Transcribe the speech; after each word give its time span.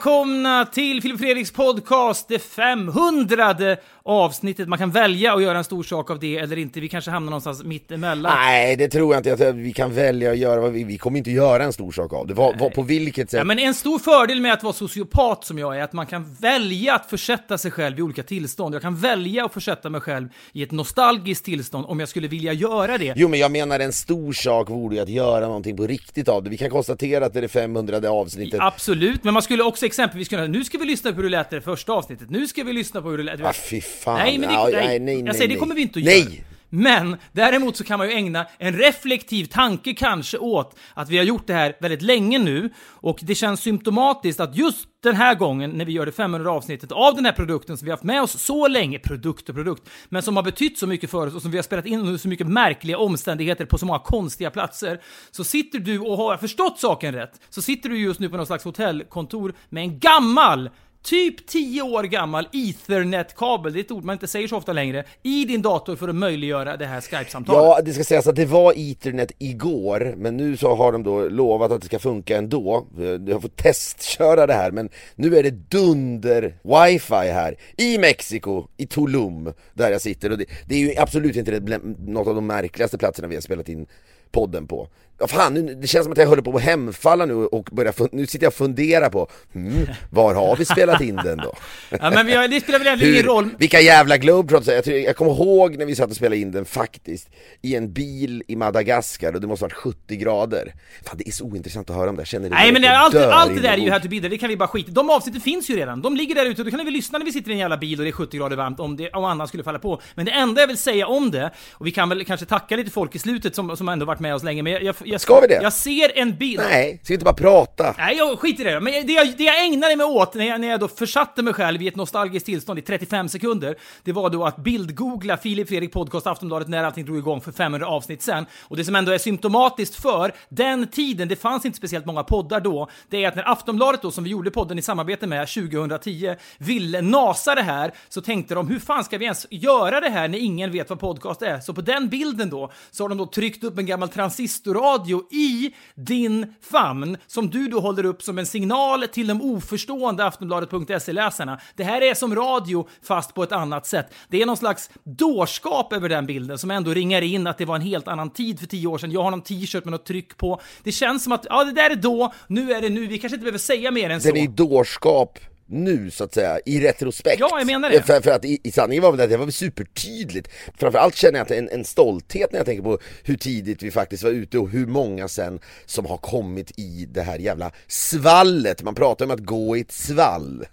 välkomna 0.00 0.64
till 0.66 1.02
Filip 1.02 1.18
Fredriks 1.18 1.50
podcast, 1.50 2.28
det 2.28 2.38
500 2.38 3.76
avsnittet. 4.10 4.68
Man 4.68 4.78
kan 4.78 4.90
välja 4.90 5.34
att 5.34 5.42
göra 5.42 5.58
en 5.58 5.64
stor 5.64 5.82
sak 5.82 6.10
av 6.10 6.18
det 6.18 6.36
eller 6.36 6.58
inte. 6.58 6.80
Vi 6.80 6.88
kanske 6.88 7.10
hamnar 7.10 7.30
någonstans 7.30 7.64
mitt 7.64 7.90
emellan. 7.90 8.32
Nej, 8.36 8.76
det 8.76 8.88
tror 8.88 9.14
jag 9.14 9.20
inte. 9.20 9.28
Jag 9.28 9.38
tror 9.38 9.48
att 9.48 9.54
vi 9.54 9.72
kan 9.72 9.94
välja 9.94 10.30
att 10.30 10.38
göra 10.38 10.60
vad 10.60 10.72
vi, 10.72 10.84
vi 10.84 10.98
kommer 10.98 11.18
inte 11.18 11.30
göra 11.30 11.64
en 11.64 11.72
stor 11.72 11.92
sak 11.92 12.12
av 12.12 12.26
det. 12.26 12.34
Vad, 12.34 12.58
vad, 12.58 12.74
på 12.74 12.82
vilket 12.82 13.30
sätt? 13.30 13.38
Ja, 13.38 13.44
men 13.44 13.58
en 13.58 13.74
stor 13.74 13.98
fördel 13.98 14.40
med 14.40 14.52
att 14.52 14.62
vara 14.62 14.72
sociopat 14.72 15.44
som 15.44 15.58
jag 15.58 15.78
är 15.78 15.82
att 15.82 15.92
man 15.92 16.06
kan 16.06 16.34
välja 16.40 16.94
att 16.94 17.10
försätta 17.10 17.58
sig 17.58 17.70
själv 17.70 17.98
i 17.98 18.02
olika 18.02 18.22
tillstånd. 18.22 18.74
Jag 18.74 18.82
kan 18.82 18.96
välja 18.96 19.44
att 19.44 19.52
försätta 19.52 19.90
mig 19.90 20.00
själv 20.00 20.28
i 20.52 20.62
ett 20.62 20.70
nostalgiskt 20.70 21.44
tillstånd 21.44 21.86
om 21.88 22.00
jag 22.00 22.08
skulle 22.08 22.28
vilja 22.28 22.52
göra 22.52 22.98
det. 22.98 23.12
Jo 23.16 23.28
men 23.28 23.40
jag 23.40 23.50
menar 23.50 23.80
en 23.80 23.92
stor 23.92 24.32
sak 24.32 24.70
vore 24.70 24.94
ju 24.94 25.02
att 25.02 25.08
göra 25.08 25.46
någonting 25.46 25.76
på 25.76 25.86
riktigt 25.86 26.28
av 26.28 26.42
det. 26.42 26.50
Vi 26.50 26.56
kan 26.56 26.70
konstatera 26.70 27.26
att 27.26 27.32
det 27.32 27.38
är 27.38 27.42
det 27.42 27.48
500 27.48 28.10
avsnittet. 28.10 28.60
Absolut, 28.60 29.24
men 29.24 29.34
man 29.34 29.42
skulle 29.42 29.62
också 29.62 29.86
exempelvis 29.86 30.28
kunna, 30.28 30.46
nu 30.46 30.64
ska 30.64 30.78
vi 30.78 30.84
lyssna 30.84 31.10
på 31.10 31.16
hur 31.16 31.22
det 31.22 31.28
lät 31.28 31.52
i 31.52 31.56
det 31.56 31.62
första 31.62 31.92
avsnittet, 31.92 32.30
nu 32.30 32.46
ska 32.46 32.64
vi 32.64 32.72
lyssna 32.72 33.02
på 33.02 33.10
hur 33.10 33.18
det 33.18 33.24
lät... 33.24 33.40
Ah, 33.44 33.52
fan. 34.00 34.18
Nej, 34.18 34.38
men 34.38 34.48
det, 34.48 34.54
Ja, 34.54 34.68
nej, 34.72 34.72
nej, 34.72 34.98
nej, 34.98 35.16
jag 35.16 35.24
nej, 35.24 35.34
säger 35.34 35.48
det 35.48 35.54
nej. 35.54 35.60
kommer 35.60 35.74
vi 35.74 35.82
inte 35.82 35.98
att 35.98 36.04
Nej! 36.04 36.20
göra. 36.20 36.44
Men 36.72 37.16
däremot 37.32 37.76
så 37.76 37.84
kan 37.84 37.98
man 37.98 38.08
ju 38.08 38.14
ägna 38.14 38.46
en 38.58 38.72
reflektiv 38.78 39.44
tanke 39.44 39.92
kanske 39.92 40.38
åt 40.38 40.76
att 40.94 41.08
vi 41.08 41.16
har 41.16 41.24
gjort 41.24 41.46
det 41.46 41.54
här 41.54 41.76
väldigt 41.80 42.02
länge 42.02 42.38
nu 42.38 42.70
och 42.80 43.18
det 43.22 43.34
känns 43.34 43.60
symptomatiskt 43.60 44.40
att 44.40 44.56
just 44.56 44.88
den 45.02 45.16
här 45.16 45.34
gången 45.34 45.70
när 45.70 45.84
vi 45.84 45.92
gör 45.92 46.06
det 46.06 46.12
500 46.12 46.52
avsnittet 46.52 46.92
av 46.92 47.14
den 47.14 47.24
här 47.24 47.32
produkten 47.32 47.76
som 47.76 47.84
vi 47.84 47.90
har 47.90 47.96
haft 47.96 48.04
med 48.04 48.22
oss 48.22 48.42
så 48.42 48.68
länge, 48.68 48.98
produkt 48.98 49.48
och 49.48 49.54
produkt, 49.54 49.90
men 50.08 50.22
som 50.22 50.36
har 50.36 50.42
betytt 50.42 50.78
så 50.78 50.86
mycket 50.86 51.10
för 51.10 51.26
oss 51.26 51.34
och 51.34 51.42
som 51.42 51.50
vi 51.50 51.58
har 51.58 51.62
spelat 51.62 51.86
in 51.86 52.00
under 52.00 52.18
så 52.18 52.28
mycket 52.28 52.46
märkliga 52.46 52.98
omständigheter 52.98 53.64
på 53.64 53.78
så 53.78 53.86
många 53.86 53.98
konstiga 53.98 54.50
platser, 54.50 55.00
så 55.30 55.44
sitter 55.44 55.78
du 55.78 55.98
och 55.98 56.16
har 56.16 56.32
jag 56.32 56.40
förstått 56.40 56.78
saken 56.78 57.14
rätt, 57.14 57.40
så 57.50 57.62
sitter 57.62 57.88
du 57.88 57.98
just 57.98 58.20
nu 58.20 58.28
på 58.28 58.36
något 58.36 58.46
slags 58.46 58.64
hotellkontor 58.64 59.54
med 59.68 59.82
en 59.82 59.98
gammal 59.98 60.70
Typ 61.02 61.46
10 61.46 61.82
år 61.82 62.02
gammal 62.02 62.48
ethernet-kabel, 62.52 63.72
det 63.72 63.78
är 63.78 63.80
ett 63.80 63.90
ord 63.90 64.04
man 64.04 64.12
inte 64.12 64.26
säger 64.26 64.48
så 64.48 64.56
ofta 64.56 64.72
längre, 64.72 65.04
i 65.22 65.44
din 65.44 65.62
dator 65.62 65.96
för 65.96 66.08
att 66.08 66.14
möjliggöra 66.14 66.76
det 66.76 66.86
här 66.86 67.00
Skype-samtalet. 67.00 67.62
Ja, 67.62 67.80
det 67.84 67.92
ska 67.92 68.04
sägas 68.04 68.26
att 68.26 68.36
det 68.36 68.44
var 68.44 68.74
ethernet 68.76 69.32
igår, 69.38 70.14
men 70.16 70.36
nu 70.36 70.56
så 70.56 70.74
har 70.74 70.92
de 70.92 71.02
då 71.02 71.28
lovat 71.28 71.72
att 71.72 71.80
det 71.80 71.86
ska 71.86 71.98
funka 71.98 72.36
ändå. 72.36 72.86
Jag 72.96 73.32
har 73.32 73.40
fått 73.40 73.56
testköra 73.56 74.46
det 74.46 74.54
här, 74.54 74.70
men 74.70 74.88
nu 75.14 75.36
är 75.36 75.42
det 75.42 75.50
dunder 75.50 76.54
wifi 76.62 77.14
här 77.14 77.56
i 77.76 77.98
Mexiko, 77.98 78.66
i 78.76 78.86
Tulum, 78.86 79.52
där 79.74 79.90
jag 79.90 80.00
sitter. 80.00 80.32
Och 80.32 80.38
det, 80.38 80.44
det 80.68 80.74
är 80.74 80.78
ju 80.78 80.94
absolut 80.98 81.36
inte 81.36 81.60
det, 81.60 81.80
något 81.98 82.28
av 82.28 82.34
de 82.34 82.46
märkligaste 82.46 82.98
platserna 82.98 83.28
vi 83.28 83.34
har 83.34 83.42
spelat 83.42 83.68
in 83.68 83.86
podden 84.30 84.66
på. 84.66 84.88
Ja, 85.20 85.26
fan, 85.26 85.54
nu, 85.54 85.74
det 85.74 85.86
känns 85.86 86.04
som 86.04 86.12
att 86.12 86.18
jag 86.18 86.26
håller 86.26 86.42
på 86.42 86.56
att 86.56 86.62
hemfalla 86.62 87.26
nu 87.26 87.34
och 87.34 87.68
börja 87.72 87.90
fun- 87.92 88.08
nu 88.12 88.26
sitter 88.26 88.44
jag 88.44 88.50
och 88.50 88.54
funderar 88.54 89.10
på, 89.10 89.28
hmm, 89.52 89.86
var 90.10 90.34
har 90.34 90.56
vi 90.56 90.64
spelat 90.64 91.00
in 91.00 91.16
den 91.16 91.36
då? 91.38 91.54
Ja, 92.00 92.10
men 92.10 92.26
vi 92.26 92.34
har, 92.34 92.48
det 92.48 92.60
spelar 92.60 92.78
väl 92.78 92.86
egentligen 92.86 93.14
ingen 93.14 93.26
roll. 93.26 93.48
Vilka 93.58 93.80
jävla 93.80 94.16
globetrotters, 94.16 94.68
jag, 94.68 94.84
tror- 94.84 94.96
jag 94.98 95.16
kommer 95.16 95.32
ihåg 95.32 95.76
när 95.78 95.86
vi 95.86 95.94
satt 95.94 96.10
och 96.10 96.16
spelade 96.16 96.36
in 96.36 96.52
den 96.52 96.64
faktiskt 96.64 97.28
I 97.62 97.76
en 97.76 97.92
bil 97.92 98.42
i 98.48 98.56
Madagaskar 98.56 99.32
och 99.34 99.40
det 99.40 99.46
måste 99.46 99.64
ha 99.64 99.68
varit 99.68 99.76
70 99.76 100.16
grader 100.16 100.74
Fan 101.04 101.16
det 101.18 101.28
är 101.28 101.32
så 101.32 101.44
ointressant 101.44 101.90
att 101.90 101.96
höra 101.96 102.10
om 102.10 102.16
det, 102.16 102.20
jag 102.20 102.26
känner 102.26 102.48
det 102.48 102.54
Nej 102.54 102.72
men 102.72 102.82
det, 102.82 102.98
allt, 102.98 103.14
allt 103.14 103.54
det 103.54 103.60
där 103.60 103.72
är 103.72 103.76
ju 103.76 103.90
här 103.90 104.00
there, 104.00 104.28
det 104.28 104.38
kan 104.38 104.48
vi 104.48 104.56
bara 104.56 104.68
skita. 104.68 104.90
De 104.92 105.10
avsnitten 105.10 105.40
finns 105.40 105.70
ju 105.70 105.76
redan, 105.76 106.02
de 106.02 106.16
ligger 106.16 106.34
där 106.34 106.46
ute 106.46 106.60
och 106.62 106.64
då 106.70 106.76
kan 106.76 106.86
vi 106.86 106.90
lyssna 106.90 107.18
när 107.18 107.26
vi 107.26 107.32
sitter 107.32 107.50
i 107.50 107.52
en 107.52 107.58
jävla 107.58 107.76
bil 107.76 107.98
och 107.98 108.04
det 108.04 108.10
är 108.10 108.12
70 108.12 108.36
grader 108.36 108.56
varmt 108.56 108.80
om, 108.80 108.96
det, 108.96 109.10
om 109.10 109.24
annan 109.24 109.48
skulle 109.48 109.64
falla 109.64 109.78
på. 109.78 110.00
Men 110.14 110.26
det 110.26 110.32
enda 110.32 110.60
jag 110.60 110.68
vill 110.68 110.78
säga 110.78 111.06
om 111.06 111.30
det, 111.30 111.50
och 111.72 111.86
vi 111.86 111.90
kan 111.90 112.08
väl 112.08 112.24
kanske 112.24 112.46
tacka 112.46 112.76
lite 112.76 112.90
folk 112.90 113.14
i 113.14 113.18
slutet 113.18 113.54
som, 113.54 113.76
som 113.76 113.88
ändå 113.88 114.06
varit 114.06 114.20
med 114.20 114.34
oss 114.34 114.42
länge, 114.42 114.62
men 114.62 114.72
jag, 114.72 114.82
jag, 114.82 114.96
jag 115.12 115.20
Ska 115.20 115.40
vi 115.40 115.46
det? 115.46 115.62
Jag 115.62 115.72
ser 115.72 116.18
en 116.18 116.36
bild. 116.36 116.62
Nej, 116.70 117.00
ska 117.02 117.12
vi 117.12 117.14
inte 117.14 117.24
bara 117.24 117.34
prata? 117.34 117.94
Nej, 117.98 118.16
jag 118.16 118.38
skiter 118.38 118.66
i 118.66 118.70
det. 118.70 118.80
Men 118.80 119.06
det 119.06 119.12
jag, 119.12 119.36
det 119.36 119.44
jag 119.44 119.64
ägnade 119.64 119.96
mig 119.96 120.06
åt 120.06 120.34
när 120.34 120.44
jag, 120.44 120.60
när 120.60 120.68
jag 120.68 120.80
då 120.80 120.88
försatte 120.88 121.42
mig 121.42 121.54
själv 121.54 121.82
i 121.82 121.88
ett 121.88 121.96
nostalgiskt 121.96 122.46
tillstånd 122.46 122.78
i 122.78 122.82
35 122.82 123.28
sekunder, 123.28 123.76
det 124.04 124.12
var 124.12 124.30
då 124.30 124.44
att 124.44 124.56
bildgoogla 124.56 125.36
Filip 125.36 125.68
Fredrik 125.68 125.92
Podcast 125.92 126.26
Aftonbladet 126.26 126.68
när 126.68 126.84
allting 126.84 127.04
drog 127.04 127.18
igång 127.18 127.40
för 127.40 127.52
500 127.52 127.86
avsnitt 127.86 128.22
sen. 128.22 128.46
Och 128.62 128.76
det 128.76 128.84
som 128.84 128.96
ändå 128.96 129.12
är 129.12 129.18
symptomatiskt 129.18 130.02
för 130.02 130.32
den 130.48 130.86
tiden, 130.86 131.28
det 131.28 131.36
fanns 131.36 131.64
inte 131.64 131.78
speciellt 131.78 132.06
många 132.06 132.22
poddar 132.22 132.60
då, 132.60 132.88
det 133.08 133.24
är 133.24 133.28
att 133.28 133.36
när 133.36 133.52
Aftonbladet 133.52 134.02
då, 134.02 134.10
som 134.10 134.24
vi 134.24 134.30
gjorde 134.30 134.50
podden 134.50 134.78
i 134.78 134.82
samarbete 134.82 135.26
med 135.26 135.48
2010, 135.48 136.34
ville 136.58 137.02
nasa 137.02 137.54
det 137.54 137.62
här, 137.62 137.92
så 138.08 138.20
tänkte 138.20 138.54
de 138.54 138.68
hur 138.68 138.78
fan 138.78 139.04
ska 139.04 139.18
vi 139.18 139.24
ens 139.24 139.46
göra 139.50 140.00
det 140.00 140.08
här 140.08 140.28
när 140.28 140.38
ingen 140.38 140.72
vet 140.72 140.90
vad 140.90 141.00
podcast 141.00 141.42
är? 141.42 141.60
Så 141.60 141.74
på 141.74 141.80
den 141.80 142.08
bilden 142.08 142.50
då, 142.50 142.72
så 142.90 143.04
har 143.04 143.08
de 143.08 143.18
då 143.18 143.26
tryckt 143.26 143.64
upp 143.64 143.78
en 143.78 143.86
gammal 143.86 144.08
transistorradio 144.08 144.99
i 145.30 145.74
din 145.94 146.54
famn 146.70 147.16
som 147.26 147.50
du 147.50 147.68
då 147.68 147.80
håller 147.80 148.04
upp 148.04 148.22
som 148.22 148.38
en 148.38 148.46
signal 148.46 149.08
till 149.08 149.26
de 149.26 149.42
oförstående 149.42 150.24
Aftonbladet.se-läsarna. 150.24 151.60
Det 151.76 151.84
här 151.84 152.02
är 152.02 152.14
som 152.14 152.34
radio 152.34 152.88
fast 153.02 153.34
på 153.34 153.42
ett 153.42 153.52
annat 153.52 153.86
sätt. 153.86 154.06
Det 154.28 154.42
är 154.42 154.46
någon 154.46 154.56
slags 154.56 154.90
dårskap 155.04 155.92
över 155.92 156.08
den 156.08 156.26
bilden 156.26 156.58
som 156.58 156.70
ändå 156.70 156.94
ringar 156.94 157.22
in 157.22 157.46
att 157.46 157.58
det 157.58 157.64
var 157.64 157.76
en 157.76 157.82
helt 157.82 158.08
annan 158.08 158.30
tid 158.30 158.60
för 158.60 158.66
tio 158.66 158.86
år 158.86 158.98
sedan. 158.98 159.12
Jag 159.12 159.22
har 159.22 159.30
någon 159.30 159.42
t-shirt 159.42 159.84
med 159.84 159.92
något 159.92 160.06
tryck 160.06 160.36
på. 160.36 160.60
Det 160.82 160.92
känns 160.92 161.24
som 161.24 161.32
att 161.32 161.46
ja, 161.48 161.64
det 161.64 161.72
där 161.72 161.90
är 161.90 161.96
då, 161.96 162.32
nu 162.46 162.72
är 162.72 162.80
det 162.80 162.88
nu. 162.88 163.06
Vi 163.06 163.18
kanske 163.18 163.34
inte 163.34 163.44
behöver 163.44 163.58
säga 163.58 163.90
mer 163.90 164.10
än 164.10 164.20
så. 164.20 164.28
Den 164.28 164.36
är 164.36 164.48
dårskap 164.48 165.38
nu 165.70 166.10
så 166.10 166.24
att 166.24 166.34
säga, 166.34 166.60
i 166.66 166.80
retrospekt. 166.80 167.40
Ja, 167.40 167.58
jag 167.58 167.66
menar 167.66 167.90
det. 167.90 168.02
För, 168.02 168.20
för 168.20 168.30
att 168.30 168.44
i, 168.44 168.60
i 168.62 168.72
sanningen 168.72 169.02
var 169.02 169.12
att 169.12 169.30
det 169.30 169.36
var 169.36 169.50
supertydligt. 169.50 170.48
Framförallt 170.78 171.16
känner 171.16 171.38
jag 171.38 171.50
en, 171.50 171.68
en 171.68 171.84
stolthet 171.84 172.52
när 172.52 172.58
jag 172.58 172.66
tänker 172.66 172.82
på 172.82 172.98
hur 173.24 173.36
tidigt 173.36 173.82
vi 173.82 173.90
faktiskt 173.90 174.22
var 174.22 174.30
ute 174.30 174.58
och 174.58 174.70
hur 174.70 174.86
många 174.86 175.28
sen 175.28 175.60
som 175.86 176.06
har 176.06 176.16
kommit 176.16 176.78
i 176.78 177.06
det 177.10 177.22
här 177.22 177.38
jävla 177.38 177.72
svallet. 177.86 178.82
Man 178.82 178.94
pratar 178.94 179.24
om 179.24 179.30
att 179.30 179.44
gå 179.44 179.76
i 179.76 179.80
ett 179.80 179.92
svall. 179.92 180.66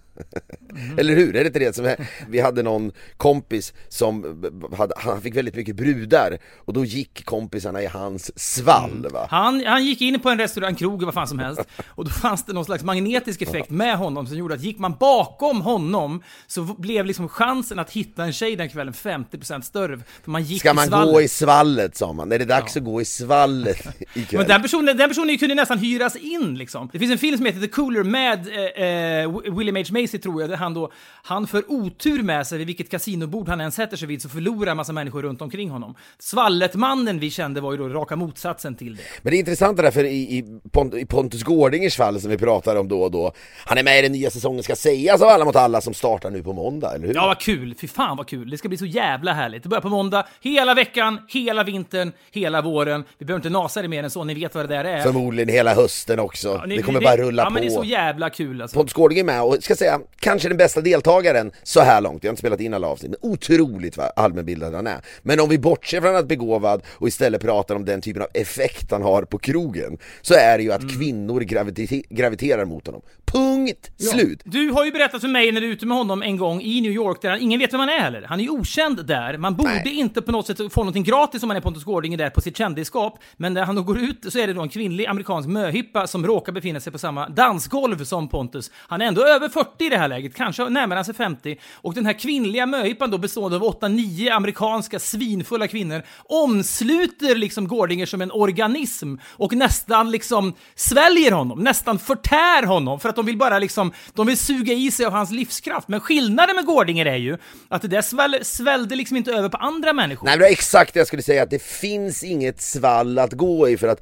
Mm. 0.72 1.00
Eller 1.00 1.16
hur? 1.16 1.36
Är 1.36 1.40
det 1.40 1.48
inte 1.48 1.60
det 1.60 1.76
som 1.76 1.86
är? 1.86 2.08
Vi 2.30 2.40
hade 2.40 2.64
någon 2.64 2.92
kompis 3.18 3.74
som 3.90 4.44
hade, 4.78 4.94
han 4.98 5.22
fick 5.22 5.36
väldigt 5.36 5.56
mycket 5.56 5.76
brudar 5.76 6.38
och 6.66 6.74
då 6.74 6.86
gick 6.86 7.26
kompisarna 7.26 7.82
i 7.82 7.86
hans 7.86 8.40
svall 8.40 9.08
va? 9.14 9.28
Han, 9.30 9.64
han 9.66 9.86
gick 9.86 10.02
in 10.02 10.20
på 10.20 10.30
en 10.30 10.38
restaurang, 10.38 10.76
krog, 10.76 11.04
vad 11.04 11.14
fan 11.14 11.28
som 11.28 11.40
helst, 11.40 11.62
och 11.88 12.06
då 12.06 12.12
fanns 12.12 12.46
det 12.46 12.54
någon 12.54 12.66
slags 12.66 12.84
magnetisk 12.84 13.42
effekt 13.42 13.70
med 13.70 13.98
honom 13.98 14.28
som 14.28 14.38
gjorde 14.38 14.54
att 14.54 14.62
gick 14.62 14.80
man 14.80 14.96
bakom 15.00 15.62
honom 15.62 16.24
så 16.48 16.64
blev 16.64 17.06
liksom 17.06 17.30
chansen 17.30 17.80
att 17.80 17.92
hitta 17.92 18.24
en 18.24 18.34
tjej 18.34 18.56
den 18.56 18.70
kvällen 18.70 18.94
50% 18.94 19.62
större. 19.62 20.00
För 20.24 20.32
man 20.32 20.44
gick 20.44 20.60
Ska 20.60 20.72
i 20.72 20.74
man 20.74 20.88
svallet. 20.88 21.14
gå 21.14 21.22
i 21.22 21.28
svallet 21.28 21.98
sa 21.98 22.14
man, 22.14 22.32
är 22.32 22.40
det 22.40 22.46
dags 22.46 22.78
att 22.78 22.84
gå 22.84 23.02
i 23.02 23.06
svallet 23.06 23.88
ikväll? 24.14 24.40
Men 24.40 24.48
den 24.48 24.62
personen, 24.62 24.98
den 24.98 25.10
personen 25.10 25.38
kunde 25.38 25.56
nästan 25.56 25.78
hyras 25.80 26.16
in 26.16 26.56
liksom. 26.58 26.90
Det 26.94 27.00
finns 27.00 27.12
en 27.12 27.18
film 27.18 27.38
som 27.38 27.46
heter 27.46 27.60
The 27.60 27.68
Cooler 27.68 28.04
med 28.04 28.48
eh, 28.48 29.24
eh, 29.24 29.56
William 29.58 29.76
H. 29.76 29.84
Macy 29.90 30.07
tror 30.08 30.42
jag, 30.42 30.50
där 30.50 30.58
han 30.58 30.74
då, 30.74 30.92
han 31.24 31.48
för 31.48 31.64
otur 31.72 32.24
med 32.24 32.48
sig 32.48 32.58
vid 32.58 32.68
vilket 32.68 32.90
kasinobord 32.92 33.48
han 33.50 33.62
än 33.62 33.72
sätter 33.72 33.98
sig 33.98 34.08
vid 34.08 34.22
så 34.22 34.30
förlorar 34.30 34.72
en 34.72 34.78
massa 34.78 34.94
människor 34.94 35.22
runt 35.24 35.42
omkring 35.42 35.70
honom. 35.70 35.96
Svallet-mannen 36.20 37.20
vi 37.20 37.30
kände 37.30 37.62
var 37.62 37.72
ju 37.72 37.78
då 37.78 37.90
raka 37.90 38.16
motsatsen 38.16 38.76
till 38.76 38.96
det. 38.96 39.02
Men 39.22 39.32
det 39.32 39.38
är 39.38 39.40
intressant 39.40 39.78
det 39.78 39.84
där 39.84 39.92
för 39.92 40.04
i, 40.04 40.38
i, 40.38 40.60
Pont, 40.72 40.94
i 40.94 41.06
Pontus 41.06 41.44
Gårdingers 41.44 41.96
fall 41.98 42.22
som 42.22 42.30
vi 42.32 42.38
pratar 42.38 42.76
om 42.76 42.88
då 42.88 43.02
och 43.04 43.12
då 43.12 43.32
Han 43.66 43.78
är 43.78 43.84
med 43.84 44.00
i 44.00 44.02
den 44.02 44.12
nya 44.12 44.30
säsongen 44.30 44.64
ska 44.64 44.76
sägas 44.76 45.22
av 45.22 45.28
alla 45.28 45.46
mot 45.46 45.56
alla 45.56 45.82
som 45.82 45.94
startar 45.94 46.30
nu 46.32 46.44
på 46.44 46.54
måndag, 46.54 46.96
eller 46.96 47.08
hur? 47.08 47.14
Ja, 47.16 47.28
vad 47.28 47.40
kul! 47.40 47.76
Fy 47.82 47.88
fan 47.88 48.18
vad 48.18 48.28
kul! 48.28 48.50
Det 48.50 48.58
ska 48.58 48.68
bli 48.68 48.78
så 48.78 48.86
jävla 48.86 49.34
härligt. 49.34 49.64
Det 49.64 49.70
börjar 49.70 49.82
på 49.82 49.90
måndag, 49.90 50.28
hela 50.42 50.74
veckan, 50.74 51.20
hela 51.28 51.64
vintern, 51.64 52.12
hela 52.32 52.62
våren. 52.62 53.04
Vi 53.18 53.26
behöver 53.26 53.40
inte 53.40 53.50
nasa 53.60 53.82
det 53.82 53.88
mer 53.88 54.04
än 54.04 54.10
så, 54.10 54.24
ni 54.24 54.34
vet 54.34 54.56
vad 54.56 54.70
det 54.70 54.76
där 54.76 54.84
är. 54.86 55.02
Förmodligen 55.04 55.50
hela 55.50 55.74
hösten 55.76 56.20
också, 56.20 56.48
Ja, 56.48 56.66
ni- 56.66 56.78
det 56.78 56.84
kommer 56.84 57.00
det- 57.00 57.04
bara 57.04 57.18
rulla 57.18 57.42
ja, 57.42 57.46
på 57.48 57.54
men 57.54 57.62
det 57.62 57.68
är 57.68 57.72
så 57.72 57.84
jävla 57.84 58.30
kul 58.30 58.62
alltså. 58.62 58.76
Pontus 58.78 58.94
Gårding 58.94 59.20
är 59.20 59.24
med 59.24 59.44
och 59.44 59.58
ska 59.64 59.76
säga 59.76 59.97
kanske 60.20 60.48
den 60.48 60.58
bästa 60.58 60.82
deltagaren 60.82 61.52
så 61.64 61.82
här 61.82 62.02
långt, 62.02 62.24
jag 62.24 62.30
har 62.30 62.32
inte 62.34 62.40
spelat 62.40 62.60
in 62.62 62.74
alla 62.74 62.88
avsnitt, 62.88 63.12
men 63.22 63.32
otroligt 63.32 63.98
va, 63.98 64.04
allmänbildad 64.16 64.74
han 64.74 64.88
är. 64.88 65.02
Men 65.22 65.40
om 65.40 65.50
vi 65.50 65.60
bortser 65.60 66.02
från 66.02 66.16
att 66.16 66.28
begåvad 66.28 66.82
och 66.90 67.08
istället 67.08 67.42
pratar 67.42 67.76
om 67.76 67.86
den 67.86 68.02
typen 68.02 68.22
av 68.22 68.28
effekt 68.34 68.92
han 68.92 69.02
har 69.02 69.22
på 69.24 69.38
krogen, 69.38 69.98
så 70.22 70.34
är 70.34 70.58
det 70.58 70.64
ju 70.64 70.72
att 70.72 70.82
Mm. 70.84 70.96
kvinnor 70.98 71.42
gravite- 71.42 72.04
graviterar 72.10 72.66
mot 72.66 72.86
honom. 72.88 73.02
Punkt 73.26 73.92
slut! 73.98 74.42
Du 74.46 74.70
har 74.72 74.86
ju 74.86 74.92
berättat 74.92 75.22
för 75.22 75.28
mig 75.28 75.52
när 75.52 75.62
du 75.62 75.68
är 75.68 75.72
ute 75.72 75.86
med 75.86 75.98
honom 75.98 76.24
en 76.24 76.38
gång 76.38 76.62
i 76.62 76.82
New 76.82 76.92
York 76.92 77.22
där 77.22 77.30
han, 77.30 77.40
ingen 77.42 77.60
vet 77.60 77.74
vem 77.74 77.80
han 77.80 77.90
är 77.90 78.00
heller. 78.00 78.22
Han 78.30 78.40
är 78.40 78.44
ju 78.44 78.50
okänd 78.50 79.06
där. 79.06 79.38
Man 79.38 79.56
borde 79.56 79.70
Nej. 79.86 79.96
inte 80.00 80.22
på 80.22 80.32
något 80.32 80.48
sätt 80.48 80.58
få 80.58 80.82
någonting 80.82 81.04
gratis 81.04 81.44
om 81.44 81.48
man 81.48 81.58
är 81.58 81.62
Pontus 81.62 81.84
Gårdinger 81.84 82.18
där 82.18 82.30
på 82.30 82.42
sitt 82.42 82.58
kändisskap. 82.58 83.20
Men 83.38 83.54
när 83.54 83.64
han 83.64 83.76
då 83.76 83.84
går 83.84 84.00
ut 84.00 84.26
så 84.34 84.40
är 84.40 84.48
det 84.48 84.54
då 84.54 84.62
en 84.62 84.70
kvinnlig 84.70 85.06
amerikansk 85.06 85.50
möhippa 85.50 86.08
som 86.08 86.28
råkar 86.28 86.52
befinna 86.52 86.80
sig 86.80 86.92
på 86.92 86.98
samma 87.00 87.30
dansgolv 87.30 88.04
som 88.04 88.30
Pontus. 88.30 88.72
Han 88.76 89.02
är 89.02 89.06
ändå 89.06 89.26
över 89.28 89.50
40 89.50 89.87
i 89.88 89.90
det 89.90 89.98
här 89.98 90.08
läget, 90.08 90.36
kanske 90.36 90.70
närmare 90.70 91.04
sig 91.04 91.14
50. 91.14 91.58
Och 91.74 91.94
den 91.94 92.06
här 92.06 92.14
kvinnliga 92.14 92.66
möhippan 92.66 93.12
då 93.12 93.18
bestående 93.18 93.58
av 93.58 93.64
8-9 93.64 94.32
amerikanska 94.32 95.00
svinfulla 95.00 95.68
kvinnor 95.68 96.04
omsluter 96.24 97.36
liksom 97.36 97.68
Gårdinger 97.68 98.06
som 98.06 98.22
en 98.22 98.32
organism 98.32 99.16
och 99.26 99.54
nästan 99.54 100.12
liksom 100.12 100.54
sväljer 100.76 101.32
honom, 101.32 101.60
nästan 101.64 102.00
förtär 102.00 102.64
honom 102.64 103.00
för 103.00 103.10
att 103.10 103.16
de 103.16 103.26
vill 103.26 103.38
bara 103.38 103.60
liksom, 103.60 103.92
de 104.14 104.28
vill 104.28 104.38
suga 104.38 104.74
i 104.74 104.92
sig 104.92 105.06
av 105.06 105.12
hans 105.12 105.32
livskraft. 105.32 105.88
Men 105.88 106.00
skillnaden 106.00 106.56
med 106.56 106.66
Gårdinger 106.66 107.06
är 107.06 107.16
ju 107.16 107.38
att 107.70 107.82
det 107.82 107.88
där 107.88 108.02
sväll, 108.02 108.40
svällde 108.42 108.96
liksom 108.96 109.18
inte 109.18 109.32
över 109.32 109.50
på 109.50 109.58
andra 109.58 109.94
människor. 109.94 110.26
Nej 110.26 110.32
men 110.32 110.40
det 110.40 110.46
var 110.46 110.52
exakt 110.52 110.94
det 110.94 111.00
jag 111.00 111.08
skulle 111.08 111.22
säga, 111.22 111.44
att 111.44 111.50
det 111.50 111.64
finns 111.64 112.24
inget 112.24 112.62
svall 112.62 113.20
att 113.20 113.34
gå 113.34 113.70
i 113.70 113.78
för 113.78 113.88
att 113.88 114.02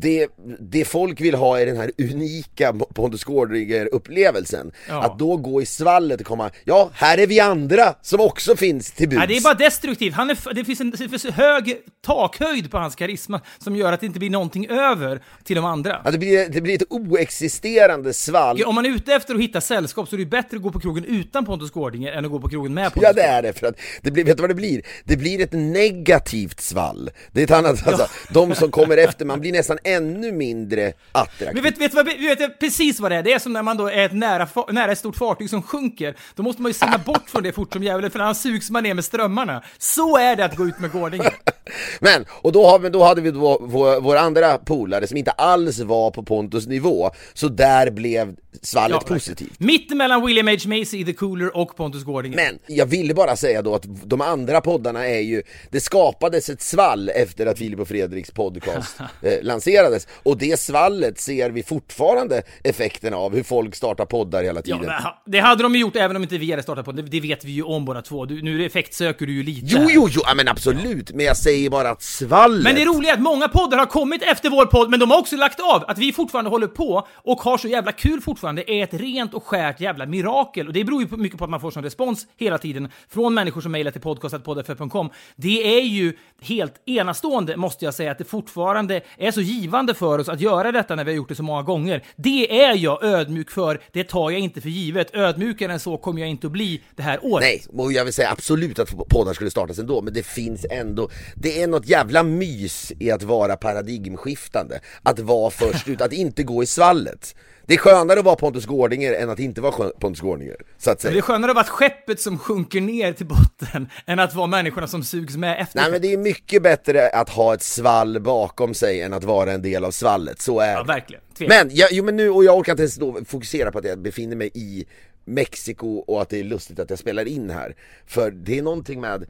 det, 0.00 0.28
det 0.60 0.84
folk 0.84 1.20
vill 1.20 1.34
ha 1.34 1.60
är 1.60 1.66
den 1.66 1.76
här 1.76 1.92
unika 1.98 2.72
Pontus 2.72 3.24
Gårdinger-upplevelsen. 3.24 4.72
Ja. 4.88 5.02
Att 5.02 5.18
då 5.18 5.36
gå 5.36 5.62
i 5.62 5.66
svallet 5.66 6.20
och 6.20 6.26
komma, 6.26 6.50
ja, 6.64 6.90
här 6.94 7.18
är 7.18 7.26
vi 7.26 7.40
andra 7.40 7.94
som 8.02 8.20
också 8.20 8.56
finns 8.56 8.92
till 8.92 9.08
buds. 9.08 9.18
Nej, 9.18 9.26
det 9.28 9.36
är 9.36 9.42
bara 9.42 9.54
destruktivt. 9.54 10.14
Han 10.14 10.30
är, 10.30 10.54
det 10.54 10.64
finns 10.64 10.80
en 10.80 10.90
det 10.90 11.30
hög 11.30 11.76
takhöjd 12.06 12.70
på 12.70 12.78
hans 12.78 12.94
karisma 12.94 13.40
som 13.58 13.76
gör 13.76 13.92
att 13.92 14.00
det 14.00 14.06
inte 14.06 14.18
blir 14.18 14.30
någonting 14.30 14.68
över 14.68 15.22
till 15.44 15.56
de 15.56 15.64
andra. 15.64 16.00
Ja, 16.04 16.10
det, 16.10 16.18
blir, 16.18 16.48
det 16.48 16.60
blir 16.60 16.74
ett 16.74 16.90
oexisterande 16.90 18.12
svall. 18.12 18.62
Om 18.62 18.74
man 18.74 18.86
är 18.86 18.90
ute 18.90 19.14
efter 19.14 19.34
att 19.34 19.40
hitta 19.40 19.60
sällskap 19.60 20.08
så 20.08 20.16
är 20.16 20.18
det 20.18 20.26
bättre 20.26 20.56
att 20.56 20.62
gå 20.62 20.72
på 20.72 20.80
krogen 20.80 21.04
utan 21.04 21.44
Pontus 21.44 21.70
Gårdinger 21.70 22.12
än 22.12 22.24
att 22.24 22.30
gå 22.30 22.40
på 22.40 22.48
krogen 22.48 22.74
med 22.74 22.92
Pontus 22.92 23.02
Ja 23.02 23.12
det 23.12 23.22
är 23.22 23.42
det, 23.42 23.52
för 23.52 23.66
att 23.66 23.76
det 24.02 24.10
blir, 24.10 24.24
vet 24.24 24.36
du 24.36 24.40
vad 24.40 24.50
det 24.50 24.54
blir? 24.54 24.82
Det 25.04 25.16
blir 25.16 25.40
ett 25.40 25.52
negativt 25.52 26.60
svall. 26.60 27.10
Det 27.32 27.40
är 27.40 27.44
ett 27.44 27.50
annat, 27.50 27.86
alltså, 27.86 28.06
de 28.30 28.54
som 28.54 28.70
kommer 28.70 28.96
efter, 28.96 29.24
man 29.24 29.40
blir 29.40 29.52
nästan 29.52 29.78
ännu 29.86 30.32
mindre 30.32 30.92
attraktiv. 31.12 31.48
Men 31.54 31.62
vet, 31.62 31.78
vet, 31.78 31.94
vad, 31.94 32.06
vet 32.06 32.58
precis 32.58 33.00
vad 33.00 33.10
det 33.10 33.16
är? 33.16 33.22
Det 33.22 33.32
är 33.32 33.38
som 33.38 33.52
när 33.52 33.62
man 33.62 33.76
då 33.76 33.86
är 33.88 34.04
ett 34.06 34.12
nära, 34.12 34.48
nära 34.72 34.92
ett 34.92 34.98
stort 34.98 35.16
fartyg 35.16 35.50
som 35.50 35.62
sjunker. 35.62 36.16
Då 36.34 36.42
måste 36.42 36.62
man 36.62 36.70
ju 36.70 36.74
simma 36.74 36.98
bort 36.98 37.30
från 37.30 37.42
det 37.42 37.52
fort 37.52 37.72
som 37.72 37.82
djävulen, 37.82 38.10
för 38.10 38.18
annars 38.18 38.36
sugs 38.36 38.70
man 38.70 38.82
ner 38.82 38.94
med 38.94 39.04
strömmarna. 39.04 39.62
Så 39.78 40.16
är 40.16 40.36
det 40.36 40.44
att 40.44 40.56
gå 40.56 40.66
ut 40.66 40.78
med 40.78 40.92
Gårdinger. 40.92 41.34
Men, 42.00 42.24
och 42.30 42.52
då, 42.52 42.66
har 42.66 42.78
vi, 42.78 42.88
då 42.88 43.04
hade 43.04 43.20
vi 43.20 43.30
då 43.30 43.58
vår, 43.60 44.00
vår 44.00 44.16
andra 44.16 44.58
polare 44.58 45.06
som 45.06 45.16
inte 45.16 45.30
alls 45.30 45.80
var 45.80 46.10
på 46.10 46.22
Pontus 46.22 46.66
nivå, 46.66 47.10
så 47.34 47.48
där 47.48 47.90
blev 47.90 48.36
svallet 48.62 48.98
Ja, 49.00 49.14
positivt. 49.14 49.60
Mitt 49.60 49.92
emellan 49.92 50.26
William 50.26 50.48
H. 50.48 50.56
Macy, 50.66 51.04
The 51.04 51.12
Cooler 51.12 51.56
och 51.56 51.76
Pontus 51.76 52.04
Gårdinger. 52.04 52.36
Men 52.36 52.58
jag 52.66 52.86
ville 52.86 53.14
bara 53.14 53.36
säga 53.36 53.62
då 53.62 53.74
att 53.74 53.84
de 54.04 54.20
andra 54.20 54.60
poddarna 54.60 55.06
är 55.06 55.20
ju, 55.20 55.42
det 55.70 55.80
skapades 55.80 56.48
ett 56.48 56.62
svall 56.62 57.08
efter 57.08 57.46
att 57.46 57.58
Filip 57.58 57.80
och 57.80 57.88
Fredriks 57.88 58.30
podcast 58.30 59.00
eh, 59.22 59.42
lanserades 59.42 59.75
och 60.22 60.38
det 60.38 60.60
svallet 60.60 61.20
ser 61.20 61.50
vi 61.50 61.62
fortfarande 61.62 62.42
effekten 62.64 63.14
av, 63.14 63.34
hur 63.34 63.42
folk 63.42 63.74
startar 63.74 64.04
poddar 64.06 64.42
hela 64.42 64.60
Ja, 64.64 64.76
tiden. 64.78 64.90
ha- 65.02 65.22
det 65.26 65.38
hade 65.40 65.62
de 65.62 65.74
ju 65.74 65.80
gjort 65.80 65.96
även 65.96 66.16
om 66.16 66.22
inte 66.22 66.38
vi 66.38 66.50
hade 66.50 66.62
startat 66.62 66.84
på 66.84 66.92
det. 66.92 67.20
Vet 67.20 67.44
vi 67.44 67.52
ju 67.52 67.62
om 67.62 67.84
båda 67.84 68.02
två. 68.02 68.24
Du, 68.24 68.42
nu 68.42 68.66
effektsöker 68.66 69.26
du 69.26 69.32
ju 69.32 69.42
lite. 69.42 69.60
Jo, 69.66 69.86
jo, 69.90 70.08
jo, 70.10 70.20
ja, 70.24 70.34
men 70.34 70.48
absolut, 70.48 71.12
men 71.12 71.26
jag 71.26 71.36
säger 71.36 71.70
bara 71.70 71.90
att 71.90 72.02
svallet 72.02 72.64
Men 72.64 72.74
det 72.74 72.84
roliga 72.84 73.10
är 73.10 73.14
att 73.16 73.22
många 73.22 73.48
poddar 73.48 73.78
har 73.78 73.86
kommit 73.86 74.22
efter 74.22 74.50
vår 74.50 74.66
podd, 74.66 74.90
men 74.90 75.00
de 75.00 75.10
har 75.10 75.18
också 75.18 75.36
lagt 75.36 75.60
av. 75.60 75.84
Att 75.88 75.98
vi 75.98 76.12
fortfarande 76.12 76.50
håller 76.50 76.66
på 76.66 77.06
och 77.14 77.40
har 77.40 77.58
så 77.58 77.68
jävla 77.68 77.92
kul 77.92 78.20
fortfarande 78.20 78.70
är 78.70 78.82
ett 78.84 78.94
rent 78.94 79.34
och 79.34 79.44
skärt 79.44 79.80
jävla 79.80 80.06
mirakel. 80.06 80.66
Och 80.66 80.72
det 80.72 80.84
beror 80.84 81.02
ju 81.02 81.16
mycket 81.16 81.38
på 81.38 81.44
att 81.44 81.50
man 81.50 81.60
får 81.60 81.70
sån 81.70 81.82
respons 81.82 82.26
hela 82.36 82.58
tiden 82.58 82.88
från 83.08 83.34
människor 83.34 83.60
som 83.60 83.72
mejlar 83.72 83.90
till 83.90 84.00
podcastpoddfm.com. 84.00 85.10
Det 85.36 85.78
är 85.78 85.82
ju 85.82 86.12
helt 86.42 86.74
enastående, 86.86 87.56
måste 87.56 87.84
jag 87.84 87.94
säga, 87.94 88.10
att 88.12 88.18
det 88.18 88.24
fortfarande 88.24 89.00
är 89.18 89.30
så 89.30 89.40
givande 89.60 89.94
för 89.94 90.18
oss 90.18 90.28
att 90.28 90.40
göra 90.40 90.72
detta 90.72 90.94
när 90.94 91.04
vi 91.04 91.10
har 91.10 91.16
gjort 91.16 91.28
det 91.28 91.34
så 91.34 91.42
många 91.42 91.62
gånger. 91.62 92.04
Det 92.16 92.62
är 92.62 92.74
jag 92.76 93.04
ödmjuk 93.04 93.50
för, 93.50 93.80
det 93.92 94.04
tar 94.04 94.30
jag 94.30 94.40
inte 94.40 94.60
för 94.60 94.68
givet. 94.68 95.14
Ödmjukare 95.14 95.72
än 95.72 95.80
så 95.80 95.96
kommer 95.96 96.20
jag 96.20 96.30
inte 96.30 96.46
att 96.46 96.52
bli 96.52 96.82
det 96.96 97.02
här 97.02 97.18
året. 97.22 97.68
Nej, 97.72 97.84
och 97.84 97.92
jag 97.92 98.04
vill 98.04 98.14
säga 98.14 98.30
absolut 98.30 98.78
att 98.78 99.08
poddar 99.08 99.32
skulle 99.32 99.50
startas 99.50 99.78
ändå, 99.78 100.02
men 100.02 100.14
det 100.14 100.26
finns 100.26 100.66
ändå, 100.70 101.08
det 101.34 101.62
är 101.62 101.66
något 101.66 101.88
jävla 101.88 102.22
mys 102.22 102.92
i 102.98 103.10
att 103.10 103.22
vara 103.22 103.56
paradigmskiftande, 103.56 104.80
att 105.02 105.18
vara 105.18 105.50
först 105.50 105.88
ut, 105.88 106.00
att 106.00 106.12
inte 106.12 106.42
gå 106.42 106.62
i 106.62 106.66
svallet. 106.66 107.34
Det 107.66 107.74
är 107.74 107.78
skönare 107.78 108.18
att 108.18 108.24
vara 108.24 108.36
Pontus 108.36 108.66
Gårdinger 108.66 109.12
än 109.14 109.30
att 109.30 109.38
inte 109.38 109.60
vara 109.60 109.90
Pontus 109.90 110.20
Gårdinger, 110.20 110.56
så 110.78 110.90
att 110.90 111.04
Men 111.04 111.12
det 111.12 111.18
är 111.18 111.22
säga. 111.22 111.22
skönare 111.22 111.50
att 111.50 111.54
vara 111.56 111.64
skeppet 111.66 112.20
som 112.20 112.38
sjunker 112.38 112.80
ner 112.80 113.12
till 113.12 113.26
botten 113.26 113.88
än 114.06 114.18
att 114.18 114.34
vara 114.34 114.46
människorna 114.46 114.86
som 114.86 115.02
sugs 115.04 115.36
med 115.36 115.60
efter. 115.60 115.80
Nej 115.80 115.90
men 115.90 116.02
det 116.02 116.12
är 116.12 116.16
mycket 116.18 116.62
bättre 116.62 117.08
att 117.08 117.28
ha 117.30 117.54
ett 117.54 117.62
svall 117.62 118.20
bakom 118.20 118.74
sig 118.74 119.00
än 119.02 119.12
att 119.12 119.24
vara 119.24 119.52
en 119.52 119.62
del 119.62 119.84
av 119.84 119.90
svallet, 119.90 120.40
så 120.40 120.60
är 120.60 120.72
Ja, 120.72 120.82
det. 120.82 120.86
verkligen. 120.88 121.22
Tvek. 121.38 121.48
Men, 121.48 121.70
jag, 121.72 121.88
jo, 121.92 122.04
men 122.04 122.16
nu, 122.16 122.30
och 122.30 122.44
jag 122.44 122.56
orkar 122.58 122.72
inte 122.72 122.82
ens 122.82 122.96
då 122.96 123.18
fokusera 123.26 123.72
på 123.72 123.78
att 123.78 123.84
jag 123.84 123.98
befinner 123.98 124.36
mig 124.36 124.50
i 124.54 124.84
Mexiko 125.24 125.88
och 125.98 126.22
att 126.22 126.28
det 126.28 126.40
är 126.40 126.44
lustigt 126.44 126.78
att 126.78 126.90
jag 126.90 126.98
spelar 126.98 127.28
in 127.28 127.50
här. 127.50 127.76
För 128.06 128.30
det 128.30 128.58
är 128.58 128.62
någonting 128.62 129.00
med, 129.00 129.24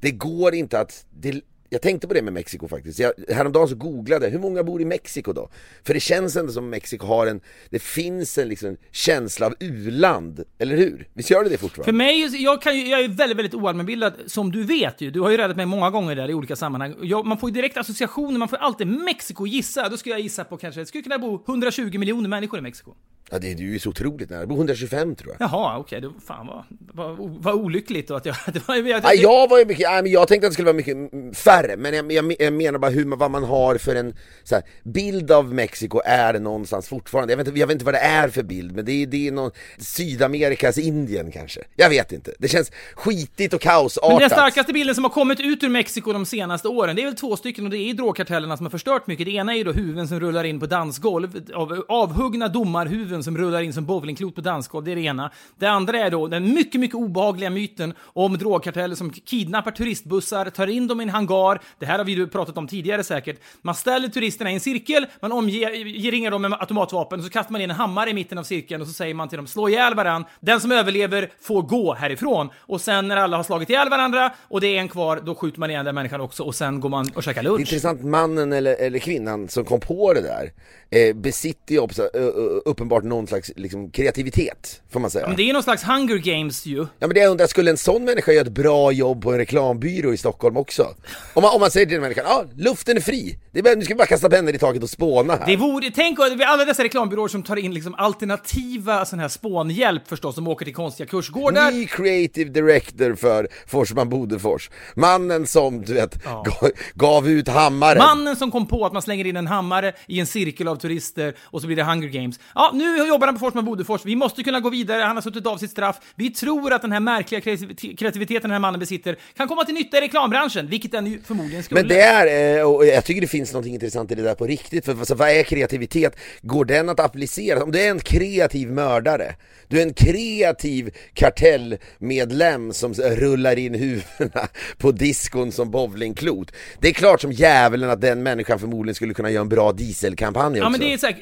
det 0.00 0.10
går 0.10 0.54
inte 0.54 0.80
att, 0.80 1.04
det, 1.10 1.40
jag 1.68 1.82
tänkte 1.82 2.08
på 2.08 2.14
det 2.14 2.22
med 2.22 2.32
Mexiko 2.32 2.68
faktiskt. 2.68 2.98
Jag, 2.98 3.12
häromdagen 3.28 3.68
så 3.68 3.74
googlade 3.74 4.26
jag, 4.26 4.32
hur 4.32 4.38
många 4.38 4.62
bor 4.62 4.82
i 4.82 4.84
Mexiko 4.84 5.32
då? 5.32 5.48
För 5.84 5.94
det 5.94 6.00
känns 6.00 6.36
ändå 6.36 6.52
som 6.52 6.70
Mexiko 6.70 7.06
har 7.06 7.26
en, 7.26 7.40
det 7.70 7.78
finns 7.78 8.38
en 8.38 8.48
liksom 8.48 8.76
känsla 8.90 9.46
av 9.46 9.54
u-land, 9.60 10.44
eller 10.58 10.76
hur? 10.76 11.08
Visst 11.14 11.30
gör 11.30 11.44
det 11.44 11.50
det 11.50 11.56
För 11.56 11.66
fortfarande? 11.66 11.92
mig, 11.92 12.42
jag, 12.42 12.62
kan 12.62 12.76
ju, 12.76 12.88
jag 12.88 13.00
är 13.00 13.08
väldigt, 13.08 13.38
väldigt 13.38 13.54
oallmänbildad, 13.54 14.14
som 14.26 14.52
du 14.52 14.62
vet 14.62 15.00
ju. 15.00 15.10
Du 15.10 15.20
har 15.20 15.30
ju 15.30 15.36
räddat 15.36 15.56
mig 15.56 15.66
många 15.66 15.90
gånger 15.90 16.16
där 16.16 16.30
i 16.30 16.34
olika 16.34 16.56
sammanhang. 16.56 16.94
Jag, 17.02 17.26
man 17.26 17.38
får 17.38 17.50
ju 17.50 17.54
direkt 17.54 17.76
associationer, 17.76 18.38
man 18.38 18.48
får 18.48 18.56
alltid 18.56 18.86
Mexiko 18.86 19.46
gissa. 19.46 19.88
Då 19.88 19.96
skulle 19.96 20.14
jag 20.14 20.22
gissa 20.22 20.44
på 20.44 20.56
kanske, 20.56 20.80
det 20.80 20.86
skulle 20.86 21.02
kunna 21.02 21.18
bo 21.18 21.44
120 21.48 21.98
miljoner 21.98 22.28
människor 22.28 22.58
i 22.58 22.62
Mexiko. 22.62 22.94
Ja 23.30 23.38
det 23.38 23.52
är 23.52 23.56
ju 23.56 23.78
så 23.78 23.90
otroligt 23.90 24.30
nära, 24.30 24.40
det 24.40 24.46
bor 24.46 24.56
125 24.56 25.14
tror 25.14 25.36
jag. 25.38 25.50
Jaha, 25.50 25.78
okej, 25.78 26.00
det 26.00 26.10
fan 26.26 26.46
vad, 26.46 26.64
vad, 26.92 27.16
vad 27.18 27.54
olyckligt 27.54 28.08
då 28.08 28.14
att 28.14 28.26
jag... 28.26 28.36
Det 28.52 28.68
var, 28.68 28.76
jag, 28.76 29.02
Nej, 29.02 29.22
jag 29.22 29.48
var 29.48 29.58
ju 29.58 29.64
mycket, 29.64 29.90
nej, 29.90 30.02
men 30.02 30.12
jag 30.12 30.28
tänkte 30.28 30.46
att 30.46 30.50
det 30.50 30.54
skulle 30.54 30.66
vara 30.66 30.76
mycket 30.76 30.94
mm, 30.94 31.34
färre, 31.54 31.76
men 31.76 31.94
jag, 31.94 32.12
jag, 32.12 32.34
jag 32.38 32.52
menar 32.52 32.78
bara 32.78 32.90
hur, 32.90 33.04
man- 33.04 33.18
vad 33.18 33.30
man 33.30 33.44
har 33.44 33.78
för 33.78 33.94
en 33.96 34.14
här, 34.50 34.62
bild 34.84 35.30
av 35.30 35.54
Mexiko 35.54 36.00
är 36.04 36.32
det 36.32 36.38
någonstans 36.38 36.88
fortfarande. 36.88 37.32
Jag 37.32 37.38
vet, 37.38 37.46
inte, 37.46 37.60
jag 37.60 37.66
vet 37.66 37.74
inte 37.74 37.84
vad 37.84 37.94
det 37.94 37.98
är 37.98 38.28
för 38.28 38.42
bild, 38.42 38.72
men 38.76 38.84
det 38.84 38.92
är, 38.92 39.06
det 39.06 39.28
är 39.28 39.32
någon 39.32 39.50
Sydamerikas 39.78 40.78
Indien 40.78 41.30
kanske. 41.32 41.60
Jag 41.76 41.88
vet 41.88 42.12
inte. 42.12 42.32
Det 42.38 42.48
känns 42.48 42.72
skitigt 42.94 43.54
och 43.54 43.60
kaosartat. 43.60 44.10
Men 44.10 44.20
den 44.20 44.30
starkaste 44.30 44.72
bilden 44.72 44.94
som 44.94 45.04
har 45.04 45.10
kommit 45.10 45.40
ut 45.40 45.62
ur 45.62 45.68
Mexiko 45.68 46.12
de 46.12 46.26
senaste 46.26 46.68
åren, 46.68 46.96
det 46.96 47.02
är 47.02 47.06
väl 47.06 47.14
två 47.16 47.36
stycken 47.36 47.64
och 47.64 47.70
det 47.70 47.78
är 47.78 47.94
drogkartellerna 47.94 48.56
som 48.56 48.66
har 48.66 48.70
förstört 48.70 49.06
mycket. 49.06 49.26
Det 49.26 49.32
ena 49.32 49.52
är 49.52 49.56
ju 49.56 49.64
då 49.64 49.72
huvuden 49.72 50.08
som 50.08 50.20
rullar 50.20 50.44
in 50.44 50.60
på 50.60 50.66
dansgolv, 50.66 51.40
av, 51.54 51.84
avhuggna 51.88 52.48
domarhuvuden 52.48 53.24
som 53.24 53.38
rullar 53.38 53.62
in 53.62 53.72
som 53.72 53.86
bowlingklot 53.86 54.34
på 54.34 54.40
dansgolv, 54.40 54.84
det 54.84 54.92
är 54.92 54.96
det 54.96 55.02
ena. 55.02 55.30
Det 55.58 55.66
andra 55.66 55.98
är 55.98 56.10
då 56.10 56.26
den 56.28 56.54
mycket, 56.54 56.80
mycket 56.80 56.94
obehagliga 56.94 57.50
myten 57.50 57.94
om 58.00 58.38
drogkarteller 58.38 58.94
som 58.94 59.10
kidnappar 59.10 59.70
turistbussar, 59.70 60.50
tar 60.50 60.66
in 60.66 60.86
dem 60.86 61.00
i 61.00 61.04
en 61.04 61.10
hangar, 61.10 61.43
det 61.78 61.86
här 61.86 61.98
har 61.98 62.04
vi 62.04 62.26
pratat 62.26 62.58
om 62.58 62.68
tidigare 62.68 63.04
säkert. 63.04 63.40
Man 63.62 63.74
ställer 63.74 64.08
turisterna 64.08 64.50
i 64.50 64.54
en 64.54 64.60
cirkel, 64.60 65.06
man 65.20 65.32
omger, 65.32 66.30
dem 66.30 66.42
med 66.42 66.52
automatvapen, 66.60 67.18
och 67.18 67.24
så 67.24 67.30
kastar 67.30 67.52
man 67.52 67.60
in 67.60 67.70
en 67.70 67.76
hammare 67.76 68.10
i 68.10 68.14
mitten 68.14 68.38
av 68.38 68.42
cirkeln 68.42 68.82
och 68.82 68.88
så 68.88 68.94
säger 68.94 69.14
man 69.14 69.28
till 69.28 69.36
dem 69.36 69.46
slå 69.46 69.68
ihjäl 69.68 69.94
varann. 69.94 70.24
Den 70.40 70.60
som 70.60 70.72
överlever 70.72 71.30
får 71.40 71.62
gå 71.62 71.94
härifrån. 71.94 72.48
Och 72.56 72.80
sen 72.80 73.08
när 73.08 73.16
alla 73.16 73.36
har 73.36 73.44
slagit 73.44 73.70
ihjäl 73.70 73.90
varandra 73.90 74.32
och 74.48 74.60
det 74.60 74.66
är 74.66 74.80
en 74.80 74.88
kvar, 74.88 75.20
då 75.24 75.34
skjuter 75.34 75.60
man 75.60 75.70
ihjäl 75.70 75.84
den 75.84 75.94
människan 75.94 76.20
också 76.20 76.42
och 76.42 76.54
sen 76.54 76.80
går 76.80 76.88
man 76.88 77.10
och 77.14 77.22
käkar 77.22 77.42
lunch. 77.42 77.60
Intressant, 77.60 78.04
mannen 78.04 78.52
eller, 78.52 78.76
eller 78.76 78.98
kvinnan 78.98 79.48
som 79.48 79.64
kom 79.64 79.80
på 79.80 80.12
det 80.12 80.20
där 80.20 80.52
eh, 80.90 81.14
besitter 81.14 81.74
ju 81.74 81.80
också, 81.80 82.02
eh, 82.02 82.22
uppenbart 82.64 83.04
någon 83.04 83.26
slags 83.26 83.52
liksom, 83.56 83.90
kreativitet, 83.90 84.82
får 84.90 85.00
man 85.00 85.10
säga. 85.10 85.26
Men 85.26 85.36
det 85.36 85.50
är 85.50 85.52
någon 85.52 85.62
slags 85.62 85.82
hunger 85.84 86.16
games 86.16 86.66
ju. 86.66 86.78
Ja 86.78 87.06
men 87.06 87.14
det 87.14 87.20
jag 87.20 87.30
undrar, 87.30 87.46
skulle 87.46 87.70
en 87.70 87.76
sån 87.76 88.04
människa 88.04 88.32
göra 88.32 88.46
ett 88.46 88.52
bra 88.52 88.92
jobb 88.92 89.22
på 89.22 89.32
en 89.32 89.38
reklambyrå 89.38 90.12
i 90.12 90.16
Stockholm 90.16 90.56
också? 90.56 90.86
Om 91.34 91.42
man, 91.42 91.54
om 91.54 91.60
man 91.60 91.70
säger 91.70 91.86
till 91.86 91.92
den 91.94 92.02
människan, 92.02 92.24
ja 92.28 92.44
luften 92.56 92.96
är 92.96 93.00
fri, 93.00 93.38
det 93.52 93.58
är 93.58 93.62
bara, 93.62 93.74
nu 93.74 93.84
ska 93.84 93.94
vi 93.94 93.98
bara 93.98 94.06
kasta 94.06 94.28
pennor 94.30 94.54
i 94.54 94.58
taket 94.58 94.82
och 94.82 94.90
spåna 94.90 95.36
här. 95.36 95.46
Det 95.46 95.56
vore, 95.56 95.90
tänk 95.94 96.18
att 96.20 96.40
alla 96.46 96.64
dessa 96.64 96.84
reklambyråer 96.84 97.28
som 97.28 97.42
tar 97.42 97.56
in 97.56 97.74
liksom 97.74 97.94
alternativa 97.94 99.04
sån 99.04 99.18
här 99.18 99.28
spånhjälp 99.28 100.08
förstås, 100.08 100.34
som 100.34 100.48
åker 100.48 100.64
till 100.64 100.74
konstiga 100.74 101.06
kursgårdar. 101.06 101.70
Ny 101.70 101.86
creative 101.86 102.50
director 102.50 103.14
för 103.14 103.48
Forsman 103.66 104.08
Bodefors. 104.08 104.70
Mannen 104.96 105.46
som, 105.46 105.82
du 105.82 105.94
vet, 105.94 106.24
gav, 106.24 106.70
gav 106.94 107.28
ut 107.28 107.48
hammaren. 107.48 107.98
Mannen 107.98 108.36
som 108.36 108.50
kom 108.50 108.66
på 108.66 108.86
att 108.86 108.92
man 108.92 109.02
slänger 109.02 109.26
in 109.26 109.36
en 109.36 109.46
hammare 109.46 109.92
i 110.06 110.20
en 110.20 110.26
cirkel 110.26 110.68
av 110.68 110.76
turister 110.76 111.34
och 111.42 111.60
så 111.60 111.66
blir 111.66 111.76
det 111.76 111.82
Hunger 111.84 112.08
Games. 112.08 112.40
Ja, 112.54 112.70
nu 112.74 112.96
jobbar 113.08 113.26
han 113.26 113.34
på 113.34 113.38
Forsman 113.40 113.64
Bodefors. 113.64 114.00
Vi 114.04 114.16
måste 114.16 114.42
kunna 114.42 114.60
gå 114.60 114.70
vidare. 114.70 115.02
Han 115.02 115.16
har 115.16 115.22
suttit 115.22 115.46
av 115.46 115.56
sitt 115.58 115.70
straff. 115.70 115.96
Vi 116.16 116.30
tror 116.30 116.72
att 116.72 116.82
den 116.82 116.92
här 116.92 117.00
märkliga 117.00 117.40
kreativit- 117.40 117.96
kreativiteten 117.98 118.42
den 118.42 118.50
här 118.50 118.58
mannen 118.58 118.80
besitter 118.80 119.16
kan 119.36 119.48
komma 119.48 119.64
till 119.64 119.74
nytta 119.74 119.98
i 119.98 120.00
reklambranschen, 120.00 120.66
vilket 120.66 120.92
den 120.92 121.06
ju 121.06 121.20
förmodligen 121.26 121.62
skulle. 121.62 121.80
Men 121.80 121.88
det 121.88 122.00
är, 122.00 122.58
eh, 122.58 122.64
och 122.64 122.86
jag 122.86 123.04
tycker 123.04 123.20
det 123.20 123.26
finns 123.26 123.52
något 123.52 123.66
intressant 123.66 124.12
i 124.12 124.14
det 124.14 124.22
där 124.22 124.34
på 124.34 124.46
riktigt, 124.46 124.84
för 124.84 124.92
alltså, 124.92 125.14
vad 125.14 125.28
är 125.28 125.42
kreativitet? 125.42 126.16
Går 126.42 126.64
den 126.64 126.88
att 126.88 127.00
applicera? 127.00 127.62
Om 127.62 127.72
du 127.72 127.80
är 127.80 127.90
en 127.90 128.00
kreativ 128.00 128.70
mördare, 128.70 129.34
du 129.68 129.78
är 129.78 129.82
en 129.82 129.94
kreativ 129.94 130.94
kartellmedlem 131.14 132.72
som 132.72 132.94
rullar 132.94 133.58
in 133.58 133.74
huvudena 133.74 134.48
på 134.78 134.92
diskon 134.92 135.52
som 135.52 135.70
bowlingklot. 135.70 136.52
Det 136.80 136.88
är 136.88 136.92
klart 136.92 137.20
som 137.20 137.32
djävulen 137.32 137.90
att 137.90 138.00
den 138.00 138.22
människan 138.22 138.58
förmodligen 138.58 138.94
skulle 138.94 139.14
kunna 139.14 139.30
göra 139.30 139.40
en 139.40 139.48
bra 139.48 139.72
dieselkampanj 139.72 140.52
också. 140.52 140.62
Ja 140.62 140.68
men 140.68 140.80
det 140.80 140.92
är 140.92 140.98
så 140.98 141.06
här, 141.06 141.16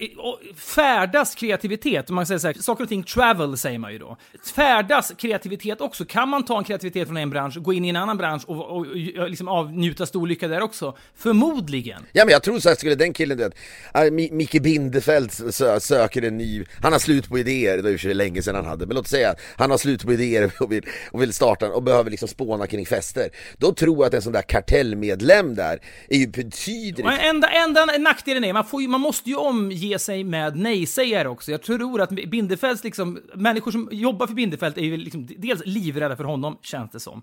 färdas 0.57 1.35
kreativitet, 1.35 2.11
om 2.11 2.17
man 2.17 2.27
säger 2.27 2.39
så 2.39 2.47
här, 2.47 2.55
saker 2.55 2.83
och 2.83 2.89
ting 2.89 3.03
travel 3.03 3.59
säger 3.59 3.79
man 3.79 3.93
ju 3.93 3.99
då. 3.99 4.17
Färdas 4.55 5.13
kreativitet 5.19 5.81
också, 5.81 6.05
kan 6.05 6.29
man 6.29 6.45
ta 6.45 6.59
en 6.59 6.65
kreativitet 6.65 7.09
från 7.09 7.17
en 7.17 7.31
bransch, 7.31 7.57
gå 7.57 7.73
in 7.73 7.85
i 7.85 7.89
en 7.89 7.97
annan 7.97 8.17
bransch 8.17 8.43
och, 8.47 8.57
och, 8.57 8.87
och 9.21 9.31
liksom 9.31 9.49
avnjuta 9.49 9.92
stor 9.99 10.27
lycka 10.27 10.49
där 10.49 10.61
också? 10.61 10.97
Förmodligen. 11.17 12.03
Ja 12.13 12.25
men 12.25 12.33
jag 12.33 12.43
tror 12.43 12.59
så 12.59 12.69
här, 12.69 12.77
skulle 12.77 12.95
den 12.95 13.13
killen, 13.13 13.39
du 13.39 13.45
vet, 13.45 13.55
äh, 13.95 13.99
Mi- 14.01 14.33
Micke 14.33 14.63
Bindefeld 14.63 15.55
sö 15.55 15.81
söker 15.81 16.23
en 16.23 16.39
ny, 16.39 16.65
han 16.83 16.93
har 16.93 16.99
slut 16.99 17.29
på 17.29 17.39
idéer, 17.39 17.77
det 17.77 17.83
var 17.83 17.91
ju 17.91 17.99
för 17.99 18.03
sig 18.03 18.15
länge 18.15 18.43
sedan 18.43 18.55
han 18.55 18.65
hade, 18.65 18.87
men 18.87 18.97
låt 18.97 19.09
säga 19.09 19.31
att 19.31 19.41
han 19.57 19.71
har 19.71 19.79
slut 19.79 20.05
på 20.05 20.13
idéer 20.13 20.53
och 20.61 20.73
vill, 20.73 20.85
och 21.11 21.23
vill 21.23 21.33
starta 21.33 21.69
och 21.73 21.83
behöver 21.83 22.11
liksom 22.11 22.29
spåna 22.29 22.67
kring 22.67 22.87
fester. 22.87 23.29
Då 23.59 23.73
tror 23.73 23.97
jag 23.97 24.05
att 24.07 24.15
en 24.15 24.23
sån 24.23 24.33
där 24.33 24.43
kartellmedlem 24.43 25.55
där 25.55 25.79
är 26.09 26.19
ju 26.19 26.27
betydligt 26.27 27.07
Och 27.07 27.13
enda, 27.13 27.49
enda 27.49 27.85
nackdelen 27.99 28.45
är, 28.45 28.53
man, 28.53 28.65
får 28.65 28.83
ju, 28.83 28.89
man 28.89 29.01
måste 29.01 29.31
ju 29.31 29.37
omge 29.37 29.99
sig 29.99 30.25
med 30.25 30.57
nej-sägare 30.57 31.29
också. 31.29 31.51
Jag 31.51 31.63
tror 31.63 32.01
att 32.01 32.11
Bindefelds 32.11 32.85
liksom, 32.85 33.21
människor 33.35 33.71
som 33.71 33.89
jobbar 33.93 34.27
för 34.27 34.35
Bindefeld 34.35 34.79
är 34.79 34.83
ju 34.83 34.97
liksom 34.97 35.29
dels 35.37 35.63
livrädda 35.65 36.17
för 36.17 36.25
honom, 36.25 36.59
känns 36.63 36.91
det 36.91 37.01
som. 37.01 37.23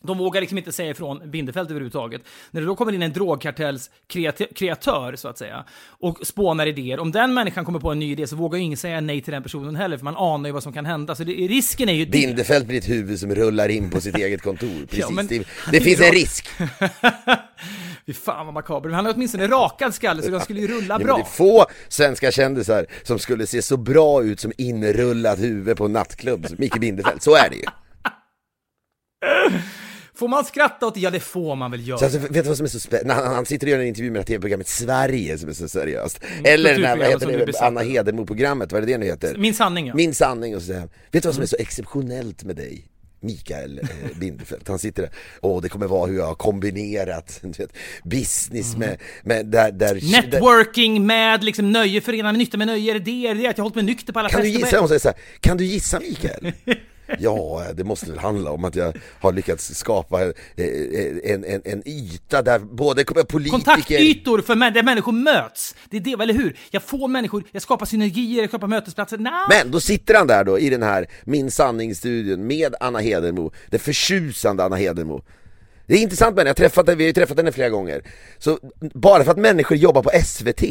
De 0.00 0.18
vågar 0.18 0.40
liksom 0.40 0.58
inte 0.58 0.72
säga 0.72 0.90
ifrån 0.90 1.30
Bindefeld 1.30 1.70
överhuvudtaget. 1.70 2.22
När 2.50 2.60
det 2.60 2.66
då 2.66 2.76
kommer 2.76 2.92
in 2.92 3.02
en 3.02 3.12
drogkartells 3.12 3.90
kreati- 4.12 4.54
kreatör, 4.54 5.16
så 5.16 5.28
att 5.28 5.38
säga, 5.38 5.64
och 5.88 6.18
spånar 6.26 6.66
idéer, 6.66 7.00
om 7.00 7.12
den 7.12 7.34
människan 7.34 7.64
kommer 7.64 7.78
på 7.80 7.90
en 7.92 7.98
ny 7.98 8.12
idé 8.12 8.26
så 8.26 8.36
vågar 8.36 8.58
ju 8.58 8.64
ingen 8.64 8.76
säga 8.78 9.00
nej 9.00 9.20
till 9.20 9.32
den 9.32 9.42
personen 9.42 9.76
heller, 9.76 9.96
för 9.96 10.04
man 10.04 10.16
anar 10.16 10.48
ju 10.48 10.52
vad 10.52 10.62
som 10.62 10.72
kan 10.72 10.86
hända. 10.86 11.14
Så 11.14 11.24
det, 11.24 11.32
risken 11.32 11.88
är 11.88 11.92
ju... 11.92 12.04
det. 12.04 12.10
Bindefeld 12.10 12.66
blir 12.66 12.78
ett 12.78 12.88
huvud 12.88 13.20
som 13.20 13.34
rullar 13.34 13.68
in 13.68 13.90
på 13.90 14.00
sitt 14.00 14.16
eget 14.18 14.42
kontor. 14.42 14.80
Precis. 14.86 14.98
Ja, 14.98 15.10
men- 15.10 15.26
det, 15.26 15.46
det 15.72 15.80
finns 15.80 16.00
en 16.00 16.12
risk. 16.12 16.48
Fy 18.06 18.12
fan 18.12 18.46
vad 18.46 18.54
makabert. 18.54 18.84
Men 18.84 18.94
han 18.94 19.06
har 19.06 19.14
åtminstone 19.14 19.46
rakad 19.46 19.94
skalle, 19.94 20.22
så 20.22 20.30
den 20.30 20.40
skulle 20.40 20.60
ju 20.60 20.68
rulla 20.68 20.94
Ja, 21.00 21.04
bra. 21.04 21.16
det 21.16 21.22
är 21.22 21.24
få 21.24 21.66
svenska 21.88 22.30
kändisar 22.32 22.86
som 23.02 23.18
skulle 23.18 23.46
se 23.46 23.62
så 23.62 23.76
bra 23.76 24.22
ut 24.22 24.40
som 24.40 24.52
inrullat 24.58 25.38
huvud 25.38 25.76
på 25.76 25.84
en 25.84 25.92
nattklubb 25.92 26.46
som 26.48 26.56
Micke 26.60 26.78
Bindefeld. 26.80 27.22
Så 27.22 27.34
är 27.34 27.50
det 27.50 27.56
ju. 27.56 27.62
Får 30.18 30.28
man 30.28 30.44
skratta 30.44 30.86
åt 30.86 30.94
det? 30.94 31.00
Ja, 31.00 31.10
det 31.10 31.20
får 31.20 31.56
man 31.56 31.70
väl 31.70 31.88
göra. 31.88 31.98
Så 31.98 32.04
alltså, 32.04 32.18
vet 32.18 32.32
du 32.32 32.42
vad 32.42 32.56
som 32.56 32.64
är 32.64 32.70
så 32.70 32.80
spännande? 32.80 33.14
Han, 33.14 33.34
han 33.34 33.46
sitter 33.46 33.66
och 33.66 33.70
gör 33.70 33.78
en 33.78 33.86
intervju 33.86 34.10
med 34.10 34.18
det 34.18 34.20
här 34.20 34.26
tv-programmet 34.26 34.68
Sverige 34.68 35.38
som 35.38 35.48
är 35.48 35.52
så 35.52 35.68
seriöst. 35.68 36.20
Eller 36.44 36.74
den 36.74 36.84
här, 36.84 36.96
vad 36.96 37.06
heter 37.06 37.26
du 37.26 37.44
det, 37.44 37.60
Anna. 37.60 37.80
Hedenmo-programmet, 37.80 38.72
vad 38.72 38.82
är 38.82 38.86
det 38.86 38.92
det 38.92 38.98
nu 38.98 39.06
heter? 39.06 39.36
Min 39.38 39.54
sanning, 39.54 39.86
ja. 39.86 39.94
Min 39.94 40.14
sanning 40.14 40.56
och 40.56 40.62
så 40.62 40.72
han, 40.72 40.88
vet 41.10 41.22
du 41.22 41.28
vad 41.28 41.34
som 41.34 41.42
är 41.42 41.46
så 41.46 41.56
exceptionellt 41.58 42.44
med 42.44 42.56
dig? 42.56 42.84
Mikael 43.20 43.78
eh, 43.78 44.18
Bindefeld, 44.20 44.68
han 44.68 44.78
sitter 44.78 45.02
där, 45.02 45.10
åh 45.42 45.62
det 45.62 45.68
kommer 45.68 45.86
vara 45.86 46.06
hur 46.06 46.18
jag 46.18 46.26
har 46.26 46.34
kombinerat 46.34 47.38
du 47.42 47.48
vet, 47.48 47.72
business 48.04 48.76
med, 48.76 48.96
med 49.22 49.46
där, 49.46 49.72
där, 49.72 49.94
där 49.94 50.22
Networking 50.22 51.06
med 51.06 51.44
liksom 51.44 51.72
nöje, 51.72 52.00
förena 52.00 52.32
med 52.32 52.38
nytta 52.38 52.56
med 52.56 52.66
nöje. 52.66 52.90
Är 52.90 52.94
det 52.94 53.00
det? 53.00 53.26
Är 53.26 53.34
det 53.34 53.46
att 53.46 53.58
jag 53.58 53.64
har 53.64 53.70
hållit 53.70 53.74
mig 53.74 53.84
nykter 53.84 54.12
på 54.12 54.18
alla 54.18 54.28
Kan 54.28 54.40
du 54.40 54.46
fester? 54.46 54.60
gissa? 54.60 54.78
Hon 54.78 54.88
säger 54.88 55.00
så 55.00 55.08
här, 55.08 55.16
kan 55.40 55.56
du 55.56 55.64
gissa 55.64 56.00
Mikael? 56.00 56.52
Ja, 57.18 57.64
det 57.74 57.84
måste 57.84 58.10
väl 58.10 58.18
handla 58.18 58.50
om 58.50 58.64
att 58.64 58.74
jag 58.76 58.96
har 59.20 59.32
lyckats 59.32 59.74
skapa 59.74 60.22
eh, 60.22 60.32
en, 61.24 61.44
en, 61.44 61.62
en 61.64 61.88
yta 61.88 62.42
där 62.42 62.58
både 62.58 63.04
politiker... 63.04 63.50
Kontaktytor 63.50 64.40
för 64.40 64.54
män, 64.54 64.72
där 64.72 64.82
människor 64.82 65.12
möts. 65.12 65.74
Det 65.90 65.96
är 65.96 66.00
det, 66.00 66.22
eller 66.22 66.34
hur? 66.34 66.56
Jag 66.70 66.82
får 66.82 67.08
människor, 67.08 67.44
jag 67.52 67.62
skapar 67.62 67.86
synergier, 67.86 68.40
jag 68.40 68.48
skapar 68.50 68.66
mötesplatser. 68.66 69.18
Nah. 69.18 69.48
Men 69.48 69.70
då 69.70 69.80
sitter 69.80 70.14
han 70.14 70.26
där 70.26 70.44
då 70.44 70.58
i 70.58 70.70
den 70.70 70.82
här 70.82 71.06
Min 71.24 71.50
sanningsstudion 71.50 72.46
med 72.46 72.74
Anna 72.80 72.98
Hedenmo, 72.98 73.52
den 73.70 73.80
förtjusande 73.80 74.64
Anna 74.64 74.76
Hedenmo. 74.76 75.22
Det 75.86 75.94
är 75.94 75.98
intressant 76.02 76.34
med 76.36 76.40
henne, 76.40 76.48
jag 76.48 76.56
träffat, 76.56 76.86
henne- 76.86 76.96
vi 76.96 77.04
har 77.04 77.06
ju 77.08 77.12
träffat 77.12 77.36
henne 77.36 77.52
flera 77.52 77.68
gånger. 77.70 78.02
Så 78.38 78.58
bara 78.94 79.24
för 79.24 79.30
att 79.30 79.38
människor 79.38 79.76
jobbar 79.76 80.02
på 80.02 80.10
SVT 80.24 80.62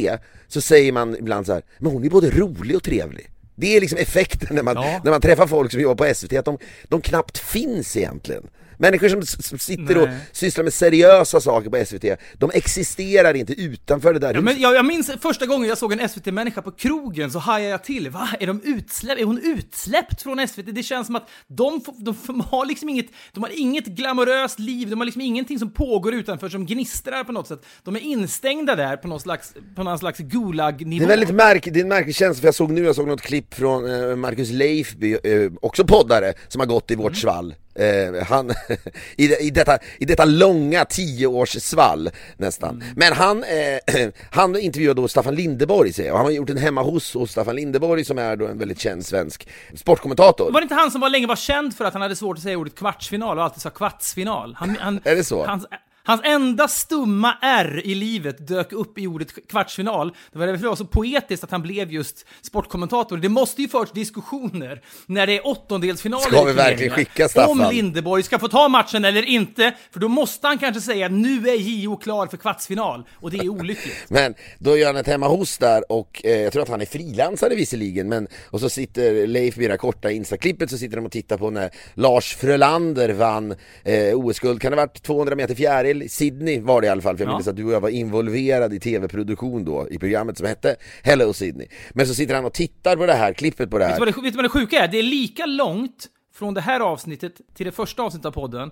så 0.48 0.60
säger 0.60 0.92
man 0.92 1.16
ibland 1.16 1.46
så 1.46 1.52
här, 1.52 1.62
men 1.78 1.92
hon 1.92 2.04
är 2.04 2.10
både 2.10 2.30
rolig 2.30 2.76
och 2.76 2.82
trevlig. 2.82 3.30
Det 3.60 3.76
är 3.76 3.80
liksom 3.80 3.98
effekten 3.98 4.56
när 4.56 4.62
man, 4.62 4.76
Ja. 4.76 5.00
när 5.04 5.10
man 5.10 5.20
träffar 5.20 5.46
folk 5.46 5.72
som 5.72 5.80
jobbar 5.80 6.06
på 6.08 6.14
SVT, 6.14 6.32
att 6.32 6.44
de, 6.44 6.58
de 6.88 7.00
knappt 7.00 7.38
finns 7.38 7.96
egentligen. 7.96 8.42
Människor 8.78 9.08
som, 9.08 9.22
som 9.22 9.58
sitter 9.58 9.98
och 9.98 10.08
Nej. 10.08 10.18
sysslar 10.32 10.64
med 10.64 10.72
seriösa 10.72 11.40
saker 11.40 11.70
på 11.70 11.84
SVT, 11.84 12.04
de 12.38 12.50
existerar 12.54 13.34
inte 13.34 13.52
utanför 13.52 14.12
det 14.12 14.18
där 14.18 14.34
Ja, 14.34 14.40
men 14.40 14.60
jag, 14.60 14.74
jag 14.74 14.86
minns 14.86 15.10
första 15.20 15.46
gången 15.46 15.68
jag 15.68 15.78
såg 15.78 15.92
en 15.92 16.08
SVT-människa 16.08 16.62
på 16.62 16.70
krogen 16.70 17.30
så 17.30 17.38
hajade 17.38 17.70
jag 17.70 17.84
till. 17.84 18.10
Va? 18.10 18.28
Är, 18.40 18.46
de 18.46 18.60
utsläpp, 18.64 19.18
är 19.18 19.24
hon 19.24 19.40
utsläppt 19.42 20.22
från 20.22 20.48
SVT? 20.48 20.74
Det 20.74 20.82
känns 20.82 21.06
som 21.06 21.16
att 21.16 21.28
de, 21.46 21.80
de, 21.98 22.16
de 22.26 22.40
har 22.40 22.66
liksom 22.66 22.88
inget, 22.88 23.06
de 23.32 23.42
har 23.42 23.50
inget 23.54 23.86
glamoröst 23.86 24.58
liv, 24.58 24.90
de 24.90 25.00
har 25.00 25.04
liksom 25.04 25.22
ingenting 25.22 25.58
som 25.58 25.70
pågår 25.70 26.14
utanför 26.14 26.48
som 26.48 26.66
gnistrar 26.66 27.24
på 27.24 27.32
något 27.32 27.46
sätt. 27.46 27.66
De 27.84 27.96
är 27.96 28.00
instängda 28.00 28.76
där 28.76 28.96
på 28.96 29.08
någon 29.08 29.20
slags, 29.20 29.54
på 29.76 29.82
någon 29.82 29.98
slags 29.98 30.18
gulag-nivå. 30.18 31.06
Det 31.06 31.12
är 31.12 31.16
väldigt 31.16 31.34
märk, 31.34 31.64
det 31.64 31.80
är 31.80 31.82
en 31.82 31.88
märklig 31.88 32.14
känsla, 32.14 32.40
för 32.40 32.48
jag 32.48 32.54
såg 32.54 32.70
nu, 32.70 32.84
jag 32.84 32.94
såg 32.94 33.08
något 33.08 33.20
klipp 33.20 33.54
från 33.54 34.10
eh, 34.10 34.16
Marcus 34.16 34.50
Leifby, 34.50 35.12
eh, 35.12 35.52
också 35.62 35.84
poddare, 35.84 36.34
som 36.48 36.60
har 36.60 36.66
gått 36.66 36.90
i 36.90 36.94
vårt 36.94 37.16
svall. 37.16 37.54
Eh, 37.78 38.24
han, 38.26 38.50
i, 39.16 39.46
i, 39.46 39.50
detta, 39.50 39.78
I 39.98 40.04
detta 40.04 40.24
långa 40.24 40.84
tioårssvall 40.84 42.10
nästan. 42.36 42.84
Men 42.96 43.12
han, 43.12 43.44
eh, 43.44 44.08
han 44.30 44.56
intervjuade 44.56 45.00
då 45.00 45.08
Staffan 45.08 45.34
Lindeborg 45.34 45.92
säger 45.92 46.10
och 46.10 46.16
han 46.16 46.26
har 46.26 46.32
gjort 46.32 46.50
en 46.50 46.58
hemma 46.58 46.82
hos, 46.82 47.14
hos 47.14 47.30
Staffan 47.30 47.56
Lindeborg 47.56 48.04
som 48.04 48.18
är 48.18 48.36
då 48.36 48.46
en 48.46 48.58
väldigt 48.58 48.80
känd 48.80 49.06
svensk 49.06 49.48
sportkommentator. 49.74 50.52
Var 50.52 50.60
det 50.60 50.64
inte 50.64 50.74
han 50.74 50.90
som 50.90 51.00
var 51.00 51.08
länge 51.08 51.26
var 51.26 51.36
känd 51.36 51.76
för 51.76 51.84
att 51.84 51.92
han 51.92 52.02
hade 52.02 52.16
svårt 52.16 52.36
att 52.36 52.42
säga 52.42 52.58
ordet 52.58 52.74
kvartsfinal 52.74 53.38
och 53.38 53.44
alltid 53.44 53.62
sa 53.62 53.70
kvartsfinal? 53.70 54.54
Han, 54.58 54.76
han, 54.80 55.00
Är 55.04 55.16
det 55.16 55.24
så? 55.24 55.46
Hans, 55.46 55.66
hans 56.08 56.20
enda 56.24 56.68
stumma 56.68 57.38
R 57.42 57.82
i 57.84 57.94
livet 57.94 58.48
dök 58.48 58.72
upp 58.72 58.98
i 58.98 59.06
ordet 59.06 59.48
kvartsfinal. 59.48 60.12
Det 60.32 60.38
var 60.38 60.46
därför 60.46 60.62
det 60.62 60.68
var 60.68 60.76
så 60.76 60.84
poetiskt 60.84 61.44
att 61.44 61.50
han 61.50 61.62
blev 61.62 61.92
just 61.92 62.26
sportkommentator. 62.42 63.16
Det 63.16 63.28
måste 63.28 63.62
ju 63.62 63.68
förts 63.68 63.92
diskussioner 63.92 64.82
när 65.06 65.26
det 65.26 65.36
är 65.36 65.46
åttondelsfinaler 65.46 66.22
Ska 66.22 66.44
vi 66.44 66.52
verkligen 66.52 66.92
skicka 66.94 67.28
Staffan? 67.28 67.60
Om 67.60 67.70
Lindeborg 67.70 68.22
ska 68.22 68.38
få 68.38 68.48
ta 68.48 68.68
matchen 68.68 69.04
eller 69.04 69.22
inte, 69.22 69.74
för 69.92 70.00
då 70.00 70.08
måste 70.08 70.46
han 70.46 70.58
kanske 70.58 70.80
säga 70.80 71.08
nu 71.08 71.48
är 71.48 71.54
JO 71.54 71.96
klar 71.96 72.26
för 72.26 72.36
kvartsfinal. 72.36 73.04
Och 73.14 73.30
det 73.30 73.38
är 73.38 73.48
olyckligt. 73.48 73.96
Men 74.08 74.34
då 74.58 74.76
gör 74.76 74.86
han 74.86 74.96
ett 74.96 75.06
hemma 75.06 75.28
hos 75.28 75.58
där 75.58 75.92
och 75.92 76.20
eh, 76.24 76.40
jag 76.40 76.52
tror 76.52 76.62
att 76.62 76.68
han 76.68 76.80
är 76.80 76.86
frilansare 76.86 77.54
visserligen 77.54 78.08
men 78.08 78.28
och 78.50 78.60
så 78.60 78.68
sitter 78.68 79.26
Leif 79.26 79.56
vid 79.56 79.68
det 79.68 79.72
här 79.72 79.78
korta 79.78 80.10
Insta-klippet 80.10 80.70
så 80.70 80.78
sitter 80.78 80.96
de 80.96 81.06
och 81.06 81.12
tittar 81.12 81.38
på 81.38 81.50
när 81.50 81.70
Lars 81.94 82.36
Frölander 82.36 83.08
vann 83.08 83.54
eh, 83.84 84.14
OS-guld, 84.14 84.60
kan 84.60 84.70
det 84.70 84.76
ha 84.76 84.86
varit 84.86 85.02
200 85.02 85.36
meter 85.36 85.54
fjäril? 85.54 85.97
Sydney 86.08 86.60
var 86.60 86.80
det 86.80 86.86
i 86.86 86.90
alla 86.90 87.02
fall 87.02 87.16
för 87.16 87.24
jag 87.24 87.32
Ja. 87.32 87.36
minns 87.36 87.48
att 87.48 87.56
du 87.56 87.64
och 87.64 87.72
jag 87.72 87.80
var 87.80 87.88
involverad 87.88 88.74
i 88.74 88.80
tv-produktion 88.80 89.64
då 89.64 89.88
i 89.90 89.98
programmet 89.98 90.38
som 90.38 90.46
hette 90.46 90.76
Hello 91.02 91.32
Sydney. 91.32 91.66
Men 91.92 92.06
så 92.06 92.14
sitter 92.14 92.34
han 92.34 92.44
och 92.44 92.52
tittar 92.52 92.96
på 92.96 93.06
det 93.06 93.12
här 93.14 93.32
klippet 93.32 93.70
på 93.70 93.78
det 93.78 93.84
Vet 93.84 93.90
här 93.92 93.98
du, 94.00 94.04
vad 94.04 94.14
det, 94.14 94.22
vet 94.22 94.32
du 94.32 94.36
vad 94.36 94.44
det 94.44 94.48
sjuka 94.48 94.84
är? 94.84 94.88
Det 94.88 94.98
är 94.98 95.02
lika 95.02 95.46
långt 95.46 96.06
från 96.34 96.54
det 96.54 96.60
här 96.60 96.80
avsnittet 96.80 97.32
till 97.54 97.66
det 97.66 97.72
första 97.72 98.02
avsnittet 98.02 98.26
av 98.26 98.32
podden 98.32 98.70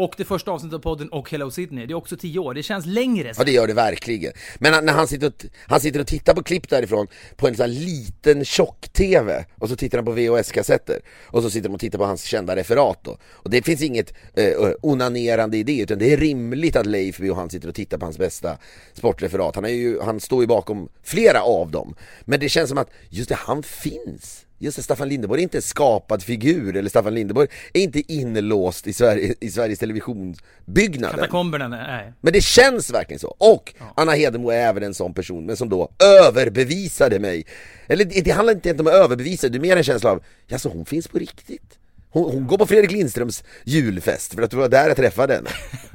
och 0.00 0.14
det 0.16 0.24
första 0.24 0.50
avsnittet 0.50 0.74
av 0.74 0.78
podden 0.78 1.08
och 1.08 1.30
Hello 1.30 1.50
Sydney. 1.50 1.86
Det 1.86 1.92
är 1.92 1.96
också 1.96 2.16
tio 2.16 2.38
år. 2.38 2.54
Det 2.54 2.62
känns 2.62 2.86
längre. 2.86 3.32
Ja 3.38 3.44
det 3.44 3.52
gör 3.52 3.66
det 3.66 3.74
verkligen. 3.74 4.32
Men 4.58 4.84
när 4.84 4.92
han 4.92 5.08
sitter, 5.08 5.26
och, 5.26 5.44
han 5.66 5.80
sitter 5.80 6.00
och 6.00 6.06
tittar 6.06 6.34
på 6.34 6.42
klipp 6.42 6.68
därifrån 6.68 7.06
på 7.36 7.48
en 7.48 7.54
sån 7.54 7.62
här 7.62 7.68
liten 7.68 8.44
tjock-TV 8.44 9.44
och 9.54 9.68
så 9.68 9.76
tittar 9.76 9.98
han 9.98 10.04
på 10.04 10.12
VHS-kassetter 10.12 11.00
och 11.26 11.42
så 11.42 11.50
sitter 11.50 11.68
de 11.68 11.74
och 11.74 11.80
tittar 11.80 11.98
på 11.98 12.04
hans 12.04 12.24
kända 12.24 12.56
referat 12.56 12.98
då. 13.04 13.18
Och 13.30 13.50
det 13.50 13.62
finns 13.62 13.82
inget 13.82 14.14
eh, 14.34 14.44
eh 14.44 14.72
onanerande 14.82 15.56
i 15.56 15.62
det 15.62 15.78
utan 15.78 15.98
det 15.98 16.12
är 16.12 16.16
rimligt 16.16 16.76
att 16.76 16.86
Leif 16.86 17.20
och 17.20 17.36
han 17.36 17.50
sitter 17.50 17.68
och 17.68 17.74
tittar 17.74 17.98
på 17.98 18.06
hans 18.06 18.18
bästa 18.18 18.58
sportreferat. 18.92 19.54
Han, 19.54 19.64
är 19.64 19.68
ju, 19.68 20.00
han 20.00 20.20
står 20.20 20.42
ju 20.42 20.46
bakom 20.46 20.88
flera 21.02 21.42
av 21.42 21.70
dem. 21.70 21.94
Men 22.24 22.40
det 22.40 22.48
känns 22.48 22.68
som 22.68 22.78
att 22.78 22.90
just 23.08 23.28
det, 23.28 23.34
han 23.34 23.62
finns. 23.62 24.46
Just 24.62 24.76
det, 24.76 24.82
Staffan 24.82 25.08
Lindeborg 25.08 25.40
är 25.40 25.42
inte 25.42 25.58
en 25.58 25.62
skapad 25.62 26.22
figur, 26.22 26.76
eller 26.76 26.90
Staffan 26.90 27.14
Lindeborg 27.14 27.48
är 27.72 27.80
inte 27.80 28.12
inlåst 28.12 28.86
i, 28.86 28.92
Sverige, 28.92 29.34
i 29.40 29.50
Sveriges 29.50 29.78
Televisionsbyggnaden. 29.78 31.18
Katakomberna, 31.18 31.68
nej. 31.68 32.12
Men 32.20 32.32
det 32.32 32.40
känns 32.40 32.90
verkligen 32.90 33.18
så. 33.18 33.36
Och 33.38 33.74
Anna 33.96 34.12
Hedemo 34.12 34.50
är 34.50 34.56
även 34.56 34.82
en 34.82 34.94
sån 34.94 35.14
person, 35.14 35.46
men 35.46 35.56
som 35.56 35.68
då 35.68 35.90
överbevisade 36.26 37.18
mig. 37.18 37.46
Eller 37.86 38.04
det, 38.04 38.20
det 38.20 38.30
handlar 38.30 38.54
inte 38.54 38.74
om 38.74 38.86
att 38.86 38.92
överbevisa, 38.92 39.48
det 39.48 39.58
är 39.58 39.60
mer 39.60 39.76
en 39.76 39.84
känsla 39.84 40.10
av, 40.10 40.22
ja 40.46 40.58
så 40.58 40.68
hon 40.68 40.86
finns 40.86 41.08
på 41.08 41.18
riktigt. 41.18 41.78
Hon, 42.10 42.32
hon 42.32 42.46
går 42.46 42.58
på 42.58 42.66
Fredrik 42.66 42.90
Lindströms 42.90 43.44
julfest, 43.64 44.34
för 44.34 44.42
att 44.42 44.50
det 44.50 44.56
var 44.56 44.68
där 44.68 44.88
jag 44.88 44.96
träffade 44.96 45.34
henne. 45.34 45.50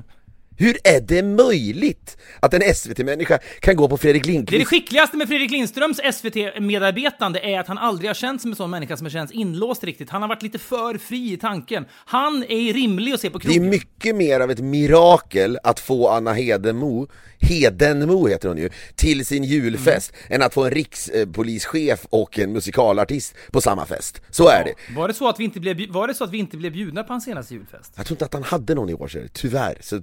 Hur 0.57 0.77
är 0.83 1.01
det 1.01 1.23
möjligt 1.23 2.17
att 2.39 2.53
en 2.53 2.75
SVT-människa 2.75 3.39
kan 3.59 3.75
gå 3.75 3.89
på 3.89 3.97
Fredrik 3.97 4.23
Det 4.23 4.29
är 4.29 4.31
det 4.31 4.37
Lindqvist? 4.37 4.67
skickligaste 4.69 5.17
med 5.17 5.27
Fredrik 5.27 5.51
Lindströms 5.51 5.99
SVT-medarbetande 6.13 7.39
är 7.39 7.59
att 7.59 7.67
han 7.67 7.77
aldrig 7.77 8.09
har 8.09 8.13
känt 8.15 8.41
som 8.41 8.51
en 8.51 8.55
sån 8.55 8.69
människa 8.69 8.97
som 8.97 9.05
har 9.05 9.11
känts 9.11 9.33
inlåst 9.33 9.83
riktigt. 9.83 10.09
Han 10.09 10.21
har 10.21 10.29
varit 10.29 10.41
lite 10.41 10.59
för 10.59 10.97
fri 10.97 11.33
i 11.33 11.37
tanken. 11.37 11.85
Han 12.05 12.43
är 12.49 12.73
rimlig 12.73 13.13
att 13.13 13.19
se 13.21 13.29
på 13.29 13.37
Det 13.37 13.47
är 13.47 13.53
krogen. 13.53 13.69
mycket 13.69 14.15
mer 14.15 14.39
av 14.39 14.51
ett 14.51 14.59
mirakel 14.59 15.59
att 15.63 15.79
få 15.79 16.09
Anna 16.09 16.33
Hedenmo, 16.33 17.07
Hedenmo 17.39 18.27
heter 18.27 18.47
hon 18.47 18.57
ju, 18.57 18.69
till 18.95 19.25
sin 19.25 19.43
julfest 19.43 20.13
än 20.29 20.41
att 20.41 20.53
få 20.53 20.63
en 20.63 20.71
rikspolischef 20.71 22.05
och 22.09 22.39
en 22.39 22.53
musikalartist 22.53 23.35
på 23.51 23.61
samma 23.61 23.85
fest. 23.85 24.21
Så 24.29 24.49
är 24.49 24.63
det. 24.63 24.93
Var 24.95 25.07
det, 25.07 25.13
så 25.13 25.29
att 25.29 25.39
vi 25.39 25.43
inte 25.43 25.59
blev, 25.59 25.89
var 25.89 26.07
det 26.07 26.13
så 26.13 26.23
att 26.23 26.31
vi 26.31 26.37
inte 26.37 26.57
blev 26.57 26.71
bjudna 26.71 27.03
på 27.03 27.13
hans 27.13 27.23
senaste 27.23 27.53
julfest? 27.53 27.93
Jag 27.95 28.05
tror 28.05 28.15
inte 28.15 28.25
att 28.25 28.33
han 28.33 28.43
hade 28.43 28.75
någon 28.75 28.89
i 28.89 28.93
år, 28.93 29.07
så 29.07 29.19
tyvärr. 29.33 29.77
Så 29.81 30.01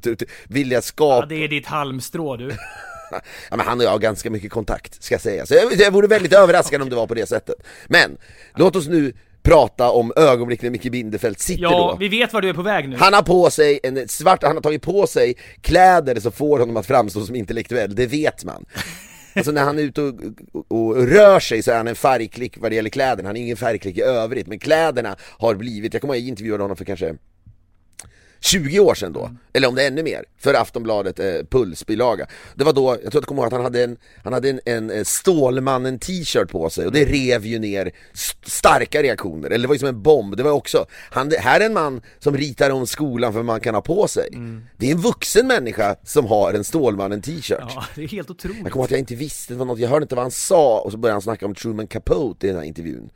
vill 0.49 0.71
jag 0.71 0.79
Ja, 0.79 0.83
skapa... 0.83 1.27
det 1.27 1.45
är 1.45 1.49
ditt 1.49 1.67
halmstrå 1.67 2.37
du. 2.37 2.51
Ja, 3.51 3.57
men 3.57 3.61
han 3.67 3.79
och 3.79 3.85
jag 3.85 3.91
har 3.91 3.99
ganska 3.99 4.31
mycket 4.31 4.51
kontakt, 4.51 5.03
ska 5.03 5.15
jag 5.15 5.23
säga. 5.23 5.47
Så 5.47 5.55
jag, 5.55 5.73
jag 5.73 5.91
vore 5.91 6.07
väldigt 6.07 6.33
överraskad 6.33 6.83
om 6.83 6.89
det 6.91 6.97
var 6.97 7.07
på 7.07 7.15
det 7.15 7.27
sättet. 7.27 7.55
Men, 7.87 8.17
låt 8.55 8.77
oss 8.77 8.89
nu 8.89 9.13
prata 9.43 9.91
om 9.91 10.13
ögonblick 10.17 10.63
när 10.63 10.71
Micke 10.71 10.91
Bindefeld 10.93 11.39
sitter 11.41 11.63
Ja, 11.63 11.71
då. 11.71 11.97
vi 12.01 12.09
vet 12.09 12.33
var 12.33 12.41
du 12.41 12.49
är 12.49 12.55
på 12.55 12.63
väg 12.63 12.89
nu. 12.89 12.97
Han 12.97 13.13
har 13.13 13.23
på 13.23 13.51
sig 13.51 13.81
en 13.83 14.09
svart, 14.09 14.43
han 14.43 14.57
har 14.57 14.63
tagit 14.63 14.83
på 14.83 15.07
sig 15.07 15.35
kläder 15.61 16.21
som 16.21 16.33
får 16.33 16.59
honom 16.59 16.77
att 16.77 16.87
framstå 16.87 17.21
som 17.21 17.35
intellektuell, 17.37 17.95
det 17.95 18.07
vet 18.07 18.45
man. 18.45 18.65
Alltså 19.35 19.53
när 19.53 19.65
han 19.65 19.79
är 19.79 19.83
ute 19.83 20.03
och, 20.03 20.15
och, 20.53 20.67
och 20.69 21.07
rör 21.07 21.41
sig 21.41 21.63
så 21.63 21.71
är 21.71 21.77
han 21.77 21.89
en 21.89 21.95
färgklick 21.95 22.59
vad 22.59 22.71
det 22.71 22.75
gäller 22.75 22.91
kläderna, 22.91 23.29
han 23.29 23.37
är 23.37 23.41
ingen 23.41 23.57
färgklick 23.57 23.99
i 23.99 24.03
övrigt, 24.03 24.47
men 24.47 24.59
kläderna 24.59 25.17
har 25.39 25.55
blivit, 25.55 25.95
jag 25.95 26.01
kommer 26.01 26.15
ihåg 26.15 26.23
jag 26.23 26.29
intervjuade 26.29 26.65
honom 26.65 26.77
för 26.77 26.85
kanske 26.85 27.15
20 28.45 28.81
år 28.81 28.95
sedan 28.95 29.13
då, 29.13 29.31
eller 29.53 29.69
om 29.69 29.75
det 29.75 29.83
är 29.83 29.87
ännu 29.87 30.03
mer, 30.03 30.25
för 30.39 30.55
Aftonbladet 30.55 31.19
eh, 31.19 31.27
Pulsbilaga. 31.51 32.27
Det 32.55 32.65
var 32.65 32.73
då, 32.73 32.89
jag 32.91 32.99
tror 33.01 33.07
att 33.09 33.15
jag 33.15 33.25
kommer 33.25 33.43
ihåg 33.43 33.47
att 33.47 33.53
han 33.53 33.63
hade 33.65 33.85
en, 33.85 33.97
han 34.25 34.33
hade 34.33 34.51
en, 34.51 34.61
en 34.65 34.91
eh, 34.91 35.05
Stålmannen 35.05 35.99
t-shirt 35.99 36.49
på 36.51 36.71
sig 36.71 36.87
och 36.87 36.93
det 36.93 37.05
rev 37.05 37.47
ju 37.47 37.59
ner 37.59 37.91
st- 38.13 38.51
starka 38.51 39.03
reaktioner, 39.03 39.51
eller 39.51 39.63
det 39.63 39.69
var 39.69 39.75
ju 39.75 39.79
som 39.79 39.89
en 39.89 40.03
bomb, 40.03 40.37
det 40.37 40.43
var 40.43 40.51
också, 40.51 40.87
han, 41.11 41.33
här 41.39 41.61
är 41.61 41.67
en 41.67 41.73
man 41.73 42.01
som 42.19 42.37
ritar 42.37 42.71
om 42.71 42.87
skolan 42.87 43.33
för 43.33 43.43
man 43.43 43.61
kan 43.61 43.75
ha 43.75 43.83
på 43.83 44.09
sig. 44.09 44.29
Det 44.77 44.87
är 44.87 44.93
en 44.93 45.01
vuxen 45.01 45.47
människa 45.47 45.97
som 46.05 46.27
har 46.27 46.53
en 46.53 46.65
Stålmannen 46.65 47.23
t-shirt. 47.23 47.59
Ja, 47.61 47.85
det 47.95 48.03
är 48.05 48.09
helt 48.09 48.31
otroligt. 48.31 48.59
Jag 48.63 48.73
kommer 48.73 48.83
ihåg 48.83 48.85
att 48.85 48.91
jag 48.91 49.01
inte 49.01 49.15
visste, 49.15 49.53
det 49.53 49.59
var 49.59 49.67
något, 49.67 49.79
jag 49.79 49.89
hörde 49.89 50.03
inte 50.03 50.15
vad 50.15 50.25
han 50.25 50.31
sa 50.31 50.81
och 50.81 50.93
så 50.93 50.99
började 50.99 51.15
han 51.15 51.23
snacka 51.23 51.47
om 51.47 51.55
Truman 51.55 51.87
Capote 51.87 52.47
i 52.47 52.51
den 52.51 52.59
här 52.59 52.65
intervjun. 52.67 53.11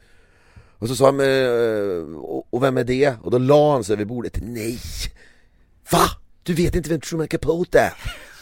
Och 0.79 0.89
så 0.89 0.97
sa 0.97 1.05
han, 1.07 1.21
eh, 1.21 2.19
och, 2.51 2.63
vem 2.63 2.77
är 2.77 2.85
det? 2.85 3.15
Och 3.23 3.31
då 3.31 3.39
la 3.39 3.73
han 3.73 3.85
sig 3.85 3.93
över 3.93 4.05
bordet, 4.05 4.39
nej! 4.43 4.79
Va? 5.91 6.07
Du 6.43 6.55
vet 6.55 6.75
inte 6.75 6.91
vem 6.91 7.01
Truman 7.01 7.29
Capote 7.29 7.81
är? 7.81 7.93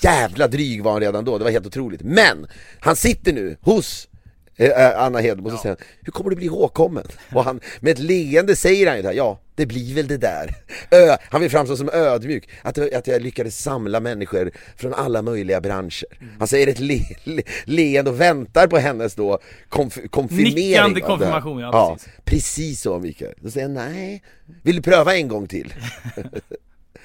Jävla 0.03 0.49
dryg 0.49 0.83
var 0.83 0.93
han 0.93 1.01
redan 1.01 1.25
då, 1.25 1.39
det 1.39 1.45
var 1.45 1.51
helt 1.51 1.67
otroligt. 1.67 2.03
Men, 2.03 2.47
han 2.81 2.97
sitter 2.97 3.33
nu 3.33 3.57
hos 3.61 4.09
eh, 4.57 4.99
Anna 4.99 5.19
Hedlund 5.19 5.47
och 5.47 5.53
så 5.53 5.59
säger 5.59 5.77
han, 5.77 5.87
hur 6.01 6.13
kommer 6.13 6.31
du 6.31 6.37
bli 6.37 6.47
ihågkommen? 6.47 7.07
Och 7.35 7.45
han, 7.45 7.61
med 7.81 7.93
ett 7.93 7.99
leende 7.99 8.57
säger 8.57 8.87
han 8.87 8.97
ju 8.97 9.03
det 9.03 9.09
här, 9.09 9.15
ja, 9.15 9.41
det 9.55 9.67
blir 9.67 9.95
väl 9.95 10.07
det 10.07 10.17
där. 10.17 10.55
Ö, 10.91 11.17
han 11.31 11.41
vill 11.41 11.51
framstå 11.51 11.77
som 11.77 11.91
ödmjuk, 11.93 12.49
att, 12.63 12.79
att 12.95 13.07
jag 13.07 13.23
lyckades 13.23 13.63
samla 13.63 14.01
människor 14.01 14.51
från 14.77 14.95
alla 14.95 15.23
möjliga 15.23 15.61
branscher. 15.61 16.07
Han 16.39 16.49
säger 16.49 16.67
ett 16.67 16.81
le, 16.81 17.01
le, 17.25 17.43
leende 17.65 18.11
och 18.11 18.21
väntar 18.21 18.67
på 18.67 18.79
hennes 18.79 19.15
då 19.15 19.39
konf, 19.69 19.99
konfirmering 20.11 20.55
Nickande 20.55 21.01
konfirmation, 21.01 21.61
ja, 21.61 21.97
precis. 21.97 22.13
precis 22.25 22.81
så 22.81 22.99
Mikael. 22.99 23.35
Då 23.37 23.51
säger 23.51 23.67
han, 23.67 23.75
nej, 23.75 24.23
vill 24.63 24.77
du 24.77 24.83
pröva 24.83 25.17
en 25.17 25.29
gång 25.29 25.47
till? 25.47 25.75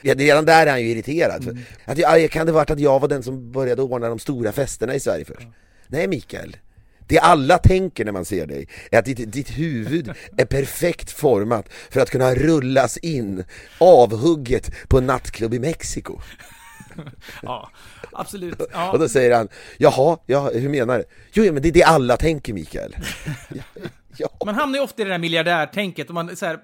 Ja, 0.01 0.15
redan 0.15 0.45
där 0.45 0.67
är 0.67 0.71
han 0.71 0.81
ju 0.81 0.89
irriterad. 0.89 1.43
För 1.43 1.57
att 1.85 1.97
jag, 1.97 2.31
kan 2.31 2.45
det 2.45 2.51
varit 2.51 2.69
att 2.69 2.79
jag 2.79 2.99
var 2.99 3.07
den 3.07 3.23
som 3.23 3.51
började 3.51 3.81
ordna 3.81 4.09
de 4.09 4.19
stora 4.19 4.51
festerna 4.51 4.95
i 4.95 4.99
Sverige 4.99 5.25
först? 5.25 5.47
Nej 5.87 6.07
Mikael, 6.07 6.57
det 7.09 7.19
alla 7.19 7.57
tänker 7.57 8.05
när 8.05 8.11
man 8.11 8.25
ser 8.25 8.47
dig 8.47 8.67
är 8.91 8.99
att 8.99 9.05
ditt, 9.05 9.31
ditt 9.31 9.49
huvud 9.57 10.13
är 10.37 10.45
perfekt 10.45 11.11
format 11.11 11.69
för 11.91 11.99
att 12.01 12.09
kunna 12.09 12.35
rullas 12.35 12.97
in 12.97 13.43
avhugget 13.77 14.71
på 14.89 14.97
en 14.97 15.05
nattklubb 15.05 15.53
i 15.53 15.59
Mexiko. 15.59 16.19
Ja, 17.43 17.69
absolut. 18.11 18.61
Och 18.61 18.67
Ja. 18.73 18.95
då 18.99 19.09
säger 19.09 19.35
han, 19.35 19.47
jaha, 19.77 20.17
ja, 20.25 20.49
hur 20.53 20.69
menar 20.69 20.97
du? 20.97 21.03
Jo, 21.33 21.43
ja, 21.43 21.51
men 21.51 21.61
det 21.61 21.69
är 21.69 21.73
det 21.73 21.83
alla 21.83 22.17
tänker 22.17 22.53
Mikael. 22.53 22.95
ja. 24.17 24.29
Man 24.45 24.55
hamnar 24.55 24.79
ju 24.79 24.83
ofta 24.83 25.01
i 25.01 25.05
det 25.05 25.11
där 25.11 25.17
miljardärtänket 25.17 26.07
och 26.07 26.13
man 26.13 26.35
så 26.35 26.45
här, 26.45 26.59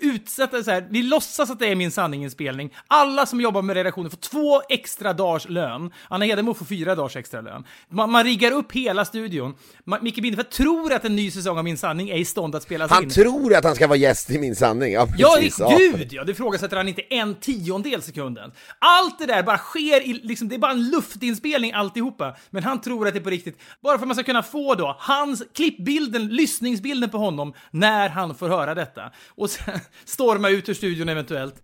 utsätter 0.00 0.62
så 0.62 0.70
här, 0.70 0.86
vi 0.90 1.02
låtsas 1.02 1.50
att 1.50 1.58
det 1.58 1.66
är 1.66 1.74
min 1.74 1.90
sanninginspelning. 1.90 2.70
Alla 2.86 3.26
som 3.26 3.40
jobbar 3.40 3.62
med 3.62 3.76
redaktionen 3.76 4.10
får 4.10 4.16
två 4.18 4.62
extra 4.68 5.12
dagars 5.12 5.48
lön. 5.48 5.90
Anna 6.08 6.24
Hedemo 6.24 6.54
får 6.54 6.64
fyra 6.66 6.94
dagars 6.94 7.16
extra 7.16 7.40
lön. 7.40 7.64
Man, 7.88 8.10
man 8.10 8.24
riggar 8.24 8.52
upp 8.52 8.72
hela 8.72 9.04
studion. 9.04 9.54
Man, 9.84 9.98
Micke 10.02 10.22
Bindefeld 10.22 10.50
tror 10.50 10.92
att 10.92 11.04
en 11.04 11.16
ny 11.16 11.30
säsong 11.30 11.58
av 11.58 11.64
Min 11.64 11.78
sanning 11.78 12.08
är 12.08 12.16
i 12.16 12.24
stånd 12.24 12.54
att 12.54 12.62
spelas 12.62 12.90
Han 12.90 13.02
in. 13.04 13.10
tror 13.10 13.54
att 13.54 13.64
han 13.64 13.74
ska 13.74 13.86
vara 13.86 13.96
gäst 13.98 14.30
i 14.30 14.38
Min 14.38 14.56
sanning. 14.56 14.92
Ja, 14.92 15.08
Ja, 15.18 15.34
precis. 15.36 15.58
gud 15.78 16.12
ja! 16.12 16.24
Det 16.24 16.32
ifrågasätter 16.32 16.76
han 16.76 16.88
inte 16.88 17.02
en 17.02 17.34
tiondel 17.34 18.02
sekunden. 18.02 18.52
Allt 18.78 19.18
det 19.18 19.26
där 19.26 19.42
bara 19.42 19.58
sker 19.58 20.06
i, 20.08 20.12
liksom, 20.22 20.48
det 20.48 20.54
är 20.54 20.58
bara 20.58 20.72
en 20.72 20.90
luftinspelning 20.90 21.72
alltihopa. 21.72 22.36
Men 22.50 22.62
han 22.62 22.80
tror 22.80 23.06
att 23.08 23.14
det 23.14 23.20
är 23.20 23.24
på 23.24 23.30
riktigt. 23.30 23.58
Bara 23.82 23.98
för 23.98 24.04
att 24.04 24.08
man 24.08 24.14
ska 24.16 24.24
kunna 24.24 24.42
få 24.42 24.74
då 24.74 24.96
hans 24.98 25.42
klippbilden, 25.54 26.28
lyssningsbilden 26.28 27.10
på 27.10 27.18
honom 27.18 27.52
när 27.70 28.08
han 28.08 28.34
får 28.34 28.48
höra 28.48 28.74
detta. 28.74 29.02
Och 29.36 29.50
sen 29.50 29.80
storma 30.04 30.48
ut 30.50 30.68
ur 30.68 30.74
studion 30.74 31.08
eventuellt. 31.08 31.54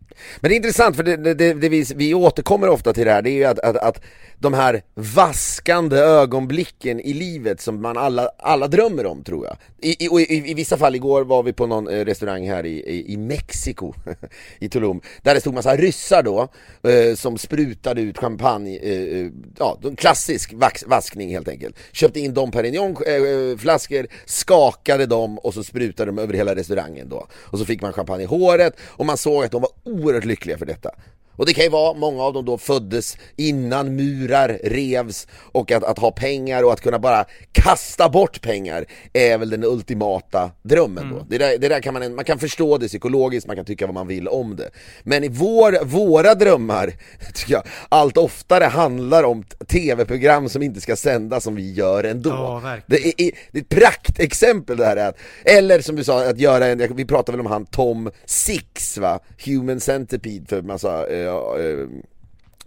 Men 0.40 0.48
det 0.48 0.54
är 0.54 0.56
intressant 0.56 0.96
för 0.96 1.02
det, 1.02 1.16
det, 1.16 1.34
det, 1.34 1.54
det 1.54 1.68
vi, 1.68 1.86
vi 1.96 2.14
återkommer 2.14 2.68
ofta 2.68 2.92
till 2.92 3.04
det 3.04 3.12
här, 3.12 3.22
det 3.22 3.30
är 3.30 3.34
ju 3.34 3.44
att, 3.44 3.58
att, 3.58 3.76
att 3.76 4.02
de 4.42 4.54
här 4.54 4.82
vaskande 4.94 5.96
ögonblicken 5.96 7.00
i 7.00 7.12
livet 7.12 7.60
som 7.60 7.82
man 7.82 7.96
alla, 7.96 8.28
alla 8.38 8.68
drömmer 8.68 9.06
om 9.06 9.24
tror 9.24 9.46
jag. 9.46 9.56
I, 9.78 10.04
i, 10.04 10.08
och 10.08 10.20
i, 10.20 10.50
I 10.50 10.54
vissa 10.54 10.76
fall, 10.76 10.94
igår 10.94 11.24
var 11.24 11.42
vi 11.42 11.52
på 11.52 11.66
någon 11.66 11.88
eh, 11.88 12.04
restaurang 12.04 12.48
här 12.48 12.66
i, 12.66 12.80
i, 12.80 13.12
i 13.12 13.16
Mexiko, 13.16 13.94
i 14.58 14.68
Tulum, 14.68 15.00
där 15.22 15.34
det 15.34 15.40
stod 15.40 15.54
massa 15.54 15.76
ryssar 15.76 16.22
då, 16.22 16.48
eh, 16.90 17.14
som 17.14 17.38
sprutade 17.38 18.00
ut 18.00 18.18
champagne, 18.18 18.78
eh, 18.82 19.18
eh 19.18 19.30
ja, 19.58 19.78
klassisk 19.96 20.52
vax, 20.52 20.84
vaskning 20.86 21.30
helt 21.30 21.48
enkelt. 21.48 21.76
Köpte 21.92 22.20
in 22.20 22.34
Dom 22.34 22.50
Perignon-flaskor, 22.50 23.98
eh, 23.98 24.06
skakade 24.24 25.06
dem 25.06 25.38
och 25.38 25.54
så 25.54 25.64
sprutade 25.64 26.10
de 26.10 26.18
över 26.18 26.34
hela 26.34 26.54
restaurangen 26.54 27.08
då. 27.08 27.26
Och 27.32 27.58
så 27.58 27.64
fick 27.64 27.82
man 27.82 27.92
champagne 27.92 28.11
i 28.20 28.24
håret 28.24 28.76
och 28.80 29.06
man 29.06 29.16
såg 29.16 29.44
att 29.44 29.50
de 29.50 29.60
var 29.62 29.70
oerhört 29.84 30.24
lyckliga 30.24 30.58
för 30.58 30.66
detta. 30.66 30.90
Och 31.36 31.46
det 31.46 31.52
kan 31.52 31.64
ju 31.64 31.70
vara, 31.70 31.94
många 31.94 32.22
av 32.22 32.32
dem 32.32 32.44
då 32.44 32.58
föddes 32.58 33.16
innan 33.36 33.96
murar 33.96 34.58
revs 34.64 35.26
och 35.52 35.72
att, 35.72 35.84
att 35.84 35.98
ha 35.98 36.10
pengar 36.10 36.62
och 36.62 36.72
att 36.72 36.80
kunna 36.80 36.98
bara 36.98 37.24
kasta 37.52 38.08
bort 38.08 38.40
pengar 38.42 38.84
är 39.12 39.38
väl 39.38 39.50
den 39.50 39.64
ultimata 39.64 40.50
drömmen 40.62 41.10
då. 41.10 41.26
Det 41.28 41.38
där, 41.38 41.58
det 41.58 41.68
där 41.68 41.80
kan 41.80 41.94
man, 41.94 42.14
man 42.14 42.24
kan 42.24 42.38
förstå 42.38 42.78
det 42.78 42.88
psykologiskt, 42.88 43.46
man 43.46 43.56
kan 43.56 43.64
tycka 43.64 43.86
vad 43.86 43.94
man 43.94 44.06
vill 44.06 44.28
om 44.28 44.56
det. 44.56 44.70
Men 45.02 45.24
i 45.24 45.28
vår, 45.28 45.84
våra 45.84 46.34
drömmar, 46.34 46.92
tycker 47.34 47.52
jag, 47.52 47.62
allt 47.88 48.16
oftare 48.16 48.64
handlar 48.64 49.22
om 49.22 49.44
tv-program 49.68 50.48
som 50.48 50.62
inte 50.62 50.80
ska 50.80 50.96
sändas 50.96 51.44
som 51.44 51.54
vi 51.54 51.72
gör 51.72 52.04
ändå. 52.04 52.30
Ja, 52.30 52.76
det, 52.86 53.06
är, 53.06 53.12
det 53.50 53.58
är 53.58 53.62
ett 53.62 53.68
praktexempel 53.68 54.76
det 54.76 54.86
här 54.86 54.96
är 54.96 55.08
att, 55.08 55.18
eller 55.44 55.80
som 55.80 55.96
du 55.96 56.04
sa, 56.04 56.28
att 56.28 56.38
göra 56.38 56.66
en, 56.66 56.96
vi 56.96 57.04
pratade 57.04 57.38
väl 57.38 57.46
om 57.46 57.52
han 57.52 57.66
Tom 57.66 58.10
Six 58.24 58.98
va, 58.98 59.20
Human 59.44 59.80
Centipede 59.80 60.46
för 60.48 60.62
massa 60.62 61.06
eh, 61.06 61.21
Eh, 61.22 61.64
eh, 61.66 61.88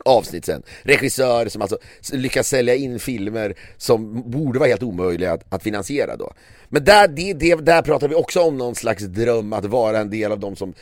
avsnitt 0.05 0.45
sen. 0.45 0.63
Regissör 0.83 1.47
som 1.47 1.61
alltså 1.61 1.77
lyckas 2.11 2.47
sälja 2.47 2.75
in 2.75 2.99
filmer 2.99 3.55
som 3.77 4.31
borde 4.31 4.59
vara 4.59 4.69
helt 4.69 4.83
omöjliga 4.83 5.33
att, 5.33 5.53
att 5.53 5.63
finansiera 5.63 6.15
då. 6.15 6.33
Men 6.75 6.83
där, 6.83 7.07
det, 7.07 7.33
det, 7.33 7.55
där 7.55 7.81
pratar 7.81 8.07
vi 8.07 8.15
också 8.15 8.41
om 8.41 8.57
någon 8.57 8.75
slags 8.75 9.03
dröm 9.03 9.53
att 9.53 9.65
vara 9.65 9.99
en 9.99 10.09
del 10.09 10.31
av 10.31 10.39
de 10.39 10.55
som 10.55 10.73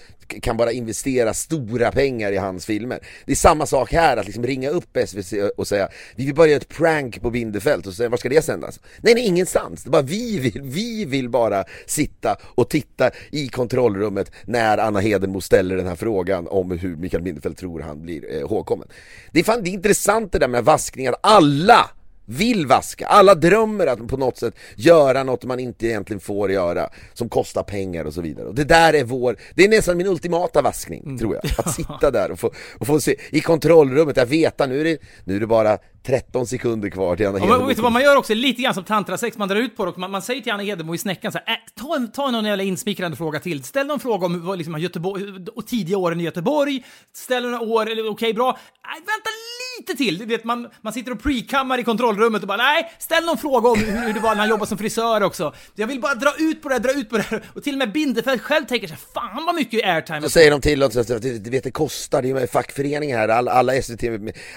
kan 0.42 0.58
bara 0.58 0.72
investera 0.72 1.34
stora 1.34 1.92
pengar 1.92 2.32
i 2.32 2.38
hans 2.38 2.66
filmer. 2.66 3.00
Det 3.26 3.32
är 3.32 3.36
samma 3.36 3.66
sak 3.66 3.94
här, 3.94 4.18
att 4.18 4.26
liksom 4.26 4.46
ringa 4.46 4.70
upp 4.70 4.98
SVT 5.08 5.34
och 5.58 5.68
säga 5.68 5.90
vi 6.16 6.26
vill 6.26 6.36
börja 6.36 6.58
ett 6.58 6.70
prank 6.70 7.22
på 7.22 7.30
Bindefält 7.30 7.88
och 7.88 7.94
säga 7.94 8.10
var 8.10 8.18
ska 8.18 8.30
det 8.30 8.42
sändas? 8.42 8.80
Nej, 9.02 9.14
nej 9.14 9.26
ingenstans, 9.26 9.84
det 9.84 9.90
är 9.90 9.92
bara 9.92 10.02
vi 10.02 10.40
vill, 10.40 10.62
vi 10.64 11.06
vill 11.06 11.30
bara 11.30 11.64
sitta 11.86 12.36
och 12.44 12.70
titta 12.70 13.12
i 13.32 13.48
kontrollrummet 13.48 14.32
när 14.46 14.78
Anna 14.78 15.00
Hedenmo 15.00 15.42
ställer 15.42 15.78
den 15.78 15.88
här 15.88 15.96
frågan 15.96 16.48
om 16.48 16.72
hur 16.72 16.96
Mikael 16.96 17.24
Bindefeld 17.24 17.58
tror 17.58 17.80
han 17.80 18.02
blir 18.02 18.32
eh, 18.32 18.40
ihågkommen. 18.40 18.88
Det 19.32 19.40
är 19.40 19.44
fan 19.44 19.64
det 19.64 19.70
är 19.70 19.74
intressant 19.74 20.32
det 20.32 20.40
där 20.40 20.48
med 20.48 20.66
vaskning, 20.66 21.08
att 21.08 21.20
alla 21.22 21.90
vill 22.26 22.68
vaska, 22.68 23.08
alla 23.08 23.36
drömmer 23.36 23.88
att 23.88 24.08
på 24.08 24.18
något 24.18 24.38
sätt 24.38 24.56
göra 24.76 25.24
något 25.24 25.44
man 25.44 25.60
inte 25.60 25.88
egentligen 25.88 26.20
får 26.20 26.52
göra 26.52 26.90
Som 27.14 27.30
kostar 27.30 27.64
pengar 27.64 28.06
och 28.06 28.14
så 28.14 28.22
vidare 28.22 28.48
och 28.48 28.56
det 28.56 28.64
där 28.64 28.94
är 28.94 29.04
vår, 29.04 29.38
det 29.56 29.64
är 29.64 29.70
nästan 29.70 29.98
min 29.98 30.08
ultimata 30.08 30.62
vaskning 30.62 31.18
tror 31.18 31.36
jag 31.36 31.44
Att 31.58 31.76
sitta 31.76 32.12
där 32.12 32.32
och 32.32 32.40
få, 32.40 32.52
och 32.80 32.88
få 32.88 33.00
se, 33.00 33.16
i 33.32 33.42
kontrollrummet, 33.42 34.18
jag 34.18 34.26
vet 34.26 34.62
att 34.62 34.70
nu 34.70 34.80
är 34.80 34.84
det, 34.84 34.98
nu 35.24 35.36
är 35.36 35.40
det 35.40 35.48
bara 35.48 35.78
13 36.06 36.48
sekunder 36.48 36.90
kvar 36.90 37.16
till 37.16 37.28
Anna 37.28 37.40
Hedemo 37.40 37.66
vet 37.66 37.76
du 37.76 37.84
vad 37.84 37.92
man 37.92 38.02
gör 38.02 38.16
också? 38.16 38.34
Lite 38.34 38.62
grann 38.62 38.74
som 38.74 38.84
tantrasex, 38.84 39.38
man 39.38 39.48
drar 39.48 39.56
ut 39.56 39.78
på 39.78 39.86
det 39.86 39.92
och 39.92 39.98
man, 39.98 40.12
man 40.12 40.22
säger 40.22 40.42
till 40.42 40.52
Anna 40.52 40.64
Hedemo 40.64 40.96
i 40.96 40.98
snäckan 40.98 41.32
så 41.32 41.40
här, 41.46 41.54
äh, 41.54 41.84
ta, 41.84 41.96
en, 41.96 42.12
ta 42.12 42.32
någon 42.32 42.46
jävla 42.46 42.64
insmickrande 42.64 43.18
fråga 43.18 43.40
till. 43.40 43.64
Ställ 43.64 43.88
någon 43.88 44.00
fråga 44.00 44.26
om 44.26 44.46
vad, 44.46 44.58
liksom, 44.58 44.80
Göteborg, 44.80 45.24
och 45.56 45.68
tidiga 45.68 45.98
åren 45.98 46.22
i 46.22 46.24
Göteborg. 46.24 46.84
Ställ 47.14 47.44
några 47.44 47.60
år, 47.60 48.10
okej, 48.10 48.34
bra. 48.34 48.58
Nej, 48.86 48.96
vänta 48.96 49.30
lite 49.30 49.63
till! 49.98 50.18
Du 50.18 50.26
vet, 50.26 50.44
man, 50.44 50.70
man 50.82 50.94
sitter 50.94 51.12
och 51.12 51.22
pre-kammar 51.22 51.78
i 51.78 51.84
kontrollrummet 51.84 52.42
och 52.42 52.48
bara 52.48 52.58
nej, 52.58 52.94
ställ 53.00 53.26
någon 53.26 53.38
fråga 53.38 53.70
om 53.70 53.80
hur, 53.80 54.06
hur 54.06 54.14
det 54.14 54.20
var 54.20 54.30
när 54.30 54.42
han 54.42 54.50
jobbade 54.50 54.70
som 54.70 54.78
frisör 54.78 55.24
också. 55.24 55.54
Jag 55.76 55.88
vill 55.88 56.02
bara 56.02 56.16
dra 56.16 56.34
ut 56.38 56.62
på 56.62 56.70
det 56.70 56.76
här, 56.76 56.80
dra 56.80 56.92
ut 56.92 57.10
på 57.10 57.18
det 57.18 57.24
här. 57.24 57.44
Och 57.56 57.64
till 57.64 57.74
och 57.74 57.80
med 57.80 57.92
Bindefeld 57.92 58.42
själv 58.42 58.66
tänker 58.66 58.88
sig, 58.88 58.98
fan 59.14 59.46
vad 59.46 59.56
mycket 59.56 59.86
airtime. 59.86 60.22
Så 60.22 60.30
säger 60.30 60.52
de 60.52 60.62
till 60.62 60.84
oss 60.84 60.98
att 60.98 61.10
vet, 61.10 61.64
det 61.64 61.72
kostar, 61.72 62.22
det 62.22 62.30
är 62.30 62.40
ju 62.40 62.48
fackföreningar 62.48 63.18
här, 63.18 63.28
alla, 63.28 63.52
alla 63.52 63.82
SVT, 63.82 64.04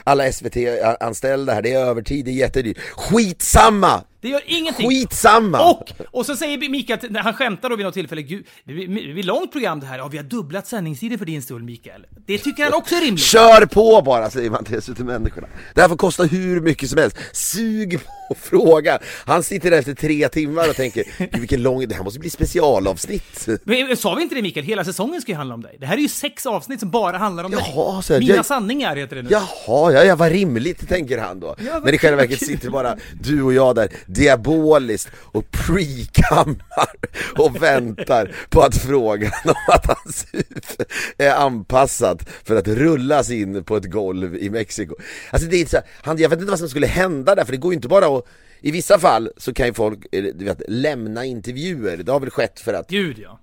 alla 0.05 0.33
SVT-anställda 0.33 1.52
här, 1.52 1.62
det 1.62 1.72
är 1.72 1.87
övertid, 1.87 2.24
det 2.24 2.31
är 2.31 2.33
jättedyrt. 2.33 2.79
Skitsamma! 2.79 4.02
Det 4.27 4.31
gör 4.31 4.43
ingenting. 4.47 4.89
Skitsamma! 4.89 5.71
Och, 5.71 5.93
och 6.11 6.27
så 6.27 6.37
säger 6.37 6.69
Mikael, 6.69 6.99
när 7.11 7.21
han 7.21 7.35
skämtar 7.35 7.71
då 7.71 7.77
vid 7.77 7.85
något 7.87 7.95
tillfälle, 7.95 8.23
gud, 8.23 8.47
det 8.65 8.73
är 8.73 9.23
långt 9.23 9.53
program 9.53 9.81
det 9.81 9.87
här, 9.87 9.99
ja 9.99 10.09
vi 10.09 10.17
har 10.17 10.25
dubblat 10.25 10.67
sändningstiden 10.67 11.19
för 11.19 11.27
din 11.27 11.43
skull 11.43 11.62
Mikael. 11.62 12.07
Det 12.27 12.39
tycker 12.39 12.65
han 12.65 12.75
också 12.75 12.95
är 12.95 13.01
rimligt. 13.01 13.25
Kör 13.25 13.67
på 13.67 14.03
bara 14.03 14.31
säger 14.31 14.51
man 14.51 14.65
till 14.65 14.83
SVT-människorna. 14.83 15.47
Det 15.75 15.81
här 15.81 15.89
får 15.89 15.97
kosta 15.97 16.23
hur 16.25 16.61
mycket 16.61 16.91
som 16.91 16.99
helst. 16.99 17.17
Sug 17.33 17.99
på 18.29 18.35
frågan. 18.43 18.99
Han 19.27 19.43
sitter 19.43 19.71
där 19.71 19.79
efter 19.79 19.95
tre 19.95 20.29
timmar 20.29 20.69
och 20.69 20.77
tänker, 20.77 21.05
"Gud, 21.19 21.37
vilken 21.41 21.62
lång, 21.62 21.89
det 21.89 21.95
här 21.95 22.05
måste 22.05 22.21
bli 22.21 22.31
specialavsnitt. 22.31 23.49
Men, 23.65 23.97
sa 23.97 24.15
vi 24.15 24.23
inte 24.23 24.35
det 24.35 24.43
Mikael? 24.43 24.67
Hela 24.67 24.85
säsongen 24.85 25.21
ska 25.23 25.33
ju 25.33 25.37
handla 25.37 25.55
om 25.55 25.62
dig. 25.62 25.77
Det 25.81 25.87
här 25.87 25.97
är 25.97 26.01
ju 26.01 26.09
sex 26.09 26.47
avsnitt 26.47 26.81
som 26.81 26.91
bara 26.91 27.19
handlar 27.19 27.45
om 27.45 27.53
Jaha, 27.53 28.03
dig. 28.09 28.21
Mina 28.21 28.35
jag- 28.35 28.47
sanningar 28.47 28.97
heter 28.97 29.17
det 29.17 29.23
nu. 29.23 29.29
Jaha, 29.31 29.93
ja, 29.93 30.05
ja 30.05 30.17
vad 30.17 30.33
rimligt 30.33 30.89
tänker 30.89 31.19
han 31.19 31.41
då. 31.41 31.55
Ja, 31.59 31.73
vad 31.73 31.85
Men 31.85 31.95
i 31.95 31.99
själva 31.99 32.17
verket 32.17 32.47
sitter 32.47 32.71
bara 32.71 32.97
du 33.23 33.43
och 33.43 33.53
jag 33.53 33.75
där 33.75 33.89
diaboliskt 34.16 35.11
och 35.16 35.44
pre-kammar 35.50 36.94
och 37.37 37.62
väntar 37.62 38.35
på 38.48 38.61
att 38.61 38.76
frågan 38.76 39.33
om 39.44 39.74
att 39.74 39.87
hans 39.87 40.26
huvud 40.33 40.87
är 41.18 41.31
anpassat 41.31 42.29
för 42.44 42.57
att 42.57 42.68
rullas 42.68 43.31
in 43.31 43.64
på 43.64 43.76
ett 43.76 43.90
golv 43.90 44.37
i 44.37 44.50
Mexiko. 44.50 44.94
Alltså 45.31 45.48
det 45.48 45.57
är 45.57 45.66
så 45.66 45.76
här, 45.76 45.87
han, 46.02 46.18
jag 46.18 46.29
vet 46.29 46.38
inte 46.38 46.50
vad 46.50 46.59
som 46.59 46.68
skulle 46.68 46.87
hända 46.87 47.35
där 47.35 47.44
för 47.44 47.52
det 47.52 47.59
går 47.59 47.72
ju 47.72 47.76
inte 47.76 47.88
bara 47.88 48.07
att 48.07 48.26
i 48.61 48.70
vissa 48.70 48.98
fall 48.98 49.31
så 49.37 49.55
kan 49.55 49.66
ju 49.66 49.74
folk 49.74 50.07
eh, 50.12 50.24
du 50.24 50.44
vet, 50.44 50.62
lämna 50.68 51.24
intervjuer, 51.24 51.96
det 51.96 52.12
har 52.12 52.20
väl 52.20 52.31
skett 52.31 52.61
för 52.61 52.74
att 52.74 52.88
Gud 52.88 53.18
ja 53.18 53.40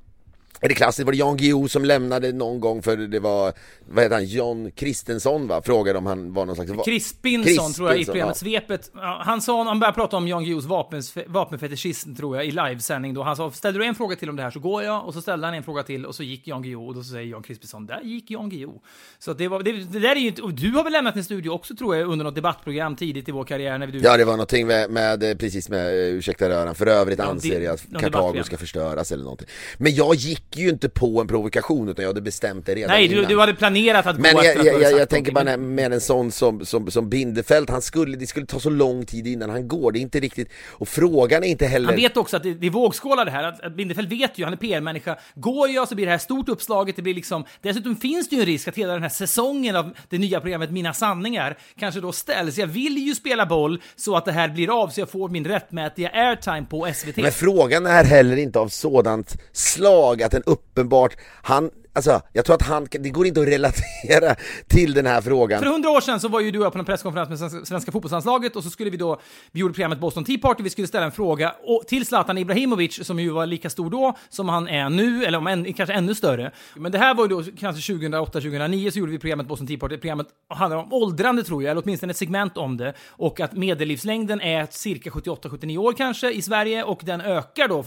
är 0.63 0.69
det 0.69 0.75
klassiskt? 0.75 1.05
Var 1.05 1.11
det 1.11 1.17
Jan 1.17 1.37
Guillou 1.37 1.67
som 1.67 1.85
lämnade 1.85 2.31
någon 2.31 2.59
gång 2.59 2.81
för 2.81 2.97
det 2.97 3.19
var, 3.19 3.53
vad 3.89 4.03
heter 4.03 4.15
han, 4.15 4.25
John 4.25 4.71
Kristensson 4.71 5.47
va? 5.47 5.61
Frågade 5.61 5.97
om 5.97 6.05
han 6.05 6.33
var 6.33 6.45
någon 6.45 6.55
slags... 6.55 6.71
Crispinson 6.85 7.73
tror 7.73 7.89
jag 7.89 7.99
i 8.01 8.05
programmet 8.05 8.35
ja. 8.35 8.39
Svepet. 8.39 8.91
Ja, 8.93 9.21
Han 9.25 9.41
sa, 9.41 9.63
han 9.63 9.79
började 9.79 9.95
prata 9.95 10.17
om 10.17 10.27
Jan 10.27 10.43
Guillous 10.43 10.65
vapens, 10.65 11.13
vapenfetischism 11.27 12.15
tror 12.15 12.35
jag 12.35 12.45
i 12.45 12.51
livesändning 12.51 13.13
då. 13.13 13.23
Han 13.23 13.35
sa, 13.35 13.51
ställer 13.51 13.79
du 13.79 13.85
en 13.85 13.95
fråga 13.95 14.15
till 14.15 14.29
om 14.29 14.35
det 14.35 14.43
här 14.43 14.51
så 14.51 14.59
går 14.59 14.83
jag. 14.83 15.05
Och 15.05 15.13
så 15.13 15.21
ställde 15.21 15.47
han 15.47 15.53
en 15.53 15.63
fråga 15.63 15.83
till 15.83 16.05
och 16.05 16.15
så 16.15 16.23
gick 16.23 16.47
Jan 16.47 16.61
Guillou 16.61 16.87
och 16.87 16.95
då 16.95 17.03
säger 17.03 17.27
Jan 17.31 17.43
Crispinson, 17.43 17.85
där 17.85 18.01
gick 18.01 18.31
Jan 18.31 18.49
Guillou. 18.49 18.81
Så 19.19 19.33
det 19.33 19.47
var, 19.47 19.63
det, 19.63 19.71
det 19.71 19.99
där 19.99 20.15
är 20.15 20.19
ju, 20.19 20.27
inte- 20.27 20.41
och 20.41 20.53
du 20.53 20.71
har 20.71 20.83
väl 20.83 20.93
lämnat 20.93 21.15
en 21.15 21.23
studio 21.23 21.49
också 21.49 21.75
tror 21.75 21.95
jag 21.95 22.07
under 22.09 22.25
något 22.25 22.35
debattprogram 22.35 22.95
tidigt 22.95 23.29
i 23.29 23.31
vår 23.31 23.43
karriär 23.43 23.77
när 23.77 23.87
du... 23.87 23.99
Ja 23.99 24.17
det 24.17 24.25
var 24.25 24.33
någonting 24.33 24.67
med, 24.67 24.89
med 24.89 25.23
eh, 25.23 25.35
precis 25.35 25.69
med, 25.69 25.87
eh, 25.87 25.93
ursäkta 26.15 26.49
röran, 26.49 26.75
för 26.75 26.87
övrigt 26.87 27.19
Ja, 27.19 27.25
anser 27.25 27.59
det- 27.59 27.65
jag 27.65 27.73
att 27.73 28.01
Kartago 28.01 28.43
ska 28.43 28.57
förstöras 28.57 29.11
eller 29.11 29.23
någonting. 29.23 29.47
Men 29.77 29.95
jag 29.95 30.15
gick 30.15 30.52
ju 30.61 30.69
inte 30.69 30.89
på 30.89 31.21
en 31.21 31.27
provokation 31.27 31.89
utan 31.89 32.03
jag 32.03 32.09
hade 32.09 32.21
bestämt 32.21 32.65
det 32.65 32.75
redan 32.75 32.91
Nej, 32.91 33.07
du, 33.07 33.15
innan. 33.15 33.29
du 33.29 33.39
hade 33.39 33.53
planerat 33.53 34.05
att 34.05 34.19
Men 34.19 34.35
gå 34.35 34.43
jag, 34.43 34.55
efter 34.55 34.65
jag, 34.65 34.75
jag, 34.75 34.83
sagt 34.83 34.99
jag 34.99 35.09
tänker 35.09 35.31
bara 35.31 35.57
med 35.57 35.93
en 35.93 36.01
sån 36.01 36.31
som, 36.31 36.65
som, 36.65 36.91
som 36.91 37.09
Bindefeld, 37.09 37.69
han 37.69 37.81
skulle, 37.81 38.17
det 38.17 38.27
skulle 38.27 38.45
ta 38.45 38.59
så 38.59 38.69
lång 38.69 39.05
tid 39.05 39.27
innan 39.27 39.49
han 39.49 39.67
går, 39.67 39.91
det 39.91 39.99
är 39.99 40.01
inte 40.01 40.19
riktigt, 40.19 40.49
och 40.69 40.87
frågan 40.87 41.43
är 41.43 41.47
inte 41.47 41.65
heller 41.65 41.87
Han 41.87 41.95
vet 41.95 42.17
också 42.17 42.37
att 42.37 42.43
det, 42.43 42.53
det 42.53 42.67
är 42.67 42.71
vågskålar 42.71 43.25
det 43.25 43.31
här, 43.31 43.43
att, 43.43 43.61
att 43.61 43.75
Bindefeld 43.75 44.09
vet 44.09 44.37
ju, 44.37 44.43
han 44.43 44.53
är 44.53 44.57
PR-människa. 44.57 45.17
Går 45.35 45.69
jag 45.69 45.87
så 45.87 45.95
blir 45.95 46.05
det 46.05 46.11
här 46.11 46.17
stort 46.17 46.49
uppslaget, 46.49 46.95
det 46.95 47.01
blir 47.01 47.13
liksom... 47.13 47.45
Dessutom 47.61 47.95
finns 47.95 48.29
det 48.29 48.35
ju 48.35 48.41
en 48.41 48.45
risk 48.45 48.67
att 48.67 48.77
hela 48.77 48.93
den 48.93 49.01
här 49.01 49.09
säsongen 49.09 49.75
av 49.75 49.93
det 50.09 50.17
nya 50.17 50.41
programmet 50.41 50.71
Mina 50.71 50.93
sanningar 50.93 51.57
kanske 51.79 52.01
då 52.01 52.11
ställs. 52.11 52.57
Jag 52.57 52.67
vill 52.67 52.97
ju 52.97 53.15
spela 53.15 53.45
boll 53.45 53.81
så 53.95 54.15
att 54.15 54.25
det 54.25 54.31
här 54.31 54.49
blir 54.49 54.81
av, 54.83 54.87
så 54.87 55.01
jag 55.01 55.09
får 55.09 55.29
min 55.29 55.45
rättmätiga 55.45 56.09
airtime 56.09 56.65
på 56.69 56.93
SVT. 56.93 57.17
Men 57.17 57.31
frågan 57.31 57.85
är 57.85 58.03
heller 58.03 58.37
inte 58.37 58.59
av 58.59 58.67
sådant 58.67 59.37
slag 59.51 60.23
att 60.23 60.31
den 60.31 60.42
uppenbart, 60.47 61.17
han, 61.43 61.71
alltså 61.93 62.21
jag 62.33 62.45
tror 62.45 62.55
att 62.55 62.61
han, 62.61 62.87
det 62.91 63.09
går 63.09 63.27
inte 63.27 63.41
att 63.41 63.47
relatera 63.47 64.35
till 64.67 64.93
den 64.93 65.05
här 65.05 65.21
frågan. 65.21 65.59
För 65.59 65.69
hundra 65.69 65.89
år 65.89 66.01
sedan 66.01 66.19
så 66.19 66.27
var 66.27 66.39
ju 66.39 66.51
du 66.51 66.59
och 66.59 66.65
jag 66.65 66.73
på 66.73 66.79
en 66.79 66.85
presskonferens 66.85 67.41
med 67.41 67.67
svenska, 67.67 67.91
fotbollslandslaget 67.91 68.55
och 68.55 68.63
så 68.63 68.69
skulle 68.69 68.89
vi 68.89 68.97
då, 68.97 69.21
vi 69.51 69.59
gjorde 69.59 69.73
programmet 69.73 69.99
Boston 69.99 70.23
Tea 70.23 70.37
Party, 70.37 70.63
vi 70.63 70.69
skulle 70.69 70.87
ställa 70.87 71.05
en 71.05 71.11
fråga 71.11 71.55
och, 71.63 71.83
till 71.87 72.05
Zlatan 72.05 72.37
Ibrahimovic 72.37 73.07
som 73.07 73.19
ju 73.19 73.29
var 73.29 73.45
lika 73.45 73.69
stor 73.69 73.89
då 73.89 74.17
som 74.29 74.49
han 74.49 74.67
är 74.67 74.89
nu, 74.89 75.25
eller 75.25 75.37
om 75.37 75.47
än, 75.47 75.73
kanske 75.73 75.93
ännu 75.93 76.15
större. 76.15 76.51
Men 76.75 76.91
det 76.91 76.97
här 76.97 77.15
var 77.15 77.23
ju 77.23 77.29
då 77.29 77.43
kanske 77.59 77.93
2008-2009 77.93 78.91
så 78.91 78.99
gjorde 78.99 79.11
vi 79.11 79.19
programmet 79.19 79.47
Boston 79.47 79.67
Tea 79.67 79.77
Party, 79.77 79.97
programmet 79.97 80.27
handlar 80.49 80.77
om 80.77 80.93
åldrande 80.93 81.43
tror 81.43 81.63
jag, 81.63 81.71
eller 81.71 81.81
åtminstone 81.85 82.11
ett 82.11 82.17
segment 82.17 82.57
om 82.57 82.77
det 82.77 82.93
och 83.09 83.39
att 83.39 83.53
medellivslängden 83.53 84.41
är 84.41 84.67
cirka 84.71 85.09
78-79 85.09 85.77
år 85.77 85.93
kanske 85.93 86.31
i 86.31 86.41
Sverige 86.41 86.83
och 86.83 86.99
den 87.03 87.21
ökar 87.21 87.67
då 87.67 87.83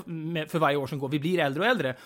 för 0.49 0.59
varje 0.59 0.77
år 0.77 0.87
som 0.87 0.99
går, 0.99 1.09
vi 1.09 1.19
blir 1.19 1.39
äldre 1.39 1.63
och 1.63 1.69
äldre. 1.69 1.97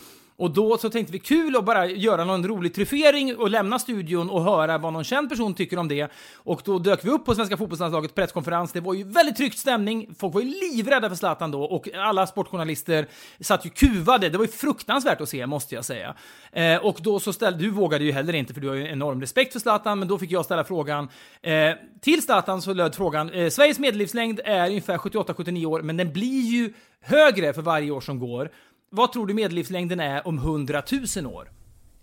Och 0.40 0.50
då 0.50 0.78
så 0.78 0.90
tänkte 0.90 1.12
vi 1.12 1.18
kul 1.18 1.56
att 1.56 1.64
bara 1.64 1.89
göra 1.96 2.24
någon 2.24 2.46
rolig 2.46 2.74
tryffering 2.74 3.36
och 3.36 3.50
lämna 3.50 3.78
studion 3.78 4.30
och 4.30 4.44
höra 4.44 4.78
vad 4.78 4.92
någon 4.92 5.04
känd 5.04 5.28
person 5.28 5.54
tycker 5.54 5.78
om 5.78 5.88
det. 5.88 6.12
Och 6.34 6.62
då 6.64 6.78
dök 6.78 7.04
vi 7.04 7.10
upp 7.10 7.24
på 7.24 7.34
Svenska 7.34 7.56
fotbollslandslagets 7.56 8.14
presskonferens. 8.14 8.72
Det 8.72 8.80
var 8.80 8.94
ju 8.94 9.04
väldigt 9.04 9.36
tryckt 9.36 9.58
stämning. 9.58 10.14
Folk 10.18 10.34
var 10.34 10.40
ju 10.40 10.48
livrädda 10.48 11.08
för 11.08 11.16
Zlatan 11.16 11.50
då 11.50 11.62
och 11.62 11.88
alla 11.94 12.26
sportjournalister 12.26 13.06
satt 13.40 13.66
ju 13.66 13.70
kuvade. 13.70 14.28
Det 14.28 14.38
var 14.38 14.44
ju 14.44 14.50
fruktansvärt 14.50 15.20
att 15.20 15.28
se, 15.28 15.46
måste 15.46 15.74
jag 15.74 15.84
säga. 15.84 16.14
Eh, 16.52 16.76
och 16.76 16.98
då 17.00 17.20
så 17.20 17.32
ställde, 17.32 17.58
du 17.58 17.70
vågade 17.70 18.04
ju 18.04 18.12
heller 18.12 18.32
inte 18.32 18.54
för 18.54 18.60
du 18.60 18.68
har 18.68 18.74
ju 18.74 18.88
enorm 18.88 19.20
respekt 19.20 19.52
för 19.52 19.60
Zlatan, 19.60 19.98
men 19.98 20.08
då 20.08 20.18
fick 20.18 20.30
jag 20.30 20.44
ställa 20.44 20.64
frågan. 20.64 21.08
Eh, 21.42 21.52
till 22.00 22.22
Zlatan 22.22 22.62
så 22.62 22.72
löd 22.72 22.94
frågan, 22.94 23.30
eh, 23.30 23.48
Sveriges 23.48 23.78
medellivslängd 23.78 24.40
är 24.44 24.68
ungefär 24.68 24.98
78-79 24.98 25.66
år, 25.66 25.82
men 25.82 25.96
den 25.96 26.12
blir 26.12 26.42
ju 26.42 26.72
högre 27.00 27.52
för 27.52 27.62
varje 27.62 27.90
år 27.90 28.00
som 28.00 28.18
går. 28.18 28.50
Vad 28.90 29.12
tror 29.12 29.26
du 29.26 29.34
medellivslängden 29.34 30.00
är 30.00 30.26
om 30.26 30.38
100 30.38 30.82
000 31.16 31.26
år? 31.26 31.48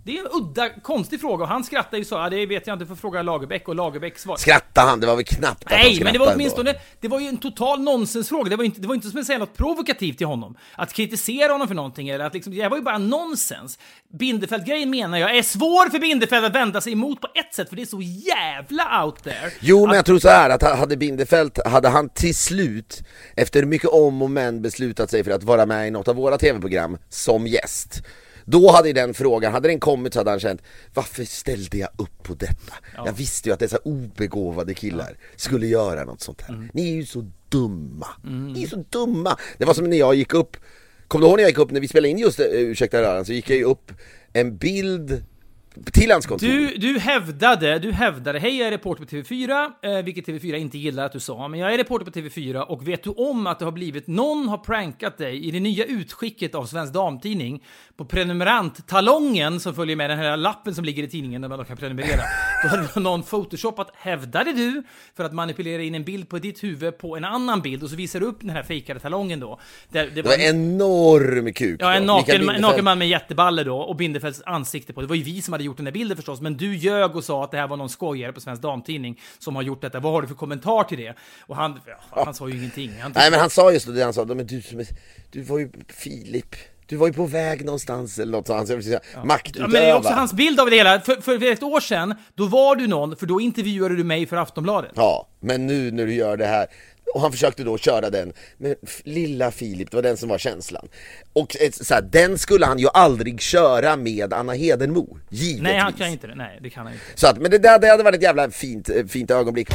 Det 0.07 0.17
är 0.17 0.21
en 0.21 0.27
udda, 0.31 0.69
konstig 0.69 1.21
fråga 1.21 1.43
och 1.43 1.49
han 1.49 1.63
skrattar 1.63 1.97
ju 1.97 2.05
så, 2.05 2.15
ja, 2.15 2.29
det 2.29 2.45
vet 2.45 2.67
jag 2.67 2.75
inte, 2.75 2.85
får 2.85 2.95
fråga 2.95 3.21
Lagerbäck 3.21 3.67
och 3.67 3.75
Lagerbäck 3.75 4.17
svarar. 4.19 4.37
Skrattade 4.37 4.89
han? 4.89 4.99
Det 4.99 5.07
var 5.07 5.15
väl 5.15 5.25
knappt 5.25 5.63
att 5.65 5.71
han 5.71 5.81
Nej, 5.81 5.99
men 6.03 6.13
det 6.13 6.19
var 6.19 6.25
skrattade 6.25 6.35
åtminstone, 6.35 6.69
ändå. 6.69 6.81
det 7.01 7.07
var 7.07 7.19
ju 7.19 7.27
en 7.27 7.37
total 7.37 7.81
nonsensfråga. 7.81 8.49
Det 8.49 8.55
var 8.55 8.63
inte, 8.63 8.81
det 8.81 8.87
var 8.87 8.95
inte 8.95 9.09
som 9.09 9.19
att 9.19 9.25
säga 9.25 9.39
något 9.39 9.57
provokativt 9.57 10.17
till 10.17 10.27
honom. 10.27 10.57
Att 10.75 10.93
kritisera 10.93 11.51
honom 11.51 11.67
för 11.67 11.75
någonting 11.75 12.09
eller 12.09 12.25
att 12.25 12.33
liksom, 12.33 12.55
det 12.55 12.67
var 12.67 12.77
ju 12.77 12.83
bara 12.83 12.97
nonsens. 12.97 13.79
Bindefeld-grejen 14.19 14.89
menar 14.89 15.17
jag 15.17 15.37
är 15.37 15.43
svår 15.43 15.89
för 15.89 15.99
Bindefeld 15.99 16.45
att 16.45 16.55
vända 16.55 16.81
sig 16.81 16.93
emot 16.93 17.21
på 17.21 17.27
ett 17.35 17.53
sätt, 17.55 17.69
för 17.69 17.75
det 17.75 17.81
är 17.81 17.85
så 17.85 18.01
jävla 18.01 19.05
out 19.05 19.23
there. 19.23 19.51
Jo 19.59 19.81
men 19.81 19.89
Att- 19.89 19.95
jag 19.95 20.05
tror 20.05 20.19
så 20.19 20.29
här 20.29 20.49
att 20.49 20.79
hade 20.79 20.97
Bindefeld, 20.97 21.59
hade 21.65 21.89
han 21.89 22.09
till 22.09 22.35
slut 22.35 23.03
efter 23.35 23.65
mycket 23.65 23.89
om 23.89 24.21
och 24.21 24.31
men 24.31 24.61
beslutat 24.61 25.09
sig 25.11 25.23
för 25.23 25.31
att 25.31 25.43
vara 25.43 25.65
med 25.65 25.87
i 25.87 25.91
något 25.91 26.07
av 26.07 26.15
våra 26.15 26.37
tv-program 26.37 26.97
som 27.09 27.47
gäst 27.47 28.01
då 28.49 28.71
hade 28.71 28.87
ju 28.87 28.93
den 28.93 29.13
frågan, 29.13 29.53
hade 29.53 29.67
den 29.67 29.79
kommit 29.79 30.13
så 30.13 30.19
hade 30.19 30.29
han 30.29 30.39
känt 30.39 30.61
Varför 30.93 31.23
ställde 31.23 31.77
jag 31.77 31.89
upp 31.97 32.23
på 32.23 32.33
detta? 32.33 32.73
Jag 33.05 33.13
visste 33.13 33.49
ju 33.49 33.53
att 33.53 33.59
dessa 33.59 33.77
obegåvade 33.77 34.73
killar 34.73 35.17
skulle 35.35 35.67
göra 35.67 36.03
något 36.03 36.21
sånt 36.21 36.41
här 36.41 36.53
Mm. 36.53 36.69
Ni 36.73 36.89
är 36.89 36.95
ju 36.95 37.05
så 37.05 37.31
dumma, 37.49 38.07
ni 38.23 38.63
är 38.63 38.67
så 38.67 38.83
dumma! 38.89 39.37
Det 39.57 39.65
var 39.65 39.73
som 39.73 39.89
när 39.89 39.97
jag 39.97 40.15
gick 40.15 40.33
upp 40.33 40.57
Kommer 41.07 41.25
du 41.25 41.29
ihåg 41.29 41.37
när 41.37 41.43
jag 41.43 41.49
gick 41.49 41.57
upp, 41.57 41.71
när 41.71 41.81
vi 41.81 41.87
spelade 41.87 42.09
in 42.09 42.17
just, 42.17 42.39
eh, 42.39 42.45
ursäkta 42.45 43.01
röran, 43.01 43.25
så 43.25 43.33
gick 43.33 43.49
jag 43.49 43.57
ju 43.57 43.63
upp 43.63 43.91
en 44.33 44.57
bild 44.57 45.23
till 45.85 46.11
hans 46.11 46.25
kontor 46.25 46.47
Du, 46.47 46.77
du 46.77 46.99
hävdade, 46.99 47.79
du 47.79 47.91
hävdade, 47.91 48.39
hej 48.39 48.57
jag 48.57 48.67
är 48.67 48.71
reporter 48.71 49.03
på 49.03 49.09
TV4, 49.09 49.71
eh, 49.81 50.03
vilket 50.03 50.27
TV4 50.27 50.55
inte 50.55 50.77
gillar 50.77 51.05
att 51.05 51.11
du 51.11 51.19
sa, 51.19 51.47
men 51.47 51.59
jag 51.59 51.73
är 51.73 51.77
reporter 51.77 52.05
på 52.05 52.11
TV4 52.11 52.61
och 52.61 52.87
vet 52.87 53.03
du 53.03 53.09
om 53.09 53.47
att 53.47 53.59
det 53.59 53.65
har 53.65 53.71
blivit, 53.71 54.07
någon 54.07 54.47
har 54.47 54.57
prankat 54.57 55.17
dig 55.17 55.47
i 55.47 55.51
det 55.51 55.59
nya 55.59 55.85
utskicket 55.85 56.55
av 56.55 56.65
Svensk 56.65 56.93
Damtidning 56.93 57.63
på 57.97 58.05
prenumeranttalongen 58.05 59.59
som 59.59 59.75
följer 59.75 59.95
med 59.95 60.09
den 60.09 60.19
här 60.19 60.37
lappen 60.37 60.75
som 60.75 60.85
ligger 60.85 61.03
i 61.03 61.07
tidningen 61.07 61.41
där 61.41 61.49
man 61.49 61.65
kan 61.65 61.77
prenumerera. 61.77 62.21
Då 62.63 62.69
hade 62.69 62.99
någon 62.99 63.23
photoshopat, 63.23 63.91
hävdade 63.95 64.53
du, 64.53 64.83
för 65.15 65.23
att 65.23 65.33
manipulera 65.33 65.81
in 65.81 65.95
en 65.95 66.03
bild 66.03 66.29
på 66.29 66.39
ditt 66.39 66.63
huvud 66.63 66.97
på 66.97 67.17
en 67.17 67.25
annan 67.25 67.61
bild 67.61 67.83
och 67.83 67.89
så 67.89 67.95
visar 67.95 68.19
du 68.19 68.25
upp 68.25 68.41
den 68.41 68.49
här 68.49 68.63
fejkade 68.63 68.99
talongen 68.99 69.39
då. 69.39 69.59
Där, 69.89 70.11
det 70.15 70.21
var 70.21 70.33
en 70.33 70.41
enorm 70.41 71.53
kuk 71.53 71.81
Ja, 71.81 71.93
en 71.93 72.05
naken, 72.05 72.45
naken 72.59 72.83
man 72.85 72.97
med 72.97 73.09
jätteballe 73.09 73.63
då 73.63 73.77
och 73.77 73.95
Bindefelds 73.95 74.41
ansikte 74.45 74.93
på. 74.93 75.01
Det 75.01 75.07
var 75.07 75.15
ju 75.15 75.23
vi 75.23 75.41
som 75.41 75.53
hade 75.53 75.63
gjort 75.67 75.77
den 75.77 75.85
där 75.85 75.91
bilden 75.91 76.17
förstås, 76.17 76.41
men 76.41 76.57
du 76.57 76.75
ljög 76.75 77.15
och 77.15 77.23
sa 77.23 77.43
att 77.43 77.51
det 77.51 77.57
här 77.57 77.67
var 77.67 77.77
någon 77.77 77.89
skojare 77.89 78.33
på 78.33 78.41
Svensk 78.41 78.61
Damtidning 78.61 79.19
som 79.39 79.55
har 79.55 79.63
gjort 79.63 79.81
detta. 79.81 79.99
Vad 79.99 80.11
har 80.13 80.21
du 80.21 80.27
för 80.27 80.35
kommentar 80.35 80.83
till 80.83 80.97
det? 80.97 81.15
Och 81.41 81.55
han, 81.55 81.79
ja, 82.15 82.23
han 82.25 82.33
sa 82.33 82.49
ju 82.49 82.57
ingenting. 82.57 82.91
Han 83.01 83.11
Nej 83.15 83.31
men 83.31 83.39
han 83.39 83.49
sa 83.49 83.71
just 83.71 83.95
det, 83.95 84.03
han 84.03 84.13
sa, 84.13 84.25
men 84.25 84.47
du, 84.47 84.61
du 85.31 85.41
var 85.41 85.59
ju 85.59 85.69
Filip, 85.87 86.55
du 86.85 86.95
var 86.95 87.07
ju 87.07 87.13
på 87.13 87.25
väg 87.25 87.65
någonstans 87.65 88.19
eller 88.19 88.31
något 88.31 88.47
sånt, 88.47 88.67
sa, 88.67 88.89
Ja, 89.13 89.25
maktutöva. 89.25 89.67
men 89.67 89.81
det 89.81 89.89
är 89.89 89.95
också 89.97 90.13
hans 90.13 90.33
bild 90.33 90.59
av 90.59 90.69
det 90.69 90.75
hela. 90.75 90.99
För, 90.99 91.21
för 91.21 91.43
ett 91.43 91.63
år 91.63 91.79
sedan, 91.79 92.15
då 92.35 92.45
var 92.45 92.75
du 92.75 92.87
någon, 92.87 93.15
för 93.15 93.25
då 93.25 93.41
intervjuade 93.41 93.95
du 93.95 94.03
mig 94.03 94.25
för 94.25 94.37
Aftonbladet. 94.37 94.91
Ja, 94.95 95.27
men 95.39 95.67
nu 95.67 95.91
när 95.91 96.05
du 96.05 96.13
gör 96.13 96.37
det 96.37 96.45
här 96.45 96.67
och 97.13 97.21
han 97.21 97.31
försökte 97.31 97.63
då 97.63 97.77
köra 97.77 98.09
den, 98.09 98.33
men 98.57 98.75
lilla 99.03 99.51
Filip, 99.51 99.91
det 99.91 99.97
var 99.97 100.03
den 100.03 100.17
som 100.17 100.29
var 100.29 100.37
känslan. 100.37 100.87
Och 101.33 101.55
så 101.71 101.93
här, 101.93 102.01
den 102.01 102.37
skulle 102.37 102.65
han 102.65 102.79
ju 102.79 102.87
aldrig 102.93 103.41
köra 103.41 103.95
med 103.95 104.33
Anna 104.33 104.53
Hedenmo, 104.53 105.17
givetvis. 105.29 105.63
Nej, 105.63 105.77
han 105.77 105.93
kan 105.93 106.07
inte 106.07 106.27
det. 106.27 106.35
Nej, 106.35 106.59
det 106.61 106.69
kan 106.69 106.85
han 106.85 106.93
inte. 106.93 107.05
Så 107.15 107.27
att, 107.27 107.37
men 107.37 107.51
det, 107.51 107.57
där, 107.57 107.79
det 107.79 107.87
hade 107.87 108.03
varit 108.03 108.15
ett 108.15 108.23
jävla 108.23 108.51
fint, 108.51 108.89
eh, 108.89 109.05
fint 109.05 109.31
ögonblick. 109.31 109.69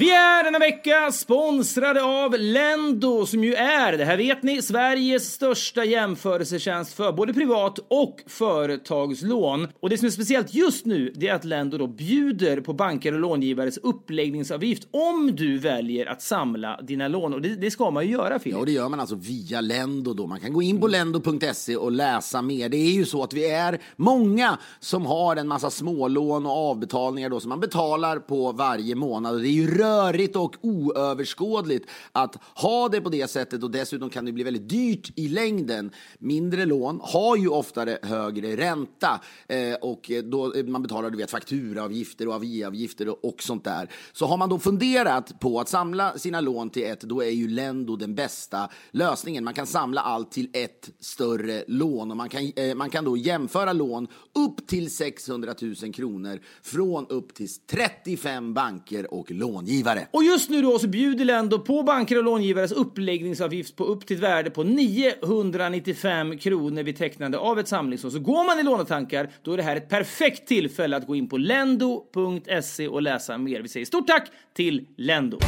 Vi 0.00 0.10
är 0.10 0.44
denna 0.44 0.58
vecka 0.58 1.12
sponsrade 1.12 2.02
av 2.02 2.34
Lendo 2.38 3.26
som 3.26 3.44
ju 3.44 3.54
är, 3.54 3.98
det 3.98 4.04
här 4.04 4.16
vet 4.16 4.42
ni, 4.42 4.62
Sveriges 4.62 5.32
största 5.32 5.84
jämförelsetjänst 5.84 6.94
för 6.94 7.12
både 7.12 7.34
privat 7.34 7.78
och 7.88 8.20
företagslån. 8.26 9.68
Och 9.80 9.90
det 9.90 9.98
som 9.98 10.06
är 10.06 10.10
speciellt 10.10 10.54
just 10.54 10.86
nu, 10.86 11.12
det 11.16 11.28
är 11.28 11.34
att 11.34 11.44
Lendo 11.44 11.78
då 11.78 11.86
bjuder 11.86 12.60
på 12.60 12.72
banker 12.72 13.12
och 13.12 13.20
långivares 13.20 13.78
uppläggningsavgift 13.78 14.88
om 14.90 15.36
du 15.36 15.58
väljer 15.58 16.06
att 16.06 16.22
samla 16.22 16.80
dina 16.82 17.08
lån. 17.08 17.34
Och 17.34 17.42
det, 17.42 17.48
det 17.48 17.70
ska 17.70 17.90
man 17.90 18.06
ju 18.06 18.12
göra, 18.12 18.38
Filip. 18.38 18.56
Ja, 18.56 18.60
och 18.60 18.66
det 18.66 18.72
gör 18.72 18.88
man 18.88 19.00
alltså 19.00 19.14
via 19.14 19.60
Lendo 19.60 20.14
då. 20.14 20.26
Man 20.26 20.40
kan 20.40 20.52
gå 20.52 20.62
in 20.62 20.80
på 20.80 20.86
lendo.se 20.86 21.76
och 21.76 21.92
läsa 21.92 22.42
mer. 22.42 22.68
Det 22.68 22.76
är 22.76 22.92
ju 22.92 23.04
så 23.04 23.22
att 23.22 23.32
vi 23.32 23.50
är 23.50 23.80
många 23.96 24.58
som 24.78 25.06
har 25.06 25.36
en 25.36 25.48
massa 25.48 25.70
smålån 25.70 26.46
och 26.46 26.70
avbetalningar 26.70 27.28
då 27.28 27.40
som 27.40 27.48
man 27.48 27.60
betalar 27.60 28.18
på 28.18 28.52
varje 28.52 28.94
månad. 28.94 29.34
Och 29.34 29.40
det 29.40 29.48
är 29.48 29.50
ju 29.50 29.66
rörigt 29.90 30.36
och 30.36 30.56
oöverskådligt 30.60 31.90
att 32.12 32.36
ha 32.54 32.88
det 32.88 33.00
på 33.00 33.08
det 33.08 33.30
sättet 33.30 33.62
och 33.62 33.70
dessutom 33.70 34.10
kan 34.10 34.24
det 34.24 34.32
bli 34.32 34.44
väldigt 34.44 34.68
dyrt 34.68 35.12
i 35.16 35.28
längden. 35.28 35.90
Mindre 36.18 36.64
lån 36.64 37.00
har 37.02 37.36
ju 37.36 37.48
oftare 37.48 37.98
högre 38.02 38.56
ränta 38.56 39.20
eh, 39.48 39.74
och 39.74 40.10
då 40.24 40.54
eh, 40.54 40.64
man 40.64 40.82
betalar 40.82 41.10
du 41.10 41.16
vet 41.16 41.30
fakturaavgifter 41.30 42.28
och 42.28 42.34
aviavgifter 42.34 43.08
och, 43.08 43.24
och 43.24 43.42
sånt 43.42 43.64
där. 43.64 43.90
Så 44.12 44.26
har 44.26 44.36
man 44.36 44.48
då 44.48 44.58
funderat 44.58 45.40
på 45.40 45.60
att 45.60 45.68
samla 45.68 46.18
sina 46.18 46.40
lån 46.40 46.70
till 46.70 46.84
ett, 46.84 47.00
då 47.00 47.22
är 47.22 47.30
ju 47.30 47.48
Lendo 47.48 47.96
den 47.96 48.14
bästa 48.14 48.70
lösningen. 48.90 49.44
Man 49.44 49.54
kan 49.54 49.66
samla 49.66 50.00
allt 50.00 50.32
till 50.32 50.50
ett 50.52 50.90
större 51.00 51.64
lån 51.66 52.10
och 52.10 52.16
man 52.16 52.28
kan, 52.28 52.52
eh, 52.56 52.74
man 52.74 52.90
kan 52.90 53.04
då 53.04 53.16
jämföra 53.16 53.72
lån 53.72 54.08
upp 54.34 54.66
till 54.66 54.90
600 54.90 55.54
000 55.60 55.92
kronor 55.92 56.40
från 56.62 57.06
upp 57.06 57.34
till 57.34 57.48
35 57.70 58.54
banker 58.54 59.14
och 59.14 59.30
långivare. 59.30 59.79
Och 60.10 60.24
just 60.24 60.50
nu 60.50 60.62
då 60.62 60.78
så 60.78 60.88
bjuder 60.88 61.24
Lendo 61.24 61.58
på 61.58 61.82
banker 61.82 62.18
och 62.18 62.24
långivares 62.24 62.72
uppläggningsavgift 62.72 63.76
på 63.76 63.84
upp 63.84 64.06
till 64.06 64.16
ett 64.16 64.22
värde 64.22 64.50
på 64.50 64.62
995 64.62 66.38
kronor 66.38 66.82
vid 66.82 66.98
tecknande 66.98 67.38
av 67.38 67.58
ett 67.58 67.68
samlingslån. 67.68 68.12
Så 68.12 68.18
går 68.18 68.44
man 68.44 68.58
i 68.58 68.62
lånetankar, 68.62 69.30
då 69.42 69.52
är 69.52 69.56
det 69.56 69.62
här 69.62 69.76
ett 69.76 69.88
perfekt 69.88 70.48
tillfälle 70.48 70.96
att 70.96 71.06
gå 71.06 71.16
in 71.16 71.28
på 71.28 71.36
lendo.se 71.36 72.88
och 72.88 73.02
läsa 73.02 73.38
mer. 73.38 73.60
Vi 73.60 73.68
säger 73.68 73.86
stort 73.86 74.06
tack 74.06 74.28
till 74.54 74.86
Lendo. 74.96 75.38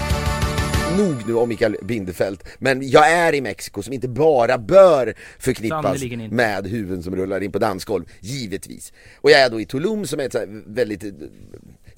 Nog 0.99 1.27
nu 1.27 1.35
om 1.35 1.49
Mikael 1.49 1.77
Bindefeld, 1.83 2.43
men 2.59 2.89
jag 2.89 3.13
är 3.13 3.35
i 3.35 3.41
Mexiko 3.41 3.83
som 3.83 3.93
inte 3.93 4.09
bara 4.09 4.59
bör 4.59 5.15
förknippas 5.39 6.03
med 6.31 6.67
huvuden 6.67 7.03
som 7.03 7.17
rullar 7.17 7.41
in 7.43 7.53
på 7.53 7.59
dansgolv, 7.59 8.05
givetvis. 8.21 8.93
Och 9.21 9.31
jag 9.31 9.41
är 9.41 9.51
då 9.51 9.61
i 9.61 9.65
Tulum 9.65 10.07
som 10.07 10.21
är 10.21 10.25
ett 10.25 10.49
väldigt 10.67 11.05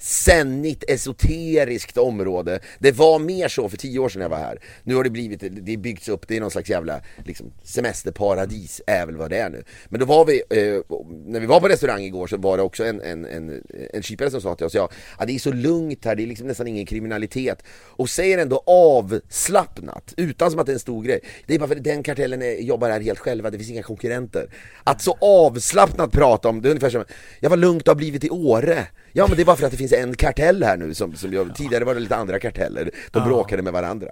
sennigt, 0.05 0.83
esoteriskt 0.87 1.97
område. 1.97 2.59
Det 2.79 2.91
var 2.91 3.19
mer 3.19 3.47
så 3.47 3.69
för 3.69 3.77
tio 3.77 3.99
år 3.99 4.09
sedan 4.09 4.21
jag 4.21 4.29
var 4.29 4.37
här. 4.37 4.59
Nu 4.83 4.95
har 4.95 5.03
det 5.03 5.09
blivit, 5.09 5.39
det 5.65 5.73
är 5.73 5.77
byggts 5.77 6.09
upp, 6.09 6.27
det 6.27 6.37
är 6.37 6.41
någon 6.41 6.51
slags 6.51 6.69
jävla 6.69 7.01
liksom, 7.23 7.51
semesterparadis, 7.63 8.81
är 8.87 9.05
väl 9.05 9.15
vad 9.15 9.29
det 9.29 9.37
är 9.37 9.49
nu. 9.49 9.63
Men 9.89 9.99
då 9.99 10.05
var 10.05 10.25
vi, 10.25 10.41
eh, 10.49 10.97
när 11.25 11.39
vi 11.39 11.45
var 11.45 11.59
på 11.59 11.67
restaurang 11.67 12.03
igår 12.03 12.27
så 12.27 12.37
var 12.37 12.57
det 12.57 12.63
också 12.63 12.85
en, 12.85 13.01
en, 13.01 13.25
en, 13.25 13.63
en 13.93 14.03
kypare 14.03 14.31
som 14.31 14.41
sa 14.41 14.55
till 14.55 14.65
oss, 14.65 14.73
ja, 14.73 14.89
ah, 15.17 15.25
det 15.25 15.35
är 15.35 15.39
så 15.39 15.51
lugnt 15.51 16.05
här, 16.05 16.15
det 16.15 16.23
är 16.23 16.27
liksom 16.27 16.47
nästan 16.47 16.67
ingen 16.67 16.85
kriminalitet. 16.85 17.63
Och 17.69 18.09
säger 18.09 18.37
ändå 18.37 18.63
avslappnat, 18.65 20.13
utan 20.17 20.51
som 20.51 20.59
att 20.59 20.65
det 20.65 20.71
är 20.71 20.73
en 20.73 20.79
stor 20.79 21.03
grej. 21.03 21.19
Det 21.45 21.55
är 21.55 21.59
bara 21.59 21.67
för 21.67 21.75
att 21.75 21.83
den 21.83 22.03
kartellen 22.03 22.41
är, 22.41 22.61
jobbar 22.61 22.89
här 22.89 23.01
helt 23.01 23.19
själva, 23.19 23.49
det 23.49 23.57
finns 23.57 23.69
inga 23.69 23.83
konkurrenter. 23.83 24.49
Att 24.83 25.01
så 25.01 25.17
avslappnat 25.21 26.11
prata 26.11 26.49
om, 26.49 26.61
det 26.61 26.67
är 26.67 26.71
ungefär 26.71 26.89
som, 26.89 27.03
ja 27.39 27.49
vad 27.49 27.59
lugnt 27.59 27.85
det 27.85 27.91
har 27.91 27.95
blivit 27.95 28.23
i 28.23 28.29
Åre. 28.29 28.87
Ja 29.17 29.27
men 29.27 29.35
det 29.35 29.43
är 29.43 29.45
bara 29.45 29.55
för 29.55 29.65
att 29.65 29.71
det 29.71 29.77
finns 29.77 29.93
en 29.93 30.15
kartell 30.15 30.63
här 30.63 30.77
nu 30.77 30.93
som, 30.93 31.15
som 31.15 31.33
gör, 31.33 31.45
tidigare 31.55 31.83
var 31.83 31.93
det 31.93 31.99
lite 31.99 32.15
andra 32.15 32.39
karteller, 32.39 32.91
de 33.11 33.23
bråkade 33.23 33.61
med 33.61 33.73
varandra. 33.73 34.07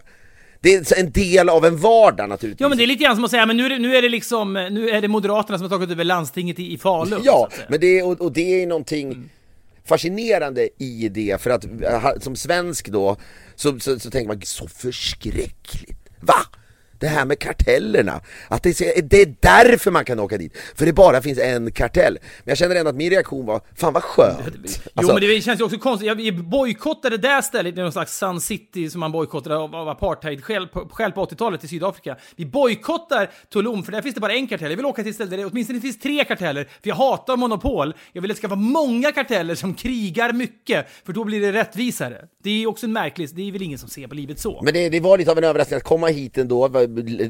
Det 0.60 0.74
är 0.74 1.00
en 1.00 1.12
del 1.12 1.50
av 1.50 1.66
en 1.66 1.78
vardag 1.78 2.30
naturligtvis. 2.30 2.62
Ja 2.62 2.70
men 2.70 2.78
det 2.78 2.84
är 2.84 2.88
lite 2.88 3.04
grann 3.04 3.16
som 3.16 3.26
att 3.26 3.32
säga, 3.32 3.46
men 3.46 3.58
nu 3.58 3.66
är 3.66 3.70
det, 3.70 3.80
nu 3.80 3.96
är 3.96 4.02
det 4.02 4.10
liksom, 4.10 4.54
nu 4.54 4.90
är 4.90 5.02
det 5.02 5.08
Moderaterna 5.08 5.58
som 5.58 5.66
har 5.66 5.70
tagit 5.70 5.92
över 5.92 6.04
landstinget 6.04 6.60
i, 6.60 6.74
i 6.74 6.78
Falun. 6.78 7.22
Ja, 7.24 7.50
men 7.70 7.80
det, 7.80 8.00
är- 8.00 8.06
och, 8.08 8.22
och 8.22 8.32
det 8.32 8.64
är 8.64 8.68
någonting 8.68 9.30
fascinerande 9.86 10.70
i 10.78 11.10
det, 11.10 11.42
för 11.42 11.50
att 11.50 11.66
som 12.24 12.36
svensk 12.36 12.88
då, 12.90 13.18
så, 13.56 13.80
så, 13.80 14.00
så 14.00 14.10
tänker 14.12 14.28
man 14.28 14.42
så 14.42 14.68
förskräckligt. 14.68 16.00
Va? 16.20 16.34
Det 17.04 17.10
här 17.10 17.26
med 17.26 17.40
kartellerna, 17.40 18.22
att 18.48 18.64
det, 18.64 19.10
det 19.10 19.22
är 19.22 19.36
därför 19.40 19.92
man 19.92 20.06
kan 20.06 20.20
åka 20.20 20.38
dit, 20.38 20.58
för 20.76 20.86
det 20.86 20.94
bara 20.94 21.22
finns 21.22 21.40
en 21.40 21.72
kartell. 21.72 22.18
Men 22.44 22.52
jag 22.52 22.58
känner 22.58 22.76
ändå 22.76 22.90
att 22.90 22.96
min 22.96 23.10
reaktion 23.10 23.46
var, 23.46 23.62
fan 23.76 23.94
vad 23.94 24.04
skönt. 24.04 24.40
Jo 24.66 24.92
Alltså, 24.94 25.14
men 25.14 25.22
det 25.22 25.42
känns 25.42 25.60
ju 25.60 25.64
också 25.64 25.78
konstigt, 25.78 26.08
jag- 26.08 26.44
bojkottade 26.46 27.18
det 27.18 27.28
där 27.28 27.42
stället, 27.42 27.76
det 27.76 27.82
är 27.82 27.84
någon 27.84 27.92
slags 27.92 28.18
Sun 28.18 28.42
City 28.42 28.90
som 28.90 29.00
man 29.00 29.12
bojkottade 29.12 29.56
av, 29.56 29.76
av 29.76 29.90
apartheid-skäl 29.90 30.68
på, 30.68 30.86
på 30.86 30.96
80-talet 31.26 31.64
i 31.64 31.68
Sydafrika. 31.68 32.18
Vi 32.36 32.46
bojkottar 32.46 33.30
Tulum, 33.54 33.84
för 33.84 33.92
där 33.92 34.02
finns 34.02 34.16
det 34.16 34.22
bara 34.22 34.34
en 34.34 34.48
kartell. 34.48 34.70
Jag 34.72 34.78
vill 34.78 34.86
åka 34.86 35.02
till 35.04 35.10
ett 35.10 35.16
ställe 35.16 35.30
där 35.30 35.38
det 35.38 35.46
åtminstone 35.46 35.80
finns 35.82 36.00
tre 36.00 36.24
karteller, 36.24 36.64
för 36.64 36.90
jag 36.90 36.96
hatar 36.96 37.38
monopol. 37.38 37.94
Jag 38.14 38.22
vill 38.22 38.32
att 38.32 38.36
det 38.36 38.40
ska 38.40 38.48
vara 38.48 38.60
många 38.60 39.12
karteller 39.12 39.56
som 39.56 39.74
krigar 39.74 40.34
mycket, 40.34 40.86
för 41.06 41.14
då 41.14 41.24
blir 41.24 41.42
det 41.42 41.52
rättvisare. 41.52 42.18
Det 42.44 42.64
är 42.64 42.68
också 42.68 42.86
en 42.86 42.94
märklig, 42.94 43.30
det 43.36 43.48
är 43.48 43.52
väl 43.52 43.62
ingen 43.62 43.80
som 43.80 43.90
ser 43.90 44.08
på 44.08 44.16
livet 44.16 44.40
så. 44.40 44.62
Men 44.64 44.74
det, 44.74 44.90
det 44.90 45.00
var 45.00 45.18
lite 45.18 45.32
av 45.32 45.38
en 45.38 45.44
överraskning 45.44 45.78
att 45.78 45.84
komma 45.84 46.08
hit 46.08 46.38
ändå, 46.38 46.68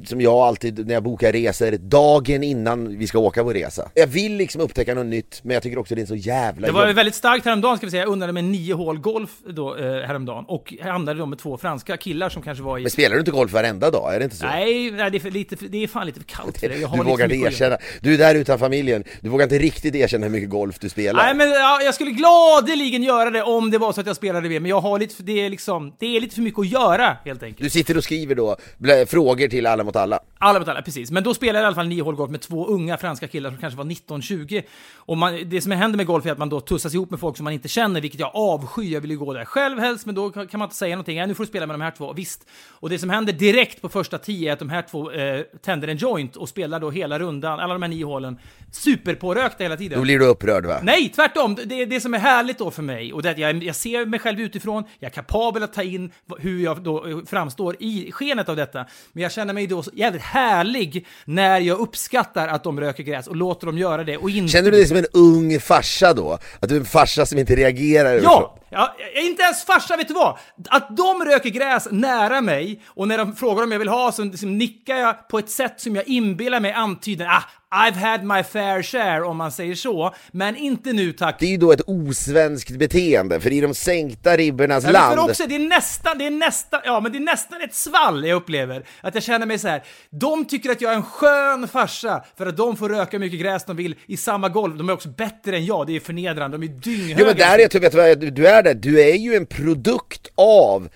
som 0.05 0.21
jag 0.21 0.33
alltid 0.33 0.87
när 0.87 0.93
jag 0.93 1.03
bokar 1.03 1.31
resor, 1.31 1.71
dagen 1.71 2.43
innan 2.43 2.97
vi 2.97 3.07
ska 3.07 3.19
åka 3.19 3.43
på 3.43 3.53
resa. 3.53 3.91
Jag 3.95 4.07
vill 4.07 4.35
liksom 4.35 4.61
upptäcka 4.61 4.93
något 4.95 5.05
nytt, 5.05 5.39
men 5.43 5.53
jag 5.53 5.63
tycker 5.63 5.77
också 5.77 5.95
det 5.95 6.01
är 6.01 6.05
så 6.05 6.15
jävla 6.15 6.67
Det 6.67 6.73
var 6.73 6.81
jobbigt. 6.81 6.97
väldigt 6.97 7.15
starkt 7.15 7.45
häromdagen 7.45 7.77
ska 7.77 7.87
vi 7.87 7.91
säga, 7.91 8.03
jag 8.03 8.11
undrade 8.11 8.33
med 8.33 8.43
nio 8.43 8.73
hål 8.73 8.99
golf 8.99 9.29
då, 9.47 9.75
eh, 9.77 9.85
häromdagen. 10.07 10.45
Och 10.47 10.73
handlade 10.81 11.19
då 11.19 11.25
med 11.25 11.39
två 11.39 11.57
franska 11.57 11.97
killar 11.97 12.29
som 12.29 12.41
kanske 12.41 12.63
var 12.63 12.77
i... 12.77 12.81
Men 12.81 12.91
spelar 12.91 13.13
du 13.15 13.19
inte 13.19 13.31
golf 13.31 13.51
varenda 13.51 13.91
dag? 13.91 14.15
Är 14.15 14.19
det 14.19 14.23
inte 14.23 14.35
så? 14.37 14.45
Nej, 14.45 14.91
nej 14.91 15.11
det, 15.11 15.17
är 15.17 15.19
för 15.19 15.31
lite, 15.31 15.55
det 15.69 15.83
är 15.83 15.87
fan 15.87 16.05
lite 16.05 16.19
för 16.19 16.27
kallt 16.27 16.57
för 16.57 16.69
det. 16.69 16.77
Jag 16.77 16.87
har 16.87 16.97
Du 16.97 17.03
lite 17.03 17.11
vågar 17.11 17.33
inte 17.33 17.47
erkänna, 17.47 17.77
du 18.01 18.13
är 18.13 18.17
där 18.17 18.35
utan 18.35 18.59
familjen, 18.59 19.03
du 19.21 19.29
vågar 19.29 19.43
inte 19.43 19.57
riktigt 19.57 19.95
erkänna 19.95 20.25
hur 20.25 20.31
mycket 20.31 20.49
golf 20.49 20.79
du 20.79 20.89
spelar. 20.89 21.23
Nej 21.23 21.35
men 21.35 21.49
ja, 21.49 21.81
jag 21.81 21.93
skulle 21.93 22.11
gladeligen 22.11 23.03
göra 23.03 23.29
det 23.29 23.43
om 23.43 23.71
det 23.71 23.77
var 23.77 23.93
så 23.93 24.01
att 24.01 24.07
jag 24.07 24.15
spelade 24.15 24.49
det, 24.49 24.59
men 24.59 24.69
jag 24.69 24.81
har 24.81 24.99
lite, 24.99 25.23
det 25.23 25.45
är 25.45 25.49
liksom, 25.49 25.95
det 25.99 26.17
är 26.17 26.21
lite 26.21 26.35
för 26.35 26.41
mycket 26.41 26.59
att 26.59 26.71
göra 26.71 27.17
helt 27.25 27.43
enkelt. 27.43 27.63
Du 27.63 27.69
sitter 27.69 27.97
och 27.97 28.03
skriver 28.03 28.35
då 28.35 28.57
blä, 28.77 29.05
frågor 29.43 29.49
till 29.49 29.65
alla 29.65 29.83
mot 29.83 29.95
alla. 29.95 30.19
Alla 30.39 30.59
mot 30.59 30.67
alla, 30.67 30.81
precis. 30.81 31.11
Men 31.11 31.23
då 31.23 31.33
spelade 31.33 31.59
jag 31.59 31.63
i 31.63 31.67
alla 31.67 31.75
fall 31.75 31.87
nio 31.87 32.03
hål 32.03 32.15
golf 32.15 32.31
med 32.31 32.41
två 32.41 32.67
unga 32.67 32.97
franska 32.97 33.27
killar 33.27 33.49
som 33.49 33.59
kanske 33.59 33.77
var 33.77 33.85
19-20. 33.85 34.63
Och 35.05 35.17
man, 35.17 35.49
det 35.49 35.61
som 35.61 35.71
händer 35.71 35.97
med 35.97 36.05
golf 36.05 36.25
är 36.25 36.31
att 36.31 36.37
man 36.37 36.49
då 36.49 36.59
tussas 36.59 36.93
ihop 36.93 37.11
med 37.11 37.19
folk 37.19 37.37
som 37.37 37.43
man 37.43 37.53
inte 37.53 37.67
känner, 37.67 38.01
vilket 38.01 38.19
jag 38.19 38.31
avskyr. 38.33 38.93
Jag 38.93 39.01
vill 39.01 39.11
ju 39.11 39.17
gå 39.17 39.33
där 39.33 39.45
själv 39.45 39.79
helst, 39.79 40.05
men 40.05 40.15
då 40.15 40.29
kan 40.31 40.47
man 40.53 40.61
inte 40.61 40.75
säga 40.75 40.95
någonting. 40.95 41.17
Ja, 41.17 41.25
nu 41.25 41.35
får 41.35 41.43
du 41.43 41.47
spela 41.47 41.67
med 41.67 41.73
de 41.73 41.81
här 41.81 41.91
två. 41.91 42.13
Visst. 42.13 42.45
Och 42.81 42.89
det 42.89 42.99
som 42.99 43.09
händer 43.09 43.33
direkt 43.33 43.81
på 43.81 43.89
första 43.89 44.17
tio 44.17 44.49
är 44.49 44.53
att 44.53 44.59
de 44.59 44.69
här 44.69 44.81
två 44.81 45.11
eh, 45.11 45.41
tänder 45.61 45.87
en 45.87 45.97
joint 45.97 46.35
och 46.35 46.49
spelar 46.49 46.79
då 46.79 46.91
hela 46.91 47.19
rundan, 47.19 47.59
alla 47.59 47.73
de 47.73 47.81
här 47.81 47.89
nio 47.89 48.05
hålen, 48.05 48.39
superpårökta 48.71 49.63
hela 49.63 49.77
tiden. 49.77 49.97
Då 49.97 50.03
blir 50.03 50.19
du 50.19 50.25
upprörd 50.25 50.65
va? 50.65 50.79
Nej, 50.83 51.09
tvärtom. 51.09 51.57
Det 51.65 51.81
är 51.81 51.85
det 51.85 52.01
som 52.01 52.13
är 52.13 52.19
härligt 52.19 52.57
då 52.57 52.71
för 52.71 52.83
mig. 52.83 53.13
Och 53.13 53.21
det 53.21 53.29
är 53.29 53.33
att 53.33 53.39
jag, 53.39 53.63
jag 53.63 53.75
ser 53.75 54.05
mig 54.05 54.19
själv 54.19 54.39
utifrån, 54.39 54.83
jag 54.99 55.09
är 55.09 55.13
kapabel 55.13 55.63
att 55.63 55.73
ta 55.73 55.83
in 55.83 56.11
hur 56.39 56.63
jag 56.63 56.83
då 56.83 57.07
eh, 57.07 57.17
framstår 57.25 57.75
i 57.79 58.11
skenet 58.11 58.49
av 58.49 58.55
detta. 58.55 58.85
Men 59.13 59.23
jag 59.23 59.31
känner 59.33 59.53
mig 59.53 59.67
då 59.67 59.83
jävligt 59.93 60.21
härlig 60.21 61.07
när 61.25 61.59
jag 61.59 61.79
uppskattar 61.79 62.47
att 62.47 62.63
de 62.63 62.79
röker 62.79 63.03
gräs 63.03 63.27
och 63.27 63.35
låter 63.35 63.67
dem 63.67 63.77
göra 63.77 64.03
det. 64.03 64.17
Och 64.17 64.29
inte... 64.29 64.51
Känner 64.51 64.71
du 64.71 64.77
dig 64.77 64.87
som 64.87 64.97
en 64.97 65.05
ung 65.13 65.59
farsa 65.59 66.13
då? 66.13 66.39
Att 66.59 66.69
du 66.69 66.75
är 66.75 66.79
en 66.79 66.85
farsa 66.85 67.25
som 67.25 67.39
inte 67.39 67.55
reagerar? 67.55 68.19
Ja! 68.23 68.57
ja! 68.69 68.95
Inte 69.15 69.43
ens 69.43 69.63
farsa, 69.65 69.97
vet 69.97 70.07
du 70.07 70.13
vad? 70.13 70.37
Att 70.69 70.97
de 70.97 71.25
röker 71.25 71.49
gräs 71.49 71.87
nära 71.91 72.41
mig 72.41 72.81
och 72.87 73.07
när 73.07 73.17
de 73.17 73.35
frågar 73.35 73.63
om 73.63 73.71
jag 73.71 73.79
vill 73.79 73.87
ha 73.87 74.11
så, 74.11 74.31
så 74.37 74.45
nickar 74.45 74.95
jag 74.95 75.27
på 75.27 75.39
ett 75.39 75.49
sätt 75.49 75.81
som 75.81 75.95
jag 75.95 76.07
inbillar 76.07 76.59
mig 76.59 76.71
antyder 76.71 77.25
ah, 77.25 77.43
I've 77.73 77.95
had 77.95 78.23
my 78.23 78.43
fair 78.43 78.81
share 78.81 79.23
om 79.23 79.37
man 79.37 79.51
säger 79.51 79.75
så, 79.75 80.15
men 80.31 80.55
inte 80.55 80.93
nu 80.93 81.13
tack. 81.13 81.35
Det 81.39 81.45
är 81.45 81.49
ju 81.49 81.57
då 81.57 81.71
ett 81.71 81.81
osvenskt 81.87 82.71
beteende, 82.71 83.39
för 83.39 83.51
i 83.51 83.61
de 83.61 83.73
sänkta 83.75 84.37
ribbornas 84.37 84.83
Ja, 84.83 84.91
men 84.91 85.17
land... 85.17 85.29
också, 85.29 85.43
det 85.47 85.55
är 85.55 85.59
nästan, 85.59 86.17
det 86.17 86.25
är 86.25 86.31
nästan, 86.31 86.81
ja 86.83 86.99
men 86.99 87.11
det 87.11 87.17
är 87.17 87.19
nästan 87.19 87.61
ett 87.61 87.75
svall 87.75 88.25
jag 88.25 88.35
upplever. 88.35 88.85
Att 89.01 89.15
jag 89.15 89.23
känner 89.23 89.45
mig 89.45 89.59
så 89.59 89.67
här. 89.67 89.83
de 90.09 90.45
tycker 90.45 90.69
att 90.69 90.81
jag 90.81 90.91
är 90.91 90.95
en 90.95 91.03
skön 91.03 91.67
farsa 91.67 92.23
för 92.37 92.45
att 92.45 92.57
de 92.57 92.77
får 92.77 92.89
röka 92.89 93.11
hur 93.11 93.19
mycket 93.19 93.39
gräs 93.39 93.65
de 93.65 93.75
vill 93.75 93.95
i 94.05 94.17
samma 94.17 94.49
golv. 94.49 94.77
De 94.77 94.89
är 94.89 94.93
också 94.93 95.09
bättre 95.09 95.55
än 95.55 95.65
jag, 95.65 95.87
det 95.87 95.95
är 95.95 95.99
förnedrande, 95.99 96.57
de 96.57 96.63
är 96.63 96.67
dynghöga. 96.67 97.15
Jo 97.19 97.25
men 97.25 97.37
där 97.37 97.59
är, 97.59 97.79
vet 97.79 98.21
du 98.21 98.31
du 98.31 98.47
är 98.47 98.63
där, 98.63 98.73
du 98.73 99.01
är 99.01 99.15
ju 99.15 99.35
en 99.35 99.45
produkt 99.45 100.27
av 100.35 100.89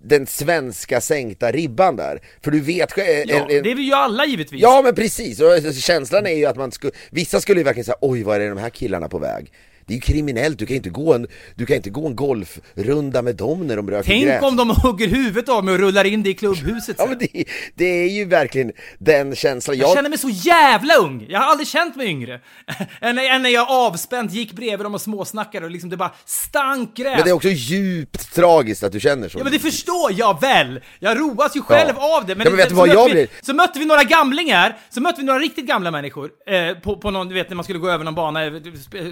den 0.00 0.26
svenska 0.26 1.00
sänkta 1.00 1.50
ribban 1.52 1.96
där. 1.96 2.20
För 2.42 2.50
du 2.50 2.60
vet 2.60 2.92
själv... 2.92 3.30
Ja, 3.30 3.36
en- 3.36 3.56
en- 3.56 3.62
det 3.62 3.70
är 3.70 3.74
vi 3.74 3.82
ju 3.82 3.92
alla 3.92 4.26
givetvis. 4.26 4.62
Ja 4.62 4.80
men 4.84 4.94
precis, 4.94 5.40
och 5.40 5.74
känslan 5.74 6.26
är 6.26 6.34
ju 6.36 6.44
att 6.46 6.56
man 6.56 6.72
skulle, 6.72 6.92
vissa 7.10 7.40
skulle 7.40 7.60
ju 7.60 7.64
verkligen 7.64 7.84
säga 7.84 7.96
oj 8.00 8.22
vad 8.22 8.42
är 8.42 8.48
de 8.48 8.58
här 8.58 8.70
killarna 8.70 9.08
på 9.08 9.18
väg? 9.18 9.52
Det 9.88 9.92
är 9.92 9.94
ju 9.94 10.00
kriminellt, 10.00 10.58
du 10.58 10.66
kan 10.66 10.76
inte 10.76 10.90
gå 10.90 11.14
en, 11.14 11.26
du 11.54 11.66
kan 11.66 11.76
inte 11.76 11.90
gå 11.90 12.06
en 12.06 12.16
golfrunda 12.16 13.22
med 13.22 13.36
dem 13.36 13.66
när 13.66 13.76
de 13.76 13.90
röker 13.90 14.10
Tänk 14.10 14.24
gräs. 14.24 14.42
om 14.42 14.56
de 14.56 14.70
hugger 14.70 15.06
huvudet 15.08 15.48
av 15.48 15.64
mig 15.64 15.74
och 15.74 15.80
rullar 15.80 16.04
in 16.04 16.22
det 16.22 16.30
i 16.30 16.34
klubbhuset 16.34 16.96
Ja 16.98 17.04
sen. 17.06 17.08
men 17.08 17.18
det, 17.32 17.44
det 17.74 17.84
är 17.84 18.08
ju 18.08 18.24
verkligen 18.24 18.72
den 18.98 19.34
känslan, 19.36 19.76
Jag 19.78 19.88
jag, 19.88 19.96
känner 19.96 20.08
mig 20.08 20.18
så 20.18 20.28
jävla 20.28 20.94
ung! 20.94 21.26
Jag 21.28 21.40
har 21.40 21.46
aldrig 21.50 21.68
känt 21.68 21.96
mig 21.96 22.06
yngre. 22.06 22.40
än, 23.00 23.14
när 23.42 23.50
jag 23.50 23.70
avspänt 23.70 24.32
gick 24.32 24.52
bredvid 24.52 24.86
dem 24.86 24.94
och 24.94 25.00
småsnackade 25.00 25.66
och 25.66 25.72
liksom 25.72 25.90
det 25.90 25.96
bara 25.96 26.12
stank 26.24 26.96
gräs. 26.96 27.12
men 27.16 27.24
det 27.24 27.30
är 27.30 27.34
också 27.34 27.48
djupt 27.48 28.34
tragiskt 28.34 28.82
att 28.82 28.92
du 28.92 29.00
känner 29.00 29.28
så. 29.28 29.38
Ja 29.38 29.44
men 29.44 29.52
det 29.52 29.58
förstår 29.58 30.12
jag 30.16 30.40
väl! 30.40 30.80
Jag 30.98 31.18
roas 31.20 31.56
ju 31.56 31.62
själv 31.62 31.92
Ja. 31.96 32.16
av 32.18 32.26
det. 32.26 32.34
Men, 32.34 32.44
Ja, 32.44 32.50
men 32.50 32.56
vet 32.56 32.68
du 32.68 32.74
så, 32.74 32.80
vad 32.80 32.88
jag 32.88 33.04
vi, 33.06 33.10
blir? 33.12 33.28
så 33.42 33.54
mötte 33.54 33.78
vi 33.78 33.84
några 33.84 34.04
gamlingar, 34.04 34.76
så 34.90 35.00
mötte 35.00 35.20
vi 35.20 35.26
några 35.26 35.38
riktigt 35.40 35.66
gamla 35.66 35.90
människor 35.90 36.30
eh, 36.50 36.78
på, 36.78 36.96
på 36.96 37.10
någon, 37.10 37.28
du 37.28 37.34
vet 37.34 37.48
när 37.48 37.56
man 37.56 37.64
skulle 37.64 37.78
gå 37.78 37.90
över 37.90 38.04
någon 38.04 38.14
bana. 38.14 38.44
eh, 38.46 38.52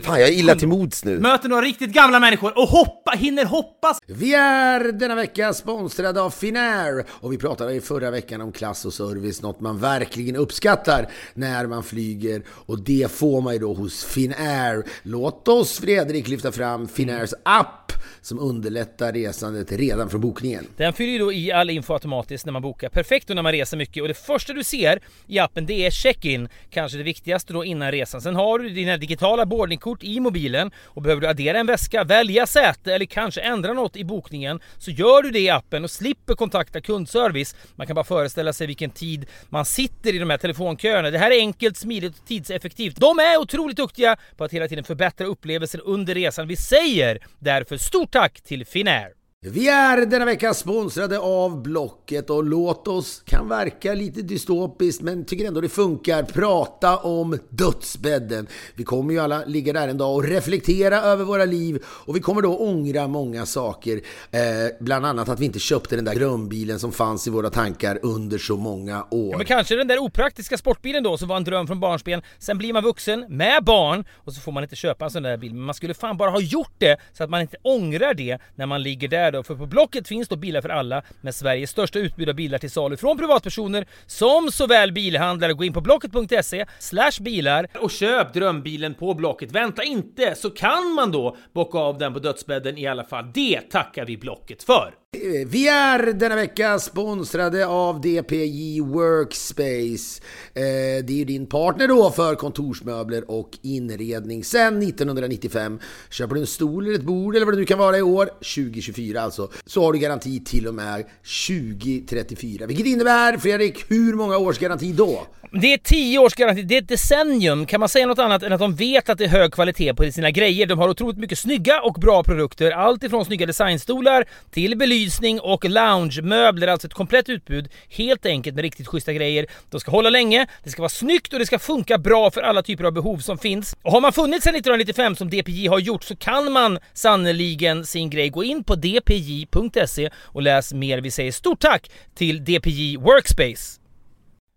Fan 0.03 0.21
jag 0.21 0.29
är 0.29 0.33
illa 0.33 0.55
till 0.55 0.66
mods 0.67 1.05
nu. 1.05 1.19
Möter 1.19 1.49
några 1.49 1.63
riktigt 1.63 1.93
gamla 1.93 2.21
människor 2.21 2.59
och 2.59 2.69
hoppa, 2.69 3.11
hinner 3.11 3.45
hoppas. 3.45 3.99
Vi 4.07 4.35
är 4.35 4.93
denna 4.93 5.15
vecka 5.15 5.53
sponsrade 5.53 6.21
av 6.21 6.31
Finnair 6.31 7.05
och 7.11 7.33
vi 7.33 7.39
pratade 7.39 7.75
i 7.75 7.81
förra 7.81 8.11
veckan 8.11 8.41
om 8.41 8.53
klass 8.53 8.85
och 8.85 8.95
service, 8.95 9.43
något 9.43 9.61
man 9.61 9.79
verkligen 9.79 10.37
uppskattar 10.37 11.07
när 11.35 11.67
man 11.67 11.83
flyger 11.83 12.43
och 12.49 12.81
det 12.81 13.13
får 13.13 13.41
man 13.41 13.53
ju 13.53 13.59
då 13.59 13.75
hos 13.75 14.05
Finnair. 14.05 14.85
Låt 15.03 15.49
oss 15.49 15.79
Fredrik 15.79 16.29
lyfta 16.29 16.53
fram 16.53 16.89
Finnairs 16.89 17.35
app 17.45 17.93
som 18.23 18.39
underlättar 18.39 19.13
resandet 19.13 19.73
redan 19.73 20.11
från 20.11 20.21
bokningen. 20.21 20.67
Den 20.77 20.93
fyller 20.93 21.13
ju 21.13 21.19
då 21.19 21.33
i 21.33 21.53
all 21.53 21.71
info 21.71 21.93
automatiskt 21.93 22.47
när 22.47 22.53
man 22.53 22.63
bokar. 22.63 22.89
Perfekt 22.89 23.29
då 23.29 23.35
när 23.35 23.43
man 23.43 23.53
reser 23.53 23.77
mycket 23.77 24.03
och 24.03 24.09
det 24.09 24.15
första 24.15 24.53
du 24.53 24.65
ser 24.65 25.01
i 25.27 25.39
appen 25.39 25.67
det 25.67 25.87
är 25.87 25.91
check-in. 25.91 26.49
Kanske 26.71 26.99
det 26.99 27.05
viktigaste 27.05 27.53
då 27.53 27.65
innan 27.65 27.93
resan. 27.93 28.21
Sen 28.21 28.37
har 28.37 28.59
du 28.59 28.69
dina 28.69 28.97
digitala 28.97 29.47
boardingkort 29.47 30.05
i 30.05 30.21
mobilen 30.21 30.56
och 30.85 31.03
behöver 31.03 31.23
du 31.23 31.29
addera 31.29 31.59
en 31.59 31.67
väska, 31.67 32.05
välja 32.05 32.47
säte 32.47 32.95
eller 32.95 33.07
kanske 33.07 33.41
ändra 33.41 33.73
något 33.73 33.97
i 33.97 34.05
bokningen 34.05 34.61
så 34.79 34.91
gör 34.91 35.23
du 35.23 35.31
det 35.31 35.41
i 35.41 35.51
appen 35.51 35.85
och 35.85 35.91
slipper 35.91 36.35
kontakta 36.35 36.81
kundservice. 36.81 37.57
Man 37.75 37.87
kan 37.87 37.95
bara 37.95 38.05
föreställa 38.05 38.53
sig 38.53 38.67
vilken 38.67 38.91
tid 38.91 39.27
man 39.49 39.65
sitter 39.65 40.15
i 40.15 40.19
de 40.19 40.31
här 40.31 40.39
telefonköerna. 40.39 41.11
Det 41.11 41.19
här 41.19 41.31
är 41.31 41.39
enkelt, 41.39 41.77
smidigt 41.77 42.19
och 42.19 42.27
tidseffektivt. 42.27 42.97
De 42.97 43.19
är 43.19 43.37
otroligt 43.37 43.77
duktiga 43.77 44.17
på 44.37 44.45
att 44.45 44.53
hela 44.53 44.69
tiden 44.69 44.85
förbättra 44.85 45.27
upplevelsen 45.27 45.81
under 45.81 46.15
resan. 46.15 46.49
Vi 46.49 46.57
säger 46.57 47.19
därför 47.39 47.77
stort 47.77 48.11
tack 48.11 48.41
till 48.41 48.67
Finnair! 48.67 49.16
Vi 49.41 49.69
är 49.69 50.07
denna 50.07 50.25
vecka 50.25 50.55
sponsrade 50.55 51.19
av 51.19 51.63
Blocket 51.63 52.31
och 52.31 52.45
låt 52.45 52.89
oss, 52.89 53.23
kan 53.27 53.49
verka 53.49 53.95
lite 53.95 54.23
dystopiskt 54.23 55.03
men 55.03 55.25
tycker 55.25 55.45
ändå 55.45 55.61
det 55.61 55.69
funkar, 55.69 56.23
prata 56.23 56.97
om 56.97 57.39
dödsbädden. 57.49 58.47
Vi 58.75 58.85
kommer 58.85 59.15
ju 59.15 59.21
alla 59.21 59.45
ligga 59.45 59.73
där 59.73 59.89
en 59.89 59.99
dag 59.99 60.15
och 60.15 60.25
reflektera 60.25 61.01
över 61.01 61.25
våra 61.25 61.45
liv 61.45 61.85
och 61.87 62.17
vi 62.17 62.21
kommer 62.21 62.43
då 62.43 62.59
ångra 62.59 63.09
många 63.09 63.47
saker. 63.47 64.01
Eh, 64.31 64.41
bland 64.81 65.07
annat 65.07 65.29
att 65.29 65.41
vi 65.41 65.45
inte 65.45 65.59
köpte 65.59 65.97
den 65.97 66.05
där 66.05 66.15
drömbilen 66.15 66.79
som 66.79 66.93
fanns 66.93 67.27
i 67.27 67.31
våra 67.31 67.51
tankar 67.51 67.99
under 68.03 68.39
så 68.39 68.57
många 68.57 69.07
år. 69.11 69.31
Ja 69.33 69.37
Men 69.37 69.47
kanske 69.47 69.77
den 69.77 69.89
där 69.89 69.99
opraktiska 69.99 70.59
sportbilen 70.59 71.03
då 71.03 71.19
som 71.19 71.29
var 71.29 71.37
en 71.37 71.45
dröm 71.45 71.67
från 71.67 71.81
barnsben. 71.81 72.23
Sen 72.39 72.59
blir 72.59 72.73
man 72.73 72.83
vuxen 72.83 73.27
med 73.29 73.65
barn 73.65 74.05
och 74.15 74.33
så 74.33 74.41
får 74.41 74.53
man 74.53 74.63
inte 74.63 74.77
köpa 74.77 75.05
en 75.05 75.11
sån 75.11 75.23
där 75.23 75.37
bil. 75.37 75.55
Men 75.55 75.63
man 75.63 75.75
skulle 75.75 75.95
fan 75.95 76.17
bara 76.17 76.31
ha 76.31 76.41
gjort 76.41 76.75
det 76.79 76.97
så 77.13 77.25
att 77.25 77.31
man 77.31 77.41
inte 77.41 77.57
ångrar 77.63 78.15
det 78.15 78.39
när 78.55 78.67
man 78.67 78.83
ligger 78.83 79.09
där 79.09 79.26
då. 79.31 79.43
För 79.43 79.55
på 79.55 79.67
Blocket 79.67 80.09
finns 80.09 80.29
då 80.29 80.37
bilar 80.37 80.61
för 80.61 80.69
alla 80.69 81.03
med 81.21 81.35
Sveriges 81.35 81.71
största 81.71 81.99
utbud 81.99 82.29
av 82.29 82.35
bilar 82.35 82.59
till 82.59 82.71
salu 82.71 82.97
från 82.97 83.19
privatpersoner 83.19 83.87
som 84.07 84.51
såväl 84.51 84.93
bilhandlare. 84.93 85.53
Gå 85.53 85.65
in 85.65 85.73
på 85.73 85.81
blocket.se 85.81 86.67
slash 86.79 87.21
bilar 87.21 87.69
och 87.81 87.91
köp 87.91 88.33
drömbilen 88.35 88.95
på 88.95 89.15
Blocket. 89.15 89.53
Vänta 89.53 89.85
inte 89.85 90.35
så 90.35 90.51
kan 90.51 90.93
man 90.95 91.13
då 91.13 91.37
bocka 91.53 91.79
av 91.79 91.99
den 91.99 92.15
på 92.15 92.19
dödsbädden 92.19 92.79
i 92.79 92.87
alla 92.87 93.05
fall. 93.05 93.31
Det 93.35 93.61
tackar 93.61 94.05
vi 94.05 94.17
Blocket 94.17 94.63
för. 94.63 94.95
Eh, 95.27 95.47
vi 95.47 95.69
är 95.69 96.13
denna 96.13 96.37
vecka 96.37 96.79
sponsrade 96.79 97.67
av 97.67 98.01
DPJ 98.01 98.81
Workspace. 98.81 100.23
Eh, 100.55 101.05
det 101.05 101.13
är 101.13 101.17
ju 101.17 101.25
din 101.25 101.47
partner 101.47 101.89
då 101.89 102.11
för 102.11 102.35
kontorsmöbler 102.35 103.31
och 103.31 103.59
inredning 103.63 104.45
sedan 104.45 104.83
1995. 104.83 105.79
Köper 106.11 106.35
du 106.35 106.41
en 106.41 106.47
stol 106.47 106.87
eller 106.87 106.95
ett 106.95 107.03
bord 107.03 107.37
eller 107.37 107.47
vad 107.47 107.55
det 107.55 107.59
nu 107.59 107.65
kan 107.65 107.79
vara 107.79 107.99
i 107.99 108.03
år, 108.03 108.27
2024 108.27 109.23
alltså, 109.23 109.51
så 109.67 109.83
har 109.85 109.93
du 109.93 109.99
garanti 109.99 110.45
till 110.45 110.67
och 110.67 110.75
med 110.75 111.05
2034. 111.49 112.67
Vilket 112.67 112.87
innebär, 112.87 113.37
Fredrik, 113.37 113.91
hur 113.91 114.15
många 114.15 114.39
års 114.39 114.59
garanti 114.59 114.93
då? 114.93 115.27
Det 115.53 115.73
är 115.73 115.79
10 115.79 116.19
års 116.19 116.35
garanti, 116.35 116.63
det 116.63 116.77
är 116.77 116.83
ett 116.83 116.89
decennium. 116.89 117.67
Kan 117.67 117.81
man 117.81 117.89
säga 117.89 118.07
något 118.07 118.19
annat 118.19 118.43
än 118.43 118.53
att 118.53 118.61
de 118.61 118.75
vet 118.75 119.09
att 119.09 119.19
det 119.19 119.25
är 119.25 119.29
hög 119.29 119.53
kvalitet 119.53 119.95
på 119.95 120.13
sina 120.13 120.31
grejer? 120.31 120.67
De 120.67 120.79
har 120.79 120.89
otroligt 120.89 121.19
mycket 121.19 121.39
snygga 121.39 121.81
och 121.81 121.95
bra 121.95 122.23
produkter. 122.23 122.71
Allt 122.71 123.03
ifrån 123.03 123.25
snygga 123.25 123.47
designstolar 123.47 124.25
till 124.51 124.79
belysning 124.79 125.16
och 125.43 125.65
loungemöbler. 125.65 126.69
Alltså 126.69 126.87
ett 126.87 126.95
komplett 126.95 127.29
utbud. 127.29 127.69
Helt 127.89 128.27
enkelt 128.27 128.57
med 128.57 128.63
riktigt 128.63 128.87
schyssta 128.87 129.13
grejer. 129.13 129.47
De 129.71 129.81
ska 129.81 129.91
hålla 129.91 130.11
länge, 130.11 130.47
det 130.65 130.71
ska 130.71 130.83
vara 130.83 130.89
snyggt 130.89 131.33
och 131.33 131.39
det 131.39 131.47
ska 131.47 131.59
funka 131.59 131.99
bra 131.99 132.31
för 132.31 132.41
alla 132.43 132.63
typer 132.63 132.85
av 132.85 132.93
behov 132.93 133.19
som 133.19 133.39
finns. 133.39 133.77
Och 133.83 133.93
har 133.93 134.01
man 134.01 134.13
funnits 134.13 134.45
sedan 134.45 134.55
1995 134.55 135.17
som 135.17 135.31
DPJ 135.31 135.67
har 135.67 135.79
gjort 135.79 136.05
så 136.05 136.17
kan 136.17 136.53
man 136.53 136.79
sannoliken 136.95 137.87
sin 137.87 138.11
grej. 138.11 138.29
Gå 138.29 138.45
in 138.45 138.65
på 138.65 138.75
dpj.se 138.75 140.11
och 140.17 140.43
läs 140.43 140.73
mer. 140.73 140.99
Vi 140.99 141.11
säger 141.11 141.33
stort 141.33 141.61
tack 141.61 141.91
till 142.15 142.45
DPJ 142.45 142.97
Workspace. 142.97 143.86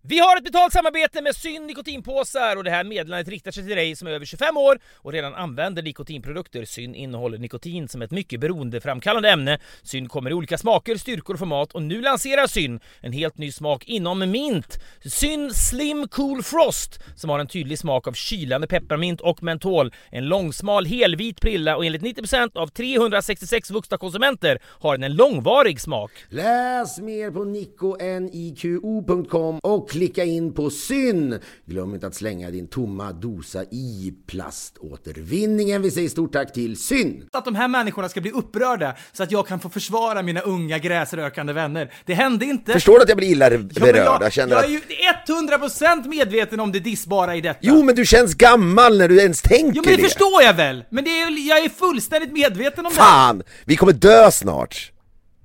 Vi 0.01 0.19
har 0.19 0.37
ett 0.37 0.43
betalt 0.43 0.73
samarbete 0.73 1.21
med 1.21 1.35
Syn 1.35 1.67
nikotinpåsar 1.67 2.55
och 2.55 2.63
det 2.63 2.69
här 2.69 2.83
meddelandet 2.83 3.27
riktar 3.27 3.51
sig 3.51 3.67
till 3.67 3.75
dig 3.75 3.95
som 3.95 4.07
är 4.07 4.11
över 4.11 4.25
25 4.25 4.57
år 4.57 4.79
och 4.95 5.11
redan 5.11 5.35
använder 5.35 5.81
nikotinprodukter. 5.81 6.65
Syn 6.65 6.95
innehåller 6.95 7.37
nikotin 7.37 7.87
som 7.87 8.01
ett 8.01 8.11
mycket 8.11 8.39
beroendeframkallande 8.39 9.29
ämne. 9.29 9.59
Syn 9.83 10.09
kommer 10.09 10.31
i 10.31 10.33
olika 10.33 10.57
smaker, 10.57 10.95
styrkor 10.95 11.33
och 11.33 11.39
format 11.39 11.71
och 11.71 11.81
nu 11.81 12.01
lanserar 12.01 12.47
Syn 12.47 12.79
en 13.01 13.13
helt 13.13 13.37
ny 13.37 13.51
smak 13.51 13.87
inom 13.87 14.31
mint. 14.31 14.79
Syn 15.05 15.53
Slim 15.53 16.07
Cool 16.07 16.43
Frost 16.43 16.99
som 17.15 17.29
har 17.29 17.39
en 17.39 17.47
tydlig 17.47 17.79
smak 17.79 18.07
av 18.07 18.13
kylande 18.13 18.67
pepparmint 18.67 19.21
och 19.21 19.43
mentol. 19.43 19.93
En 20.11 20.25
långsmal 20.25 20.85
helvit 20.85 21.41
prilla 21.41 21.77
och 21.77 21.85
enligt 21.85 22.01
90% 22.01 22.57
av 22.57 22.67
366 22.67 23.71
vuxna 23.71 23.97
konsumenter 23.97 24.59
har 24.65 24.97
den 24.97 25.03
en 25.03 25.15
långvarig 25.15 25.81
smak. 25.81 26.11
Läs 26.29 26.99
mer 26.99 27.31
på 27.31 27.43
nikoniko.com 27.43 29.59
och 29.63 29.88
klicka 29.89 30.23
in 30.23 30.53
på 30.53 30.69
syn. 30.69 31.39
Glöm 31.65 31.93
inte 31.93 32.07
att 32.07 32.15
slänga 32.15 32.49
din 32.51 32.67
tomma 32.67 33.11
dosa 33.11 33.63
i 33.63 34.13
plaståtervinningen. 34.27 35.81
Vi 35.81 35.91
säger 35.91 36.09
stort 36.09 36.33
tack 36.33 36.53
till 36.53 36.77
syn. 36.77 37.23
att 37.33 37.45
de 37.45 37.55
här 37.55 37.67
människorna 37.67 38.09
ska 38.09 38.21
bli 38.21 38.31
upprörda 38.31 38.95
så 39.13 39.23
att 39.23 39.31
jag 39.31 39.47
kan 39.47 39.59
få 39.59 39.69
försvara 39.69 40.21
mina 40.21 40.39
unga 40.41 40.77
gräsrökande 40.77 41.53
vänner. 41.53 41.93
Det 42.05 42.13
hände 42.13 42.45
inte. 42.45 42.73
Förstår 42.73 42.93
du 42.95 43.01
att 43.03 43.09
jag 43.09 43.17
blir 43.17 43.27
illa 43.29 43.51
Ja, 43.51 43.57
berörd? 43.57 43.95
jag, 43.95 44.21
Jag 44.23 44.33
känner 44.33 44.55
jag 44.55 44.65
är 44.65 44.69
ju 44.69 44.81
100% 45.27 46.07
medveten 46.07 46.59
om 46.59 46.71
det 46.71 46.79
dissbara 46.79 47.35
i 47.35 47.41
detta. 47.41 47.59
Jo 47.61 47.83
men 47.83 47.95
du 47.95 48.05
känns 48.05 48.35
gammal 48.35 48.97
när 48.97 49.07
du 49.07 49.19
ens 49.21 49.41
tänker 49.41 49.73
Jo 49.75 49.81
men 49.85 49.95
det 49.95 50.03
förstår 50.03 50.41
jag 50.43 50.53
väl! 50.53 50.83
Men 50.89 51.03
det 51.03 51.09
är, 51.21 51.47
jag 51.47 51.65
är 51.65 51.69
fullständigt 51.69 52.31
medveten 52.31 52.85
om 52.85 52.91
Fan! 52.91 53.43
Vi 53.65 53.75
kommer 53.75 53.93
dö 53.93 54.31
snart! 54.31 54.91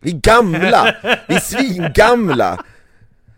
Vi 0.01 0.11
är 0.11 0.17
gamla! 0.17 0.95
Vi 1.29 1.35
är 1.35 1.41
svingamla! 1.41 2.65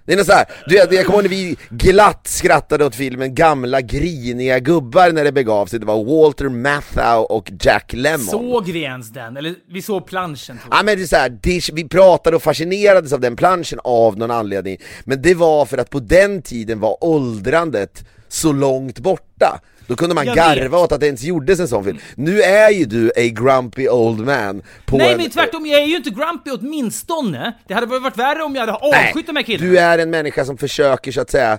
Det 0.06 0.12
är 0.12 0.16
något 0.16 0.26
så 0.26 0.32
här, 0.32 0.46
du 0.66 0.74
vet, 0.74 0.92
jag 0.92 1.06
kommer 1.06 1.18
ihåg 1.18 1.22
när 1.22 1.30
vi 1.30 1.56
glatt 1.70 2.26
skrattade 2.26 2.84
åt 2.84 2.94
filmen 2.94 3.34
Gamla 3.34 3.80
griniga 3.80 4.58
gubbar 4.58 5.12
när 5.12 5.24
det 5.24 5.32
begav 5.32 5.66
sig, 5.66 5.80
det 5.80 5.86
var 5.86 6.04
Walter 6.04 6.48
Matthau 6.48 7.22
och 7.22 7.50
Jack. 7.60 7.92
Lemmon 7.92 8.26
Såg 8.26 8.64
vi 8.64 8.82
ens 8.82 9.10
den? 9.10 9.36
Eller 9.36 9.54
vi 9.70 9.82
såg 9.82 10.06
planschen 10.06 10.58
tror 10.58 10.68
jag. 10.70 10.78
Ja 10.78 10.82
men 10.82 10.96
det 10.96 11.02
är 11.02 11.06
så 11.06 11.16
här, 11.16 11.38
det, 11.42 11.70
vi 11.72 11.88
pratade 11.88 12.36
och 12.36 12.42
fascinerades 12.42 13.12
av 13.12 13.20
den 13.20 13.36
planschen 13.36 13.80
av 13.84 14.18
någon 14.18 14.30
anledning 14.30 14.78
Men 15.04 15.22
det 15.22 15.34
var 15.34 15.66
för 15.66 15.78
att 15.78 15.90
på 15.90 16.00
den 16.00 16.42
tiden 16.42 16.80
var 16.80 17.04
åldrandet 17.04 18.04
så 18.28 18.52
långt 18.52 18.98
borta 18.98 19.60
Då 19.86 19.96
kunde 19.96 20.14
man 20.14 20.26
Jag 20.26 20.36
garva 20.36 20.76
vet. 20.76 20.84
åt 20.84 20.92
att 20.92 21.00
det 21.00 21.06
ens 21.06 21.22
gjordes 21.22 21.60
en 21.60 21.68
sån 21.68 21.84
film 21.84 21.98
Nu 22.14 22.42
är 22.42 22.70
ju 22.70 22.84
du 22.84 23.08
a 23.16 23.22
grumpy 23.32 23.88
old 23.88 24.20
man 24.20 24.62
på 24.86 24.96
Nej 24.96 25.12
en, 25.12 25.18
men 25.18 25.30
tvärtom, 25.30 25.66
jag 25.66 25.80
är 25.80 25.86
ju 25.86 25.96
inte 25.96 26.10
grumpy 26.10 26.50
åtminstone. 26.50 27.52
Det 27.68 27.74
hade 27.74 27.86
varit 27.86 28.16
värre 28.16 28.42
om 28.42 28.54
jag 28.54 28.60
hade 28.66 28.72
avskytt 28.72 29.26
de 29.26 29.36
här 29.36 29.42
killarna. 29.42 29.70
Du 29.70 29.78
är 29.78 29.98
en 29.98 30.10
människa 30.10 30.44
som 30.44 30.58
försöker 30.58 31.12
så 31.12 31.20
att 31.20 31.30
säga 31.30 31.58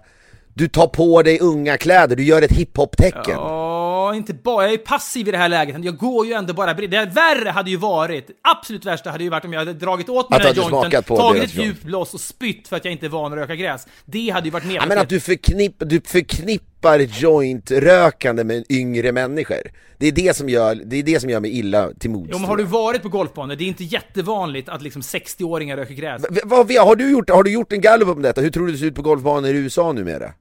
Du 0.53 0.67
tar 0.67 0.87
på 0.87 1.23
dig 1.23 1.39
unga 1.39 1.77
kläder, 1.77 2.15
du 2.15 2.23
gör 2.23 2.41
ett 2.41 2.51
hiphop-tecken. 2.51 3.21
Ja, 3.25 3.76
inte 4.15 4.33
bara. 4.33 4.65
Jag 4.65 4.73
är 4.73 4.77
passiv 4.77 5.27
i 5.27 5.31
det 5.31 5.37
här 5.37 5.49
läget. 5.49 5.85
Jag 5.85 5.97
går 5.97 6.25
ju 6.25 6.33
ändå 6.33 6.53
bara 6.53 6.73
bredvid. 6.73 6.99
Det 6.99 7.05
värre 7.05 7.49
hade 7.49 7.69
ju 7.69 7.77
varit, 7.77 8.29
absolut 8.41 8.85
värsta 8.85 9.09
hade 9.11 9.23
ju 9.23 9.29
varit 9.29 9.45
om 9.45 9.53
jag 9.53 9.59
hade 9.59 9.73
dragit 9.73 10.09
åt 10.09 10.29
mig 10.29 10.37
Att 10.37 10.55
den 10.55 10.63
här 10.63 10.71
jointen, 10.71 11.03
tagit 11.03 11.43
ett 11.43 11.55
djupt 11.55 11.83
blås 11.83 12.13
och 12.13 12.19
spytt 12.19 12.67
för 12.67 12.75
att 12.75 12.85
jag 12.85 12.91
inte 12.91 13.05
är 13.05 13.09
van 13.09 13.33
att 13.33 13.39
röka 13.39 13.55
gräs. 13.55 13.87
Det 14.05 14.29
hade 14.29 14.47
ju 14.47 14.51
varit 14.51 14.71
Ja, 14.71 14.85
men 14.87 14.97
att 14.97 15.09
du, 15.09 15.19
förknipp, 15.19 15.75
du 15.79 16.01
förknippar 16.01 16.99
joint-rökande 16.99 18.43
med 18.43 18.65
yngre 18.69 19.11
människor. 19.11 19.61
Det 19.97 20.07
är 20.07 20.11
det 20.11 20.35
som 20.35 20.49
gör, 20.49 20.75
det 20.75 20.95
är 20.95 21.03
det 21.03 21.19
som 21.19 21.29
gör 21.29 21.39
mig 21.39 21.59
illa 21.59 21.89
till 21.99 22.09
mods. 22.09 22.29
Jo, 22.31 22.39
men 22.39 22.49
har 22.49 22.57
du 22.57 22.63
varit 22.63 23.01
på 23.01 23.09
golfbanor? 23.09 23.55
Det 23.55 23.63
är 23.63 23.67
inte 23.67 23.83
jättevanligt 23.83 24.69
att 24.69 24.81
liksom 24.81 25.01
60-åringar 25.01 25.77
röker 25.77 25.93
gräs. 25.93 26.25
V- 26.29 26.41
vad, 26.43 26.71
har, 26.71 26.95
du 26.95 27.11
gjort, 27.11 27.29
har 27.29 27.43
du 27.43 27.51
gjort 27.51 27.73
en 27.73 27.81
gallup 27.81 28.07
om 28.09 28.21
detta? 28.21 28.41
Hur 28.41 28.49
tror 28.49 28.65
du 28.65 28.71
det 28.71 28.77
ser 28.77 28.85
ut 28.85 28.95
på 28.95 29.01
golfbanor 29.01 29.49
i 29.49 29.57
USA 29.57 29.91
numera? 29.91 30.33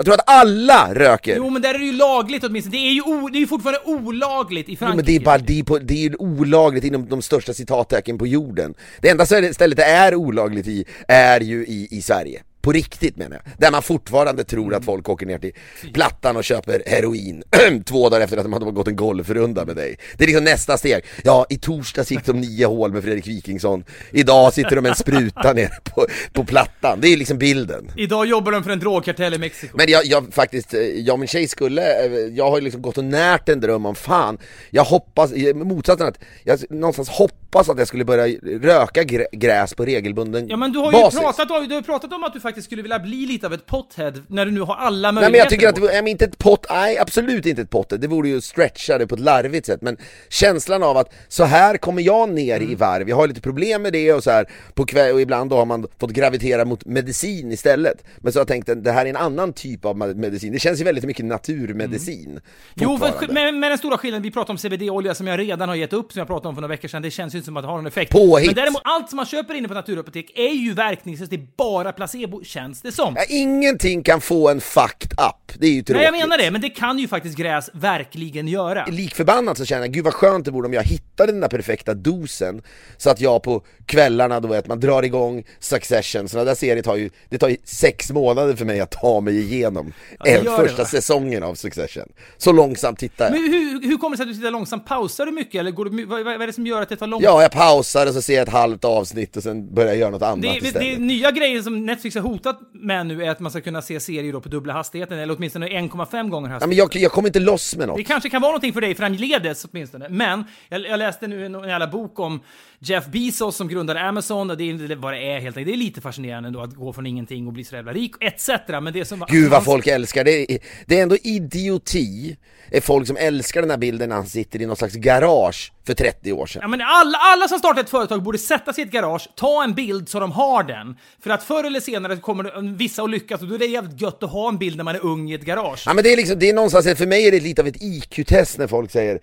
Jag 0.00 0.04
tror 0.04 0.14
att 0.14 0.24
alla 0.26 0.94
röker! 0.94 1.36
Jo, 1.36 1.50
men 1.50 1.62
där 1.62 1.74
är 1.74 1.78
det 1.78 1.84
ju 1.84 1.92
lagligt 1.92 2.44
åtminstone. 2.44 2.76
Det 2.76 2.88
är 2.88 2.92
ju, 2.92 3.02
o, 3.02 3.28
det 3.28 3.38
är 3.38 3.40
ju 3.40 3.46
fortfarande 3.46 3.80
olagligt 3.84 4.68
i 4.68 4.72
Jo, 4.72 4.76
Frankrike. 4.76 4.96
men 4.96 5.04
det 5.04 5.16
är 5.16 5.20
bara 5.20 5.38
det 5.38 5.58
är, 5.58 5.64
på, 5.64 5.78
det 5.78 5.94
är 5.94 5.98
ju 6.08 6.16
olagligt 6.18 6.84
inom 6.84 7.08
de 7.08 7.22
största 7.22 7.54
citattecken 7.54 8.18
på 8.18 8.26
jorden. 8.26 8.74
Det 9.00 9.08
enda 9.08 9.26
stället 9.26 9.76
det 9.76 9.84
är 9.84 10.14
olagligt 10.14 10.66
i 10.66 10.84
är 11.08 11.40
ju 11.40 11.66
i, 11.66 11.88
i 11.90 12.02
Sverige. 12.02 12.42
På 12.62 12.72
riktigt 12.72 13.16
menar 13.16 13.36
jag. 13.44 13.52
Där 13.58 13.70
man 13.70 13.82
fortfarande 13.82 14.44
tror 14.44 14.60
Mm. 14.66 14.78
att 14.78 14.84
folk 14.84 15.08
åker 15.08 15.26
ner 15.26 15.38
till 15.38 15.52
Plattan 15.94 16.36
och 16.36 16.44
köper 16.44 16.82
heroin 16.86 17.42
två 17.84 18.08
dagar 18.08 18.24
efter 18.24 18.36
att 18.36 18.42
de 18.44 18.52
hade 18.52 18.64
gått 18.70 18.88
en 18.88 18.96
golfrunda 18.96 19.64
med 19.64 19.76
dig. 19.76 19.96
Det 20.16 20.24
är 20.24 20.26
liksom 20.26 20.44
nästa 20.44 20.78
steg. 20.78 21.04
Ja, 21.24 21.46
i 21.48 21.58
torsdags 21.58 22.10
gick 22.10 22.24
de 22.24 22.40
nio 22.40 22.66
hål 22.66 22.92
med 22.92 23.02
Fredrik 23.04 23.26
Wikingsson. 23.26 23.84
Idag 24.12 24.52
sitter 24.52 24.74
de 24.76 24.80
med 24.80 24.90
en 24.90 24.96
spruta 24.96 25.52
nere 25.54 25.70
på, 25.84 26.06
på 26.32 26.44
Plattan. 26.44 26.98
Det 27.00 27.08
är 27.08 27.16
liksom 27.16 27.38
bilden. 27.38 27.90
Idag 27.96 28.26
jobbar 28.26 28.52
de 28.52 28.64
för 28.64 28.70
en 28.70 28.78
drogkartell 28.78 29.34
i 29.34 29.38
Mexiko. 29.38 29.76
Men 29.76 29.88
jag, 29.90 30.04
jag 30.04 30.34
faktiskt, 30.34 30.74
eh, 30.74 30.80
jag 30.80 31.12
och 31.12 31.18
min 31.18 31.28
tjej 31.28 31.48
skulle, 31.48 32.04
eh, 32.06 32.12
jag 32.12 32.50
har 32.50 32.58
ju 32.58 32.64
liksom 32.64 32.82
gått 32.82 32.98
och 32.98 33.04
närt 33.04 33.48
en 33.48 33.60
dröm 33.60 33.86
om 33.86 33.94
fan 33.94 34.38
Jag 34.70 34.84
hoppas, 34.84 35.32
eh, 35.32 35.54
motsatsen 35.54 36.06
att, 36.06 36.18
jag 36.44 36.58
någonstans 36.70 37.08
hoppas 37.08 37.68
att 37.68 37.78
jag 37.78 37.88
skulle 37.88 38.04
börja 38.04 38.26
röka 38.62 39.02
grä, 39.04 39.26
gräs 39.32 39.74
på 39.74 39.84
regelbunden 39.84 40.48
Ja 40.48 40.56
men 40.56 40.72
du 40.72 40.78
har 40.78 40.92
ju 40.92 40.98
basis. 40.98 41.20
pratat, 41.20 41.48
du 41.48 41.54
har, 41.54 41.60
du 41.60 41.74
har 41.74 41.82
pratat 41.82 42.12
om 42.12 42.24
att 42.24 42.32
du 42.32 42.40
faktiskt 42.40 42.49
skulle 42.62 42.82
vilja 42.82 42.98
bli 42.98 43.26
lite 43.26 43.46
av 43.46 43.54
ett 43.54 43.66
pothead 43.66 44.12
när 44.26 44.44
du 44.46 44.50
nu 44.52 44.60
har 44.60 44.74
alla 44.74 45.10
Nej 45.10 45.14
möjligheter. 45.14 45.30
men 45.32 45.38
jag 45.38 45.48
tycker 45.48 45.68
att 45.68 45.74
det 45.74 45.80
var, 45.80 45.88
jag 45.88 45.94
menar, 45.96 46.08
inte 46.08 46.24
ett 46.24 46.38
pott, 46.38 46.66
nej 46.70 46.98
absolut 46.98 47.46
inte 47.46 47.62
ett 47.62 47.70
potte, 47.70 47.96
det 47.96 48.06
vore 48.08 48.28
ju 48.28 48.36
att 48.38 48.44
stretcha 48.44 48.98
det 48.98 49.06
på 49.06 49.14
ett 49.14 49.20
larvigt 49.20 49.66
sätt 49.66 49.82
Men 49.82 49.96
känslan 50.28 50.82
av 50.82 50.96
att 50.96 51.14
så 51.28 51.44
här 51.44 51.76
kommer 51.76 52.02
jag 52.02 52.28
ner 52.32 52.56
Mm. 52.56 52.72
i 52.72 52.74
varv, 52.74 53.08
jag 53.08 53.16
har 53.16 53.28
lite 53.28 53.40
problem 53.40 53.82
med 53.82 53.92
det 53.92 54.12
och 54.12 54.24
så 54.24 54.30
här 54.30 54.46
på 54.74 54.86
kväll, 54.86 55.14
och 55.14 55.20
ibland 55.20 55.50
då 55.50 55.56
har 55.56 55.66
man 55.66 55.86
fått 56.00 56.10
gravitera 56.10 56.64
mot 56.64 56.84
medicin 56.84 57.52
istället 57.52 58.04
Men 58.18 58.32
så 58.32 58.38
har 58.38 58.40
jag 58.40 58.48
tänkt 58.48 58.68
att 58.68 58.84
det 58.84 58.92
här 58.92 59.06
är 59.06 59.10
en 59.10 59.16
annan 59.16 59.52
typ 59.52 59.84
av 59.84 59.96
medicin, 60.16 60.52
det 60.52 60.58
känns 60.58 60.80
ju 60.80 60.84
väldigt 60.84 61.04
mycket 61.04 61.24
naturmedicin 61.24 62.30
Mm. 62.30 62.40
Jo, 62.74 62.98
för, 62.98 63.32
med, 63.32 63.54
med 63.54 63.70
den 63.70 63.78
stora 63.78 63.98
skillnaden, 63.98 64.22
vi 64.22 64.30
pratar 64.30 64.54
om 64.54 64.58
CBD-olja 64.58 65.14
som 65.14 65.26
jag 65.26 65.38
redan 65.38 65.68
har 65.68 65.76
gett 65.76 65.92
upp, 65.92 66.12
som 66.12 66.18
jag 66.18 66.26
pratade 66.26 66.48
om 66.48 66.54
för 66.54 66.62
några 66.62 66.72
veckor 66.72 66.88
sedan, 66.88 67.02
det 67.02 67.10
känns 67.10 67.34
ju 67.34 67.38
inte 67.38 67.46
som 67.46 67.56
att 67.56 67.62
det 67.62 67.68
har 67.68 67.76
någon 67.76 67.86
effekt. 67.86 68.12
Påhitt. 68.12 68.46
Men 68.46 68.54
däremot, 68.54 68.80
allt 68.84 69.08
som 69.08 69.16
man 69.16 69.26
köper 69.26 69.54
inne 69.54 69.68
på 69.68 69.74
Naturapotek 69.74 70.32
är 70.38 70.52
ju 70.54 70.72
verkningslöst, 70.74 71.30
det 71.30 71.36
är 71.36 71.46
bara 71.56 71.92
placebo, 71.92 72.39
känns 72.44 72.82
det 72.82 72.92
som. 72.92 73.14
Ja, 73.16 73.24
ingenting 73.28 74.02
kan 74.02 74.20
få 74.20 74.48
en 74.48 74.60
fucked 74.60 75.12
up, 75.12 75.39
det 75.58 75.66
är 75.66 75.70
ju 75.70 75.82
tråkigt 75.82 75.96
Nej, 75.96 76.04
jag 76.04 76.28
menar 76.28 76.38
det, 76.38 76.50
men 76.50 76.60
det 76.60 76.70
kan 76.70 76.98
ju 76.98 77.08
faktiskt 77.08 77.36
gräs 77.36 77.70
verkligen 77.72 78.48
göra. 78.48 78.86
Likförbannat 78.86 79.58
så 79.58 79.64
känner 79.64 79.82
jag, 79.82 79.92
gud 79.92 80.04
vad 80.04 80.14
skönt 80.14 80.44
det 80.44 80.50
vore 80.50 80.66
om 80.66 80.72
jag 80.72 80.82
hittade 80.82 81.32
den 81.32 81.40
där 81.40 81.48
perfekta 81.48 81.94
dosen 81.94 82.62
Så 82.96 83.10
att 83.10 83.20
jag 83.20 83.42
på 83.42 83.62
kvällarna 83.86 84.40
då 84.40 84.48
vet 84.48 84.66
man 84.66 84.80
drar 84.80 85.02
igång 85.02 85.44
Succession, 85.58 86.28
sådana 86.28 86.44
där 86.44 86.54
serier 86.54 86.82
tar 86.82 86.96
ju, 86.96 87.10
det 87.28 87.38
tar 87.38 87.48
ju 87.48 87.56
sex 87.64 88.10
månader 88.10 88.56
för 88.56 88.64
mig 88.64 88.80
att 88.80 88.90
ta 88.90 89.20
mig 89.20 89.38
igenom 89.38 89.92
det 90.24 90.36
en 90.36 90.44
det, 90.44 90.50
första 90.50 90.82
va? 90.82 90.88
säsongen 90.88 91.42
av 91.42 91.54
Succession 91.54 92.08
Så 92.38 92.52
långsamt 92.52 92.98
tittar 92.98 93.24
jag 93.24 93.32
Men 93.32 93.52
hur, 93.52 93.88
hur 93.88 93.96
kommer 93.96 94.16
det 94.16 94.16
sig 94.16 94.24
att 94.24 94.28
du 94.28 94.34
tittar 94.34 94.50
långsamt? 94.50 94.86
Pausar 94.86 95.26
du 95.26 95.32
mycket, 95.32 95.60
eller 95.60 95.70
går 95.70 95.84
du, 95.84 96.04
vad, 96.04 96.24
vad 96.24 96.42
är 96.42 96.46
det 96.46 96.52
som 96.52 96.66
gör 96.66 96.82
att 96.82 96.88
det 96.88 96.96
tar 96.96 97.06
lång 97.06 97.22
Ja, 97.22 97.42
jag 97.42 97.50
pausar 97.52 98.06
och 98.06 98.14
så 98.14 98.22
ser 98.22 98.34
jag 98.34 98.42
ett 98.42 98.52
halvt 98.52 98.84
avsnitt 98.84 99.36
och 99.36 99.42
sen 99.42 99.74
börjar 99.74 99.88
jag 99.88 99.98
göra 99.98 100.10
något 100.10 100.22
annat 100.22 100.42
Det, 100.42 100.48
det, 100.48 100.66
istället 100.66 100.98
det 100.98 101.04
nya 101.04 101.30
grejen 101.30 101.64
som 101.64 101.86
Netflix 101.86 102.16
har 102.16 102.22
hotat 102.22 102.60
med 102.72 103.06
nu 103.06 103.24
är 103.24 103.30
att 103.30 103.40
man 103.40 103.50
ska 103.50 103.60
kunna 103.60 103.82
se 103.82 104.00
serier 104.00 104.32
då 104.32 104.40
på 104.40 104.48
dubbla 104.48 104.72
hastigheten, 104.72 105.18
eller 105.18 105.32
åtminstone 105.40 105.68
1,5 105.68 106.28
gånger 106.30 106.48
ja, 106.48 106.54
hastigheten. 106.54 106.68
men 106.68 106.76
jag, 106.78 106.96
jag 106.96 107.12
kommer 107.12 107.28
inte 107.28 107.40
loss 107.40 107.76
med 107.76 107.88
något 107.88 107.96
Det 107.96 108.04
kanske 108.04 108.30
kan 108.30 108.42
vara 108.42 108.50
någonting 108.50 108.72
för 108.72 108.80
dig 108.80 108.94
framledes 108.94 109.64
åtminstone. 109.72 110.08
Men 110.08 110.44
jag, 110.68 110.80
jag 110.80 110.98
läste 110.98 111.26
nu 111.26 111.46
en, 111.46 111.54
en 111.54 111.68
jävla 111.68 111.86
bok 111.86 112.18
om 112.18 112.40
Jeff 112.78 113.06
Bezos 113.06 113.56
som 113.56 113.68
grundade 113.68 114.00
Amazon 114.00 114.50
och 114.50 114.56
det 114.56 114.64
är 114.70 114.96
vad 114.96 115.12
det 115.12 115.18
är 115.18 115.40
helt 115.40 115.56
enkelt. 115.56 115.66
Det 115.72 115.74
är 115.82 115.84
lite 115.84 116.00
fascinerande 116.00 116.46
ändå 116.46 116.60
att 116.62 116.74
gå 116.74 116.92
från 116.92 117.06
ingenting 117.06 117.46
och 117.46 117.52
bli 117.52 117.64
så 117.64 117.74
jävla 117.74 117.92
rik 117.92 118.12
etc. 118.20 118.48
Men 118.68 118.92
det 118.92 119.04
som 119.04 119.24
Gud 119.28 119.44
vad 119.44 119.52
hans- 119.52 119.64
folk 119.64 119.86
älskar 119.86 120.24
det, 120.24 120.52
är- 120.52 120.58
det 120.86 120.98
är 120.98 121.02
ändå 121.02 121.16
idioti 121.22 122.36
är 122.70 122.80
folk 122.80 123.06
som 123.06 123.16
älskar 123.16 123.60
den 123.60 123.70
här 123.70 123.78
bilden 123.78 124.08
när 124.08 124.16
han 124.16 124.26
sitter 124.26 124.62
i 124.62 124.66
någon 124.66 124.76
slags 124.76 124.94
garage 124.94 125.72
för 125.86 125.94
30 125.94 126.32
år 126.32 126.46
sedan 126.46 126.62
Ja, 126.62 126.68
men 126.68 126.80
alla, 126.80 127.18
alla 127.18 127.48
som 127.48 127.58
startar 127.58 127.80
ett 127.80 127.90
företag 127.90 128.22
borde 128.22 128.38
sätta 128.38 128.72
sig 128.72 128.84
i 128.84 128.86
ett 128.86 128.92
garage, 128.92 129.28
ta 129.36 129.64
en 129.64 129.74
bild 129.74 130.08
så 130.08 130.20
de 130.20 130.32
har 130.32 130.62
den. 130.62 130.96
För 131.22 131.30
att 131.30 131.42
förr 131.42 131.64
eller 131.64 131.80
senare 131.80 132.16
kommer 132.16 132.76
vissa 132.76 133.02
att 133.02 133.10
lyckas 133.10 133.40
och 133.40 133.48
då 133.48 133.54
är 133.54 133.58
det 133.58 133.66
jävligt 133.66 134.00
gött 134.00 134.22
att 134.22 134.30
ha 134.30 134.48
en 134.48 134.58
bild 134.58 134.76
när 134.76 134.84
man 134.84 134.94
är 134.94 135.04
ung 135.04 135.30
i 135.30 135.34
ett 135.34 135.44
garage. 135.44 135.82
Ja 135.86 135.94
men 135.94 136.04
det 136.04 136.12
är 136.12 136.16
liksom, 136.16 136.38
det 136.38 136.48
är 136.48 136.54
någonstans, 136.54 136.98
för 136.98 137.06
mig 137.06 137.26
är 137.26 137.32
det 137.32 137.40
lite 137.40 137.62
av 137.62 137.68
ett 137.68 137.82
IQ-test 137.82 138.58
när 138.58 138.66
folk 138.66 138.90
säger 138.90 139.20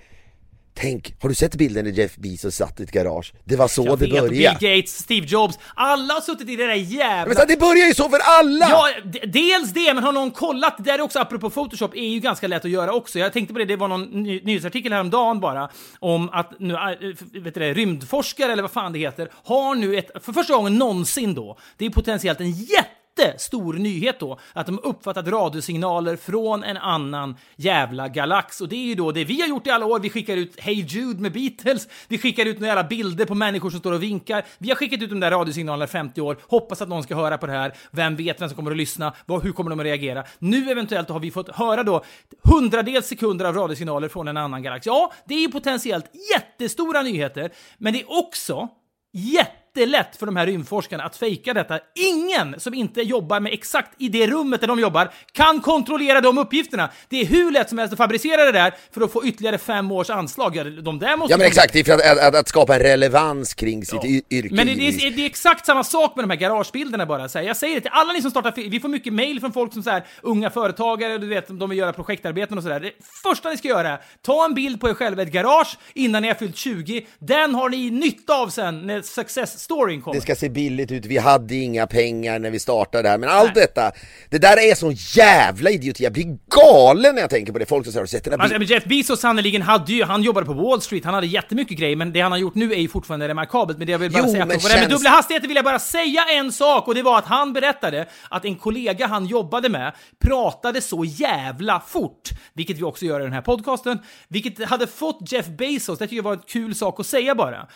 Tänk, 0.79 1.21
har 1.21 1.29
du 1.29 1.35
sett 1.35 1.55
bilden 1.55 1.85
när 1.85 1.91
Jeff 1.91 2.15
Bezos 2.15 2.55
satt 2.55 2.79
i 2.79 2.83
ett 2.83 2.91
garage? 2.91 3.33
Det 3.43 3.55
var 3.55 3.67
så 3.67 3.85
Jag 3.85 3.99
det 3.99 4.05
vet, 4.05 4.21
och 4.21 4.27
började 4.27 4.57
Bill 4.59 4.75
Gates, 4.77 4.97
Steve 4.97 5.27
Jobs, 5.27 5.59
alla 5.75 6.13
har 6.13 6.21
suttit 6.21 6.49
i 6.49 6.55
det 6.55 6.67
där 6.67 6.73
jävla... 6.73 7.33
Men 7.33 7.47
det 7.47 7.59
börjar 7.59 7.87
ju 7.87 7.93
så 7.93 8.09
för 8.09 8.19
alla! 8.23 8.69
Ja, 8.69 8.89
dels 9.23 9.71
det, 9.71 9.93
men 9.93 10.03
har 10.03 10.11
någon 10.11 10.31
kollat? 10.31 10.77
Det 10.77 10.83
där 10.83 10.93
är 10.93 11.01
också, 11.01 11.19
apropå 11.19 11.49
Photoshop, 11.49 11.95
är 11.95 12.07
ju 12.07 12.19
ganska 12.19 12.47
lätt 12.47 12.65
att 12.65 12.71
göra 12.71 12.93
också. 12.93 13.19
Jag 13.19 13.33
tänkte 13.33 13.53
på 13.53 13.59
det, 13.59 13.65
det 13.65 13.75
var 13.75 13.87
någon 13.87 14.03
ny, 14.03 14.41
nyhetsartikel 14.43 14.93
häromdagen 14.93 15.39
bara, 15.39 15.69
om 15.99 16.29
att 16.29 16.59
nu, 16.59 16.73
äh, 16.73 17.41
vet 17.41 17.53
du 17.53 17.59
det, 17.59 17.73
rymdforskare, 17.73 18.51
eller 18.51 18.63
vad 18.63 18.71
fan 18.71 18.93
det 18.93 18.99
heter, 18.99 19.31
har 19.43 19.75
nu 19.75 19.97
ett, 19.97 20.11
för 20.21 20.33
första 20.33 20.53
gången 20.53 20.77
någonsin 20.77 21.33
då, 21.33 21.57
det 21.77 21.85
är 21.85 21.89
potentiellt 21.89 22.39
en 22.39 22.51
jätte 22.51 22.96
stor 23.37 23.73
nyhet 23.73 24.19
då, 24.19 24.39
att 24.53 24.65
de 24.65 24.75
har 24.75 24.85
uppfattat 24.85 25.27
radiosignaler 25.27 26.15
från 26.15 26.63
en 26.63 26.77
annan 26.77 27.35
jävla 27.55 28.07
galax. 28.07 28.61
Och 28.61 28.69
det 28.69 28.75
är 28.75 28.85
ju 28.85 28.95
då 28.95 29.11
det 29.11 29.23
vi 29.23 29.41
har 29.41 29.47
gjort 29.47 29.67
i 29.67 29.69
alla 29.69 29.85
år. 29.85 29.99
Vi 29.99 30.09
skickar 30.09 30.37
ut 30.37 30.59
Hey 30.59 30.85
Jude 30.87 31.21
med 31.21 31.33
Beatles, 31.33 31.87
vi 32.07 32.17
skickar 32.17 32.45
ut 32.45 32.59
några 32.59 32.67
jävla 32.67 32.83
bilder 32.83 33.25
på 33.25 33.35
människor 33.35 33.69
som 33.69 33.79
står 33.79 33.91
och 33.91 34.03
vinkar. 34.03 34.45
Vi 34.57 34.69
har 34.69 34.75
skickat 34.75 35.01
ut 35.01 35.09
de 35.09 35.19
där 35.19 35.31
radiosignalerna 35.31 35.85
i 35.85 35.87
50 35.87 36.21
år, 36.21 36.37
hoppas 36.47 36.81
att 36.81 36.89
någon 36.89 37.03
ska 37.03 37.15
höra 37.15 37.37
på 37.37 37.45
det 37.45 37.53
här. 37.53 37.73
Vem 37.91 38.15
vet 38.15 38.41
vem 38.41 38.49
som 38.49 38.55
kommer 38.55 38.71
att 38.71 38.77
lyssna? 38.77 39.13
Vad, 39.25 39.43
hur 39.43 39.51
kommer 39.51 39.69
de 39.69 39.79
att 39.79 39.85
reagera? 39.85 40.23
Nu 40.39 40.71
eventuellt 40.71 41.09
har 41.09 41.19
vi 41.19 41.31
fått 41.31 41.55
höra 41.55 41.83
då 41.83 42.03
hundradels 42.43 43.07
sekunder 43.07 43.45
av 43.45 43.55
radiosignaler 43.55 44.07
från 44.07 44.27
en 44.27 44.37
annan 44.37 44.63
galax. 44.63 44.85
Ja, 44.85 45.13
det 45.25 45.35
är 45.35 45.39
ju 45.39 45.51
potentiellt 45.51 46.05
jättestora 46.33 47.01
nyheter, 47.01 47.51
men 47.77 47.93
det 47.93 48.01
är 48.01 48.19
också 48.19 48.69
jättelätt 49.75 50.15
för 50.15 50.25
de 50.25 50.35
här 50.35 50.45
rymdforskarna 50.45 51.03
att 51.03 51.15
fejka 51.15 51.53
detta. 51.53 51.79
Ingen 51.95 52.59
som 52.59 52.73
inte 52.73 53.01
jobbar 53.01 53.39
med 53.39 53.53
exakt 53.53 53.91
i 53.97 54.09
det 54.09 54.27
rummet 54.27 54.61
där 54.61 54.67
de 54.67 54.79
jobbar 54.79 55.11
kan 55.31 55.61
kontrollera 55.61 56.21
de 56.21 56.37
uppgifterna. 56.37 56.89
Det 57.09 57.21
är 57.21 57.25
hur 57.25 57.51
lätt 57.51 57.69
som 57.69 57.77
helst 57.77 57.93
att 57.93 57.97
fabricera 57.97 58.45
det 58.45 58.51
där 58.51 58.73
för 58.91 59.01
att 59.01 59.11
få 59.11 59.25
ytterligare 59.25 59.57
fem 59.57 59.91
års 59.91 60.09
anslag. 60.09 60.55
Ja, 60.55 60.63
de 60.63 60.99
där 60.99 61.17
måste 61.17 61.33
Ja 61.33 61.37
men 61.37 61.47
exakt, 61.47 61.73
det 61.73 61.79
är 61.79 61.83
för 61.83 61.93
att, 61.93 62.19
att, 62.19 62.35
att 62.35 62.47
skapa 62.47 62.75
en 62.75 62.81
relevans 62.81 63.53
kring 63.53 63.85
sitt 63.85 64.05
y- 64.05 64.21
yrke 64.29 64.55
Men 64.55 64.67
det, 64.67 64.75
det, 64.75 64.87
är, 64.87 65.11
det 65.11 65.21
är 65.21 65.25
exakt 65.25 65.65
samma 65.65 65.83
sak 65.83 66.15
med 66.15 66.23
de 66.23 66.29
här 66.29 66.37
garagebilderna 66.37 67.05
bara. 67.05 67.29
Så 67.29 67.37
här, 67.37 67.45
jag 67.45 67.57
säger 67.57 67.75
det 67.75 67.81
till 67.81 67.91
alla 67.93 68.13
ni 68.13 68.21
som 68.21 68.31
startar 68.31 68.69
Vi 68.69 68.79
får 68.79 68.89
mycket 68.89 69.13
mail 69.13 69.39
från 69.39 69.53
folk 69.53 69.73
som 69.73 69.83
så 69.83 69.89
här, 69.89 70.05
unga 70.21 70.49
företagare, 70.49 71.17
du 71.17 71.27
vet, 71.27 71.47
de 71.47 71.69
vill 71.69 71.79
göra 71.79 71.93
projektarbeten 71.93 72.57
och 72.57 72.63
sådär. 72.63 72.79
Det 72.79 72.91
första 73.23 73.49
ni 73.49 73.57
ska 73.57 73.67
göra 73.67 73.97
ta 74.21 74.45
en 74.45 74.53
bild 74.53 74.81
på 74.81 74.89
er 74.89 74.93
själva 74.93 75.21
i 75.21 75.25
ett 75.25 75.31
garage 75.31 75.77
innan 75.93 76.21
ni 76.21 76.27
har 76.27 76.35
fyllt 76.35 76.57
20. 76.57 77.05
Den 77.19 77.55
har 77.55 77.69
ni 77.69 77.91
nytta 77.91 78.33
av 78.33 78.49
sen 78.49 78.87
när 78.87 79.01
success 79.01 79.63
storyn 79.67 80.01
kommer. 80.01 80.15
Det 80.15 80.21
ska 80.21 80.35
se 80.35 80.49
billigt 80.49 80.91
ut, 80.91 81.05
vi 81.05 81.17
hade 81.17 81.55
inga 81.55 81.87
pengar 81.87 82.39
när 82.39 82.51
vi 82.51 82.59
startade 82.59 83.03
det 83.03 83.09
här, 83.09 83.17
men 83.17 83.29
allt 83.29 83.55
detta, 83.55 83.91
det 84.29 84.37
där 84.37 84.57
är 84.71 84.75
sån 84.75 84.93
jävla 84.93 85.69
idioti, 85.69 86.03
jag 86.03 86.13
blir 86.13 86.37
galen 86.55 87.15
när 87.15 87.21
jag 87.21 87.29
tänker 87.29 87.53
på 87.53 87.59
det, 87.59 87.65
folk 87.65 87.85
som 87.85 87.93
säger 87.93 88.05
sett 88.05 88.23
den 88.23 88.33
här 88.33 88.39
Alltså, 88.39 88.59
men 88.59 88.67
Jeff 88.67 88.83
Bezos 88.83 89.19
sannerligen 89.19 89.61
hade 89.61 89.93
ju, 89.93 90.03
han 90.03 90.23
jobbade 90.23 90.45
på 90.45 90.53
Wall 90.53 90.81
Street, 90.81 91.05
han 91.05 91.13
hade 91.13 91.27
jättemycket 91.27 91.77
grejer, 91.77 91.95
men 91.95 92.13
det 92.13 92.21
han 92.21 92.31
har 92.31 92.39
gjort 92.39 92.55
nu 92.55 92.73
är 92.73 92.77
ju 92.79 92.87
fortfarande 92.87 93.27
remarkabelt. 93.27 93.77
Men 93.77 93.87
det 93.87 93.91
jag 93.91 93.99
vill 93.99 94.11
bara 94.11 94.23
Jo, 94.25 94.31
säga, 94.31 94.45
men 94.45 94.57
det 94.57 94.63
här 94.63 94.69
med 94.69 94.79
känns- 94.79 94.93
dubbla 94.93 95.09
hastigheter 95.09 95.47
vill 95.47 95.55
jag 95.55 95.65
bara 95.65 95.79
säga 95.79 96.25
en 96.31 96.51
sak, 96.51 96.87
och 96.87 96.95
det 96.95 97.01
var 97.01 97.17
att 97.17 97.25
han 97.25 97.53
berättade 97.53 98.05
att 98.29 98.45
en 98.45 98.55
kollega 98.55 99.07
han 99.07 99.25
jobbade 99.25 99.69
med 99.69 99.93
pratade 100.25 100.81
så 100.81 101.05
jävla 101.05 101.79
fort, 101.87 102.29
vilket 102.53 102.77
vi 102.77 102.83
också 102.83 103.05
gör 103.05 103.19
i 103.19 103.23
den 103.23 103.33
här 103.33 103.41
podcasten, 103.41 103.99
vilket 104.27 104.69
hade 104.69 104.87
fått 104.87 105.31
Jeff 105.31 105.47
Bezos, 105.47 105.99
det 105.99 106.05
tycker 106.05 106.15
jag 106.15 106.23
var 106.23 106.33
en 106.33 106.39
kul 106.47 106.75
sak 106.75 106.99
att 106.99 107.05
säga 107.05 107.35
bara. 107.35 107.67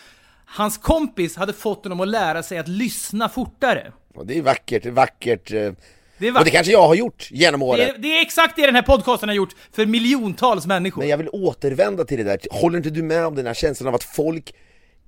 Hans 0.45 0.77
kompis 0.77 1.35
hade 1.35 1.53
fått 1.53 1.83
honom 1.83 1.99
att 1.99 2.07
lära 2.07 2.43
sig 2.43 2.57
att 2.57 2.67
lyssna 2.67 3.29
fortare. 3.29 3.91
Och 4.15 4.25
det 4.27 4.37
är 4.37 4.41
vackert, 4.41 4.85
vackert. 4.85 5.51
eh, 5.51 5.55
Det 5.57 5.61
är 5.65 5.69
Och 5.69 5.75
det 6.17 6.31
vackert. 6.31 6.53
kanske 6.53 6.71
jag 6.71 6.87
har 6.87 6.95
gjort 6.95 7.27
genom 7.31 7.61
året. 7.61 7.87
Det 7.87 7.93
är, 7.93 7.97
det 7.97 8.17
är 8.17 8.21
exakt 8.21 8.55
det 8.55 8.65
den 8.65 8.75
här 8.75 8.81
podcasten 8.81 9.29
har 9.29 9.35
gjort 9.35 9.55
för 9.71 9.85
miljontals 9.85 10.65
människor. 10.65 11.01
Men 11.01 11.09
jag 11.09 11.17
vill 11.17 11.29
återvända 11.31 12.05
till 12.05 12.17
det 12.17 12.23
där, 12.23 12.39
håller 12.51 12.77
inte 12.77 12.89
du 12.89 13.03
med 13.03 13.25
om 13.25 13.35
den 13.35 13.47
här 13.47 13.53
känslan 13.53 13.87
av 13.87 13.95
att 13.95 14.03
folk 14.03 14.53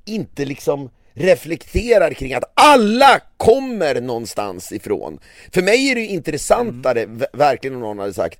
inte 0.06 0.46
liksom 0.46 0.90
reflekterar 1.16 2.14
kring 2.14 2.34
att 2.34 2.44
alla 2.56 3.20
kommer 3.38 4.02
någonstans 4.02 4.72
ifrån. 4.72 5.20
För 5.54 5.62
mig 5.62 5.92
är 5.92 5.96
det 5.96 6.02
ju 6.02 6.08
intressantare, 6.08 7.02
Mm. 7.04 7.24
verkligen 7.34 7.76
om 7.76 7.82
någon 7.82 8.00
hade 8.00 8.14
sagt 8.14 8.40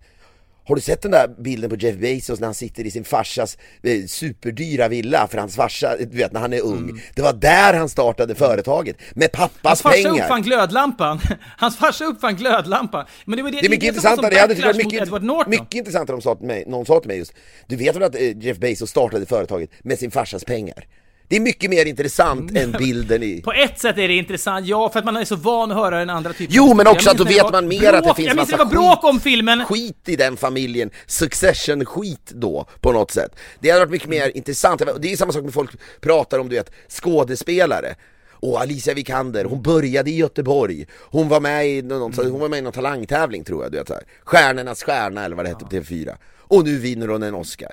har 0.66 0.76
du 0.76 0.82
sett 0.82 1.02
den 1.02 1.12
där 1.12 1.28
bilden 1.28 1.70
på 1.70 1.76
Jeff 1.76 1.96
Bezos 1.96 2.40
när 2.40 2.48
han 2.48 2.54
sitter 2.54 2.86
i 2.86 2.92
sin 2.92 3.04
farsas 3.04 3.58
eh, 3.84 4.06
superdyra 4.06 4.88
villa 4.88 5.28
för 5.28 5.38
hans 5.38 5.56
farsa, 5.56 5.98
du 5.98 6.18
vet 6.18 6.32
när 6.32 6.40
han 6.40 6.54
är 6.54 6.62
ung. 6.62 7.02
Det 7.16 7.22
var 7.22 7.34
där 7.34 7.74
han 7.74 7.90
startade 7.90 8.36
företaget, 8.36 8.98
med 9.14 9.30
Hans 9.34 9.52
pappas 9.52 9.82
farsa 9.82 10.10
pengar. 10.10 10.24
uppfann 10.24 10.42
glödlampan. 10.42 11.20
Hans 11.58 11.78
farsa 11.78 12.06
uppfann 12.06 12.36
glödlampan. 12.36 13.06
Men 13.26 13.38
det, 13.38 13.44
var 13.44 13.52
det, 13.52 13.60
Det 13.62 13.66
är 13.66 13.70
mycket 13.70 13.82
det 13.82 13.88
intressantare, 13.88 14.36
hade 14.36 14.54
det 14.54 14.66
mot 14.66 14.76
mycket, 14.76 15.48
mycket 15.48 15.76
intressantare 15.76 16.16
om 16.16 16.22
sa 16.22 16.38
mig, 16.42 16.64
någon 16.68 16.86
sa 16.86 17.00
till 17.00 17.08
mig 17.08 17.18
just 17.18 17.34
Du 17.68 17.76
vet 17.76 17.96
väl 17.96 18.04
att 18.04 18.16
eh, 18.16 18.38
Jeff 18.38 18.58
Bezos 18.58 18.90
startade 18.90 19.26
företaget 19.26 19.70
med 19.82 20.00
sin 20.00 20.12
farsas 20.12 20.44
pengar? 20.44 20.88
Det 21.28 21.36
är 21.36 21.40
mycket 21.40 21.70
mer 21.70 21.86
intressant 21.86 22.58
än 22.58 22.72
bilden 22.72 23.24
i... 23.24 23.42
På 23.42 23.54
ett 23.54 23.80
sätt 23.80 23.98
är 23.98 24.08
det 24.08 24.14
intressant, 24.14 24.66
ja, 24.68 24.90
för 24.90 25.00
att 25.00 25.06
man 25.06 25.18
är 25.18 25.26
så 25.26 25.36
van 25.36 25.72
att 25.72 25.78
höra 25.78 26.00
den 26.00 26.10
andra 26.10 26.34
typen 26.34 26.48
Jo 26.56 26.74
men 26.74 26.88
också 26.88 27.10
att 27.10 27.18
då 27.18 27.24
vet 27.24 27.52
man 27.52 27.68
mer 27.68 27.94
att 27.94 28.04
det 28.04 28.08
bråk- 28.10 28.16
finns 28.16 28.28
Jag 28.28 28.36
minns 28.36 28.52
massa 28.52 28.64
det 28.64 28.64
var 28.64 28.72
bråk 28.72 29.00
skit- 29.02 29.10
om 29.10 29.20
filmen. 29.20 29.66
skit 29.66 30.10
i 30.10 30.16
den 30.16 30.38
familjen, 30.38 30.90
succession-skit 31.08 32.32
då 32.34 32.66
på 32.82 32.92
något 32.92 33.12
sätt. 33.12 33.36
Det 33.60 33.70
hade 33.70 33.80
varit 33.80 33.92
mycket 33.92 34.10
mer 34.10 34.38
intressant, 34.38 34.82
det 35.00 35.12
är 35.12 35.18
samma 35.18 35.32
sak 35.32 35.44
med 35.44 35.54
folk 35.54 35.72
pratar 36.02 36.40
om 36.40 36.50
du 36.50 36.56
vet, 36.56 36.72
skådespelare. 36.90 37.96
Och 38.32 38.62
Alicia 38.62 38.94
Vikander, 38.94 39.46
hon 39.46 39.62
började 39.62 40.10
i 40.10 40.16
Göteborg, 40.16 40.86
hon 41.00 41.28
var 41.30 41.40
med 41.40 41.68
i 41.68 41.82
någon, 41.82 42.14
hon 42.16 42.40
var 42.40 42.50
med 42.50 42.60
i 42.60 42.62
någon 42.62 42.74
talangtävling 42.74 43.44
tror 43.44 43.64
jag, 43.64 43.72
du 43.72 43.78
vet 43.78 43.88
så 43.88 43.94
här. 43.94 44.04
Stjärnornas 44.24 44.84
stjärna 44.84 45.26
eller 45.26 45.36
vad 45.36 45.46
det 45.46 45.50
hette 45.50 45.66
på 45.66 45.72
TV4. 45.72 46.16
Och 46.38 46.66
nu 46.66 46.78
vinner 46.78 47.08
hon 47.08 47.24
en 47.24 47.34
Oscar. 47.36 47.72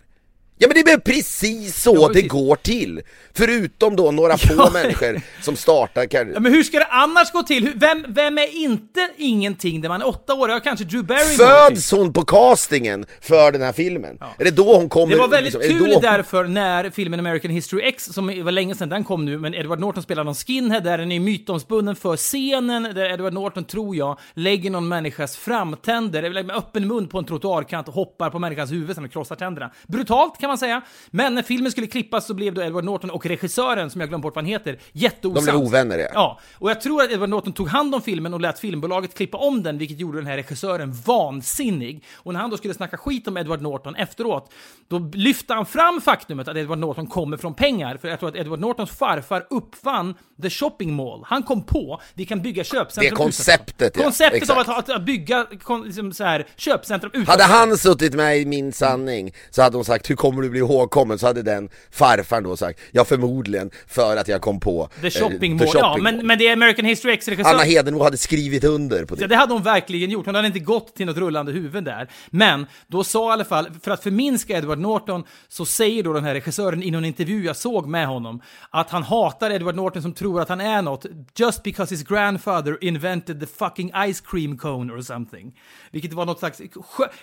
Ja 0.62 0.68
men 0.68 0.84
det 0.84 0.92
är 0.92 0.98
precis 0.98 1.82
så 1.82 1.94
Ja, 1.94 2.08
det 2.08 2.14
precis. 2.14 2.30
går 2.30 2.56
till! 2.56 3.00
Förutom 3.34 3.96
då 3.96 4.10
några 4.10 4.38
få 4.38 4.54
Ja. 4.58 4.70
människor 4.72 5.20
som 5.42 5.56
startar 5.56 6.06
karriär. 6.06 6.32
Ja, 6.34 6.40
men 6.40 6.52
hur 6.52 6.62
ska 6.62 6.78
det 6.78 6.84
annars 6.84 7.32
gå 7.32 7.42
till? 7.42 7.72
Vem, 7.76 8.04
vem 8.08 8.38
är 8.38 8.56
inte 8.56 9.08
ingenting 9.16 9.80
när 9.80 9.88
man 9.88 10.00
är 10.02 10.08
åtta 10.08 10.34
år? 10.34 10.50
Ja, 10.50 10.60
kanske 10.60 10.84
Drew 10.84 11.04
Barrymore. 11.04 11.30
typ. 11.68 11.68
Föds 11.76 11.92
hon 11.92 12.12
på 12.12 12.24
castingen 12.24 13.06
för 13.20 13.52
den 13.52 13.62
här 13.62 13.72
filmen? 13.72 14.18
Är 14.38 14.44
det 14.44 14.50
då 14.50 14.76
hon 14.76 14.88
kommer? 14.88 15.14
Det 15.14 15.20
var 15.20 15.28
väldigt 15.28 15.54
liksom, 15.54 15.78
det 15.78 15.84
kul 15.84 15.90
då- 15.94 16.00
därför 16.00 16.44
när 16.44 16.90
filmen 16.90 17.20
American 17.20 17.50
History 17.50 17.82
X, 17.84 18.04
som 18.04 18.26
var 18.26 18.50
länge 18.52 18.74
sedan 18.74 18.88
den 18.88 19.04
kom 19.04 19.24
nu, 19.24 19.38
men 19.38 19.54
Edward 19.54 19.80
Norton 19.80 20.02
spelar 20.02 20.24
någon 20.24 20.34
skinhead 20.34 20.80
där, 20.80 20.98
den 20.98 21.12
är 21.12 21.20
mytomspunnen 21.20 21.96
för 21.96 22.16
scenen 22.16 22.82
där 22.82 23.12
Edward 23.12 23.32
Norton, 23.32 23.64
tror 23.64 23.96
jag, 23.96 24.18
lägger 24.34 24.70
någon 24.70 24.88
människas 24.88 25.36
framtänder, 25.36 26.22
eller 26.22 26.42
med 26.42 26.56
öppen 26.56 26.88
mun 26.88 27.08
på 27.08 27.18
en 27.18 27.24
trottoarkant 27.24 27.88
och 27.88 27.94
hoppar 27.94 28.30
på 28.30 28.38
människans 28.38 28.72
huvud 28.72 28.94
sen 28.96 29.04
och 29.04 29.12
krossar 29.12 29.36
tänderna. 29.36 29.70
Brutalt 29.86 30.40
kan 30.40 30.49
man 30.50 30.58
säga, 30.58 30.82
men 31.10 31.34
när 31.34 31.42
filmen 31.42 31.72
skulle 31.72 31.86
klippas 31.86 32.26
så 32.26 32.34
blev 32.34 32.54
då 32.54 32.62
Edward 32.62 32.84
Norton 32.84 33.10
och 33.10 33.26
regissören, 33.26 33.90
som 33.90 34.00
jag 34.00 34.08
glömt 34.10 34.22
bort 34.22 34.34
vad 34.34 34.44
han 34.44 34.50
heter, 34.50 34.78
jätteosams. 34.92 35.46
De 35.46 35.52
blev 35.52 35.66
ovänner, 35.66 35.98
ja. 35.98 36.08
Ja, 36.14 36.40
och 36.58 36.70
jag 36.70 36.80
tror 36.80 37.02
att 37.02 37.10
Edward 37.10 37.28
Norton 37.28 37.52
tog 37.52 37.68
hand 37.68 37.94
om 37.94 38.02
filmen 38.02 38.34
och 38.34 38.40
lät 38.40 38.58
filmbolaget 38.58 39.14
klippa 39.14 39.38
om 39.38 39.62
den, 39.62 39.78
vilket 39.78 39.98
gjorde 40.00 40.18
den 40.18 40.26
här 40.26 40.36
regissören 40.36 40.92
vansinnig. 40.92 42.04
Och 42.16 42.32
när 42.32 42.40
han 42.40 42.50
då 42.50 42.56
skulle 42.56 42.74
snacka 42.74 42.96
skit 42.96 43.28
om 43.28 43.36
Edward 43.36 43.62
Norton 43.62 43.94
efteråt, 43.94 44.52
då 44.88 44.98
lyfte 45.14 45.54
han 45.54 45.66
fram 45.66 46.00
faktumet 46.00 46.48
att 46.48 46.56
Edward 46.56 46.78
Norton 46.78 47.06
kommer 47.06 47.36
från 47.36 47.54
pengar. 47.54 47.96
För 47.96 48.08
jag 48.08 48.18
tror 48.20 48.28
att 48.28 48.36
Edward 48.36 48.60
Nortons 48.60 48.90
farfar 48.90 49.46
uppfann 49.50 50.14
The 50.42 50.50
Shopping 50.50 50.94
Mall. 50.94 51.24
Han 51.26 51.42
kom 51.42 51.62
på, 51.62 52.00
vi 52.14 52.26
kan 52.26 52.42
bygga 52.42 52.64
köpcentrum 52.64 53.10
Det 53.10 53.16
konceptet, 53.24 53.96
utanför. 53.96 54.00
ja. 54.00 54.04
Konceptet 54.04 54.50
av 54.50 54.58
Exakt. 54.58 54.68
att, 54.78 54.90
att, 54.90 54.96
att 54.96 55.02
bygga 55.02 55.46
liksom 55.84 56.12
så 56.12 56.24
här, 56.24 56.46
köpcentrum 56.56 57.10
utanför. 57.14 57.32
Hade 57.32 57.44
han 57.44 57.76
suttit 57.78 58.14
med 58.14 58.38
i 58.38 58.44
Min 58.46 58.72
sanning 58.72 59.32
så 59.50 59.62
hade 59.62 59.76
hon 59.76 59.84
sagt 59.84 60.10
hur 60.10 60.16
kommer 60.16 60.39
du 60.42 60.50
bli 60.50 60.60
ihågkommen? 60.60 61.18
Så 61.18 61.26
hade 61.26 61.42
den 61.42 61.68
farfaren 61.90 62.44
då 62.44 62.56
sagt 62.56 62.80
ja 62.92 63.04
förmodligen 63.04 63.70
för 63.86 64.16
att 64.16 64.28
jag 64.28 64.40
kom 64.40 64.60
på 64.60 64.88
The 65.00 65.06
eh, 65.06 65.10
Shopping 65.10 65.58
The 65.58 65.64
Mall. 65.64 65.74
ja, 65.74 65.96
men, 66.00 66.26
men 66.26 66.38
det 66.38 66.48
är 66.48 66.52
American 66.52 66.84
History 66.84 67.12
X-regissören. 67.12 67.54
Anna 67.56 67.64
Hedenmo 67.64 68.02
hade 68.02 68.16
skrivit 68.16 68.64
under 68.64 69.04
på 69.04 69.14
Ja, 69.14 69.20
det. 69.20 69.26
det 69.26 69.36
hade 69.36 69.52
hon 69.52 69.62
verkligen 69.62 70.10
gjort. 70.10 70.26
Hon 70.26 70.34
hade 70.34 70.46
inte 70.46 70.58
gått 70.58 70.94
till 70.96 71.06
något 71.06 71.16
rullande 71.16 71.52
huvud 71.52 71.84
där. 71.84 72.08
Men 72.30 72.66
då 72.86 73.04
sa 73.04 73.30
i 73.30 73.32
alla 73.32 73.44
fall, 73.44 73.68
för 73.82 73.90
att 73.90 74.02
förminska 74.02 74.56
Edward 74.58 74.78
Norton, 74.78 75.24
så 75.48 75.64
säger 75.64 76.02
då 76.02 76.12
den 76.12 76.24
här 76.24 76.34
regissören 76.34 76.82
i 76.82 76.90
någon 76.90 77.04
intervju 77.04 77.44
jag 77.44 77.56
såg 77.56 77.86
med 77.86 78.06
honom, 78.06 78.42
att 78.70 78.90
han 78.90 79.02
hatar 79.02 79.50
Edward 79.50 79.74
Norton 79.74 80.02
som 80.02 80.12
tror 80.12 80.40
att 80.40 80.48
han 80.48 80.60
är 80.60 80.82
något, 80.82 81.06
just 81.36 81.62
because 81.62 81.94
his 81.94 82.04
grandfather 82.04 82.84
invented 82.84 83.40
the 83.40 83.46
fucking 83.46 83.92
ice 84.12 84.20
cream 84.20 84.58
cone 84.58 84.92
or 84.92 85.00
something. 85.02 85.52
Vilket 85.92 86.12
var 86.12 86.26
något 86.26 86.38
slags... 86.38 86.60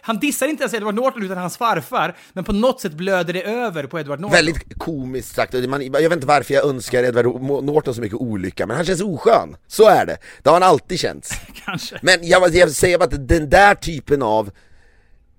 Han 0.01 0.20
dissar 0.20 0.47
inte 0.47 0.63
ens 0.63 0.74
Edward 0.74 0.95
Norton 0.95 1.24
utan 1.24 1.38
hans 1.38 1.57
farfar, 1.57 2.15
men 2.34 2.43
på 2.43 2.53
något 2.53 2.82
sätt 2.82 2.93
blöder 3.08 3.34
det 3.34 3.43
över 3.43 3.84
på 3.84 3.99
Edward 3.99 4.20
Norton. 4.20 4.36
Väldigt 4.36 4.80
komiskt 4.80 5.36
sagt, 5.36 5.53
man, 5.53 5.86
jag 5.86 6.01
vet 6.01 6.12
inte 6.14 6.28
varför 6.28 6.53
jag 6.53 6.66
önskar 6.66 7.03
Edward 7.03 7.26
Norton 7.64 7.95
så 7.95 8.01
mycket 8.01 8.18
olycka, 8.18 8.66
men 8.68 8.76
han 8.76 8.86
känns 8.86 9.01
oskön. 9.01 9.55
Så 9.68 9.88
är 9.89 10.05
det. 10.05 10.18
Det 10.43 10.49
har 10.49 10.53
han 10.53 10.70
alltid 10.70 10.99
känts. 10.99 11.32
Kanske. 11.66 11.99
Men 12.01 12.20
jag, 12.22 12.55
jag 12.55 12.72
säger 12.72 12.97
bara 12.97 13.05
att 13.05 13.28
den 13.28 13.49
där 13.49 13.76
typen 13.76 14.22
av 14.22 14.51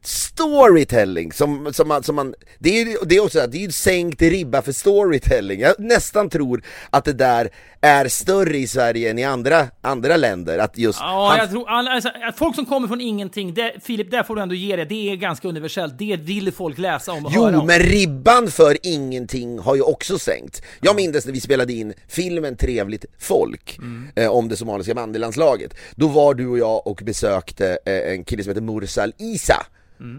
storytelling 0.09 1.33
som, 1.33 1.73
som, 1.73 1.89
man, 1.89 2.03
som 2.03 2.17
man, 2.17 2.35
det 2.59 2.81
är 2.81 3.07
det 3.07 3.17
är 3.17 3.25
också, 3.25 3.47
det 3.47 3.57
är 3.59 3.63
ju 3.63 3.73
sänkt 3.73 4.23
ribba 4.23 4.63
för 4.63 4.73
storytelling. 4.73 5.61
Jag 5.61 5.75
nästan 5.79 6.31
tror 6.31 6.63
att 6.91 7.05
det 7.05 7.13
där 7.13 7.51
är 7.81 8.09
större 8.09 8.57
i 8.59 8.67
Sverige 8.67 9.11
än 9.11 9.19
i 9.19 9.25
andra, 9.25 9.67
andra 9.81 10.17
länder, 10.17 10.59
att 10.59 10.79
just 10.79 10.99
Ja, 11.01 11.29
han- 11.31 11.39
jag 11.39 11.51
tror, 11.51 11.69
alltså, 11.69 12.11
att 12.29 12.39
folk 12.39 12.55
som 12.55 12.67
kommer 12.67 12.89
från 12.89 13.01
ingenting, 13.01 13.55
det, 13.55 13.73
Filip, 13.83 14.11
där 14.11 14.23
får 14.23 14.37
du 14.37 14.43
ändå 14.43 14.55
ge 14.55 14.77
det, 14.77 14.85
det 14.85 15.11
är 15.13 15.17
ganska 15.17 15.49
universellt, 15.49 15.99
det 15.99 16.17
vill 16.17 16.53
folk 16.53 16.79
läsa 16.79 17.13
om 17.13 17.27
och 17.27 17.33
höra 17.33 17.51
Jo, 17.53 17.61
om. 17.61 17.67
men 17.67 17.81
ribban 17.81 18.51
för 18.51 18.77
ingenting 18.83 19.59
har 19.59 19.75
ju 19.75 19.83
också 19.83 20.19
sänkt. 20.19 20.63
Jag 20.81 20.97
minns 20.97 21.27
när 21.27 21.33
vi 21.33 21.41
spelade 21.41 21.73
in 21.73 21.95
filmen 22.09 22.57
Trevligt 22.57 23.05
folk 23.19 23.79
eh, 24.17 24.29
om 24.31 24.49
det 24.49 24.57
somaliska 24.57 24.95
bandylandslaget. 24.95 25.75
Då 25.95 26.09
var 26.09 26.35
du 26.35 26.47
och 26.49 26.59
jag 26.59 26.87
och 26.87 27.01
besökte 27.05 27.79
eh, 27.85 28.13
en 28.13 28.25
kille 28.25 28.43
som 28.43 28.51
heter 28.51 28.61
Mursal 28.63 29.13
Isa. 29.19 29.67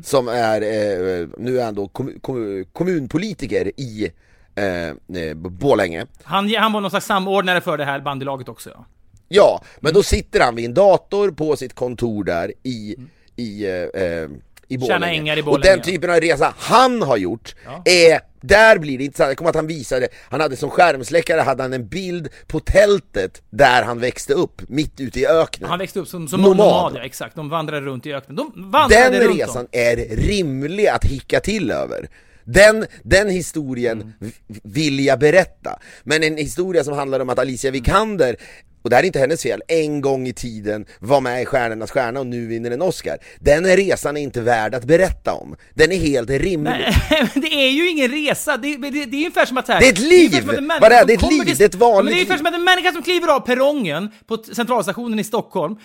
Som 0.03 0.27
är, 0.27 0.61
eh, 0.61 1.27
nu 1.37 1.59
är 1.59 1.65
han 1.65 1.75
då 1.75 1.87
kom, 1.87 2.19
kom, 2.21 2.65
kommunpolitiker 2.73 3.71
i 3.77 4.11
eh, 4.55 4.87
eh, 5.23 5.33
Borlänge. 5.35 6.05
Han, 6.23 6.53
han 6.55 6.71
var 6.73 6.81
någon 6.81 6.89
slags 6.89 7.05
samordnare 7.05 7.61
för 7.61 7.77
det 7.77 7.85
här 7.85 7.99
bandylaget 7.99 8.49
också. 8.49 8.69
Ja. 8.69 8.85
Ja, 9.31 9.61
men 9.79 9.93
då 9.93 10.03
sitter 10.03 10.39
han 10.39 10.55
vid 10.55 10.65
en 10.65 10.73
dator 10.73 11.31
på 11.31 11.55
sitt 11.55 11.73
kontor 11.73 12.23
där 12.23 12.53
i, 12.63 12.95
i, 13.35 13.65
eh, 13.65 14.01
eh, 14.03 14.29
i 14.67 14.77
Borlänge. 14.77 15.05
ängar 15.07 15.37
i 15.37 15.41
Och 15.41 15.45
Borlänge. 15.45 15.75
den 15.75 15.81
typen 15.81 16.09
av 16.09 16.15
resa 16.15 16.53
han 16.57 17.01
har 17.01 17.17
gjort 17.17 17.55
är, 17.85 18.19
där 18.41 18.77
blir 18.79 18.97
det 18.97 19.03
intressant, 19.03 19.27
jag 19.29 19.37
kommer 19.37 19.49
att 19.49 19.55
han 19.55 19.67
visade, 19.67 20.07
han 20.29 20.41
hade 20.41 20.55
som 20.55 20.69
skärmsläckare 20.69 21.41
hade 21.41 21.63
han 21.63 21.73
en 21.73 21.87
bild 21.87 22.29
på 22.47 22.59
tältet 22.59 23.41
där 23.49 23.83
han 23.83 23.99
växte 23.99 24.33
upp, 24.33 24.61
mitt 24.69 24.99
ute 24.99 25.19
i 25.19 25.27
öknen. 25.27 25.69
Han 25.69 25.79
växte 25.79 25.99
upp 25.99 26.07
som, 26.07 26.27
som 26.27 26.41
Nomad. 26.41 26.57
nomad. 26.57 26.93
ja, 26.95 27.03
exakt. 27.03 27.35
De 27.35 27.49
vandrade 27.49 27.85
runt 27.85 28.05
i 28.05 28.13
öknen. 28.13 28.35
De 28.35 28.71
vandrade 28.71 29.09
Den 29.09 29.21
runt 29.27 29.39
resan 29.39 29.61
Om. 29.61 29.67
är 29.71 29.95
rimlig 30.15 30.87
att 30.87 31.05
hicka 31.05 31.39
till 31.39 31.71
över. 31.71 32.09
Den, 32.43 32.85
den 33.03 33.29
historien 33.29 34.01
Mm. 34.21 34.31
vill 34.63 35.05
jag 35.05 35.19
berätta. 35.19 35.79
Men 36.03 36.23
en 36.23 36.37
historia 36.37 36.83
som 36.83 36.93
handlar 36.93 37.19
om 37.19 37.29
att 37.29 37.39
Alicia 37.39 37.71
Vikander 37.71 38.35
och 38.81 38.89
det 38.89 38.95
här 38.95 39.03
är 39.03 39.07
inte 39.07 39.19
hennes 39.19 39.43
fel, 39.43 39.61
en 39.67 40.01
gång 40.01 40.27
i 40.27 40.33
tiden 40.33 40.85
var 40.99 41.21
med 41.21 41.41
i 41.41 41.45
Stjärnornas 41.45 41.91
stjärna 41.91 42.19
och 42.19 42.27
nu 42.27 42.47
vinner 42.47 42.71
en 42.71 42.81
Oscar. 42.81 43.17
Den 43.39 43.65
resan 43.77 44.17
är 44.17 44.21
inte 44.21 44.41
värd 44.41 44.75
att 44.75 44.83
berätta 44.85 45.33
om. 45.33 45.55
Den 45.73 45.91
är 45.91 45.97
helt 45.97 46.29
rimlig. 46.29 46.71
Nej, 46.71 46.95
men 47.33 47.41
det 47.41 47.47
är 47.53 47.69
ju 47.69 47.89
ingen 47.89 48.11
resa, 48.11 48.57
det, 48.57 48.77
det, 48.77 48.89
det 48.89 48.99
är 48.99 49.05
ungefär 49.17 49.45
som 49.45 49.57
att... 49.57 49.67
här- 49.67 49.79
Det 49.79 49.87
är 49.87 49.91
ett 49.93 49.99
liv! 49.99 50.35
en 50.49 50.67
människa 50.67 50.79
Vad 50.81 50.91
är 50.91 51.05
det? 51.05 51.07
Det 51.07 51.13
är 51.13 51.17
ett 51.27 51.31
liv, 51.45 51.55
det 51.57 51.63
är 51.63 51.67
ett 51.69 51.75
vanligt 51.75 52.05
men 52.05 52.05
Det 52.05 52.11
är 52.11 52.15
ungefär 52.15 52.33
liv. 52.33 52.37
som 52.37 52.45
att 52.47 52.53
en 52.53 52.63
människa 52.63 52.91
som 52.91 53.03
kliver 53.03 53.27
av 53.35 53.39
perrongen 53.39 54.09
på 54.27 54.37
centralstationen 54.37 55.19
i 55.19 55.23
Stockholm 55.23 55.75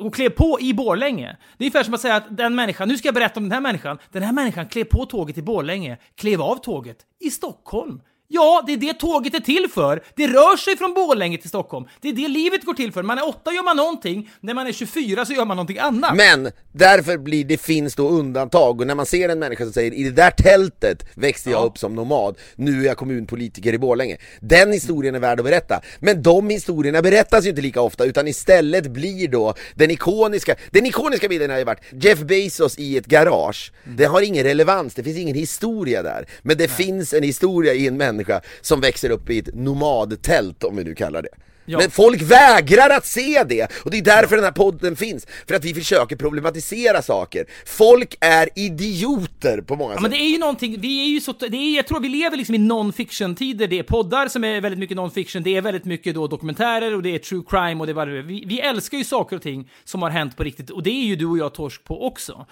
och 0.00 0.14
klev 0.14 0.30
på 0.30 0.58
i 0.60 0.74
Borlänge. 0.74 1.36
Det 1.58 1.64
är 1.64 1.66
ungefär 1.66 1.82
som 1.84 1.94
att 1.94 2.00
säga 2.00 2.16
att 2.16 2.36
den 2.36 2.54
människan, 2.54 2.88
nu 2.88 2.98
ska 2.98 3.08
jag 3.08 3.14
berätta 3.14 3.40
om 3.40 3.44
den 3.44 3.52
här 3.52 3.60
människan, 3.60 3.98
den 4.12 4.22
här 4.22 4.32
människan 4.32 4.66
klev 4.66 4.84
på 4.84 5.04
tåget 5.06 5.38
i 5.38 5.42
Borlänge, 5.42 5.98
klev 6.16 6.42
av 6.42 6.56
tåget 6.56 6.96
i 7.20 7.30
Stockholm. 7.30 8.00
Ja, 8.28 8.62
det 8.66 8.72
är 8.72 8.76
det 8.76 8.92
tåget 8.94 9.34
är 9.34 9.40
till 9.40 9.66
för. 9.74 10.02
Det 10.16 10.26
rör 10.26 10.56
sig 10.56 10.76
från 10.76 10.94
Borlänge 10.94 11.38
till 11.38 11.48
Stockholm. 11.48 11.86
Det 12.00 12.08
är 12.08 12.12
det 12.12 12.28
livet 12.28 12.64
går 12.64 12.74
till 12.74 12.92
för. 12.92 13.02
Man 13.02 13.18
är 13.18 13.28
åtta 13.28 13.52
gör 13.52 13.62
man 13.64 13.76
någonting, 13.76 14.30
när 14.40 14.54
man 14.54 14.66
är 14.66 14.72
24 14.72 15.24
så 15.26 15.32
gör 15.32 15.44
man 15.44 15.56
någonting 15.56 15.78
annat. 15.78 16.16
Men 16.16 16.50
därför 16.72 17.18
blir 17.18 17.44
det 17.44 17.60
finns 17.60 17.94
då 17.94 18.08
undantag 18.08 18.80
och 18.80 18.86
när 18.86 18.94
man 18.94 19.06
ser 19.06 19.28
en 19.28 19.38
människa 19.38 19.64
som 19.64 19.72
säger 19.72 19.94
i 19.94 20.02
det 20.02 20.10
där 20.10 20.30
tältet 20.30 21.04
växte 21.14 21.50
jag 21.50 21.60
Ja. 21.60 21.64
upp 21.64 21.78
som 21.78 21.94
nomad, 21.94 22.36
nu 22.56 22.80
är 22.82 22.86
jag 22.86 22.96
kommunpolitiker 22.96 23.72
i 23.72 23.78
Borlänge. 23.78 24.16
Den 24.40 24.72
historien 24.72 25.14
är 25.14 25.18
värd 25.18 25.38
att 25.40 25.44
berätta. 25.44 25.80
Men 26.00 26.22
de 26.22 26.50
historierna 26.50 27.02
berättas 27.02 27.44
ju 27.44 27.48
inte 27.50 27.62
lika 27.62 27.80
ofta 27.80 28.04
utan 28.04 28.28
istället 28.28 28.86
blir 28.86 29.28
då 29.28 29.54
den 29.74 29.90
ikoniska, 29.90 30.54
den 30.70 30.86
ikoniska 30.86 31.28
bilden 31.28 31.50
har 31.50 31.58
ju 31.58 31.64
varit 31.64 31.80
Jeff 31.92 32.18
Bezos 32.18 32.78
i 32.78 32.96
ett 32.96 33.06
garage. 33.06 33.72
Det 33.84 34.04
har 34.04 34.22
ingen 34.22 34.44
relevans, 34.44 34.94
det 34.94 35.02
finns 35.02 35.18
ingen 35.18 35.34
historia 35.36 36.02
där. 36.02 36.26
Men 36.42 36.56
det 36.56 36.68
finns 36.68 37.12
en 37.14 37.22
historia 37.22 37.72
i 37.74 37.86
en 37.86 37.96
människa 37.96 38.15
som 38.60 38.80
växer 38.80 39.10
upp 39.10 39.30
i 39.30 39.38
ett 39.38 39.54
nomadtält 39.54 40.64
om 40.64 40.76
vi 40.76 40.84
nu 40.84 40.94
kallar 40.94 41.22
det. 41.22 41.28
Ja. 41.68 41.78
Men 41.78 41.90
folk 41.90 42.22
vägrar 42.22 42.90
att 42.90 43.06
se 43.06 43.44
det, 43.48 43.68
och 43.84 43.90
det 43.90 43.98
är 43.98 44.02
därför 44.02 44.36
den 44.36 44.44
här 44.44 44.52
podden 44.52 44.96
finns, 44.96 45.26
för 45.48 45.54
att 45.54 45.64
vi 45.64 45.74
försöker 45.74 46.16
problematisera 46.16 47.02
saker. 47.02 47.46
Folk 47.66 48.16
är 48.20 48.48
idioter 48.54 49.60
på 49.60 49.76
många 49.76 49.90
Ja, 49.90 49.94
sätt. 49.94 50.02
men 50.02 50.10
det 50.10 50.16
är 50.16 50.30
ju 50.30 50.38
någonting, 50.38 50.80
vi 50.80 51.02
är 51.04 51.06
ju 51.08 51.20
så, 51.20 51.32
det 51.32 51.56
är, 51.56 51.76
jag 51.76 51.86
tror 51.86 52.00
vi 52.00 52.08
lever 52.08 52.36
liksom 52.36 52.54
i 52.54 52.58
non-fiction-tider, 52.58 53.66
det 53.66 53.78
är 53.78 53.82
poddar 53.82 54.28
som 54.28 54.44
är 54.44 54.60
väldigt 54.60 54.78
mycket 54.78 54.96
non-fiction, 54.96 55.42
det 55.42 55.56
är 55.56 55.62
väldigt 55.62 55.84
mycket 55.84 56.14
då 56.14 56.26
dokumentärer 56.26 56.94
och 56.94 57.02
det 57.02 57.14
är 57.14 57.18
true 57.18 57.42
crime 57.48 57.80
och 57.80 57.86
det 57.86 57.92
är 57.92 58.06
är. 58.06 58.22
Vi, 58.22 58.44
vi 58.46 58.60
älskar 58.60 58.98
ju 58.98 59.04
saker 59.04 59.36
och 59.36 59.42
ting 59.42 59.70
som 59.84 60.02
har 60.02 60.10
hänt 60.10 60.36
på 60.36 60.42
riktigt 60.44 60.70
och 60.70 60.82
det 60.82 60.90
är 60.90 61.04
ju 61.04 61.16
du 61.16 61.26
och 61.26 61.38
jag 61.38 61.54
torsk 61.54 61.84
på 61.84 62.06
också. 62.06 62.46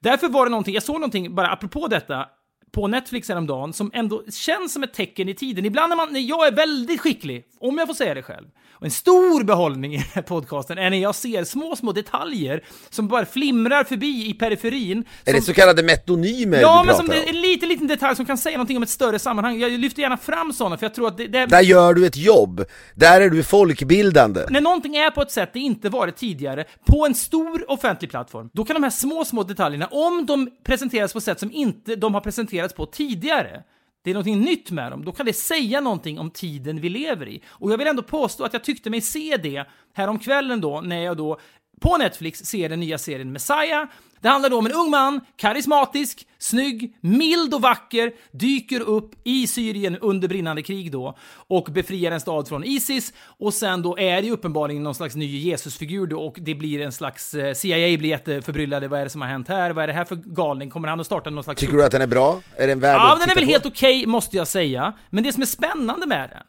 Därför 0.00 0.28
var 0.28 0.44
det 0.46 0.50
någonting, 0.50 0.74
jag 0.74 0.82
såg 0.82 0.94
någonting, 0.94 1.34
bara 1.34 1.48
apropå 1.48 1.88
detta, 1.88 2.26
på 2.70 2.88
Netflix 2.88 3.28
häromdagen 3.28 3.72
som 3.72 3.90
ändå 3.94 4.22
känns 4.30 4.72
som 4.72 4.82
ett 4.82 4.94
tecken 4.94 5.28
i 5.28 5.34
tiden. 5.34 5.64
Ibland 5.64 5.88
när, 5.88 5.96
man, 5.96 6.12
när 6.12 6.20
jag 6.20 6.46
är 6.46 6.52
väldigt 6.52 7.00
skicklig, 7.00 7.44
om 7.58 7.78
jag 7.78 7.86
får 7.86 7.94
säga 7.94 8.14
det 8.14 8.22
själv, 8.22 8.46
och 8.78 8.84
en 8.84 8.90
stor 8.90 9.44
behållning 9.44 9.94
i 9.94 9.96
den 9.96 10.06
här 10.12 10.22
podcasten 10.22 10.78
är 10.78 10.90
när 10.90 10.98
jag 10.98 11.14
ser 11.14 11.44
små, 11.44 11.76
små 11.76 11.92
detaljer 11.92 12.64
som 12.90 13.08
bara 13.08 13.26
flimrar 13.26 13.84
förbi 13.84 14.30
i 14.30 14.34
periferin. 14.34 15.04
Är 15.24 15.30
som, 15.32 15.40
det 15.40 15.46
så 15.46 15.52
kallade 15.54 15.82
metonymer 15.82 16.60
Ja, 16.60 16.80
du 16.80 16.86
men 16.86 16.96
som 16.96 17.06
om? 17.06 17.16
en 17.26 17.40
liten, 17.40 17.68
liten 17.68 17.86
detalj 17.86 18.16
som 18.16 18.26
kan 18.26 18.38
säga 18.38 18.56
någonting 18.56 18.76
om 18.76 18.82
ett 18.82 18.88
större 18.88 19.18
sammanhang. 19.18 19.58
Jag 19.60 19.72
lyfter 19.72 20.02
gärna 20.02 20.16
fram 20.16 20.52
sådana, 20.52 20.76
för 20.76 20.86
jag 20.86 20.94
tror 20.94 21.08
att 21.08 21.16
det, 21.16 21.26
det 21.26 21.46
Där 21.46 21.60
gör 21.60 21.94
du 21.94 22.06
ett 22.06 22.16
jobb, 22.16 22.64
där 22.94 23.20
är 23.20 23.30
du 23.30 23.42
folkbildande. 23.42 24.40
när 24.50 24.60
någonting 24.60 24.96
är 24.96 25.10
på 25.10 25.22
ett 25.22 25.30
sätt 25.30 25.50
det 25.52 25.58
inte 25.60 25.88
varit 25.88 26.16
tidigare, 26.16 26.64
på 26.86 27.06
en 27.06 27.14
stor 27.14 27.70
offentlig 27.70 28.10
plattform, 28.10 28.50
då 28.52 28.64
kan 28.64 28.74
de 28.74 28.82
här 28.82 28.90
små, 28.90 29.24
små 29.24 29.42
detaljerna, 29.42 29.86
om 29.86 30.26
de 30.26 30.50
presenteras 30.66 31.12
på 31.12 31.18
ett 31.18 31.24
sätt 31.24 31.40
som 31.40 31.52
inte 31.52 31.96
de 31.96 32.14
har 32.14 32.20
presenterats 32.20 32.74
på 32.74 32.86
tidigare, 32.86 33.62
det 34.06 34.10
är 34.10 34.14
någonting 34.14 34.40
nytt 34.40 34.70
med 34.70 34.92
dem, 34.92 35.04
då 35.04 35.12
kan 35.12 35.26
det 35.26 35.32
säga 35.32 35.80
någonting 35.80 36.18
om 36.18 36.30
tiden 36.30 36.80
vi 36.80 36.88
lever 36.88 37.28
i. 37.28 37.42
Och 37.46 37.72
jag 37.72 37.78
vill 37.78 37.86
ändå 37.86 38.02
påstå 38.02 38.44
att 38.44 38.52
jag 38.52 38.64
tyckte 38.64 38.90
mig 38.90 39.00
se 39.00 39.36
det 39.36 39.64
häromkvällen 39.92 40.60
då, 40.60 40.80
när 40.80 41.02
jag 41.02 41.16
då 41.16 41.38
på 41.80 41.96
Netflix 41.96 42.38
ser 42.44 42.68
den 42.68 42.80
nya 42.80 42.98
serien 42.98 43.32
Messiah. 43.32 43.86
Det 44.20 44.28
handlar 44.28 44.50
då 44.50 44.58
om 44.58 44.66
en 44.66 44.72
ung 44.72 44.90
man, 44.90 45.20
karismatisk, 45.36 46.26
snygg, 46.38 46.96
mild 47.00 47.54
och 47.54 47.62
vacker, 47.62 48.12
dyker 48.32 48.80
upp 48.80 49.14
i 49.24 49.46
Syrien 49.46 49.96
under 49.98 50.28
brinnande 50.28 50.62
krig 50.62 50.92
då 50.92 51.16
och 51.48 51.64
befriar 51.64 52.12
en 52.12 52.20
stad 52.20 52.48
från 52.48 52.64
Isis 52.64 53.12
och 53.38 53.54
sen 53.54 53.82
då 53.82 53.98
är 53.98 54.20
det 54.22 54.26
ju 54.26 54.32
uppenbarligen 54.32 54.82
någon 54.82 54.94
slags 54.94 55.14
ny 55.14 55.38
Jesusfigur 55.38 56.06
då 56.06 56.20
och 56.20 56.36
det 56.40 56.54
blir 56.54 56.80
en 56.80 56.92
slags 56.92 57.34
eh, 57.34 57.54
CIA 57.54 57.98
blir 57.98 58.08
jätteförbryllade. 58.10 58.88
Vad 58.88 59.00
är 59.00 59.04
det 59.04 59.10
som 59.10 59.20
har 59.20 59.28
hänt 59.28 59.48
här? 59.48 59.70
Vad 59.70 59.82
är 59.82 59.86
det 59.86 59.92
här 59.92 60.04
för 60.04 60.16
galning? 60.16 60.70
Kommer 60.70 60.88
han 60.88 61.00
att 61.00 61.06
starta 61.06 61.30
någon 61.30 61.44
slags 61.44 61.60
Tycker 61.60 61.76
du 61.76 61.84
att 61.84 61.92
den 61.92 62.02
är 62.02 62.06
bra? 62.06 62.40
Är 62.56 62.66
den 62.66 62.80
värd 62.80 62.96
Ja, 62.96 63.12
att 63.12 63.20
den 63.20 63.30
är 63.30 63.34
väl 63.34 63.44
på? 63.44 63.50
helt 63.50 63.66
okej, 63.66 64.06
måste 64.06 64.36
jag 64.36 64.48
säga. 64.48 64.92
Men 65.10 65.24
det 65.24 65.32
som 65.32 65.42
är 65.42 65.46
spännande 65.46 66.06
med 66.06 66.30
den 66.30 66.42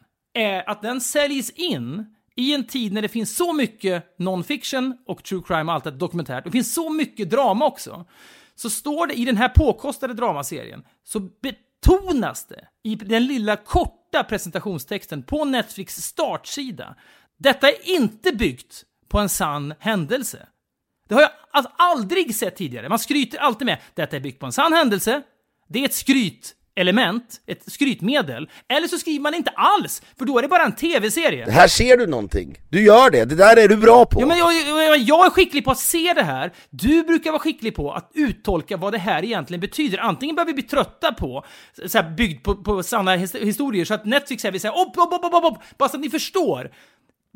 är 0.44 0.70
att 0.70 0.82
den 0.82 1.00
säljs 1.00 1.50
in 1.50 2.06
i 2.38 2.54
en 2.54 2.64
tid 2.64 2.92
när 2.92 3.02
det 3.02 3.08
finns 3.08 3.36
så 3.36 3.52
mycket 3.52 4.18
non-fiction 4.18 4.96
och 5.06 5.24
true 5.24 5.42
crime 5.46 5.62
och 5.62 5.72
allt 5.72 5.84
det 5.84 5.90
dokumentärt. 5.90 6.44
Det 6.44 6.50
finns 6.50 6.74
så 6.74 6.90
mycket 6.90 7.30
drama 7.30 7.66
också. 7.66 8.06
Så 8.54 8.70
står 8.70 9.06
det 9.06 9.14
i 9.14 9.24
den 9.24 9.36
här 9.36 9.48
påkostade 9.48 10.14
dramaserien 10.14 10.84
så 11.04 11.20
betonas 11.20 12.46
det 12.46 12.68
i 12.82 12.94
den 12.94 13.26
lilla 13.26 13.56
korta 13.56 14.24
presentationstexten 14.24 15.22
på 15.22 15.44
Netflix 15.44 15.96
startsida. 15.96 16.96
Detta 17.38 17.68
är 17.68 17.88
inte 17.96 18.32
byggt 18.32 18.84
på 19.08 19.18
en 19.18 19.28
sann 19.28 19.74
händelse. 19.78 20.46
Det 21.08 21.14
har 21.14 21.22
jag 21.22 21.30
alltså 21.50 21.72
aldrig 21.76 22.34
sett 22.34 22.56
tidigare. 22.56 22.88
Man 22.88 22.98
skryter 22.98 23.38
alltid 23.38 23.66
med 23.66 23.78
detta 23.94 24.16
är 24.16 24.20
byggt 24.20 24.40
på 24.40 24.46
en 24.46 24.52
sann 24.52 24.72
händelse. 24.72 25.22
Det 25.68 25.80
är 25.80 25.84
ett 25.84 25.94
skryt 25.94 26.54
skrytelement, 26.78 27.40
ett 27.46 27.72
skrytmedel. 27.72 28.48
Eller 28.68 28.88
så 28.88 28.98
skriver 28.98 29.20
man 29.22 29.34
inte 29.34 29.50
alls, 29.50 30.02
för 30.18 30.24
då 30.24 30.38
är 30.38 30.42
det 30.42 30.48
bara 30.48 30.64
en 30.64 30.74
tv-serie. 30.76 31.50
Här 31.50 31.68
ser 31.68 31.96
du 31.96 32.06
någonting. 32.06 32.58
Du 32.70 32.82
gör 32.84 33.10
det, 33.10 33.24
det 33.24 33.34
där 33.34 33.56
är 33.56 33.68
du 33.68 33.76
bra 33.76 34.04
på. 34.04 34.20
Ja, 34.20 34.26
men 34.26 34.38
jag, 34.38 34.52
jag, 34.86 34.98
jag 34.98 35.26
är 35.26 35.30
skicklig 35.30 35.64
på 35.64 35.70
att 35.70 35.78
se 35.78 36.12
det 36.14 36.22
här. 36.22 36.52
Du 36.70 37.02
brukar 37.02 37.30
vara 37.30 37.40
skicklig 37.40 37.74
på 37.74 37.92
att 37.92 38.10
uttolka 38.14 38.76
vad 38.76 38.92
det 38.92 38.98
här 38.98 39.24
egentligen 39.24 39.60
betyder. 39.60 39.98
Antingen 39.98 40.36
börjar 40.36 40.46
vi 40.46 40.54
bli 40.54 40.62
trötta 40.62 41.12
på, 41.12 41.44
så 41.86 41.98
här, 41.98 42.10
byggt 42.10 42.44
på, 42.44 42.54
på 42.56 42.82
sanna 42.82 43.16
his- 43.16 43.44
historier, 43.44 43.84
så 43.84 43.94
att 43.94 44.04
Netflix 44.04 44.44
här 44.44 44.50
vill 44.50 44.60
säga 44.60 44.72
upp, 44.72 44.92
upp, 44.96 45.12
upp, 45.12 45.24
upp, 45.34 45.44
upp, 45.44 45.58
bara 45.78 45.88
så 45.88 45.96
att 45.96 46.00
ni 46.02 46.10
förstår. 46.10 46.70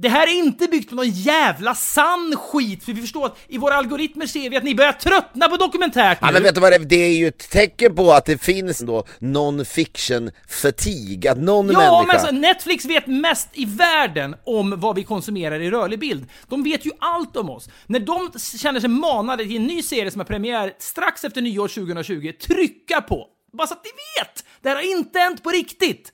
Det 0.02 0.08
här 0.08 0.26
är 0.26 0.38
inte 0.38 0.66
byggt 0.66 0.90
på 0.90 0.94
någon 0.94 1.10
jävla 1.10 1.74
sann 1.74 2.36
skit, 2.36 2.84
för 2.84 2.92
vi 2.92 3.00
förstår 3.00 3.26
att 3.26 3.38
i 3.48 3.58
våra 3.58 3.74
algoritmer 3.74 4.26
ser 4.26 4.50
vi 4.50 4.56
att 4.56 4.64
ni 4.64 4.74
börjar 4.74 4.92
tröttna 4.92 5.48
på 5.48 5.56
dokumentärt 5.56 6.20
nu. 6.20 6.26
Ja 6.26 6.32
men 6.32 6.42
vet 6.42 6.54
du 6.54 6.60
vad 6.60 6.72
det 6.72 6.76
är? 6.76 6.78
Det 6.78 6.96
är 6.96 7.16
ju 7.16 7.28
ett 7.28 7.50
tecken 7.50 7.94
på 7.94 8.12
att 8.12 8.24
det 8.24 8.42
finns 8.42 8.78
då 8.78 9.04
non-fiction 9.18 10.30
fatigue, 10.48 11.32
att 11.32 11.38
någon 11.38 11.70
Ja, 11.70 11.78
människa... 11.78 12.06
men 12.06 12.16
alltså, 12.16 12.34
Netflix 12.34 12.84
vet 12.84 13.06
mest 13.06 13.48
i 13.52 13.64
världen 13.64 14.34
om 14.44 14.80
vad 14.80 14.96
vi 14.96 15.04
konsumerar 15.04 15.60
i 15.60 15.70
rörlig 15.70 15.98
bild. 15.98 16.26
De 16.48 16.62
vet 16.62 16.86
ju 16.86 16.90
allt 16.98 17.36
om 17.36 17.50
oss. 17.50 17.68
När 17.86 18.00
de 18.00 18.30
känner 18.58 18.80
sig 18.80 18.90
manade 18.90 19.44
till 19.44 19.56
en 19.56 19.66
ny 19.66 19.82
serie 19.82 20.10
som 20.10 20.20
har 20.20 20.26
premiär 20.26 20.72
strax 20.78 21.24
efter 21.24 21.40
nyår 21.40 21.68
2020, 21.68 22.32
trycka 22.46 23.00
på. 23.00 23.26
Bara 23.52 23.66
så 23.66 23.74
att 23.74 23.84
ni 23.84 23.90
vet! 24.20 24.44
Det 24.62 24.68
här 24.68 24.76
har 24.76 24.98
inte 24.98 25.18
hänt 25.18 25.42
på 25.42 25.50
riktigt. 25.50 26.12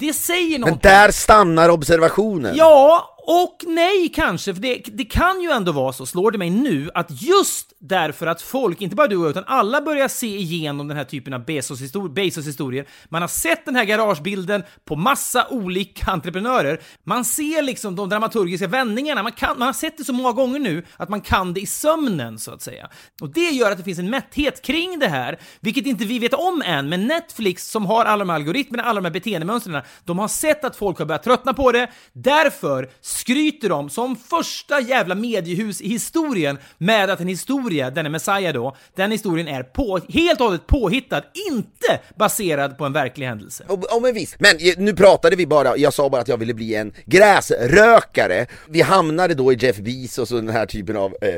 Det 0.00 0.12
säger 0.12 0.50
Men 0.50 0.60
någonting. 0.60 0.90
där 0.90 1.10
stannar 1.10 1.68
observationen. 1.68 2.54
Ja, 2.56 3.16
och 3.32 3.64
nej 3.66 4.08
kanske, 4.14 4.54
för 4.54 4.62
det, 4.62 4.82
det 4.92 5.04
kan 5.04 5.42
ju 5.42 5.50
ändå 5.50 5.72
vara 5.72 5.92
så, 5.92 6.06
slår 6.06 6.30
det 6.30 6.38
mig 6.38 6.50
nu, 6.50 6.90
att 6.94 7.22
just 7.22 7.72
därför 7.78 8.26
att 8.26 8.42
folk, 8.42 8.80
inte 8.80 8.96
bara 8.96 9.06
du 9.06 9.16
och 9.16 9.24
jag, 9.24 9.30
utan 9.30 9.44
alla 9.46 9.80
börjar 9.80 10.08
se 10.08 10.36
igenom 10.36 10.88
den 10.88 10.96
här 10.96 11.04
typen 11.04 11.32
av 11.34 11.44
Bezos-historier. 11.44 12.14
Bezos-historier. 12.14 12.86
Man 13.08 13.22
har 13.22 13.28
sett 13.28 13.64
den 13.64 13.76
här 13.76 13.84
garagebilden 13.84 14.62
på 14.84 14.96
massa 14.96 15.46
olika 15.50 16.10
entreprenörer. 16.10 16.80
Man 17.04 17.24
ser 17.24 17.62
liksom 17.62 17.96
de 17.96 18.08
dramaturgiska 18.08 18.66
vändningarna, 18.66 19.22
man, 19.22 19.32
kan, 19.32 19.58
man 19.58 19.66
har 19.66 19.72
sett 19.72 19.98
det 19.98 20.04
så 20.04 20.12
många 20.12 20.32
gånger 20.32 20.58
nu 20.58 20.84
att 20.96 21.08
man 21.08 21.20
kan 21.20 21.54
det 21.54 21.60
i 21.60 21.66
sömnen, 21.66 22.38
så 22.38 22.52
att 22.52 22.62
säga. 22.62 22.88
Och 23.20 23.32
det 23.32 23.50
gör 23.50 23.70
att 23.70 23.78
det 23.78 23.84
finns 23.84 23.98
en 23.98 24.10
mätthet 24.10 24.62
kring 24.62 24.98
det 24.98 25.08
här, 25.08 25.38
vilket 25.60 25.86
inte 25.86 26.04
vi 26.04 26.18
vet 26.18 26.34
om 26.34 26.62
än, 26.66 26.88
men 26.88 27.06
Netflix 27.06 27.70
som 27.70 27.86
har 27.86 28.04
alla 28.04 28.18
de 28.18 28.28
här 28.28 28.36
algoritmerna, 28.36 28.82
alla 28.82 29.00
de 29.00 29.04
här 29.04 29.12
beteendemönstren, 29.12 29.82
de 30.04 30.18
har 30.18 30.28
sett 30.28 30.64
att 30.64 30.76
folk 30.76 30.98
har 30.98 31.06
börjat 31.06 31.22
tröttna 31.22 31.54
på 31.54 31.72
det, 31.72 31.90
därför 32.12 32.90
skryter 33.20 33.68
de 33.68 33.90
som 33.90 34.16
första 34.16 34.80
jävla 34.80 35.14
mediehus 35.14 35.80
i 35.80 35.88
historien 35.88 36.58
med 36.78 37.10
att 37.10 37.20
en 37.20 37.28
historia, 37.28 37.90
den 37.90 38.06
är 38.06 38.10
Messiah 38.10 38.54
då, 38.54 38.76
den 38.96 39.10
historien 39.10 39.48
är 39.48 39.62
på, 39.62 40.00
helt 40.08 40.40
och 40.40 40.46
hållet 40.46 40.66
påhittad, 40.66 41.22
inte 41.50 42.00
baserad 42.18 42.78
på 42.78 42.84
en 42.84 42.92
verklig 42.92 43.26
händelse. 43.26 43.64
Ja 43.68 43.82
ja, 43.90 44.00
men 44.00 44.14
visst, 44.14 44.36
men 44.38 44.56
eh, 44.58 44.74
nu 44.78 44.94
pratade 44.94 45.36
vi 45.36 45.46
bara, 45.46 45.76
jag 45.76 45.92
sa 45.92 46.08
bara 46.08 46.20
att 46.20 46.28
jag 46.28 46.36
ville 46.36 46.54
bli 46.54 46.74
en 46.74 46.92
gräsrökare. 47.04 48.46
Vi 48.68 48.80
hamnade 48.80 49.34
då 49.34 49.52
i 49.52 49.56
Jeff 49.56 49.76
Bezos 49.76 50.32
och 50.32 50.42
den 50.42 50.54
här 50.54 50.66
typen 50.66 50.96
av 50.96 51.16
eh, 51.20 51.34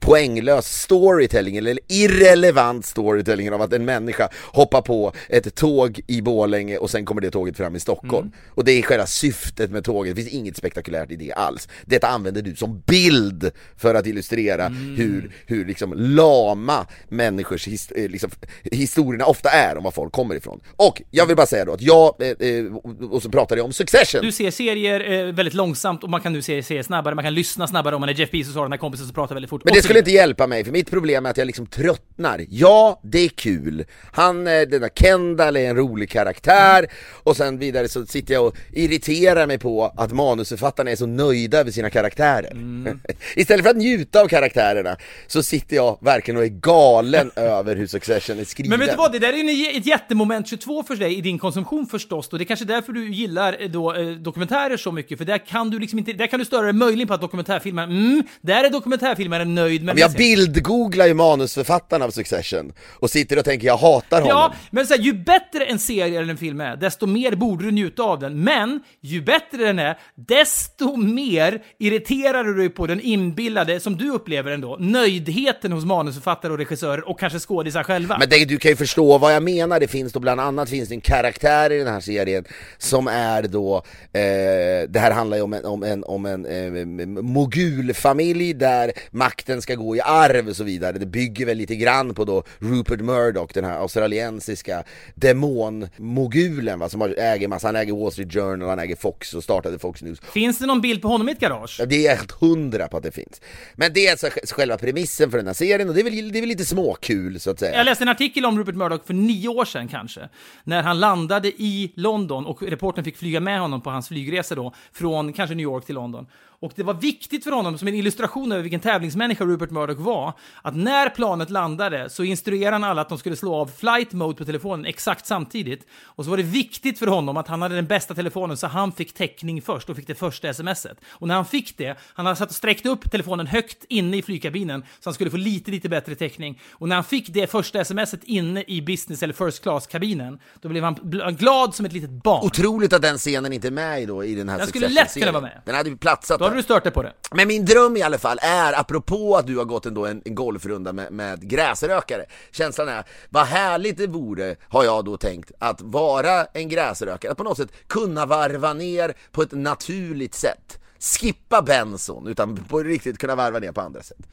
poänglös 0.00 0.82
storytelling 0.82 1.56
eller 1.56 1.78
irrelevant 1.88 2.86
storytelling 2.86 3.52
av 3.52 3.62
att 3.62 3.72
en 3.72 3.84
människa 3.84 4.28
hoppar 4.52 4.82
på 4.82 5.12
ett 5.28 5.54
tåg 5.54 6.00
i 6.06 6.22
Borlänge 6.22 6.78
och 6.78 6.90
sen 6.90 7.04
kommer 7.04 7.20
det 7.20 7.30
tåget 7.30 7.56
fram 7.56 7.76
i 7.76 7.80
Stockholm. 7.80 8.32
Och 8.54 8.64
det 8.64 8.72
är 8.72 8.82
själva 8.82 9.06
syftet 9.06 9.70
med 9.70 9.84
tåget, 9.84 10.16
det 10.16 10.22
finns 10.22 10.34
inget 10.34 10.56
spektakulärt 10.56 11.05
i 11.10 11.16
det 11.16 11.32
alls 11.32 11.68
Detta 11.84 12.08
använder 12.08 12.42
du 12.42 12.56
som 12.56 12.82
bild 12.86 13.50
för 13.76 13.94
att 13.94 14.06
illustrera 14.06 14.68
hur, 14.68 15.30
hur 15.46 15.64
liksom 15.64 15.92
lama 15.96 16.86
människors 17.08 17.68
his, 17.68 17.90
eh, 17.90 18.10
liksom, 18.10 18.30
historierna 18.62 19.24
ofta 19.24 19.50
är 19.50 19.76
om 19.76 19.84
var 19.84 19.90
folk 19.90 20.12
kommer 20.12 20.34
ifrån 20.34 20.60
Och 20.76 21.02
jag 21.10 21.26
vill 21.26 21.36
bara 21.36 21.46
säga 21.46 21.64
då 21.64 21.72
att 21.72 21.82
jag, 21.82 22.14
eh, 22.18 22.48
eh, 22.48 22.64
och 23.10 23.22
så 23.22 23.30
pratade 23.30 23.58
jag 23.58 23.66
om 23.66 23.72
Succession 23.72 24.20
Du 24.22 24.32
ser 24.32 24.50
serier 24.50 25.32
väldigt 25.32 25.54
långsamt 25.54 26.04
och 26.04 26.10
man 26.10 26.20
kan 26.20 26.32
nu 26.32 26.42
se 26.42 26.62
serier 26.62 26.82
snabbare, 26.82 27.14
man 27.14 27.24
kan 27.24 27.34
lyssna 27.34 27.66
snabbare 27.66 27.94
om 27.94 28.00
man 28.00 28.08
är 28.08 28.14
Jeff 28.14 28.30
Bezos 28.30 28.54
och 28.54 28.60
har 28.60 28.64
den 28.64 28.72
här 28.72 28.78
kompisen 28.78 29.06
som 29.06 29.14
pratar 29.14 29.34
väldigt 29.34 29.50
fort. 29.50 29.64
Men 29.64 29.74
det 29.74 29.82
skulle 29.82 29.98
inte 29.98 30.10
hjälpa 30.10 30.46
mig, 30.46 30.64
för 30.64 30.72
mitt 30.72 30.90
problem 30.90 31.26
är 31.26 31.30
att 31.30 31.36
jag 31.36 31.46
liksom 31.46 31.66
tröttnar. 31.66 32.46
Ja, 32.48 33.00
det 33.02 33.18
är 33.18 33.28
kul. 33.28 33.84
Han, 34.12 34.44
den 34.44 34.80
där 34.80 34.88
Kendall 34.88 35.56
är 35.56 35.70
en 35.70 35.76
rolig 35.76 36.10
karaktär, 36.10 36.86
och 37.22 37.36
sen 37.36 37.58
vidare 37.58 37.88
så 37.88 38.06
sitter 38.06 38.34
jag 38.34 38.46
och 38.46 38.56
irriterar 38.72 39.46
mig 39.46 39.58
på 39.58 39.92
att 39.96 40.12
manusförfattarna 40.12 40.90
är 40.90 40.95
så 40.96 41.06
nöjda 41.06 41.58
över 41.58 41.70
sina 41.70 41.90
karaktärer. 41.90 42.50
Mm. 42.50 43.00
Istället 43.36 43.64
för 43.64 43.70
att 43.70 43.76
njuta 43.76 44.20
av 44.20 44.28
karaktärerna, 44.28 44.96
så 45.26 45.42
sitter 45.42 45.76
jag 45.76 45.98
verkligen 46.00 46.38
och 46.38 46.44
är 46.44 46.48
galen 46.48 47.30
över 47.36 47.76
hur 47.76 47.86
Succession 47.86 48.38
är 48.38 48.44
skriven. 48.44 48.70
Men 48.70 48.80
vet 48.80 48.90
du 48.90 48.96
vad, 48.96 49.12
det 49.12 49.18
där 49.18 49.32
är 49.32 49.52
ju 49.52 49.78
ett 49.78 49.86
jättemoment 49.86 50.48
22 50.48 50.82
för 50.82 50.96
dig 50.96 51.18
i 51.18 51.20
din 51.20 51.38
konsumtion 51.38 51.86
förstås, 51.86 52.28
och 52.28 52.38
det 52.38 52.44
är 52.44 52.46
kanske 52.46 52.64
därför 52.64 52.92
du 52.92 53.12
gillar 53.12 53.56
eh, 53.62 53.68
då, 53.68 53.94
eh, 53.94 54.06
dokumentärer 54.06 54.76
så 54.76 54.92
mycket, 54.92 55.18
för 55.18 55.24
där 55.24 55.38
kan 55.38 55.70
du 55.70 55.78
liksom 55.78 55.98
inte, 55.98 56.12
där 56.12 56.26
kan 56.26 56.38
du 56.38 56.44
störa 56.44 56.62
dig 56.62 56.72
möjligen 56.72 57.08
på 57.08 57.14
att 57.14 57.20
dokumentärfilmaren, 57.20 57.90
mm, 57.90 58.22
där 58.40 58.64
är 58.64 58.70
dokumentärfilmaren 58.70 59.54
nöjd 59.54 59.84
med 59.84 59.94
Men 59.94 60.00
jag 60.00 60.12
bildgooglar 60.12 61.06
ju 61.06 61.14
manusförfattarna 61.14 62.04
av 62.04 62.10
Succession, 62.10 62.72
och 63.00 63.10
sitter 63.10 63.38
och 63.38 63.44
tänker 63.44 63.66
jag 63.66 63.76
hatar 63.76 64.20
honom. 64.20 64.36
Ja, 64.36 64.54
men 64.70 64.86
så 64.86 64.94
här, 64.94 65.00
ju 65.00 65.12
bättre 65.12 65.64
en 65.64 65.78
serie 65.78 66.20
eller 66.20 66.30
en 66.30 66.36
film 66.36 66.60
är, 66.60 66.76
desto 66.76 67.06
mer 67.06 67.34
borde 67.34 67.64
du 67.64 67.70
njuta 67.70 68.02
av 68.02 68.18
den. 68.18 68.44
Men 68.44 68.80
ju 69.00 69.22
bättre 69.22 69.64
den 69.64 69.78
är, 69.78 69.98
desto 70.14 70.85
desto 70.86 70.96
mer 70.96 71.62
irriterar 71.78 72.44
du 72.44 72.54
dig 72.54 72.68
på 72.68 72.86
den 72.86 73.00
inbillade, 73.00 73.80
som 73.80 73.96
du 73.96 74.10
upplever 74.10 74.50
ändå, 74.50 74.76
nöjdheten 74.80 75.72
hos 75.72 75.84
manusförfattare 75.84 76.52
och 76.52 76.58
regissörer 76.58 77.08
och 77.08 77.20
kanske 77.20 77.38
skådisar 77.38 77.82
själva. 77.82 78.18
Men 78.18 78.28
det, 78.28 78.44
du 78.44 78.58
kan 78.58 78.70
ju 78.70 78.76
förstå 78.76 79.18
vad 79.18 79.34
jag 79.34 79.42
menar, 79.42 79.80
det 79.80 79.88
finns 79.88 80.12
då 80.12 80.20
bland 80.20 80.40
annat 80.40 80.70
finns 80.70 80.88
det 80.88 80.94
en 80.94 81.00
karaktär 81.00 81.72
i 81.72 81.78
den 81.78 81.86
här 81.86 82.00
serien 82.00 82.44
som 82.78 83.08
är 83.08 83.42
då, 83.42 83.76
eh, 84.12 84.88
det 84.88 84.98
här 84.98 85.10
handlar 85.10 85.36
ju 85.36 85.42
om 85.42 85.52
en, 85.52 85.64
om 85.64 85.82
en, 85.82 86.04
om 86.04 86.26
en 86.26 86.46
eh, 86.46 87.06
mogulfamilj 87.06 88.54
där 88.54 88.92
makten 89.10 89.62
ska 89.62 89.74
gå 89.74 89.96
i 89.96 90.00
arv 90.00 90.48
och 90.48 90.56
så 90.56 90.64
vidare, 90.64 90.98
det 90.98 91.06
bygger 91.06 91.46
väl 91.46 91.56
lite 91.56 91.76
grann 91.76 92.14
på 92.14 92.24
då 92.24 92.42
Rupert 92.58 93.00
Murdoch, 93.00 93.50
den 93.54 93.64
här 93.64 93.78
australiensiska 93.78 94.84
demonmogulen 95.14 96.78
va, 96.78 96.88
som 96.88 97.02
äger 97.02 97.48
massa, 97.48 97.68
han 97.68 97.76
äger 97.76 97.92
Wall 97.92 98.12
Street 98.12 98.32
Journal, 98.32 98.68
han 98.68 98.78
äger 98.78 98.96
Fox 98.96 99.34
och 99.34 99.44
startade 99.44 99.78
Fox 99.78 100.02
News. 100.02 100.20
Finns 100.20 100.58
det 100.58 100.66
någon 100.66 100.75
bild 100.80 101.02
på 101.02 101.08
honom 101.08 101.28
i 101.28 101.32
ett 101.32 101.40
garage? 101.40 101.76
Ja, 101.78 101.86
det 101.86 101.96
är 101.96 102.10
jag 102.10 102.16
helt 102.16 102.32
hundra 102.32 102.88
på 102.88 102.96
att 102.96 103.02
det 103.02 103.10
finns. 103.12 103.40
Men 103.74 103.92
det 103.92 104.06
är 104.06 104.10
alltså 104.10 104.26
sj- 104.26 104.52
själva 104.52 104.78
premissen 104.78 105.30
för 105.30 105.38
den 105.38 105.46
här 105.46 105.54
serien 105.54 105.88
och 105.88 105.94
det 105.94 106.00
är 106.00 106.04
väl, 106.04 106.32
det 106.32 106.38
är 106.38 106.40
väl 106.40 106.48
lite 106.48 106.64
småkul 106.64 107.40
så 107.40 107.50
att 107.50 107.58
säga. 107.58 107.76
Jag 107.76 107.84
läste 107.84 108.04
en 108.04 108.08
artikel 108.08 108.44
om 108.46 108.58
Rupert 108.58 108.74
Murdoch 108.74 109.06
för 109.06 109.14
nio 109.14 109.48
år 109.48 109.64
sedan 109.64 109.88
kanske, 109.88 110.28
när 110.64 110.82
han 110.82 111.00
landade 111.00 111.48
i 111.48 111.92
London 111.96 112.46
och 112.46 112.62
reportern 112.62 113.04
fick 113.04 113.16
flyga 113.16 113.40
med 113.40 113.60
honom 113.60 113.80
på 113.80 113.90
hans 113.90 114.08
flygresa 114.08 114.54
då, 114.54 114.74
från 114.92 115.32
kanske 115.32 115.54
New 115.54 115.64
York 115.64 115.86
till 115.86 115.94
London. 115.94 116.26
Och 116.60 116.72
det 116.76 116.82
var 116.82 116.94
viktigt 116.94 117.44
för 117.44 117.50
honom, 117.50 117.78
som 117.78 117.88
en 117.88 117.94
illustration 117.94 118.52
över 118.52 118.62
vilken 118.62 118.80
tävlingsmänniska 118.80 119.44
Rupert 119.44 119.70
Murdoch 119.70 119.98
var, 119.98 120.32
att 120.62 120.76
när 120.76 121.10
planet 121.10 121.50
landade 121.50 122.10
så 122.10 122.24
instruerade 122.24 122.74
han 122.74 122.84
alla 122.84 123.00
att 123.00 123.08
de 123.08 123.18
skulle 123.18 123.36
slå 123.36 123.54
av 123.54 123.70
flight 123.76 124.12
mode 124.12 124.38
på 124.38 124.44
telefonen 124.44 124.86
exakt 124.86 125.26
samtidigt. 125.26 125.86
Och 126.02 126.24
så 126.24 126.30
var 126.30 126.36
det 126.36 126.42
viktigt 126.42 126.98
för 126.98 127.06
honom 127.06 127.36
att 127.36 127.48
han 127.48 127.62
hade 127.62 127.74
den 127.74 127.86
bästa 127.86 128.14
telefonen 128.14 128.56
så 128.56 128.66
han 128.66 128.92
fick 128.92 129.14
täckning 129.14 129.62
först 129.62 129.90
och 129.90 129.96
fick 129.96 130.06
det 130.06 130.14
första 130.14 130.54
smset. 130.54 130.98
Och 131.10 131.28
när 131.28 131.34
han 131.34 131.44
fick 131.44 131.78
det, 131.78 131.96
han 132.14 132.26
hade 132.26 132.36
satt 132.36 132.50
och 132.50 132.54
sträckt 132.54 132.86
upp 132.86 133.10
telefonen 133.10 133.46
högt 133.46 133.84
inne 133.88 134.16
i 134.16 134.22
flygkabinen 134.22 134.82
så 134.82 135.08
han 135.08 135.14
skulle 135.14 135.30
få 135.30 135.36
lite, 135.36 135.70
lite 135.70 135.88
bättre 135.88 136.14
täckning. 136.14 136.60
Och 136.72 136.88
när 136.88 136.96
han 136.96 137.04
fick 137.04 137.28
det 137.28 137.50
första 137.50 137.84
smset 137.84 138.24
inne 138.24 138.64
i 138.66 138.82
business 138.82 139.22
eller 139.22 139.34
first 139.34 139.62
class-kabinen, 139.62 140.38
då 140.60 140.68
blev 140.68 140.84
han 140.84 140.94
glad 141.36 141.74
som 141.74 141.86
ett 141.86 141.92
litet 141.92 142.10
barn. 142.10 142.46
Otroligt 142.46 142.92
att 142.92 143.02
den 143.02 143.18
scenen 143.18 143.52
inte 143.52 143.66
är 143.66 143.70
med 143.70 144.02
i, 144.02 144.06
då, 144.06 144.24
i 144.24 144.34
den 144.34 144.48
här 144.48 144.58
Den 144.58 144.66
skulle 144.66 144.88
lätt 144.88 145.14
kunna 145.14 145.32
vara 145.32 145.42
med. 145.42 145.62
Den 145.64 145.74
hade 145.74 145.90
ju 145.90 145.96
platsat 145.96 146.40
då 146.46 146.50
hade 146.50 146.58
du 146.58 146.62
stört 146.62 146.82
dig 146.82 146.92
på 146.92 147.02
det. 147.02 147.12
Men 147.30 147.48
min 147.48 147.64
dröm 147.64 147.96
i 147.96 148.02
alla 148.02 148.18
fall 148.18 148.38
är, 148.42 148.80
apropå 148.80 149.36
att 149.36 149.46
du 149.46 149.56
har 149.56 149.64
gått 149.64 149.86
ändå 149.86 150.06
en, 150.06 150.22
en 150.24 150.34
golfrunda 150.34 150.92
med, 150.92 151.12
med 151.12 151.48
gräsrökare 151.50 152.24
Känslan 152.50 152.88
är, 152.88 153.04
vad 153.30 153.46
härligt 153.46 153.98
det 153.98 154.06
vore, 154.06 154.56
har 154.68 154.84
jag 154.84 155.04
då 155.04 155.16
tänkt, 155.16 155.52
att 155.58 155.80
vara 155.80 156.44
en 156.44 156.68
gräsrökare, 156.68 157.32
att 157.32 157.38
på 157.38 157.44
något 157.44 157.56
sätt 157.56 157.72
kunna 157.86 158.26
varva 158.26 158.72
ner 158.72 159.14
på 159.32 159.42
ett 159.42 159.52
naturligt 159.52 160.34
sätt. 160.34 160.80
Skippa 160.98 161.62
benson, 161.62 162.26
utan 162.26 162.56
på 162.56 162.78
riktigt 162.78 163.18
kunna 163.18 163.34
varva 163.34 163.58
ner 163.58 163.72
på 163.72 163.80
andra 163.80 164.02
sätt. 164.02 164.26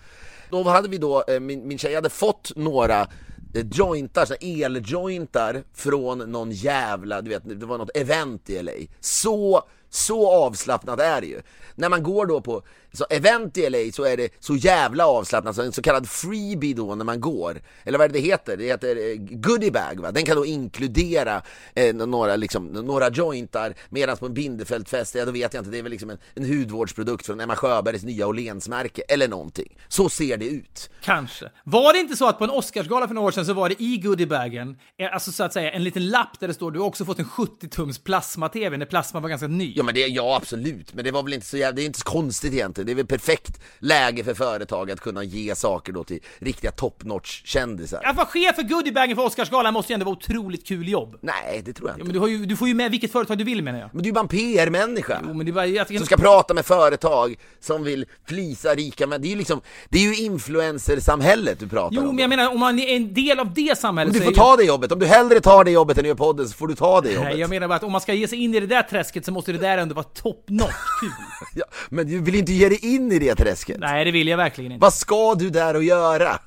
Då 0.49 0.64
hade 0.64 0.89
vi 0.89 0.97
då, 0.97 1.24
eh, 1.28 1.39
min, 1.39 1.68
min 1.68 1.78
tjej 1.78 1.95
hade 1.95 2.09
fått 2.09 2.51
några 2.55 3.01
eh, 3.01 3.66
jointar, 3.72 4.26
såna 4.26 4.38
eljointar 4.41 5.64
från 5.74 6.18
någon 6.18 6.51
jävla, 6.51 7.22
du 7.22 7.30
vet, 7.30 7.59
det 7.59 7.66
var 7.66 7.78
något 7.78 7.97
event 7.97 8.49
i 8.49 8.61
LA 8.61 8.72
Så, 8.99 9.64
så 9.94 10.32
avslappnat 10.32 11.00
är 11.00 11.22
det 11.22 11.28
ju. 11.28 11.41
När 11.76 11.89
man 11.89 12.04
går 12.04 12.26
då 12.26 12.41
på 12.41 12.64
så 12.94 13.06
event 13.10 13.58
i 13.58 13.70
LA 13.70 13.91
så 13.94 14.04
är 14.04 14.18
det 14.18 14.30
så 14.39 14.56
jävla 14.56 15.08
avslappnat, 15.08 15.56
så 15.56 15.62
en 15.62 15.72
så 15.72 15.82
kallad 15.82 16.10
freebie 16.10 16.74
då 16.74 16.96
när 16.96 17.06
man 17.06 17.22
går 17.22 17.62
Eller 17.84 17.98
vad 17.98 18.06
är 18.06 18.10
det 18.10 18.20
det 18.20 18.26
heter? 18.26 18.58
Det 18.58 18.64
heter 18.64 18.96
eh, 18.96 19.16
goodiebag 19.20 20.00
va? 20.00 20.12
Den 20.12 20.26
kan 20.26 20.36
då 20.36 20.46
inkludera 20.46 21.41
eh, 21.74 21.96
några, 21.96 22.36
liksom, 22.36 22.68
några 22.68 23.10
jointar 23.10 23.74
Medan 23.89 24.18
på 24.18 24.26
en 24.26 24.34
Bindefältfest, 24.34 25.16
ja 25.16 25.26
då 25.26 25.32
vet 25.32 25.54
jag 25.54 25.62
inte, 25.62 25.72
det 25.72 25.78
är 25.78 25.84
väl 25.84 25.91
liksom 25.91 26.10
en, 26.10 26.18
en 26.36 26.46
hudvårdsprodukt 26.46 27.26
från 27.26 27.39
Emma 27.39 27.56
Sjöbergs 27.56 28.04
nya 28.04 28.28
Åhlénsmärke 28.28 29.02
eller 29.02 29.28
någonting 29.28 29.78
Så 29.88 30.10
ser 30.10 30.38
det 30.38 30.46
ut 30.46 30.89
Kanske. 31.02 31.52
Var 31.64 31.94
det 31.94 32.00
inte 32.00 32.16
så 32.16 32.28
att 32.28 32.38
på 32.38 32.44
en 32.44 32.50
Oscarsgala 32.50 33.08
för 33.08 33.16
några 33.16 33.28
år 33.28 33.32
sedan 33.32 33.46
så 33.46 33.54
var 33.54 33.70
det 33.70 33.82
i 33.82 33.98
goodiebagen, 33.98 34.78
eh, 34.98 35.14
alltså 35.14 35.32
så 35.32 35.44
att 35.44 35.54
säga 35.54 35.72
en 35.72 35.84
liten 35.84 36.10
lapp 36.10 36.39
där 36.39 36.48
det 36.48 36.54
står 36.54 36.72
du 36.72 36.80
har 36.80 36.88
också 36.88 37.06
fått 37.06 37.20
en 37.20 37.26
70-tums 37.26 38.04
plasma-tv 38.04 38.78
när 38.78 38.86
plasma 38.86 39.20
var 39.20 39.30
ganska 39.30 39.48
ny. 39.48 39.74
Ja 39.76 39.84
men 39.84 39.96
det, 39.96 40.08
ja 40.08 40.36
absolut, 40.36 40.94
men 40.94 41.06
det 41.06 41.12
var 41.12 41.24
väl 41.24 41.34
inte 41.34 41.46
så 41.46 41.58
jävla, 41.58 41.76
det 41.76 41.82
är 41.82 41.86
inte 41.86 42.00
så 42.00 42.06
konstigt 42.06 42.54
egentligen. 42.54 42.82
Det 42.84 42.91
är 42.91 42.95
väl 42.95 43.05
perfekt 43.05 43.61
läge 43.79 44.23
för 44.23 44.34
företag 44.34 44.91
att 44.91 44.99
kunna 44.99 45.23
ge 45.23 45.55
saker 45.55 45.93
då 45.93 46.03
till 46.03 46.19
riktiga 46.39 46.71
top 46.71 47.03
notch 47.03 47.41
kändisar. 47.45 48.01
Att 48.03 48.15
vara 48.15 48.27
chef 48.27 48.55
för 48.55 48.63
goodiebagen 48.63 49.15
för 49.15 49.25
Oscarsgalan 49.25 49.73
måste 49.73 49.91
ju 49.91 49.93
ändå 49.93 50.05
vara 50.05 50.15
otroligt 50.15 50.67
kul 50.67 50.88
jobb. 50.88 51.17
Nej, 51.21 51.61
det 51.65 51.73
tror 51.73 51.89
jag 51.89 51.93
Ja, 51.93 51.95
inte. 51.95 52.03
men 52.05 52.13
du, 52.13 52.19
har 52.19 52.27
ju, 52.27 52.45
du 52.45 52.55
får 52.55 52.67
ju 52.67 52.73
med 52.73 52.91
vilket 52.91 53.11
företag 53.11 53.38
du 53.38 53.43
vill 53.43 53.63
menar 53.63 53.79
jag. 53.79 53.89
Men 53.93 54.03
du 54.03 54.09
är 54.09 54.13
bara 54.13 54.19
en 54.19 54.27
PR-människa. 54.27 55.21
Jo, 55.27 55.34
men 55.34 55.45
det 55.45 55.51
är 55.51 55.53
bara, 55.53 55.65
jag 55.65 55.88
Som 55.88 56.05
ska 56.05 56.17
prata 56.17 56.53
med 56.53 56.65
företag 56.65 57.36
som 57.59 57.84
vill 57.84 58.05
flisa 58.27 58.75
rika 58.75 59.07
men 59.07 59.21
det 59.21 59.27
är 59.27 59.29
ju 59.29 59.36
liksom, 59.36 59.61
det 59.89 59.97
är 59.97 60.03
ju 60.03 60.15
influencersamhället 60.15 61.59
du 61.59 61.67
pratar 61.67 61.95
jo, 61.95 62.01
om. 62.01 62.07
men 62.15 62.17
jag 62.19 62.29
menar 62.29 62.53
om 62.53 62.59
man 62.59 62.79
är 62.79 62.95
en 62.95 63.13
del 63.13 63.39
av 63.39 63.53
det 63.53 63.77
samhället 63.77 64.13
Om 64.13 64.19
du 64.19 64.25
får 64.25 64.31
ta 64.31 64.55
det 64.55 64.63
jobbet, 64.63 64.91
om 64.91 64.99
du 64.99 65.05
hellre 65.05 65.39
tar 65.39 65.63
det 65.63 65.71
jobbet 65.71 65.97
än 65.97 66.05
gör 66.05 66.15
podden 66.15 66.47
så 66.49 66.53
får 66.55 66.67
du 66.67 66.75
ta 66.75 67.01
det 67.01 67.11
jobbet. 67.11 67.29
Nej, 67.29 67.39
jag 67.39 67.49
menar 67.49 67.67
bara 67.67 67.75
att 67.75 67.84
om 67.84 67.91
man 67.91 68.01
ska 68.01 68.13
ge 68.13 68.27
sig 68.27 68.39
in 68.43 68.55
i 68.55 68.59
det 68.59 68.67
där 68.67 68.84
träsket 68.84 69.25
så 69.25 69.31
måste 69.31 69.51
det 69.51 69.57
där 69.57 69.77
ändå 69.77 69.95
vara 69.95 70.03
top 70.05 70.45
notch 70.47 70.73
kul. 71.01 71.09
ja, 71.55 71.65
men 71.89 72.07
du 72.07 72.19
vill 72.19 72.36
inte 72.36 72.53
ge 72.53 72.69
dig 72.74 72.95
in 72.95 73.11
i 73.11 73.19
det 73.19 73.36
träsket. 73.36 73.78
Nej, 73.80 74.05
det 74.05 74.11
vill 74.11 74.28
jag 74.28 74.38
verkligen 74.38 74.71
inte. 74.71 74.82
Vad 74.82 74.93
ska 74.93 75.36
du 75.36 75.49
där 75.49 75.76
och 75.76 75.84
göra? 75.84 76.39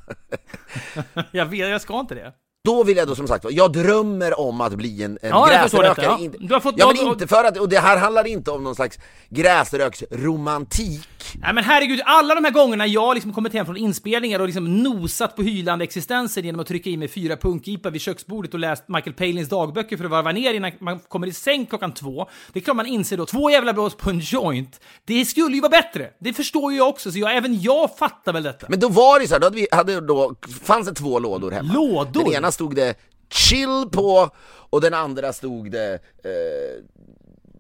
Jag, 1.31 1.47
vet, 1.47 1.69
jag 1.69 1.81
ska 1.81 2.01
inte 2.01 2.15
det. 2.15 2.33
Då 2.67 2.85
vill 2.85 2.97
jag 2.97 3.09
då 3.09 3.15
som 3.15 3.29
sagt 3.29 3.45
jag 3.51 3.73
drömmer 3.73 4.41
om 4.41 4.61
att 4.61 4.73
bli 4.75 5.03
en, 5.03 5.19
en 5.23 5.29
Ja, 5.31 5.47
gräsrökare. 5.47 6.07
ja. 6.21 6.31
Du 6.39 6.55
har 6.55 6.61
fått- 6.61 6.75
ja, 6.79 6.93
men 6.97 7.07
inte 7.07 7.27
för 7.27 7.45
att, 7.45 7.59
och 7.59 7.69
det 7.69 7.79
här 7.79 7.97
handlar 7.97 8.27
inte 8.27 8.51
om 8.51 8.65
någon 8.65 8.75
slags 8.75 8.99
gräsröksromantik. 9.29 11.09
Nej 11.43 11.55
men 11.55 11.65
herregud, 11.65 12.01
alla 12.05 12.35
de 12.35 12.45
här 12.45 12.53
gångerna 12.53 12.87
jag 12.87 13.15
liksom 13.15 13.33
kommit 13.33 13.53
hem 13.53 13.67
från 13.67 13.77
inspelningar 13.77 14.41
och 14.41 14.47
liksom 14.47 14.83
nosat 14.83 15.37
på 15.37 15.43
hylande 15.43 15.85
existenser 15.85 16.43
genom 16.43 16.61
att 16.61 16.67
trycka 16.67 16.91
i 16.91 16.97
mig 16.97 17.09
fyra 17.09 17.37
punkipa 17.37 17.91
vid 17.91 18.01
köksbordet 18.01 18.55
och 18.55 18.61
läst 18.61 18.85
Michael 18.89 19.15
Palins 19.15 19.49
dagböcker 19.49 19.97
för 19.97 20.05
att 20.05 20.11
varva 20.11 20.33
ner 20.33 20.55
innan 20.55 20.73
man 20.81 20.99
kommer 20.99 21.27
i 21.27 21.33
säng 21.33 21.67
klockan 21.67 21.95
två. 21.95 22.29
Det 22.53 22.59
är 22.59 22.65
klart 22.65 22.77
man 22.77 22.87
inser 22.87 23.17
då, 23.17 23.27
två 23.27 23.51
jävla 23.51 23.73
blås 23.73 23.95
på 23.95 24.11
en 24.11 24.19
joint, 24.21 24.81
det 25.05 25.25
skulle 25.25 25.55
ju 25.55 25.61
vara 25.61 25.71
bättre. 25.71 26.09
Det 26.21 26.33
förstår 26.33 26.73
ju 26.73 26.79
jag 26.79 26.89
också, 26.89 27.13
så 27.13 27.19
jag, 27.19 27.37
även 27.37 27.61
jag 27.61 27.97
fattar 27.99 28.33
väl 28.33 28.43
detta. 28.43 28.67
Men 28.71 28.81
då 28.81 28.89
var 28.89 29.21
det 29.21 29.29
så 29.29 29.35
här, 29.35 29.41
då 29.41 29.47
hade 29.47 29.57
vi, 29.57 29.67
hade 29.73 30.01
då, 30.01 30.35
fanns 30.65 30.89
det 30.89 30.95
två 30.95 31.19
lådor 31.19 31.51
hemma. 31.51 31.75
Lådor? 31.75 32.25
Stod 32.57 32.75
det 32.75 32.95
chill 33.31 33.85
på 33.93 34.31
och 34.71 34.81
den 34.81 34.95
andra 34.95 35.33
stod 35.33 35.71
det 35.71 35.95
eh, 36.25 36.31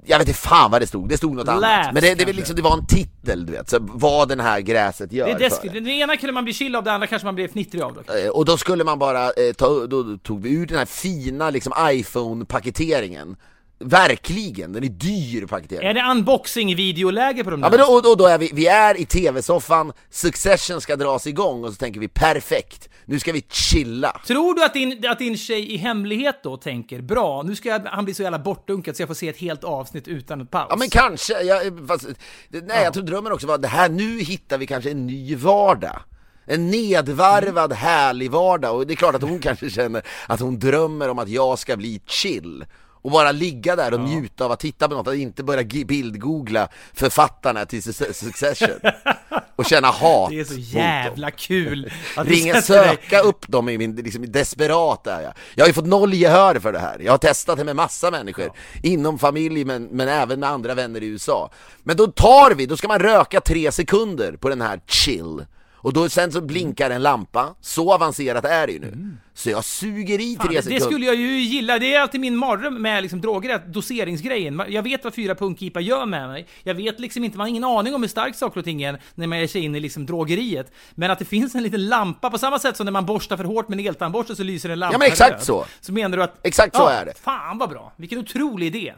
jag 0.08 0.18
vet 0.18 0.28
inte 0.28 0.40
fan 0.40 0.70
vad 0.70 0.82
det 0.82 0.86
stod, 0.86 1.08
det 1.08 1.16
stod 1.16 1.34
något 1.36 1.48
annat. 1.48 1.60
Laugh, 1.60 1.90
Men 1.92 2.02
det, 2.02 2.14
det, 2.14 2.32
liksom, 2.32 2.56
det 2.56 2.62
var 2.62 2.72
en 2.72 2.86
titel 2.86 3.46
du 3.46 3.52
vet, 3.52 3.70
så 3.70 3.78
vad 3.80 4.28
den 4.28 4.40
här 4.40 4.60
gräset 4.60 5.12
gör 5.12 5.26
det 5.26 5.44
är 5.44 5.50
för 5.50 5.68
det. 5.68 5.80
Den 5.80 5.88
ena 5.88 6.16
kunde 6.16 6.32
man 6.32 6.44
bli 6.44 6.52
chill 6.52 6.76
av, 6.76 6.84
den 6.84 6.94
andra 6.94 7.06
kanske 7.06 7.26
man 7.26 7.34
blev 7.34 7.48
fnittrig 7.48 7.82
av. 7.82 7.94
Då. 8.06 8.14
Eh, 8.14 8.28
Och 8.28 8.44
då 8.44 8.56
skulle 8.56 8.84
man 8.84 8.98
bara, 8.98 9.24
eh, 9.24 9.52
ta, 9.56 9.86
då 9.86 10.16
tog 10.16 10.42
vi 10.42 10.50
ut 10.50 10.68
den 10.68 10.78
här 10.78 10.86
fina 10.86 11.50
liksom 11.50 11.72
iPhone-paketeringen 11.90 13.36
Verkligen, 13.78 14.72
den 14.72 14.84
är 14.84 14.88
dyr 14.88 15.46
paketering 15.46 15.88
Är 15.88 15.94
det 15.94 16.00
unboxing-videoläge 16.10 17.44
på 17.44 17.50
de 17.50 17.62
Ja 17.62 17.68
där? 17.70 17.78
men 17.78 17.86
då, 17.86 17.92
och 17.94 18.02
då, 18.02 18.14
då 18.14 18.26
är 18.26 18.38
vi, 18.38 18.50
vi 18.54 18.66
är 18.66 19.00
i 19.00 19.06
tv-soffan, 19.06 19.92
Succession 20.10 20.80
ska 20.80 20.96
dras 20.96 21.26
igång 21.26 21.64
och 21.64 21.70
så 21.70 21.76
tänker 21.76 22.00
vi 22.00 22.08
perfekt, 22.08 22.88
nu 23.08 23.18
ska 23.18 23.32
vi 23.32 23.46
chilla. 23.48 24.20
Tror 24.26 24.54
du 24.54 24.64
att 24.64 24.74
din, 24.74 25.04
att 25.08 25.18
din 25.18 25.36
tjej 25.36 25.72
i 25.72 25.76
hemlighet 25.76 26.42
då 26.42 26.56
tänker 26.56 27.00
bra, 27.00 27.42
nu 27.42 27.56
ska 27.56 27.68
jag, 27.68 27.80
han 27.80 28.04
bli 28.04 28.14
så 28.14 28.22
jävla 28.22 28.38
bortdunkad 28.38 28.96
så 28.96 29.02
jag 29.02 29.08
får 29.08 29.14
se 29.14 29.28
ett 29.28 29.38
helt 29.38 29.64
avsnitt 29.64 30.08
utan 30.08 30.40
ett 30.40 30.50
paus? 30.50 30.66
Ja 30.70 30.76
men 30.76 30.88
kanske, 30.90 31.42
jag, 31.42 31.88
fast, 31.88 32.06
nej 32.48 32.84
jag 32.84 32.94
tror 32.94 33.04
drömmen 33.04 33.32
också 33.32 33.46
var 33.46 33.58
det 33.58 33.68
här, 33.68 33.88
nu 33.88 34.20
hittar 34.20 34.58
vi 34.58 34.66
kanske 34.66 34.90
en 34.90 35.06
ny 35.06 35.36
vardag. 35.36 36.00
En 36.48 36.70
nedvarvad 36.70 37.72
härlig 37.72 38.30
vardag. 38.30 38.76
Och 38.76 38.86
det 38.86 38.94
är 38.94 38.96
klart 38.96 39.14
att 39.14 39.22
hon 39.22 39.38
kanske 39.38 39.70
känner 39.70 40.02
att 40.26 40.40
hon 40.40 40.58
drömmer 40.58 41.08
om 41.08 41.18
att 41.18 41.28
jag 41.28 41.58
ska 41.58 41.76
bli 41.76 42.00
chill 42.06 42.64
och 43.06 43.12
bara 43.12 43.32
ligga 43.32 43.76
där 43.76 43.94
och 43.94 44.00
njuta 44.00 44.44
av 44.44 44.52
att 44.52 44.60
titta 44.60 44.88
på 44.88 44.94
något, 44.94 45.08
att 45.08 45.14
inte 45.14 45.42
börja 45.42 45.62
bildgoogla 45.86 46.68
författarna 46.94 47.66
till 47.66 47.80
Su- 47.80 48.12
Succession 48.12 48.90
och 49.56 49.66
känna 49.66 49.88
hat 49.88 50.30
Det 50.30 50.40
är 50.40 50.44
så 50.44 50.54
jävla 50.58 51.30
kul 51.30 51.92
att 52.16 52.26
Ringa, 52.26 52.62
sätter 52.62 52.86
dig- 52.86 52.96
söka 53.02 53.20
upp 53.20 53.48
dem 53.48 53.68
i 53.68 53.78
min, 53.78 53.96
liksom, 53.96 54.32
desperat 54.32 55.06
är 55.06 55.20
jag. 55.20 55.32
Jag 55.54 55.64
har 55.64 55.68
ju 55.68 55.72
fått 55.72 55.86
noll 55.86 56.14
gehör 56.14 56.54
för 56.58 56.72
det 56.72 56.78
här. 56.78 56.98
Jag 57.04 57.12
har 57.12 57.18
testat 57.18 57.58
det 57.58 57.64
med 57.64 57.76
massa 57.76 58.10
människor. 58.10 58.50
Inom 58.82 59.18
familj 59.18 59.64
men, 59.64 59.84
men 59.84 60.08
även 60.08 60.40
med 60.40 60.48
andra 60.48 60.74
vänner 60.74 61.02
i 61.02 61.06
USA. 61.06 61.50
Men 61.82 61.96
då 61.96 62.06
tar 62.06 62.54
vi, 62.54 62.66
då 62.66 62.76
ska 62.76 62.88
man 62.88 62.98
röka 62.98 63.40
tre 63.40 63.72
sekunder 63.72 64.32
på 64.36 64.48
den 64.48 64.60
här 64.60 64.80
chill. 64.86 65.46
Och 65.76 65.92
då, 65.92 66.08
sen 66.08 66.32
så 66.32 66.40
blinkar 66.40 66.90
en 66.90 67.02
lampa, 67.02 67.54
så 67.60 67.92
avancerat 67.94 68.44
är 68.44 68.66
det 68.66 68.72
ju 68.72 68.78
nu. 68.80 69.16
Så 69.34 69.50
jag 69.50 69.64
suger 69.64 70.20
i 70.20 70.36
Fan, 70.36 70.46
tre 70.46 70.56
sekunder. 70.62 70.78
det 70.80 70.84
skulle 70.86 71.06
jag 71.06 71.14
ju 71.14 71.40
gilla. 71.40 71.78
Det 71.78 71.94
är 71.94 72.00
alltid 72.00 72.20
min 72.20 72.36
mardröm 72.36 72.82
med 72.82 73.02
liksom 73.02 73.20
droger, 73.20 73.54
att 73.54 73.72
doseringsgrejen. 73.72 74.62
Jag 74.68 74.82
vet 74.82 75.04
vad 75.04 75.14
fyra 75.14 75.34
punkipa 75.34 75.80
gör 75.80 76.06
med 76.06 76.28
mig. 76.28 76.46
Jag 76.62 76.74
vet 76.74 77.00
liksom 77.00 77.24
inte, 77.24 77.38
man 77.38 77.44
har 77.44 77.48
ingen 77.48 77.64
aning 77.64 77.94
om 77.94 78.02
hur 78.02 78.08
starkt 78.08 78.38
saker 78.38 78.58
och 78.60 78.64
ting 78.64 78.82
är 78.82 79.00
när 79.14 79.26
man 79.26 79.38
ger 79.40 79.46
sig 79.46 79.60
in 79.64 79.74
i 79.74 79.80
liksom 79.80 80.06
drogeriet. 80.06 80.72
Men 80.94 81.10
att 81.10 81.18
det 81.18 81.24
finns 81.24 81.54
en 81.54 81.62
liten 81.62 81.86
lampa, 81.88 82.30
på 82.30 82.38
samma 82.38 82.58
sätt 82.58 82.76
som 82.76 82.84
när 82.84 82.92
man 82.92 83.06
borstar 83.06 83.36
för 83.36 83.44
hårt 83.44 83.68
med 83.68 83.78
en 83.80 83.86
eltandborste 83.86 84.36
så 84.36 84.42
lyser 84.42 84.68
en 84.68 84.78
lampa 84.78 84.94
Ja, 84.94 84.98
men 84.98 85.08
exakt 85.08 85.32
röd. 85.32 85.42
så. 85.42 85.66
Så 85.80 85.92
menar 85.92 86.16
du 86.16 86.22
att... 86.22 86.46
Exakt 86.46 86.76
så 86.76 86.86
är 86.88 87.04
det. 87.06 87.14
Fan 87.22 87.58
vad 87.58 87.70
bra. 87.70 87.92
Vilken 87.96 88.18
otrolig 88.18 88.66
idé. 88.76 88.94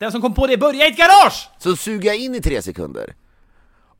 Den 0.00 0.12
som 0.12 0.20
kom 0.20 0.34
på 0.34 0.46
det 0.46 0.56
började 0.56 0.84
i 0.84 0.90
ett 0.90 0.96
garage! 0.96 1.48
Så 1.58 1.76
suger 1.76 2.06
jag 2.08 2.16
in 2.16 2.34
i 2.34 2.40
tre 2.40 2.62
sekunder 2.62 3.14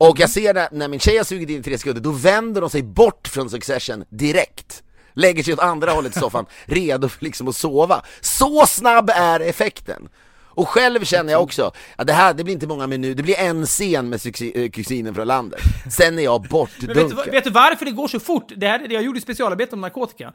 och 0.09 0.19
jag 0.19 0.29
ser 0.29 0.53
när, 0.53 0.67
när 0.71 0.87
min 0.87 0.99
tjej 0.99 1.17
har 1.17 1.23
sugit 1.23 1.49
in 1.49 1.59
i 1.59 1.63
tre 1.63 1.77
sekunder, 1.77 2.01
då 2.01 2.11
vänder 2.11 2.61
de 2.61 2.69
sig 2.69 2.83
bort 2.83 3.27
från 3.27 3.49
Succession 3.49 4.05
direkt 4.09 4.83
Lägger 5.13 5.43
sig 5.43 5.53
åt 5.53 5.59
andra 5.59 5.91
hållet 5.91 6.15
i 6.15 6.19
soffan, 6.19 6.45
redo 6.65 7.09
för 7.09 7.23
liksom 7.25 7.47
att 7.47 7.55
sova 7.55 8.01
Så 8.21 8.65
snabb 8.67 9.09
är 9.09 9.39
effekten! 9.39 10.09
Och 10.55 10.69
själv 10.69 11.03
känner 11.03 11.33
jag 11.33 11.41
också, 11.41 11.71
att 11.95 12.07
det 12.07 12.13
här, 12.13 12.33
det 12.33 12.43
blir 12.43 12.53
inte 12.53 12.67
många 12.67 12.87
minuter, 12.87 13.15
det 13.15 13.23
blir 13.23 13.39
en 13.39 13.65
scen 13.65 14.09
med 14.09 14.19
eh, 14.55 14.69
kusinen 14.69 15.15
från 15.15 15.27
landet 15.27 15.61
Sen 15.91 16.19
är 16.19 16.23
jag 16.23 16.33
Men 16.41 16.41
vet, 16.41 16.49
bortdunkad 16.49 17.31
vet 17.31 17.43
du 17.43 17.49
varför 17.49 17.85
det 17.85 17.91
går 17.91 18.07
så 18.07 18.19
fort? 18.19 18.51
Det 18.55 18.67
här 18.67 18.87
jag 18.89 19.03
gjorde 19.03 19.17
i 19.17 19.21
specialarbete 19.21 19.75
om 19.75 19.81
narkotika. 19.81 20.33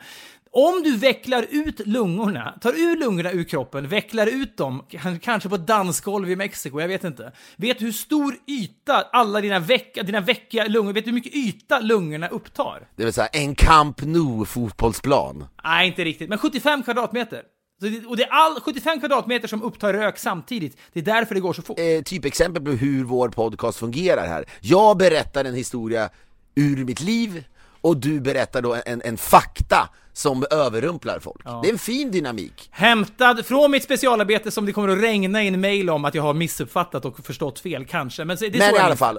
Om 0.51 0.83
du 0.85 0.97
vecklar 0.97 1.47
ut 1.51 1.87
lungorna, 1.87 2.55
tar 2.61 2.73
ur 2.73 2.97
lungorna 2.97 3.33
ur 3.33 3.45
kroppen, 3.45 3.89
vecklar 3.89 4.27
ut 4.27 4.57
dem, 4.57 4.85
kanske 5.23 5.49
på 5.49 5.55
ett 5.55 5.67
dansgolv 5.67 6.31
i 6.31 6.37
Mexiko, 6.37 6.81
jag 6.81 6.89
vet 6.89 7.05
inte. 7.05 7.33
Vet 7.57 7.79
du 7.79 7.85
hur 7.85 7.93
stor 7.93 8.35
yta 8.47 9.03
alla 9.13 9.41
dina, 9.41 9.59
veck, 9.59 9.99
dina 10.05 10.21
veckiga 10.21 10.67
lungor, 10.67 10.93
vet 10.93 11.05
du 11.05 11.11
hur 11.11 11.15
mycket 11.15 11.35
yta 11.35 11.81
lungorna 11.81 12.29
upptar? 12.29 12.89
Det 12.97 13.05
vill 13.05 13.13
säga 13.13 13.27
en 13.27 13.55
Camp 13.55 14.03
Nou 14.03 14.45
fotbollsplan 14.45 15.47
Nej, 15.65 15.89
inte 15.89 16.05
riktigt, 16.05 16.29
men 16.29 16.39
75 16.39 16.83
kvadratmeter. 16.83 17.43
Det, 17.81 18.07
och 18.07 18.17
det 18.17 18.23
är 18.23 18.29
all 18.31 18.61
75 18.61 18.99
kvadratmeter 19.01 19.49
som 19.49 19.63
upptar 19.63 19.93
rök 19.93 20.19
samtidigt. 20.19 20.77
Det 20.93 21.01
är 21.01 21.05
därför 21.05 21.35
det 21.35 21.41
går 21.41 21.53
så 21.53 21.63
fort. 21.63 21.79
eh, 21.79 22.03
typexempel 22.05 22.65
på 22.65 22.71
hur 22.71 23.05
vår 23.05 23.29
podcast 23.29 23.79
fungerar 23.79 24.27
här. 24.27 24.45
Jag 24.61 24.97
berättar 24.97 25.45
en 25.45 25.55
historia 25.55 26.11
ur 26.55 26.85
mitt 26.85 27.01
liv 27.01 27.45
och 27.81 27.97
du 27.97 28.21
berättar 28.21 28.63
då 28.63 28.77
en, 28.87 29.03
en 29.05 29.17
fakta 29.17 29.89
som 30.13 30.45
överrumplar 30.51 31.19
folk. 31.19 31.45
Det 31.45 31.69
är 31.69 31.73
en 31.73 31.79
fin 31.79 32.11
dynamik. 32.11 32.69
Hämtad 32.71 33.47
från 33.47 33.71
mitt 33.71 33.85
specialarbete 33.85 34.51
som 34.51 34.67
det 34.67 34.73
kommer 34.73 34.89
att 34.89 35.03
regna 35.03 35.43
in 35.43 35.61
mail 35.61 35.91
om 35.91 36.05
att 36.05 36.15
jag 36.15 36.23
har 36.23 36.35
missuppfattat 36.35 37.05
och 37.05 37.27
förstått 37.27 37.61
fel, 37.61 37.85
kanske. 37.87 38.25
Men 38.25 38.37
det 38.41 38.47
är 38.47 38.59
Men 38.59 38.75
i 38.75 38.79
alla 38.79 38.97
fall, 38.97 39.19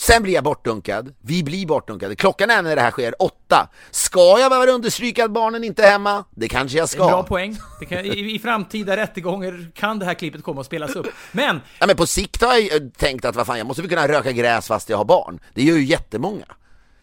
sen 0.00 0.22
blir 0.22 0.34
jag 0.34 0.44
bortdunkad, 0.44 1.14
vi 1.20 1.42
blir 1.44 1.66
bortdunkade. 1.66 2.16
Klockan 2.16 2.50
är 2.50 2.62
när 2.62 2.76
det 2.76 2.82
här 2.82 2.90
sker 2.90 3.22
åtta. 3.22 3.68
Ska 3.90 4.38
jag 4.38 4.50
behöva 4.50 4.72
understryka 4.72 5.24
att 5.24 5.30
barnen 5.30 5.64
inte 5.64 5.84
är 5.84 5.90
hemma? 5.90 6.24
Det 6.30 6.48
kanske 6.48 6.78
jag 6.78 6.88
Det 6.88 6.96
är 6.98 7.02
en 7.02 7.08
bra 7.08 7.22
ska. 7.22 7.28
poäng. 7.28 7.56
Det 7.80 7.86
kan, 7.86 7.98
i, 8.04 8.34
I 8.34 8.38
framtida 8.38 8.96
rättegångar 8.96 9.70
kan 9.74 9.98
det 9.98 10.04
här 10.04 10.14
klippet 10.14 10.42
komma 10.42 10.60
att 10.60 10.66
spelas 10.66 10.96
upp. 10.96 11.06
Men, 11.32 11.60
Ja, 11.78 11.86
men 11.86 11.96
på 11.96 12.06
sikt 12.06 12.42
har 12.42 12.52
jag 12.52 12.60
ju 12.62 12.90
tänkt 12.96 13.24
att 13.24 13.36
vad 13.36 13.46
fan, 13.46 13.58
jag 13.58 13.66
måste 13.66 13.82
väl 13.82 13.88
kunna 13.90 14.08
röka 14.08 14.32
gräs 14.32 14.66
fast 14.66 14.88
jag 14.88 14.96
har 14.96 15.04
barn. 15.04 15.40
Det 15.54 15.62
gör 15.62 15.76
ju 15.76 15.84
jättemånga. 15.84 16.44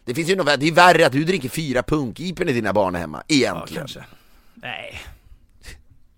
Det 0.06 0.14
finns 0.14 0.30
ju 0.30 0.36
något, 0.36 0.60
det 0.60 0.68
är 0.68 0.72
värre 0.72 1.06
att 1.06 1.12
du 1.12 1.24
dricker 1.24 1.50
fyra 1.50 1.84
punkipor 1.84 2.45
när 2.45 2.54
dina 2.54 2.74
barn 2.74 2.95
är 2.95 3.00
hemma, 3.00 3.24
ja, 3.28 3.36
egentligen. 3.36 3.82
kanske. 3.82 4.04
Nej. 4.54 5.02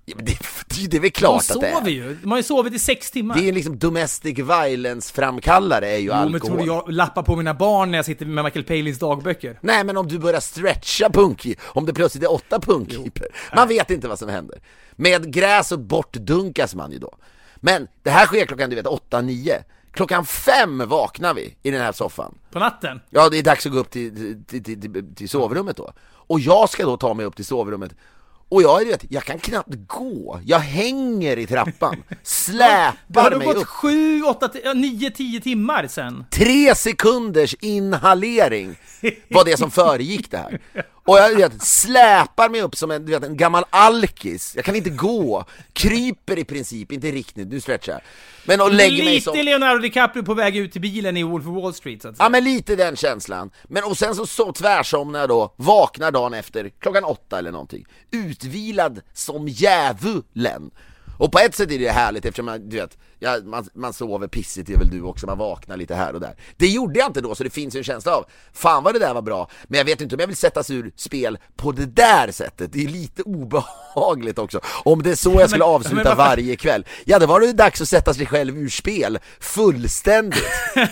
Ja, 0.10 0.16
men 0.16 0.26
det, 0.26 0.38
det 0.90 0.98
är 0.98 1.02
väl 1.02 1.02
De 1.02 1.12
klart 1.12 1.52
att 1.52 1.62
det 1.62 1.68
är. 1.68 1.74
sover 1.76 1.90
ju. 1.92 2.16
De 2.22 2.32
har 2.32 2.38
ju 2.38 2.44
sovit 2.44 2.74
i 2.74 2.80
sex 2.80 3.12
timmar. 3.12 3.36
Det 3.36 3.50
är 3.50 3.54
liksom 3.54 3.80
domestic 3.80 4.40
violence 4.40 5.14
framkallare 5.14 5.88
är 5.90 5.98
ju 5.98 6.06
Jo, 6.06 6.14
men 6.14 6.22
alkohol. 6.22 6.40
tror 6.48 6.58
du 6.58 6.66
jag 6.66 6.92
lappar 6.94 7.24
på 7.24 7.36
mina 7.36 7.54
barn 7.54 7.92
när 7.92 7.98
jag 7.98 8.06
sitter 8.06 8.26
med 8.26 8.44
Michael 8.44 8.66
Palins 8.66 9.00
dagböcker? 9.00 9.60
Nej 9.62 9.84
men 9.84 9.98
om 9.98 10.08
du 10.08 10.20
börjar 10.20 10.40
stretcha 10.40 11.10
punki, 11.10 11.56
om 11.62 11.86
det 11.86 11.94
plötsligt 11.94 12.24
är 12.24 12.32
åtta 12.32 12.60
punkipor, 12.60 13.28
man 13.56 13.68
vet 13.68 13.90
inte 13.92 14.08
vad 14.08 14.20
som 14.20 14.30
händer. 14.30 14.62
Med 14.96 15.34
gräs 15.34 15.72
och 15.72 15.80
bortdunkas 15.80 16.76
man 16.76 16.92
ju 16.92 17.00
då. 17.00 17.16
Men 17.56 17.88
det 18.04 18.10
här 18.10 18.26
sker 18.26 18.46
klockan 18.46 18.70
du 18.70 18.76
vet 18.76 18.88
åtta, 18.88 19.22
nio. 19.22 19.64
Klockan 19.92 20.26
fem 20.26 20.88
vaknar 20.88 21.34
vi 21.34 21.56
i 21.64 21.72
den 21.72 21.82
här 21.82 21.92
soffan. 21.92 22.38
På 22.52 22.60
natten? 22.60 23.02
Ja, 23.10 23.30
det 23.30 23.38
är 23.38 23.44
dags 23.44 23.66
att 23.66 23.72
gå 23.72 23.80
upp 23.80 23.90
till, 23.92 24.44
till, 24.48 24.64
till, 24.64 25.16
till 25.16 25.30
sovrummet 25.30 25.78
då. 25.78 25.94
Och 26.12 26.40
jag 26.40 26.70
ska 26.70 26.86
då 26.86 26.98
ta 26.98 27.14
mig 27.14 27.26
upp 27.26 27.36
till 27.36 27.46
sovrummet 27.46 27.92
och 28.50 28.62
jag, 28.62 28.86
vet, 28.86 29.06
jag 29.10 29.24
kan 29.24 29.40
knappt 29.40 29.76
gå, 29.88 30.40
jag 30.46 30.60
hänger 30.60 31.38
i 31.38 31.48
trappan, 31.48 31.96
Det 32.10 32.16
har 32.16 32.18
släpar 32.24 33.30
det 33.30 33.38
mig 33.38 33.48
gått 33.48 33.58
upp. 33.58 33.68
sju, 33.68 34.24
åtta, 34.24 34.48
ti- 34.48 34.62
ja, 34.64 34.74
nio, 34.74 35.12
tio 35.12 35.40
timmar 35.42 35.88
sen. 35.88 36.26
Tre 36.32 36.76
sekunders 36.76 37.54
inhalering 37.60 38.76
var 39.30 39.46
det 39.46 39.58
som 39.58 39.72
föregick 39.72 40.32
det 40.32 40.38
här. 40.38 40.60
Och 41.06 41.18
jag 41.18 41.36
vet, 41.36 41.64
släpar 41.64 42.50
mig 42.50 42.62
upp 42.62 42.76
som 42.76 42.92
en, 42.92 43.06
du 43.06 43.12
vet, 43.12 43.24
en 43.24 43.38
gammal 43.38 43.66
alkis, 43.70 44.54
jag 44.56 44.66
kan 44.66 44.76
inte 44.76 44.90
gå, 44.90 45.46
kryper 45.74 46.40
i 46.40 46.44
princip, 46.44 46.92
inte 46.92 47.12
riktigt, 47.12 47.48
nu 47.48 47.62
stretchar 47.62 47.94
jag. 47.94 48.02
Men 48.46 48.62
och 48.62 48.74
lägger 48.74 49.04
mig 49.04 49.14
Lite 49.14 49.24
som... 49.24 49.38
Leonardo 49.38 49.82
DiCaprio 49.82 50.24
på 50.24 50.34
väg 50.34 50.58
ut 50.58 50.72
till 50.72 50.82
bilen 50.82 51.18
i 51.18 51.24
Wolf 51.24 51.48
of 51.48 51.64
Wall 51.64 51.74
Street, 51.74 52.02
så 52.02 52.08
att 52.08 52.18
säga. 52.18 52.26
Ja 52.26 52.30
men 52.30 52.44
lite 52.44 52.76
den 52.76 52.96
känslan. 52.96 53.52
Men 53.68 53.84
och 53.84 53.98
sen 53.98 54.16
så, 54.16 54.26
så 54.26 54.52
tvärsomnar 54.52 55.20
jag 55.20 55.30
då, 55.30 55.54
vaknar 55.56 56.12
dagen 56.12 56.34
efter, 56.34 56.70
klockan 56.80 57.04
åtta 57.04 57.40
eller 57.40 57.52
någonting. 57.52 57.86
Utvilad 58.12 59.02
som 59.14 59.48
djävulen. 59.48 60.72
Och 61.20 61.32
på 61.32 61.40
ett 61.40 61.56
sätt 61.56 61.72
är 61.72 61.80
det 61.80 61.90
härligt 61.90 62.26
eftersom 62.26 62.46
man, 62.46 62.70
du 62.70 62.78
vet, 62.78 62.98
ja, 63.20 63.38
man, 63.44 63.66
man 63.74 63.94
sover 63.94 64.28
pissigt, 64.28 64.68
det 64.68 64.74
är 64.74 64.78
väl 64.78 64.90
du 64.90 65.02
också, 65.02 65.26
man 65.26 65.38
vaknar 65.38 65.78
lite 65.78 65.96
här 65.96 66.14
och 66.14 66.20
där. 66.22 66.36
Det 66.58 66.68
gjorde 66.68 67.00
jag 67.00 67.10
inte 67.10 67.22
då, 67.22 67.36
så 67.36 67.44
det 67.44 67.50
finns 67.50 67.76
ju 67.76 67.78
en 67.78 67.84
känsla 67.84 68.16
av, 68.16 68.26
fan 68.54 68.84
vad 68.84 68.94
det 68.96 69.00
där 69.00 69.14
var 69.14 69.22
bra, 69.22 69.50
men 69.68 69.78
jag 69.78 69.86
vet 69.86 70.02
inte 70.02 70.16
om 70.16 70.20
jag 70.20 70.28
vill 70.28 70.36
sättas 70.38 70.70
ur 70.70 70.92
spel 70.96 71.38
på 71.56 71.72
det 71.72 71.86
där 71.86 72.32
sättet, 72.32 72.74
det 72.74 72.84
är 72.84 72.88
lite 72.88 73.22
obehagligt 73.24 74.40
också. 74.40 74.60
Om 74.84 75.04
det 75.04 75.12
är 75.12 75.16
så 75.16 75.32
jag 75.40 75.50
skulle 75.50 75.64
avsluta 75.64 76.04
men 76.04 76.18
varje 76.18 76.56
kväll, 76.56 76.86
ja 77.06 77.20
då 77.20 77.26
var 77.26 77.40
det 77.40 77.54
dags 77.54 77.82
att 77.82 77.90
sätta 77.90 78.14
sig 78.14 78.26
själv 78.26 78.58
ur 78.58 78.70
spel, 78.70 79.20
fullständigt. 79.40 80.44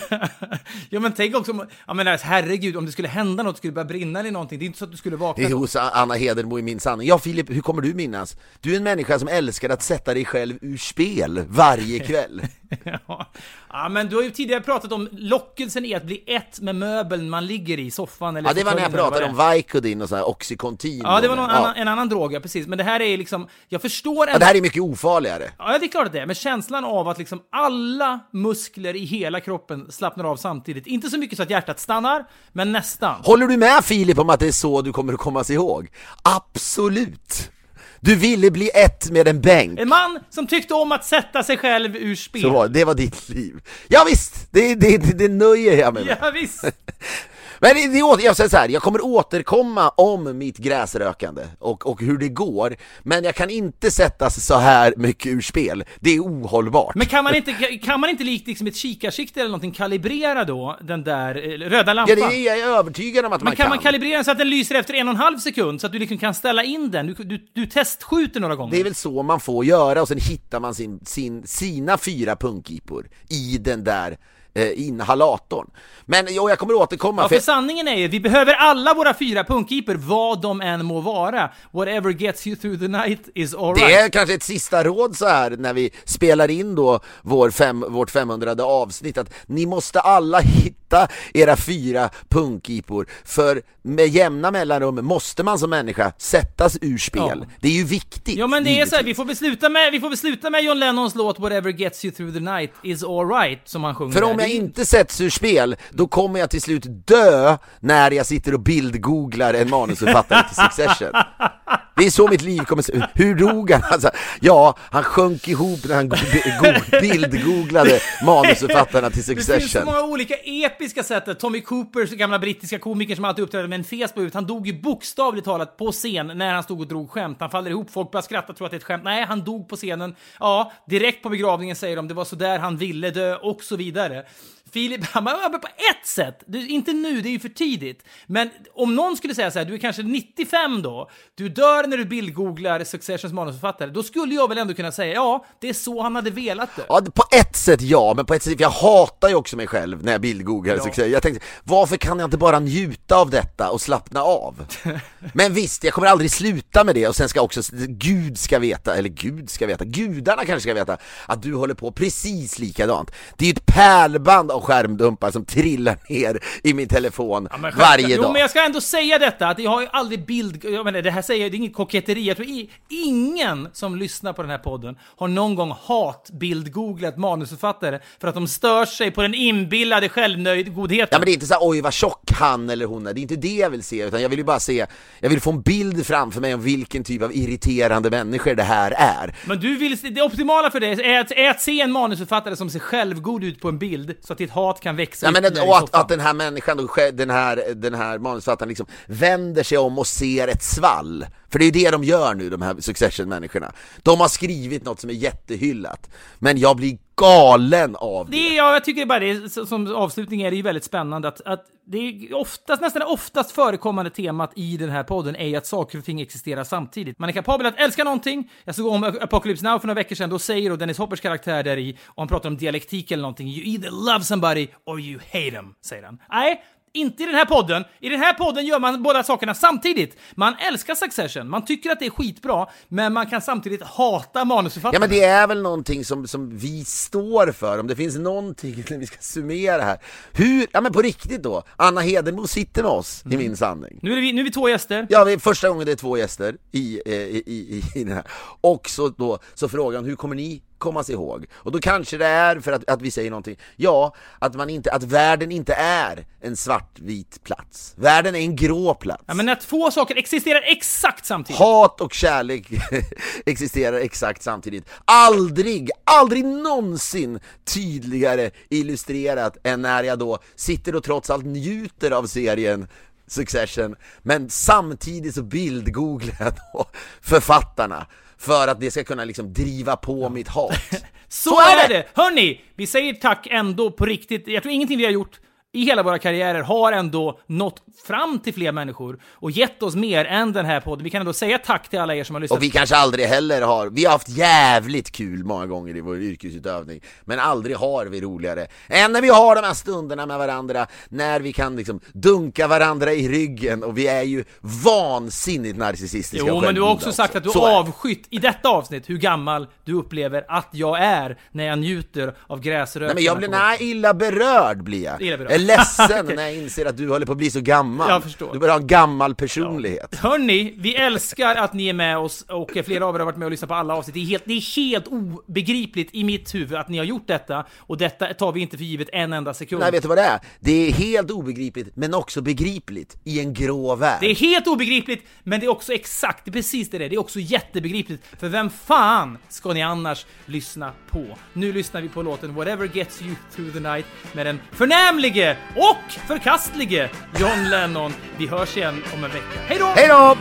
Ja 0.89 0.99
men 0.99 1.13
tänk 1.13 1.35
också, 1.35 1.51
om- 1.51 1.65
jag 1.87 1.95
menar 1.95 2.17
herregud, 2.17 2.77
om 2.77 2.85
det 2.85 2.91
skulle 2.91 3.07
hända 3.07 3.43
något, 3.43 3.57
skulle 3.57 3.71
det 3.71 3.75
börja 3.75 3.85
brinna 3.85 4.19
eller 4.19 4.31
någonting, 4.31 4.59
det 4.59 4.65
är 4.65 4.67
inte 4.67 4.79
så 4.79 4.85
att 4.85 4.91
du 4.91 4.97
skulle 4.97 5.15
vakna. 5.15 5.43
Det 5.43 5.51
är 5.51 5.55
hos 5.55 5.75
Anna 5.75 6.13
Hedenmo 6.13 6.59
i 6.59 6.61
Min 6.61 6.79
sanning. 6.79 7.07
Ja 7.07 7.19
Filip, 7.19 7.49
hur 7.49 7.61
kommer 7.61 7.81
du 7.81 7.93
minnas? 7.93 8.37
Du 8.61 8.71
är 8.73 8.77
en 8.77 8.83
människa 8.83 9.19
som 9.19 9.27
älskar 9.27 9.69
att 9.69 9.83
sätta 9.83 10.13
dig 10.13 10.16
själv 10.25 10.57
ur 10.61 10.77
spel 10.77 11.45
varje 11.49 11.99
kväll. 12.07 12.41
Ja. 12.83 13.31
ja, 13.69 13.89
men 13.89 14.07
du 14.07 14.15
har 14.15 14.23
ju 14.23 14.31
tidigare 14.31 14.61
pratat 14.61 14.91
om 14.91 15.09
lockelsen 15.11 15.85
i 15.85 15.95
att 15.95 16.03
bli 16.03 16.23
ett 16.27 16.59
med 16.59 16.75
möbeln 16.75 17.29
man 17.29 17.45
ligger 17.45 17.79
i, 17.79 17.91
soffan 17.91 18.37
eller 18.37 18.49
Ja 18.49 18.53
det 18.53 18.63
var 18.63 18.75
när 18.75 18.81
jag 18.81 18.91
pratade 18.91 19.25
om 19.25 19.51
Vicodin 19.51 20.01
och 20.01 20.09
så 20.09 20.15
här 20.15 20.29
Oxycontin. 20.29 21.01
Ja, 21.03 21.21
det 21.21 21.27
var 21.27 21.35
någon 21.35 21.49
annan, 21.49 21.75
en 21.75 21.87
annan 21.87 22.09
drog, 22.09 22.33
ja 22.33 22.39
precis. 22.39 22.67
Men 22.67 22.77
det 22.77 22.83
här 22.83 22.99
är 22.99 23.17
liksom, 23.17 23.47
jag 23.69 23.81
förstår 23.81 24.15
Ja, 24.15 24.25
ändå... 24.25 24.39
det 24.39 24.45
här 24.45 24.55
är 24.55 24.61
mycket 24.61 24.81
ofarligare. 24.81 25.51
Ja, 25.57 25.77
det 25.79 25.85
är 25.85 25.87
klart 25.89 26.05
att 26.05 26.13
det 26.13 26.19
är, 26.19 26.25
men 26.25 26.35
känslan 26.35 26.85
av 26.85 27.07
att 27.07 27.17
liksom 27.17 27.41
alla 27.51 28.19
muskler 28.33 28.95
i 28.95 29.05
hela 29.05 29.39
kroppen 29.39 29.91
slappnar 29.91 30.25
av 30.25 30.35
samtidigt. 30.35 30.87
Inte 30.87 31.09
så 31.09 31.17
mycket 31.17 31.37
så 31.37 31.43
att 31.43 31.49
hjärtat 31.49 31.79
stannar, 31.79 32.25
men 32.51 32.71
nästan. 32.71 33.15
Håller 33.23 33.47
du 33.47 33.57
med 33.57 33.85
Filip 33.85 34.19
om 34.19 34.29
att 34.29 34.39
det 34.39 34.47
är 34.47 34.51
så 34.51 34.81
du 34.81 34.93
kommer 34.93 35.13
att 35.13 35.19
komma 35.19 35.43
sig 35.43 35.55
ihåg? 35.55 35.87
Absolut! 36.23 37.51
Du 37.99 38.15
ville 38.15 38.51
bli 38.51 38.69
ett 38.73 39.09
med 39.11 39.27
en 39.27 39.41
bänk. 39.41 39.79
En 39.79 39.89
man 39.89 40.19
som 40.29 40.47
tyckte 40.47 40.73
om 40.73 40.91
att 40.91 41.05
sätta 41.05 41.43
sig 41.43 41.57
själv 41.57 41.95
ur 41.95 42.15
spel. 42.15 42.41
Så 42.41 42.49
var, 42.49 42.67
det 42.67 42.85
var 42.85 42.93
ditt 42.93 43.29
liv. 43.29 43.55
Ja, 43.87 44.03
visst, 44.09 44.47
det, 44.51 44.75
det, 44.75 44.97
det, 44.97 45.17
det 45.17 45.27
nöjer 45.27 45.77
jag 45.77 45.93
mig 45.93 46.05
med. 46.05 46.17
Ja, 46.21 46.31
visst. 46.31 46.63
Men 47.59 47.75
det, 47.75 47.87
det, 47.87 48.23
jag 48.23 48.35
säger 48.35 48.49
så 48.49 48.57
här, 48.57 48.69
jag 48.69 48.81
kommer 48.81 49.05
återkomma 49.05 49.89
om 49.89 50.37
mitt 50.37 50.57
gräsrökande 50.57 51.41
och, 51.59 51.87
och 51.87 52.01
hur 52.01 52.17
det 52.17 52.29
går, 52.29 52.75
men 53.03 53.23
jag 53.23 53.35
kan 53.35 53.49
inte 53.49 53.91
sättas 53.91 54.45
så 54.45 54.55
här 54.55 54.93
mycket 54.97 55.31
ur 55.31 55.41
spel. 55.41 55.83
Det 55.99 56.09
är 56.09 56.19
ohållbart. 56.19 56.95
Men 56.95 57.07
kan 57.07 57.23
man 57.23 57.35
inte, 57.35 57.53
kan 57.77 57.99
man 57.99 58.09
inte 58.09 58.23
likt 58.23 58.47
liksom 58.47 58.67
ett 58.67 58.75
kikarsikte 58.75 59.39
eller 59.39 59.49
någonting 59.49 59.71
kalibrera 59.71 60.45
då 60.45 60.77
den 60.81 61.03
där 61.03 61.35
eh, 61.35 61.69
röda 61.69 61.91
ja, 61.91 61.93
lampan? 61.93 62.15
det 62.15 62.35
är 62.35 62.47
jag 62.47 62.59
är 62.59 62.77
övertygad 62.79 63.25
om 63.25 63.33
att 63.33 63.41
Men 63.41 63.45
man 63.45 63.55
kan 63.55 63.63
kan. 63.63 63.69
man 63.69 63.79
kalibrera 63.79 64.15
den 64.15 64.25
så 64.25 64.31
att 64.31 64.37
den 64.37 64.49
lyser 64.49 64.75
efter 64.75 64.93
en 64.93 65.07
och 65.07 65.13
en 65.13 65.19
halv 65.19 65.37
sekund? 65.37 65.81
Så 65.81 65.87
att 65.87 65.93
du 65.93 65.99
liksom 65.99 66.17
kan 66.17 66.33
ställa 66.33 66.63
in 66.63 66.91
den? 66.91 67.07
Du, 67.07 67.13
du, 67.13 67.47
du 67.53 67.65
testskjuter 67.65 68.39
några 68.39 68.55
gånger? 68.55 68.71
det 68.71 68.79
är 68.79 68.83
väl 68.83 68.95
så 68.95 69.23
man 69.23 69.39
får 69.39 69.65
göra 69.65 70.01
och 70.01 70.07
sen 70.07 70.19
hittar 70.19 70.59
man 70.59 70.75
sin, 70.75 70.99
sin, 71.05 71.47
sina 71.47 71.97
fyra 71.97 72.35
punkipor 72.35 73.07
i 73.29 73.57
den 73.57 73.83
där 73.83 74.17
eh, 74.57 74.87
inhalatorn. 74.87 75.67
Men 76.05 76.25
jo, 76.29 76.49
jag 76.49 76.59
kommer 76.59 76.73
återkomma. 76.73 77.21
Ja, 77.21 77.29
för 77.29 77.35
för 77.35 77.43
sanningen 77.43 77.87
är 77.87 77.95
ju, 77.95 78.07
vi 78.07 78.19
behöver 78.19 78.53
alla 78.53 78.93
våra 78.93 79.13
fyra 79.13 79.43
punkipor, 79.43 79.95
vad 79.95 80.41
de 80.41 80.61
än 80.61 80.85
må 80.85 80.99
vara. 80.99 81.51
Whatever 81.71 82.11
gets 82.11 82.47
you 82.47 82.55
through 82.55 82.79
the 82.79 82.87
night 82.87 83.29
is 83.35 83.55
alright. 83.55 83.87
Det 83.87 83.93
är 83.93 84.09
kanske 84.09 84.33
ett 84.33 84.43
sista 84.43 84.83
råd 84.83 85.17
så 85.17 85.27
här 85.27 85.51
när 85.51 85.73
vi 85.73 85.91
spelar 86.05 86.51
in 86.51 86.75
då 86.75 86.99
vår 87.21 87.51
fem, 87.51 87.85
vårt 87.89 88.11
500 88.11 88.55
avsnitt 88.63 89.17
att 89.17 89.33
ni 89.45 89.65
måste 89.65 89.99
alla 89.99 90.39
hitta 90.87 91.07
era 91.33 91.55
fyra 91.55 92.09
punkipor 92.29 93.07
för 93.25 93.61
med 93.81 94.07
jämna 94.07 94.51
mellanrum 94.51 95.05
måste 95.05 95.43
man 95.43 95.59
som 95.59 95.69
människa 95.69 96.13
sättas 96.17 96.77
ur 96.81 96.97
spel. 96.97 97.21
Ja. 97.41 97.45
Det 97.59 97.67
är 97.67 97.71
ju 97.71 97.83
viktigt. 97.83 98.37
Ja 98.37 98.47
men 98.47 98.63
det 98.63 98.79
är 98.79 98.85
så 98.85 98.95
här, 98.95 99.03
vi 99.03 99.09
givetvis. 99.09 99.17
får 99.17 99.25
besluta 99.25 99.69
med, 99.69 99.91
vi 99.91 99.99
får 99.99 100.09
besluta 100.09 100.49
med 100.49 100.63
John 100.63 100.79
Lennons 100.79 101.15
låt 101.15 101.39
'Whatever 101.39 101.71
gets 101.71 102.05
you 102.05 102.13
through 102.13 102.33
the 102.33 102.39
night 102.39 102.71
is 102.83 103.03
alright' 103.03 103.59
som 103.65 103.83
han 103.83 103.95
sjunger 103.95 104.13
För 104.13 104.23
om 104.23 104.39
jag 104.39 104.46
Det 104.47 104.53
är- 104.53 104.55
inte 104.57 104.85
sätts 104.85 105.21
ur 105.21 105.29
spel, 105.29 105.75
då 105.91 106.07
kommer 106.07 106.39
jag 106.39 106.49
till 106.49 106.61
slut 106.61 106.83
dö 107.07 107.57
när 107.79 108.11
jag 108.11 108.25
sitter 108.25 108.53
och 108.53 108.59
bildgooglar 108.59 109.53
en 109.53 109.69
manusförfattare 109.69 110.43
till 110.47 110.55
Succession. 110.55 111.11
Det 111.95 112.05
är 112.05 112.09
så 112.09 112.27
mitt 112.27 112.41
liv 112.41 112.59
kommer 112.59 112.81
se 112.81 112.91
ut. 112.93 113.03
Hur 113.13 113.35
dog 113.35 113.71
han? 113.71 113.81
Alltså, 113.91 114.09
ja, 114.41 114.77
han 114.91 115.03
sjönk 115.03 115.47
ihop 115.47 115.79
när 115.87 115.95
han 115.95 116.09
go- 116.09 116.15
go- 116.61 116.99
bildgooglade 117.01 117.99
manusförfattarna 118.25 119.09
till 119.09 119.21
Det 119.21 119.25
finns 119.35 119.45
så 119.45 119.53
Succession. 119.53 119.85
många 119.85 120.01
olika 120.01 120.33
episka 120.35 121.03
sätt. 121.03 121.39
Tommy 121.39 121.61
Coopers 121.61 122.09
gamla 122.09 122.39
brittiska 122.39 122.79
komiker 122.79 123.15
som 123.15 123.25
alltid 123.25 123.43
uppträdde 123.43 123.67
med 123.67 123.77
en 123.79 123.83
fes 123.83 124.11
på 124.13 124.19
huvudet. 124.19 124.33
Han 124.35 124.45
dog 124.47 124.67
ju 124.67 124.81
bokstavligt 124.81 125.45
talat 125.45 125.77
på 125.77 125.91
scen 125.91 126.31
när 126.35 126.53
han 126.53 126.63
stod 126.63 126.81
och 126.81 126.87
drog 126.87 127.09
skämt. 127.11 127.37
Han 127.39 127.49
faller 127.49 127.69
ihop, 127.71 127.91
folk 127.91 128.11
börjar 128.11 128.21
skratta, 128.23 128.53
tror 128.53 128.65
att 128.65 128.71
det 128.71 128.75
är 128.75 128.79
ett 128.79 128.83
skämt. 128.83 129.03
Nej, 129.03 129.25
han 129.25 129.43
dog 129.43 129.69
på 129.69 129.75
scenen. 129.75 130.15
Ja, 130.39 130.71
direkt 130.87 131.23
på 131.23 131.29
begravningen 131.29 131.75
säger 131.75 131.95
de, 131.95 132.07
det 132.07 132.13
var 132.13 132.25
så 132.25 132.35
där 132.35 132.59
han 132.59 132.77
ville 132.77 133.09
dö 133.11 133.35
och 133.35 133.63
så 133.63 133.75
vidare. 133.75 134.23
Filip 134.71 135.05
Hammar, 135.05 135.49
men 135.51 135.61
på 135.61 135.67
ett 135.67 136.07
sätt, 136.07 136.43
du, 136.45 136.67
inte 136.67 136.93
nu, 136.93 137.21
det 137.21 137.29
är 137.29 137.31
ju 137.31 137.39
för 137.39 137.49
tidigt. 137.49 138.03
Men 138.27 138.49
om 138.73 138.95
någon 138.95 139.17
skulle 139.17 139.35
säga 139.35 139.51
så 139.51 139.59
här, 139.59 139.65
du 139.65 139.73
är 139.73 139.77
kanske 139.77 140.03
95 140.03 140.81
då, 140.81 141.09
du 141.35 141.49
dör 141.49 141.87
när 141.87 141.97
du 141.97 142.05
bildgooglar 142.05 142.83
Successions 142.83 143.33
manusförfattare, 143.33 143.89
då 143.89 144.03
skulle 144.03 144.35
jag 144.35 144.49
väl 144.49 144.57
ändå 144.57 144.73
kunna 144.73 144.91
säga, 144.91 145.13
ja, 145.13 145.45
det 145.59 145.69
är 145.69 145.73
så 145.73 146.01
han 146.01 146.15
hade 146.15 146.29
velat 146.29 146.75
det. 146.75 146.85
Ja, 146.89 147.01
på 147.15 147.23
ett 147.31 147.55
sätt 147.55 147.81
ja, 147.81 148.13
men 148.15 148.25
på 148.25 148.33
ett 148.33 148.43
sätt, 148.43 148.59
jag 148.59 148.69
hatar 148.69 149.29
ju 149.29 149.35
också 149.35 149.57
mig 149.57 149.67
själv 149.67 150.03
när 150.03 150.11
jag 150.11 150.21
bildgooglar 150.21 150.75
Ja. 150.75 150.83
Succession. 150.83 151.11
Jag 151.11 151.23
tänkte, 151.23 151.45
varför 151.63 151.97
kan 151.97 152.19
jag 152.19 152.27
inte 152.27 152.37
bara 152.37 152.59
njuta 152.59 153.15
av 153.15 153.29
detta 153.29 153.69
och 153.69 153.81
slappna 153.81 154.21
av? 154.21 154.65
Men 155.33 155.53
visst, 155.53 155.83
jag 155.83 155.93
kommer 155.93 156.07
aldrig 156.07 156.31
sluta 156.31 156.83
med 156.83 156.95
det 156.95 157.07
och 157.07 157.15
sen 157.15 157.29
ska 157.29 157.41
också, 157.41 157.61
Gud 157.87 158.39
ska 158.39 158.59
veta, 158.59 158.95
eller 158.95 159.09
Gud 159.09 159.49
ska 159.49 159.67
veta, 159.67 159.85
gudarna 159.85 160.45
kanske 160.45 160.61
ska 160.61 160.73
veta 160.73 160.97
att 161.25 161.41
du 161.41 161.55
håller 161.55 161.73
på 161.73 161.91
precis 161.91 162.59
likadant. 162.59 163.11
Det 163.37 163.45
är 163.45 163.47
ju 163.47 163.53
ett 163.53 163.65
pärlband 163.65 164.51
av 164.57 164.63
skärmdumpar 164.63 165.31
som 165.31 165.45
trillar 165.45 165.97
ner 166.09 166.39
i 166.63 166.73
min 166.73 166.87
telefon 166.87 167.47
Ja, 167.51 167.71
varje 167.77 168.15
jo, 168.15 168.21
dag. 168.21 168.33
men 168.33 168.41
jag 168.41 168.49
ska 168.49 168.65
ändå 168.65 168.81
säga 168.81 169.19
detta, 169.19 169.47
att 169.47 169.59
jag 169.59 169.71
har 169.71 169.81
ju 169.81 169.87
aldrig 169.91 170.25
bild... 170.25 170.65
Jag 170.65 170.85
menar, 170.85 171.01
det 171.01 171.11
här 171.11 171.21
säger 171.21 171.41
jag, 171.43 171.51
det 171.51 171.55
är 171.55 171.59
inget 171.59 171.75
koketteri. 171.75 172.27
Jag 172.27 172.37
tror 172.37 172.49
ingen 172.89 173.69
som 173.73 173.95
lyssnar 173.95 174.33
på 174.33 174.41
den 174.41 174.51
här 174.51 174.57
podden 174.57 174.97
har 175.17 175.27
någon 175.27 175.55
gång 175.55 175.73
hatbildgooglat 175.83 177.17
manusförfattare 177.17 177.99
för 178.19 178.27
att 178.27 178.35
de 178.35 178.47
stör 178.47 178.85
sig 178.85 179.11
på 179.11 179.21
den 179.21 179.33
inbillade 179.33 180.09
självnöjdgodheten. 180.09 181.07
Ja 181.11 181.17
men 181.19 181.25
det 181.25 181.31
är 181.31 181.33
inte 181.33 181.45
så 181.45 181.53
här, 181.53 181.61
oj 181.63 181.81
vad 181.81 181.93
tjock 181.93 182.31
han 182.31 182.69
eller 182.69 182.85
hon 182.85 183.07
är, 183.07 183.13
det 183.13 183.19
är 183.19 183.21
inte 183.21 183.35
det 183.35 183.55
jag 183.55 183.69
vill 183.69 183.83
se 183.83 184.03
utan 184.03 184.21
jag 184.21 184.29
vill 184.29 184.39
ju 184.39 184.45
bara 184.45 184.59
se, 184.59 184.85
jag 185.19 185.29
vill 185.29 185.41
få 185.41 185.51
en 185.51 185.61
bild 185.61 186.05
framför 186.05 186.41
mig 186.41 186.53
om 186.53 186.61
vilken 186.61 187.03
typ 187.03 187.21
av 187.21 187.35
irriterande 187.35 188.09
människor 188.09 188.55
det 188.55 188.63
här 188.63 188.91
är. 188.97 189.35
Men 189.45 189.59
du 189.59 189.75
vill, 189.75 189.97
det 190.15 190.21
optimala 190.21 190.71
för 190.71 190.79
dig 190.79 191.01
är 191.01 191.19
att, 191.19 191.31
är 191.31 191.49
att 191.49 191.61
se 191.61 191.81
en 191.81 191.91
manusförfattare 191.91 192.55
som 192.55 192.69
ser 192.69 192.79
självgod 192.79 193.43
ut 193.43 193.61
på 193.61 193.69
en 193.69 193.79
bild 193.79 194.15
så 194.23 194.33
att 194.33 194.39
ditt 194.47 194.55
hat 194.55 194.79
kan 194.79 194.95
växa 194.95 195.25
Ja, 195.25 195.31
men 195.31 195.45
ytterligare 195.45 195.69
och 195.69 195.77
att, 195.77 195.95
att 195.95 196.09
den 196.09 196.19
här 196.19 196.33
människan, 196.33 196.77
då, 196.77 196.87
den 197.13 197.29
här, 197.29 197.73
den 197.75 197.93
här 197.93 198.19
manusförfattaren 198.19 198.69
liksom 198.69 198.87
vänder 199.05 199.63
sig 199.63 199.77
om 199.77 199.99
och 199.99 200.07
ser 200.07 200.47
ett 200.47 200.63
svall. 200.63 201.25
För 201.49 201.59
det 201.59 201.65
är 201.65 201.71
ju 201.71 201.71
det 201.71 201.91
de 201.91 202.03
gör 202.03 202.33
nu, 202.33 202.49
de 202.49 202.61
här 202.61 202.75
Succession-människorna. 202.79 203.71
De 204.03 204.19
har 204.19 204.27
skrivit 204.27 204.85
något 204.85 204.99
som 204.99 205.09
är 205.09 205.13
jättehyllat, 205.13 206.09
men 206.39 206.57
jag 206.57 206.75
blir 206.75 206.97
galen 207.17 207.95
av 207.95 208.29
det. 208.29 208.37
Det 208.37 208.55
ja, 208.55 208.73
jag 208.73 208.83
tycker 208.83 209.05
bara 209.05 209.19
det 209.19 209.49
som 209.49 209.95
avslutning 209.95 210.41
är 210.41 210.51
det 210.51 210.57
ju 210.57 210.61
väldigt 210.61 210.83
spännande 210.83 211.27
att, 211.27 211.41
att 211.41 211.65
det 211.85 211.97
är 211.97 212.35
oftast, 212.35 212.81
nästan 212.81 213.01
oftast 213.01 213.51
förekommande 213.51 214.11
temat 214.11 214.51
i 214.55 214.77
den 214.77 214.89
här 214.89 215.03
podden 215.03 215.35
är 215.35 215.47
ju 215.47 215.55
att 215.55 215.65
saker 215.65 215.97
och 215.97 216.05
ting 216.05 216.21
existerar 216.21 216.63
samtidigt. 216.63 217.19
Man 217.19 217.29
är 217.29 217.33
kapabel 217.33 217.67
att 217.67 217.79
älska 217.79 218.03
någonting. 218.03 218.51
Jag 218.63 218.75
såg 218.75 218.87
om 218.87 219.03
Apocalypse 219.03 219.65
Now 219.65 219.79
för 219.79 219.87
några 219.87 219.95
veckor 219.95 220.15
sedan, 220.15 220.29
då 220.29 220.39
säger 220.39 220.69
då 220.69 220.75
Dennis 220.75 220.97
Hoppers 220.97 221.21
karaktär 221.21 221.63
där 221.63 221.77
i, 221.77 221.97
och 222.05 222.21
han 222.21 222.27
pratar 222.27 222.49
om 222.49 222.57
dialektik 222.57 223.11
eller 223.11 223.21
någonting, 223.21 223.47
you 223.47 223.65
either 223.65 223.91
love 223.91 224.23
somebody 224.23 224.67
or 224.85 224.99
you 224.99 225.19
hate 225.19 225.51
them, 225.51 225.73
säger 225.85 226.03
han. 226.03 226.19
Nej, 226.29 226.63
inte 226.97 227.23
i 227.23 227.25
den 227.25 227.35
här 227.35 227.45
podden. 227.45 227.83
I 227.99 228.09
den 228.09 228.19
här 228.19 228.33
podden 228.33 228.65
gör 228.65 228.79
man 228.79 229.03
båda 229.03 229.23
sakerna 229.23 229.53
samtidigt. 229.53 230.17
Man 230.35 230.55
älskar 230.59 230.95
Succession, 230.95 231.49
man 231.49 231.65
tycker 231.65 231.89
att 231.89 231.99
det 231.99 232.05
är 232.05 232.09
skitbra, 232.09 232.67
men 232.87 233.13
man 233.13 233.29
kan 233.29 233.41
samtidigt 233.41 233.83
hata 233.83 234.45
manusförfattarna. 234.45 234.95
Ja 234.95 234.99
men 234.99 235.09
det 235.09 235.23
är 235.23 235.47
väl 235.47 235.61
någonting 235.61 236.05
som, 236.05 236.27
som 236.27 236.57
vi 236.57 236.85
står 236.85 237.51
för, 237.51 237.79
om 237.79 237.87
det 237.87 237.95
finns 237.95 238.17
någonting 238.17 238.83
när 238.89 238.97
vi 238.99 239.05
ska 239.05 239.17
summera 239.19 239.81
här. 239.81 239.97
Hur, 240.33 240.67
ja 240.71 240.81
men 240.81 240.93
på 240.93 241.01
riktigt 241.01 241.43
då, 241.43 241.63
Anna 241.75 242.01
Hedenmo 242.01 242.47
sitter 242.47 242.83
med 242.83 242.91
oss 242.91 243.23
i 243.31 243.37
Min 243.37 243.57
sanning. 243.57 243.99
Nu 244.01 244.17
är, 244.17 244.21
vi, 244.21 244.33
nu 244.33 244.41
är 244.41 244.45
vi 244.45 244.51
två 244.51 244.69
gäster. 244.69 245.07
Ja, 245.09 245.25
det 245.25 245.31
är 245.31 245.37
första 245.37 245.69
gången 245.69 245.85
det 245.85 245.91
är 245.91 245.95
två 245.95 246.17
gäster 246.17 246.57
i, 246.71 247.01
eh, 247.05 247.13
i, 247.13 247.43
i, 247.47 247.83
i 247.95 248.03
den 248.03 248.13
här. 248.13 248.23
Och 248.61 248.89
så 248.89 249.09
då, 249.09 249.39
så 249.53 249.69
frågan, 249.69 250.05
hur 250.05 250.15
kommer 250.15 250.35
ni 250.35 250.61
komma 250.77 251.03
sig 251.03 251.13
ihåg? 251.13 251.45
Och 251.53 251.71
då 251.71 251.79
kanske 251.79 252.17
det 252.17 252.25
är 252.25 252.59
för 252.59 252.71
att, 252.71 252.89
att 252.89 253.01
vi 253.01 253.11
säger 253.11 253.29
någonting, 253.29 253.57
ja, 253.75 254.15
att 254.39 254.55
man 254.55 254.69
inte, 254.69 254.91
att 254.91 255.03
världen 255.03 255.51
inte 255.51 255.73
är 255.73 256.25
en 256.41 256.57
svartvit 256.57 257.43
plats. 257.43 257.93
Världen 257.97 258.35
är 258.35 258.39
en 258.39 258.55
grå 258.55 258.93
plats. 258.93 259.23
Ja, 259.27 259.33
men 259.33 259.45
när 259.45 259.55
två 259.55 259.91
saker 259.91 260.15
existerar 260.15 260.61
exakt 260.65 261.25
samtidigt. 261.25 261.59
Hat 261.59 262.01
och 262.01 262.13
kärlek 262.13 262.67
existerar 263.45 263.97
exakt 263.97 264.43
samtidigt. 264.43 264.89
Aldrig, 265.05 265.89
aldrig 266.03 266.45
någonsin 266.45 267.39
tydligare 267.65 268.51
illustrerat 268.69 269.57
än 269.63 269.81
när 269.81 270.03
jag 270.03 270.19
då 270.19 270.39
sitter 270.55 270.95
och 270.95 271.03
trots 271.03 271.29
allt 271.29 271.45
njuter 271.45 272.11
av 272.11 272.25
serien 272.25 272.87
Succession, 273.27 273.95
men 274.23 274.49
samtidigt 274.49 275.35
så 275.35 275.43
bildgooglar 275.43 276.35
jag 276.39 276.53
då 276.73 276.85
författarna 277.21 278.07
för 278.37 278.67
att 278.67 278.79
det 278.79 278.91
ska 278.91 279.03
kunna 279.03 279.25
liksom 279.25 279.53
driva 279.53 279.95
på 279.95 280.29
mitt 280.29 280.47
hat. 280.47 280.71
Så, 281.27 281.59
är 281.59 281.89
det! 281.89 282.05
Hörni, 282.13 282.61
vi 282.75 282.87
säger 282.87 283.13
tack 283.13 283.47
ändå 283.51 283.91
på 283.91 284.05
riktigt. 284.05 284.47
Jag 284.47 284.63
tror 284.63 284.73
ingenting 284.73 284.97
vi 284.97 285.05
har 285.05 285.11
gjort 285.11 285.39
i 285.73 285.85
hela 285.85 286.03
våra 286.03 286.19
karriärer 286.19 286.61
har 286.61 286.91
ändå 286.91 287.39
nått 287.47 287.81
fram 288.07 288.39
till 288.39 288.53
fler 288.53 288.71
människor 288.71 289.19
och 289.33 289.51
gett 289.51 289.83
oss 289.83 289.95
mer 289.95 290.25
än 290.25 290.53
den 290.53 290.65
här 290.65 290.79
podden. 290.79 291.03
Vi 291.03 291.09
kan 291.09 291.19
ändå 291.19 291.33
säga 291.33 291.57
tack 291.57 291.89
till 291.89 291.99
alla 291.99 292.15
er 292.15 292.23
som 292.23 292.35
har 292.35 292.41
lyssnat. 292.41 292.57
Och 292.57 292.63
vi 292.63 292.69
kanske 292.69 292.95
aldrig 292.95 293.25
heller 293.25 293.61
har, 293.61 293.89
vi 293.89 294.05
har 294.05 294.11
haft 294.11 294.29
jävligt 294.29 295.11
kul 295.11 295.43
många 295.43 295.65
gånger 295.65 295.95
i 295.95 296.01
vår 296.01 296.21
yrkesutövning 296.21 297.01
Men 297.25 297.39
aldrig 297.39 297.75
har 297.75 298.05
vi 298.05 298.21
roligare 298.21 298.67
än 298.87 299.11
när 299.11 299.21
vi 299.21 299.29
har 299.29 299.55
de 299.55 299.61
här 299.61 299.73
stunderna 299.73 300.25
med 300.25 300.37
varandra 300.37 300.87
När 301.09 301.39
vi 301.39 301.53
kan 301.53 301.75
liksom 301.75 301.99
dunka 302.13 302.67
varandra 302.67 303.13
i 303.13 303.29
ryggen 303.29 303.83
och 303.83 303.97
vi 303.97 304.07
är 304.07 304.23
ju 304.23 304.43
vansinnigt 304.85 305.77
narcissistiska 305.77 306.47
Jo, 306.47 306.61
men 306.61 306.75
du 306.75 306.81
har 306.81 306.93
också 306.93 307.11
sagt 307.11 307.35
att 307.35 307.43
du 307.43 307.59
avskytt 307.59 308.27
i 308.29 308.37
detta 308.37 308.69
avsnitt 308.69 309.09
hur 309.09 309.17
gammal 309.17 309.67
du 309.83 309.93
upplever 309.93 310.45
att 310.47 310.69
jag 310.71 310.99
är 310.99 311.37
när 311.51 311.65
jag 311.65 311.79
njuter 311.79 312.35
av 312.47 312.61
gräsrötterna. 312.61 313.05
Nej 313.05 313.15
men 313.15 313.23
jag 313.23 313.37
blir, 313.37 313.49
nej, 313.49 313.77
illa 313.79 314.13
berörd 314.13 314.83
blir 314.83 315.03
jag. 315.03 315.21
Illa 315.21 315.37
berörd. 315.37 315.51
Ledsen 315.67 316.05
Okej. 316.23 316.35
när 316.35 316.43
jag 316.43 316.55
inser 316.55 316.85
att 316.85 316.97
du 316.97 317.09
håller 317.09 317.25
på 317.25 317.31
att 317.31 317.37
bli 317.37 317.51
så 317.51 317.61
gammal. 317.61 318.09
Jag 318.09 318.23
förstår. 318.23 318.53
Du 318.53 318.59
börjar 318.59 318.73
ha 318.73 318.81
en 318.81 318.87
gammal 318.87 319.35
personlighet. 319.35 320.15
Hörni, 320.15 320.73
vi 320.77 320.95
älskar 320.95 321.55
att 321.55 321.73
ni 321.73 321.89
är 321.89 321.93
med 321.93 322.17
oss 322.17 322.45
och 322.49 322.71
flera 322.85 323.05
av 323.05 323.15
er 323.15 323.19
har 323.19 323.25
varit 323.25 323.37
med 323.37 323.45
och 323.45 323.51
lyssnat 323.51 323.67
på 323.69 323.75
alla 323.75 323.95
avsnitt. 323.95 324.13
Det 324.13 324.19
är 324.19 324.25
helt, 324.25 324.43
det 324.45 324.53
är 324.53 324.75
helt 324.75 325.07
obegripligt 325.07 326.09
i 326.11 326.23
mitt 326.23 326.55
huvud 326.55 326.73
att 326.77 326.89
ni 326.89 326.97
har 326.97 327.05
gjort 327.05 327.27
detta 327.27 327.65
och 327.77 327.97
detta 327.97 328.33
tar 328.33 328.51
vi 328.51 328.59
inte 328.61 328.77
för 328.77 328.83
givet 328.83 329.09
en 329.13 329.33
enda 329.33 329.53
sekund. 329.53 329.79
Nej, 329.81 329.91
vet 329.91 330.01
du 330.01 330.07
vad 330.07 330.17
det 330.17 330.23
är? 330.23 330.39
Det 330.59 330.71
är 330.87 330.91
helt 330.91 331.31
obegripligt, 331.31 331.95
men 331.95 332.13
också 332.13 332.41
begripligt 332.41 333.15
i 333.23 333.39
en 333.39 333.53
grå 333.53 333.95
värld. 333.95 334.17
Det 334.21 334.27
är 334.31 334.35
helt 334.35 334.67
obegripligt, 334.67 335.27
men 335.43 335.59
det 335.59 335.65
är 335.65 335.69
också 335.69 335.93
exakt, 335.93 336.45
det 336.45 336.49
är 336.49 336.53
precis 336.53 336.89
det 336.89 336.97
det 336.97 337.05
är. 337.05 337.09
Det 337.09 337.15
är 337.15 337.19
också 337.19 337.39
jättebegripligt. 337.39 338.23
För 338.39 338.49
vem 338.49 338.69
fan 338.69 339.37
ska 339.49 339.73
ni 339.73 339.81
annars 339.81 340.25
lyssna 340.45 340.91
på? 341.11 341.25
Nu 341.53 341.73
lyssnar 341.73 342.01
vi 342.01 342.09
på 342.09 342.21
låten 342.21 342.55
Whatever 342.55 342.89
Gets 342.93 343.21
You 343.21 343.35
Through 343.55 343.73
the 343.73 343.79
Night 343.79 344.05
med 344.33 344.45
den 344.45 344.59
förnämlige 344.71 345.46
och 345.75 346.11
förkastlige 346.27 347.09
John 347.39 347.69
Lennon. 347.69 348.13
Vi 348.37 348.47
hörs 348.47 348.77
igen 348.77 349.03
om 349.13 349.23
en 349.23 349.31
vecka. 349.31 349.59
Hej 349.67 349.77
då! 349.79 349.85
Hej 349.85 350.07
då! 350.07 350.37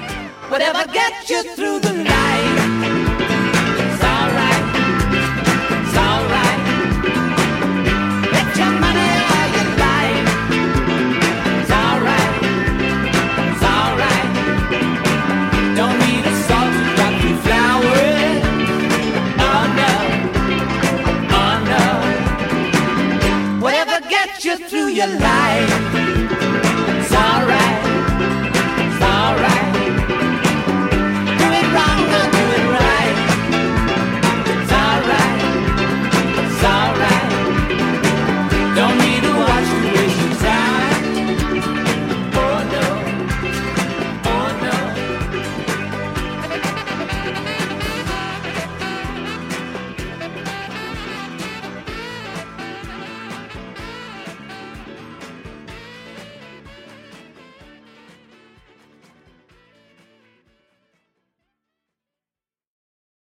Whatever 0.51 0.85
gets 0.95 1.31
you 1.31 1.57
through 1.57 1.81
the 1.81 1.93
night. 1.93 3.06
Your 24.97 25.07
life. 25.19 25.96